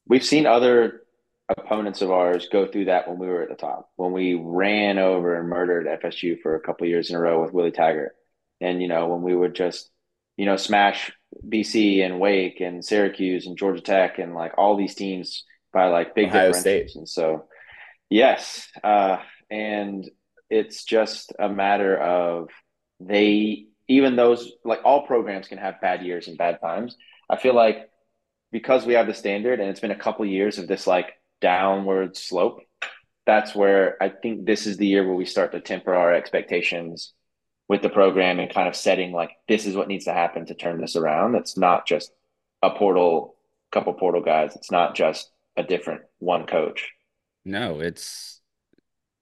We've 0.06 0.24
seen 0.24 0.46
other 0.46 1.02
opponents 1.48 2.02
of 2.02 2.10
ours 2.10 2.48
go 2.50 2.66
through 2.66 2.86
that 2.86 3.08
when 3.08 3.18
we 3.18 3.26
were 3.26 3.42
at 3.42 3.48
the 3.48 3.54
top, 3.54 3.90
when 3.96 4.12
we 4.12 4.34
ran 4.34 4.98
over 4.98 5.38
and 5.38 5.48
murdered 5.48 5.86
FSU 5.86 6.40
for 6.40 6.54
a 6.54 6.60
couple 6.60 6.86
years 6.86 7.10
in 7.10 7.16
a 7.16 7.20
row 7.20 7.42
with 7.42 7.52
Willie 7.52 7.70
Taggart. 7.70 8.14
And, 8.60 8.82
you 8.82 8.88
know, 8.88 9.08
when 9.08 9.22
we 9.22 9.34
would 9.34 9.54
just, 9.54 9.90
you 10.36 10.44
know, 10.44 10.56
smash 10.56 11.10
BC 11.46 12.04
and 12.04 12.20
Wake 12.20 12.60
and 12.60 12.84
Syracuse 12.84 13.46
and 13.46 13.56
Georgia 13.56 13.80
Tech 13.80 14.18
and 14.18 14.34
like 14.34 14.52
all 14.58 14.76
these 14.76 14.94
teams 14.94 15.44
by 15.72 15.86
like 15.86 16.14
big 16.14 16.28
Ohio. 16.28 16.52
State. 16.52 16.90
And 16.94 17.08
so, 17.08 17.46
yes. 18.10 18.68
Uh, 18.84 19.18
and 19.50 20.08
it's 20.50 20.84
just 20.84 21.32
a 21.38 21.48
matter 21.48 21.96
of 21.96 22.48
they, 23.00 23.66
even 23.86 24.16
those, 24.16 24.52
like 24.64 24.80
all 24.84 25.06
programs 25.06 25.48
can 25.48 25.58
have 25.58 25.80
bad 25.80 26.02
years 26.02 26.28
and 26.28 26.36
bad 26.36 26.60
times. 26.60 26.96
I 27.30 27.36
feel 27.36 27.54
like 27.54 27.88
because 28.50 28.84
we 28.84 28.94
have 28.94 29.06
the 29.06 29.14
standard 29.14 29.60
and 29.60 29.70
it's 29.70 29.80
been 29.80 29.90
a 29.90 29.98
couple 29.98 30.24
years 30.26 30.58
of 30.58 30.66
this 30.66 30.86
like 30.86 31.12
downward 31.40 32.16
slope, 32.16 32.60
that's 33.26 33.54
where 33.54 34.02
I 34.02 34.08
think 34.08 34.46
this 34.46 34.66
is 34.66 34.76
the 34.76 34.86
year 34.86 35.06
where 35.06 35.14
we 35.14 35.26
start 35.26 35.52
to 35.52 35.60
temper 35.60 35.94
our 35.94 36.12
expectations 36.12 37.12
with 37.68 37.82
the 37.82 37.90
program 37.90 38.38
and 38.38 38.52
kind 38.52 38.68
of 38.68 38.74
setting 38.74 39.12
like 39.12 39.30
this 39.46 39.66
is 39.66 39.76
what 39.76 39.88
needs 39.88 40.06
to 40.06 40.12
happen 40.12 40.46
to 40.46 40.54
turn 40.54 40.80
this 40.80 40.96
around. 40.96 41.34
It's 41.34 41.56
not 41.56 41.86
just 41.86 42.10
a 42.62 42.70
portal, 42.70 43.36
couple 43.70 43.92
portal 43.92 44.22
guys. 44.22 44.56
It's 44.56 44.70
not 44.70 44.94
just 44.94 45.30
a 45.56 45.62
different 45.62 46.02
one 46.18 46.46
coach. 46.46 46.90
No, 47.44 47.80
it's 47.80 48.40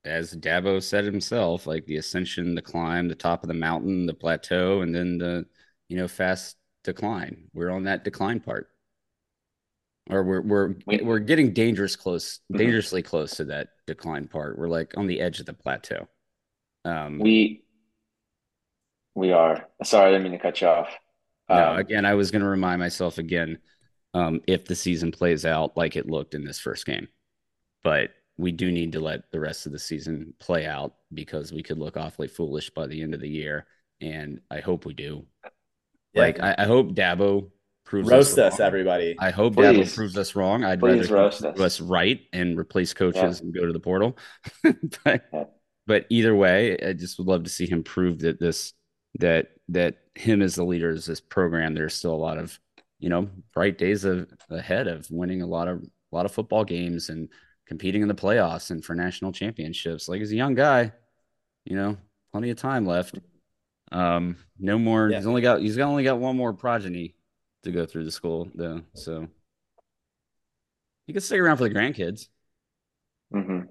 as 0.04 0.34
Dabo 0.34 0.80
said 0.82 1.04
himself, 1.04 1.66
like 1.66 1.84
the 1.86 1.96
ascension, 1.96 2.54
the 2.54 2.62
climb, 2.62 3.08
the 3.08 3.14
top 3.14 3.42
of 3.42 3.48
the 3.48 3.54
mountain, 3.54 4.06
the 4.06 4.14
plateau, 4.14 4.82
and 4.82 4.94
then 4.94 5.18
the 5.18 5.46
you 5.88 5.96
know 5.96 6.08
fast 6.08 6.56
decline. 6.84 7.48
We're 7.52 7.70
on 7.70 7.84
that 7.84 8.04
decline 8.04 8.40
part, 8.40 8.68
or 10.08 10.22
we're 10.22 10.40
we're 10.42 10.74
We- 10.86 11.02
we're 11.02 11.18
getting 11.18 11.52
dangerous 11.52 11.96
close, 11.96 12.40
Mhm. 12.52 12.58
dangerously 12.58 13.02
close 13.02 13.36
to 13.36 13.44
that 13.46 13.68
decline 13.86 14.28
part. 14.28 14.58
We're 14.58 14.68
like 14.68 14.96
on 14.96 15.06
the 15.06 15.20
edge 15.20 15.40
of 15.40 15.46
the 15.46 15.52
plateau. 15.54 16.08
Um, 16.84 17.18
We 17.18 17.64
we 19.14 19.32
are 19.32 19.68
sorry, 19.82 20.08
I 20.08 20.10
didn't 20.12 20.24
mean 20.24 20.32
to 20.32 20.38
cut 20.38 20.60
you 20.60 20.68
off. 20.68 20.90
No, 21.48 21.70
Um, 21.72 21.78
again, 21.78 22.04
I 22.04 22.14
was 22.14 22.30
going 22.30 22.42
to 22.42 22.48
remind 22.48 22.80
myself 22.80 23.18
again 23.18 23.58
um, 24.14 24.40
if 24.46 24.64
the 24.64 24.74
season 24.74 25.12
plays 25.12 25.44
out 25.44 25.76
like 25.76 25.94
it 25.94 26.06
looked 26.06 26.34
in 26.34 26.44
this 26.44 26.58
first 26.58 26.86
game. 26.86 27.08
But 27.84 28.10
we 28.38 28.50
do 28.50 28.72
need 28.72 28.92
to 28.92 29.00
let 29.00 29.30
the 29.30 29.40
rest 29.40 29.66
of 29.66 29.72
the 29.72 29.78
season 29.78 30.32
play 30.38 30.66
out 30.66 30.94
because 31.12 31.52
we 31.52 31.62
could 31.62 31.78
look 31.78 31.96
awfully 31.96 32.28
foolish 32.28 32.70
by 32.70 32.86
the 32.86 33.02
end 33.02 33.14
of 33.14 33.20
the 33.20 33.28
year. 33.28 33.66
And 34.00 34.40
I 34.50 34.60
hope 34.60 34.86
we 34.86 34.94
do. 34.94 35.26
Yeah. 36.14 36.20
Like, 36.22 36.40
I, 36.40 36.54
I 36.58 36.64
hope 36.64 36.94
Dabo 36.94 37.50
proves 37.86 38.10
roast 38.10 38.38
us, 38.38 38.54
us, 38.54 38.60
everybody. 38.60 39.16
I 39.18 39.30
hope 39.30 39.54
Please. 39.54 39.92
Dabo 39.92 39.94
proves 39.94 40.18
us 40.18 40.34
wrong. 40.36 40.64
I'd 40.64 40.80
Please 40.80 41.10
rather 41.10 41.22
roast 41.24 41.44
us. 41.44 41.54
prove 41.54 41.64
us 41.64 41.80
right 41.80 42.20
and 42.32 42.58
replace 42.58 42.92
coaches 42.92 43.40
and 43.40 43.54
go 43.54 43.64
to 43.64 43.72
the 43.72 43.80
portal. 43.80 44.18
but, 45.04 45.24
Yeah. 45.32 45.44
but 45.86 46.06
either 46.10 46.34
way, 46.34 46.76
I 46.78 46.92
just 46.92 47.16
would 47.18 47.28
love 47.28 47.44
to 47.44 47.50
see 47.50 47.66
him 47.66 47.82
prove 47.82 48.18
that 48.20 48.38
this 48.38 48.74
that 49.18 49.52
that 49.68 49.96
him 50.14 50.42
as 50.42 50.56
the 50.56 50.64
leader 50.64 50.90
of 50.90 51.02
this 51.04 51.20
program, 51.20 51.74
there's 51.74 51.94
still 51.94 52.14
a 52.14 52.16
lot 52.16 52.36
of 52.36 52.58
you 52.98 53.08
know 53.08 53.28
bright 53.54 53.78
days 53.78 54.04
of, 54.04 54.28
ahead 54.50 54.88
of 54.88 55.06
winning 55.10 55.42
a 55.42 55.46
lot 55.46 55.68
of 55.68 55.82
a 55.82 56.14
lot 56.14 56.26
of 56.26 56.32
football 56.32 56.64
games 56.64 57.08
and 57.08 57.28
competing 57.66 58.02
in 58.02 58.08
the 58.08 58.14
playoffs 58.14 58.70
and 58.70 58.84
for 58.84 58.94
national 58.94 59.32
championships. 59.32 60.08
Like 60.08 60.18
he's 60.20 60.32
a 60.32 60.36
young 60.36 60.54
guy, 60.54 60.92
you 61.64 61.76
know, 61.76 61.96
plenty 62.32 62.50
of 62.50 62.58
time 62.58 62.84
left. 62.84 63.18
Um, 63.92 64.36
no 64.58 64.78
more. 64.78 65.08
Yeah. 65.08 65.18
He's 65.18 65.26
only 65.26 65.42
got 65.42 65.60
he's 65.60 65.78
only 65.78 66.04
got 66.04 66.18
one 66.18 66.36
more 66.36 66.52
progeny 66.52 67.14
to 67.62 67.72
go 67.72 67.86
through 67.86 68.04
the 68.04 68.10
school 68.12 68.48
though, 68.54 68.82
so 68.94 69.28
he 71.06 71.12
can 71.12 71.22
stick 71.22 71.40
around 71.40 71.56
for 71.58 71.68
the 71.68 71.74
grandkids. 71.74 72.28
mhm. 73.32 73.68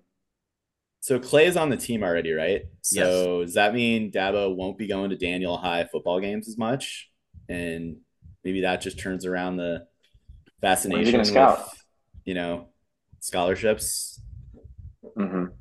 So 1.01 1.19
Clay's 1.19 1.55
on 1.55 1.69
the 1.69 1.77
team 1.77 2.03
already, 2.03 2.31
right? 2.31 2.63
So 2.81 3.43
does 3.43 3.53
that 3.53 3.75
mean 3.75 4.11
Dabo 4.11 4.55
won't 4.55 4.77
be 4.77 4.87
going 4.87 5.11
to 5.11 5.15
Daniel 5.15 5.55
High 5.57 5.85
football 5.85 6.19
games 6.19 6.47
as 6.47 6.57
much? 6.57 7.11
And 7.47 7.97
maybe 8.43 8.61
that 8.61 8.81
just 8.81 8.97
turns 8.99 9.23
around 9.25 9.57
the 9.57 9.87
fascination 10.61 11.21
gonna 11.23 11.51
with, 11.51 11.83
you 12.25 12.33
know, 12.33 12.69
scholarships. 13.19 14.19
Mhm. 15.15 15.53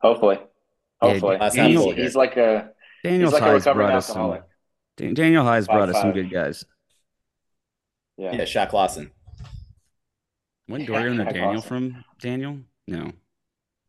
Hopefully, 0.00 0.38
Yeah, 1.02 1.12
hopefully. 1.18 1.38
he's, 1.38 1.54
he's 1.94 2.16
like 2.16 2.36
a 2.36 2.72
Daniel 3.02 3.30
he's 3.30 3.32
like 3.32 3.42
a 3.42 3.52
recovering 3.54 3.86
brought 3.88 3.96
us 3.96 4.06
some. 4.06 4.16
alcoholic. 4.18 4.42
Dan- 4.98 5.14
Daniel 5.14 5.44
High's 5.44 5.66
Five, 5.66 5.76
brought 5.76 5.88
us 5.88 5.94
some 5.96 6.08
five. 6.08 6.14
good 6.14 6.30
guys. 6.30 6.64
Yeah. 8.16 8.32
Yeah, 8.34 8.42
Shaq 8.42 8.72
Lawson. 8.72 9.10
When 10.66 10.80
Yeah, 10.82 10.86
Dorian 10.88 11.16
Shaq 11.18 11.32
Daniel 11.32 11.52
Lawson. 11.54 11.68
from 11.68 12.04
Daniel? 12.20 12.58
No, 12.86 13.12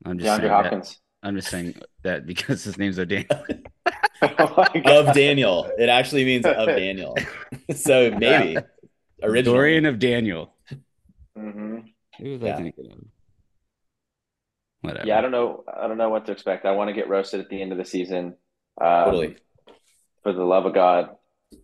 I'm 0.06 0.18
just 0.20 0.30
DeAndre 0.30 0.38
saying 0.38 0.42
that. 0.42 0.50
Hopkins. 0.64 1.00
I'm 1.24 1.36
just 1.36 1.50
saying 1.50 1.76
that 2.04 2.26
because 2.26 2.64
his 2.64 2.78
name's 2.78 2.98
O'Daniel. 3.00 3.28
Oh 4.22 4.54
my 4.74 4.82
Of 4.86 5.14
Daniel. 5.14 5.70
It 5.78 5.90
actually 5.90 6.24
means 6.26 6.46
of 6.46 6.68
Daniel. 6.68 7.18
so 7.76 8.12
maybe. 8.12 8.58
Originally. 9.22 9.42
Dorian 9.44 9.86
of 9.86 10.00
Daniel. 10.00 10.54
Mhm. 11.38 11.84
Who 12.20 12.32
was 12.32 12.42
Yeah. 12.42 12.54
I 12.54 12.58
thinking 12.62 12.92
of? 12.92 13.00
Whatever. 14.82 15.08
Yeah, 15.08 15.18
I 15.18 15.22
don't 15.22 15.32
know. 15.32 15.64
I 15.68 15.88
don't 15.88 15.98
know 15.98 16.10
what 16.10 16.26
to 16.28 16.32
expect. 16.32 16.66
I 16.66 16.72
want 16.72 16.88
to 16.90 16.94
get 16.94 17.10
roasted 17.10 17.42
at 17.42 17.50
the 17.50 17.62
end 17.62 17.74
of 17.74 17.78
the 17.78 17.84
season. 17.86 18.36
Um, 18.80 19.06
Totally. 19.06 19.38
For 20.30 20.34
the 20.34 20.44
love 20.44 20.68
of 20.68 20.76
God. 20.76 21.10
It's 21.50 21.60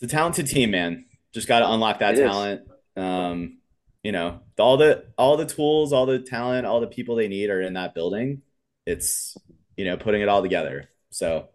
a 0.00 0.06
talented 0.06 0.46
team, 0.46 0.70
man. 0.70 1.04
Just 1.34 1.46
got 1.46 1.58
to 1.58 1.70
unlock 1.70 1.98
that 1.98 2.14
It 2.14 2.22
talent. 2.22 2.62
Um, 2.96 3.58
you 4.02 4.10
know, 4.10 4.40
all 4.58 4.78
the 4.78 5.04
all 5.18 5.36
the 5.36 5.44
tools, 5.44 5.92
all 5.92 6.06
the 6.06 6.18
talent, 6.18 6.64
all 6.64 6.80
the 6.80 6.86
people 6.86 7.16
they 7.16 7.28
need 7.28 7.50
are 7.50 7.60
in 7.60 7.74
that 7.74 7.94
building. 7.94 8.40
It's 8.86 9.36
you 9.76 9.84
know 9.84 9.98
putting 9.98 10.22
it 10.22 10.28
all 10.30 10.40
together. 10.40 10.88
So, 11.10 11.50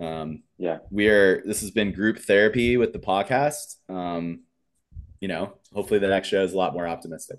um, 0.00 0.42
Yeah. 0.58 0.78
we 0.90 1.06
are. 1.06 1.40
This 1.46 1.60
has 1.60 1.70
been 1.70 1.92
group 1.92 2.18
therapy 2.18 2.76
with 2.78 2.92
the 2.92 2.98
podcast. 2.98 3.76
Um, 3.88 4.40
you 5.20 5.28
know, 5.28 5.52
hopefully 5.72 6.00
the 6.00 6.08
next 6.08 6.26
show 6.26 6.42
is 6.42 6.52
a 6.52 6.56
lot 6.58 6.72
more 6.74 6.88
optimistic. 6.88 7.38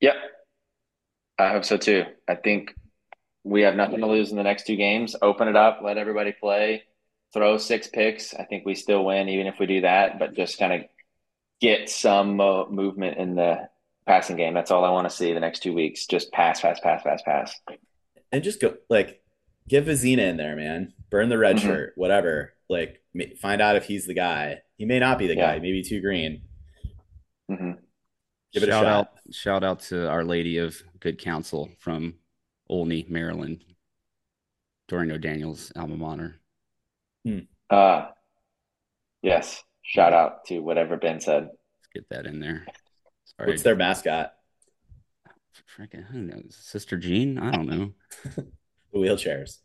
Yep. 0.00 0.16
I 1.38 1.50
hope 1.50 1.64
so 1.64 1.76
too. 1.76 2.02
I 2.26 2.34
think 2.34 2.74
we 3.48 3.62
have 3.62 3.74
nothing 3.76 4.00
to 4.00 4.06
lose 4.06 4.30
in 4.30 4.36
the 4.36 4.42
next 4.42 4.66
two 4.66 4.76
games. 4.76 5.16
Open 5.22 5.48
it 5.48 5.56
up, 5.56 5.80
let 5.82 5.96
everybody 5.98 6.32
play, 6.32 6.82
throw 7.32 7.56
six 7.56 7.86
picks. 7.88 8.34
I 8.34 8.44
think 8.44 8.66
we 8.66 8.74
still 8.74 9.04
win, 9.04 9.28
even 9.28 9.46
if 9.46 9.58
we 9.58 9.66
do 9.66 9.80
that, 9.82 10.18
but 10.18 10.34
just 10.34 10.58
kind 10.58 10.72
of 10.72 10.82
get 11.60 11.88
some 11.88 12.40
uh, 12.40 12.66
movement 12.68 13.16
in 13.18 13.34
the 13.34 13.68
passing 14.06 14.36
game. 14.36 14.54
That's 14.54 14.70
all 14.70 14.84
I 14.84 14.90
want 14.90 15.08
to 15.08 15.14
see 15.16 15.32
the 15.32 15.40
next 15.40 15.60
two 15.62 15.72
weeks. 15.72 16.06
Just 16.06 16.30
pass, 16.32 16.60
pass, 16.60 16.78
pass, 16.80 17.02
pass, 17.02 17.22
pass. 17.22 17.58
and 18.32 18.42
just 18.44 18.60
go 18.60 18.74
like 18.90 19.22
get 19.68 19.86
Vizzina 19.86 20.18
in 20.28 20.36
there, 20.36 20.54
man. 20.56 20.92
Burn 21.10 21.28
the 21.30 21.38
red 21.38 21.56
Mhm. 21.56 21.60
shirt, 21.62 21.92
whatever. 21.96 22.52
Like 22.68 23.02
ma- 23.14 23.24
find 23.40 23.62
out 23.62 23.76
if 23.76 23.84
he's 23.86 24.06
the 24.06 24.14
guy. 24.14 24.58
He 24.76 24.84
may 24.84 24.98
not 24.98 25.18
be 25.18 25.26
the 25.26 25.36
Yeah. 25.36 25.54
guy. 25.54 25.58
Maybe 25.60 25.82
too 25.82 26.00
green. 26.00 26.42
hmm 27.48 27.72
Give 28.52 28.62
it 28.62 28.68
a 28.68 28.72
shout 28.72 28.84
shot. 28.84 28.86
out 28.86 29.08
shout 29.34 29.64
out 29.64 29.80
to 29.88 30.08
Our 30.08 30.24
Lady 30.24 30.58
of 30.58 30.82
Good 31.00 31.18
Counsel 31.18 31.70
from 31.78 32.14
Olney, 32.68 33.06
Maryland. 33.08 33.64
Dorian 34.88 35.12
O'Daniel's 35.12 35.70
alma 35.76 35.96
mater. 35.96 36.40
Uh, 37.70 38.06
yes. 39.22 39.62
Shout 39.82 40.12
out 40.12 40.46
to 40.46 40.60
whatever 40.60 40.96
Ben 40.96 41.20
said. 41.20 41.44
Let's 41.44 41.88
get 41.94 42.08
that 42.10 42.26
in 42.26 42.40
there. 42.40 42.66
Sorry. 43.24 43.50
What's 43.50 43.62
their 43.62 43.76
mascot? 43.76 44.32
freaking 45.78 46.06
who 46.06 46.22
knows? 46.22 46.56
Sister 46.60 46.96
Jean? 46.96 47.38
I 47.38 47.50
don't 47.50 47.68
know. 47.68 47.92
The 48.34 48.46
wheelchairs. 48.94 49.58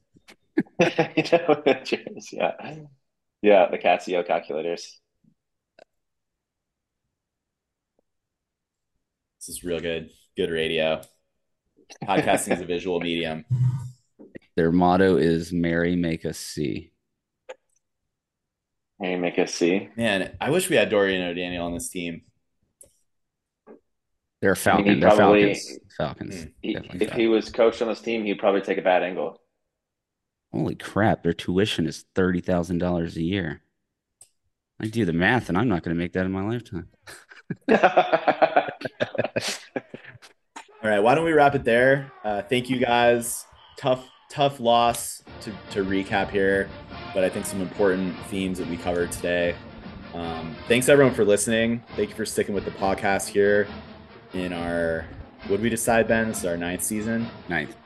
you 0.80 1.24
know, 1.32 1.74
cheers. 1.84 2.30
Yeah. 2.32 2.52
Yeah. 3.42 3.70
The 3.70 3.78
Casio 3.78 4.26
calculators. 4.26 5.00
This 9.40 9.58
is 9.58 9.64
real 9.64 9.80
good. 9.80 10.10
Good 10.38 10.52
radio. 10.52 11.02
Podcasting 12.04 12.54
is 12.54 12.62
a 12.62 12.66
visual 12.66 13.00
medium. 13.00 13.46
Their 14.56 14.72
motto 14.72 15.18
is 15.18 15.52
Mary 15.52 15.96
make 15.96 16.26
us 16.26 16.38
see. 16.38 16.92
Mary, 19.00 19.18
make 19.18 19.40
us 19.40 19.54
see. 19.54 19.90
Man, 19.96 20.36
I 20.40 20.50
wish 20.50 20.70
we 20.70 20.76
had 20.76 20.90
Dorian 20.90 21.24
O'Daniel 21.24 21.66
on 21.66 21.74
this 21.74 21.90
team. 21.90 22.22
They're 24.42 24.58
I 24.66 24.82
mean, 24.82 25.00
They're 25.00 25.16
probably- 25.16 25.54
Falcons. 25.56 25.80
Falcons. 25.98 26.44
Hmm. 26.44 26.50
He, 26.62 26.78
if 27.00 27.12
he 27.14 27.28
was 27.28 27.50
coached 27.50 27.82
on 27.82 27.88
this 27.88 28.02
team, 28.02 28.26
he'd 28.26 28.40
probably 28.40 28.62
take 28.62 28.78
a 28.78 28.82
bad 28.82 29.04
angle. 29.04 29.42
Holy 30.52 30.76
crap, 30.76 31.24
their 31.24 31.34
tuition 31.34 31.88
is 31.88 32.06
thirty 32.14 32.42
thousand 32.42 32.78
dollars 32.78 33.18
a 33.18 33.24
year. 33.24 33.62
I 34.80 34.88
do 34.88 35.06
the 35.06 35.14
math 35.14 35.50
and 35.50 35.58
I'm 35.58 35.70
not 35.70 35.82
gonna 35.82 35.96
make 35.96 36.14
that 36.14 36.26
in 36.26 36.32
my 36.32 36.44
lifetime. 36.44 36.90
All 40.84 40.90
right, 40.90 41.00
why 41.00 41.16
don't 41.16 41.24
we 41.24 41.32
wrap 41.32 41.56
it 41.56 41.64
there? 41.64 42.12
Uh, 42.26 42.42
thank 42.42 42.70
you 42.70 42.78
guys. 42.78 43.46
Tough, 43.78 44.06
tough 44.30 44.60
loss 44.60 45.24
to, 45.40 45.54
to 45.72 45.86
recap 45.86 46.30
here, 46.30 46.70
but 47.14 47.24
I 47.24 47.30
think 47.30 47.46
some 47.46 47.62
important 47.62 48.18
themes 48.26 48.58
that 48.58 48.68
we 48.68 48.76
covered 48.76 49.10
today. 49.10 49.56
Um, 50.14 50.54
thanks 50.68 50.90
everyone 50.90 51.14
for 51.14 51.24
listening. 51.24 51.82
Thank 51.96 52.10
you 52.10 52.16
for 52.16 52.26
sticking 52.26 52.54
with 52.54 52.66
the 52.66 52.72
podcast 52.72 53.30
here 53.30 53.66
in 54.34 54.52
our 54.52 55.06
what 55.44 55.58
did 55.58 55.62
we 55.62 55.70
decide, 55.70 56.10
Ben? 56.10 56.28
This 56.28 56.40
is 56.40 56.46
our 56.46 56.58
ninth 56.58 56.84
season. 56.84 57.30
Ninth. 57.48 57.78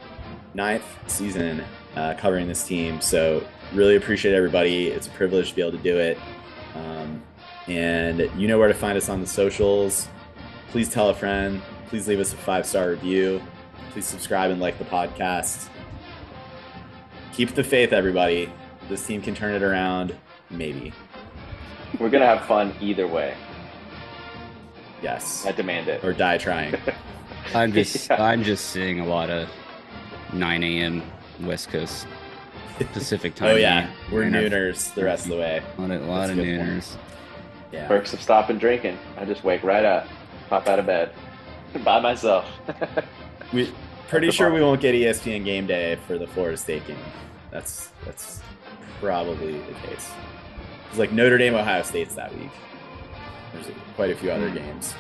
ninth 0.56 0.84
season 1.06 1.64
uh, 1.96 2.16
covering 2.18 2.48
this 2.48 2.66
team. 2.66 3.00
So 3.00 3.46
really 3.76 3.96
appreciate 3.96 4.34
everybody. 4.34 4.88
It's 4.88 5.06
a 5.06 5.12
privilege 5.12 5.52
to 5.52 5.56
be 5.56 5.62
able 5.62 5.78
to 5.78 5.84
do 5.84 6.00
it. 6.00 6.18
Um, 6.74 7.22
and 7.68 8.28
you 8.36 8.48
know 8.48 8.58
where 8.58 8.68
to 8.68 8.74
find 8.74 8.98
us 8.98 9.08
on 9.08 9.22
the 9.22 9.28
socials. 9.28 10.08
Please 10.70 10.90
tell 10.90 11.10
a 11.10 11.14
friend. 11.14 11.62
Please 11.88 12.08
leave 12.08 12.20
us 12.20 12.34
a 12.34 12.38
five 12.38 12.66
star 12.66 12.90
review. 12.90 13.42
Please 13.92 14.06
subscribe 14.06 14.52
and 14.52 14.60
like 14.60 14.78
the 14.78 14.86
podcast. 14.86 15.70
Keep 17.34 17.56
the 17.56 17.64
faith, 17.64 17.94
everybody. 17.94 18.52
This 18.90 19.06
team 19.06 19.22
can 19.22 19.36
turn 19.36 19.54
it 19.54 19.64
around. 19.64 20.16
Maybe. 20.50 20.94
We're 22.00 22.10
gonna 22.10 22.26
have 22.26 22.46
fun 22.46 22.74
either 22.82 23.08
way. 23.08 23.36
Yes. 25.02 25.46
I 25.46 25.52
demand 25.52 25.88
it. 25.88 26.04
Or 26.04 26.14
die 26.14 26.38
trying. 26.38 26.76
I'm 27.56 27.72
just 27.72 28.10
Yeah. 28.10 28.22
I'm 28.24 28.44
just 28.44 28.66
seeing 28.72 29.00
a 29.00 29.06
lot 29.06 29.30
of 29.30 29.48
nine 30.34 30.64
AM 30.64 31.04
West 31.42 31.70
Coast 31.70 32.08
Pacific 32.94 33.34
oh, 33.38 33.40
time. 33.40 33.50
oh, 33.50 33.56
yeah. 33.56 33.90
We're 34.12 34.24
And 34.24 34.36
our- 34.36 34.42
nooners 34.44 34.94
the 34.94 35.06
rest 35.06 35.26
of 35.26 35.32
the 35.32 35.38
way. 35.38 35.62
A 35.78 35.82
lot 35.82 35.92
of, 35.92 36.02
a 36.02 36.06
lot 36.06 36.30
of 36.30 36.38
a 36.38 36.42
point. 36.42 36.60
nooners. 36.60 36.96
Yeah. 37.72 37.88
Perks 37.88 38.14
of 38.14 38.22
stopping 38.22 38.58
drinking. 38.58 38.98
I 39.18 39.26
just 39.26 39.44
wake 39.44 39.64
right 39.64 39.86
up, 39.86 40.08
pop 40.50 40.68
out 40.68 40.80
of 40.80 40.86
bed, 40.86 41.12
by 41.84 42.00
myself. 42.00 42.46
We 43.54 43.74
pretty 44.10 44.30
sure 44.32 44.52
we 44.52 44.60
won't 44.62 44.82
get 44.82 44.94
ESPN 44.94 45.46
game 45.46 45.68
day 45.68 45.98
for 46.06 46.18
the 46.18 46.28
Florida 46.28 46.58
State 46.58 46.86
game. 46.86 46.98
That's 47.50 47.92
that's 48.06 48.42
probably 49.00 49.54
the 49.60 49.74
case. 49.88 50.12
It's 50.90 50.98
like 51.00 51.14
Notre 51.14 51.38
Dame, 51.38 51.56
Ohio 51.56 51.82
State's 51.84 52.14
that 52.16 52.36
week. 52.38 52.52
There's 53.54 53.68
quite 53.96 54.12
a 54.12 54.16
few 54.16 54.32
other 54.32 54.50
Hmm. 54.50 54.56
games. 54.58 54.96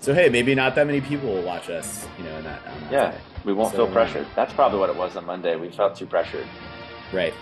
So 0.00 0.12
hey, 0.12 0.28
maybe 0.28 0.54
not 0.54 0.74
that 0.74 0.86
many 0.86 1.00
people 1.00 1.32
will 1.32 1.42
watch 1.42 1.70
us, 1.70 2.06
you 2.18 2.24
know, 2.24 2.36
in 2.36 2.44
that. 2.44 2.60
On 2.66 2.80
that 2.82 2.92
Yeah. 2.92 3.10
day. 3.12 3.16
we 3.46 3.54
won't 3.54 3.70
So- 3.72 3.86
feel 3.86 3.94
pressured. 3.94 4.26
That's 4.36 4.52
probably 4.52 4.78
what 4.78 4.90
it 4.90 4.96
was 4.96 5.16
on 5.16 5.24
Monday. 5.24 5.56
We 5.56 5.70
felt 5.70 5.96
too 5.96 6.04
pressured. 6.04 6.44
Right. 7.14 7.32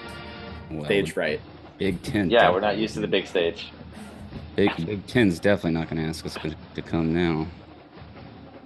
Well, 0.70 0.84
Stage 0.84 1.10
fright. 1.14 1.40
Big 1.78 2.00
Ten. 2.04 2.30
Yeah, 2.30 2.50
we're 2.52 2.60
not 2.60 2.76
used 2.76 2.94
to 2.94 3.00
the 3.00 3.08
big 3.08 3.26
stage. 3.26 3.72
Big 4.54 4.70
Big 4.86 5.04
Ten's 5.08 5.40
definitely 5.40 5.72
not 5.72 5.90
going 5.90 6.00
to 6.00 6.08
ask 6.08 6.24
us 6.24 6.34
to, 6.34 6.54
to 6.76 6.82
come 6.82 7.12
now. 7.12 7.48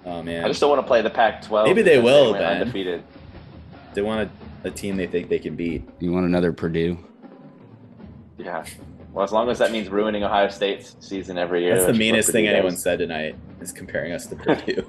Oh 0.05 0.21
man. 0.21 0.43
I 0.43 0.47
just 0.47 0.59
don't 0.59 0.69
want 0.69 0.81
to 0.81 0.87
play 0.87 1.01
the 1.01 1.09
Pac-12. 1.09 1.65
Maybe 1.65 1.81
they 1.81 1.97
because 1.97 2.03
will, 2.03 2.31
went 2.31 2.43
Ben. 2.43 2.61
undefeated. 2.61 3.03
they 3.93 4.01
want 4.01 4.29
a, 4.63 4.67
a 4.67 4.71
team 4.71 4.97
they 4.97 5.07
think 5.07 5.29
they 5.29 5.39
can 5.39 5.55
beat. 5.55 5.87
You 5.99 6.11
want 6.11 6.25
another 6.25 6.51
Purdue? 6.51 6.97
Yeah. 8.37 8.65
Well, 9.13 9.23
as 9.23 9.31
long 9.31 9.49
as 9.49 9.59
that 9.59 9.71
means 9.71 9.89
ruining 9.89 10.23
Ohio 10.23 10.49
State's 10.49 10.95
season 10.99 11.37
every 11.37 11.61
year. 11.63 11.75
That's 11.75 11.85
the 11.85 11.93
meanest 11.93 12.31
thing 12.31 12.45
Purdue 12.45 12.55
anyone 12.55 12.73
does. 12.73 12.81
said 12.81 12.99
tonight 12.99 13.35
is 13.61 13.71
comparing 13.71 14.11
us 14.11 14.25
to 14.27 14.35
Purdue. 14.37 14.83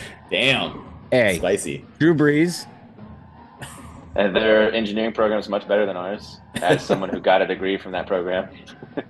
Damn. 0.30 0.84
Hey, 1.10 1.38
Spicy. 1.38 1.84
Drew 1.98 2.14
Brees. 2.14 2.66
And 4.14 4.34
their 4.34 4.72
engineering 4.72 5.12
program 5.12 5.38
is 5.38 5.48
much 5.48 5.66
better 5.68 5.86
than 5.86 5.96
ours. 5.96 6.38
As 6.56 6.84
someone 6.84 7.08
who 7.08 7.20
got 7.20 7.40
a 7.40 7.46
degree 7.46 7.76
from 7.78 7.92
that 7.92 8.06
program. 8.06 8.48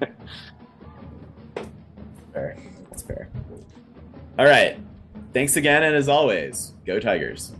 Fair. 2.32 2.56
That's 2.98 3.06
fair. 3.06 3.28
All 4.38 4.46
right. 4.46 4.76
Thanks 5.32 5.56
again, 5.56 5.82
and 5.84 5.94
as 5.94 6.08
always, 6.08 6.72
go 6.84 6.98
Tigers. 6.98 7.52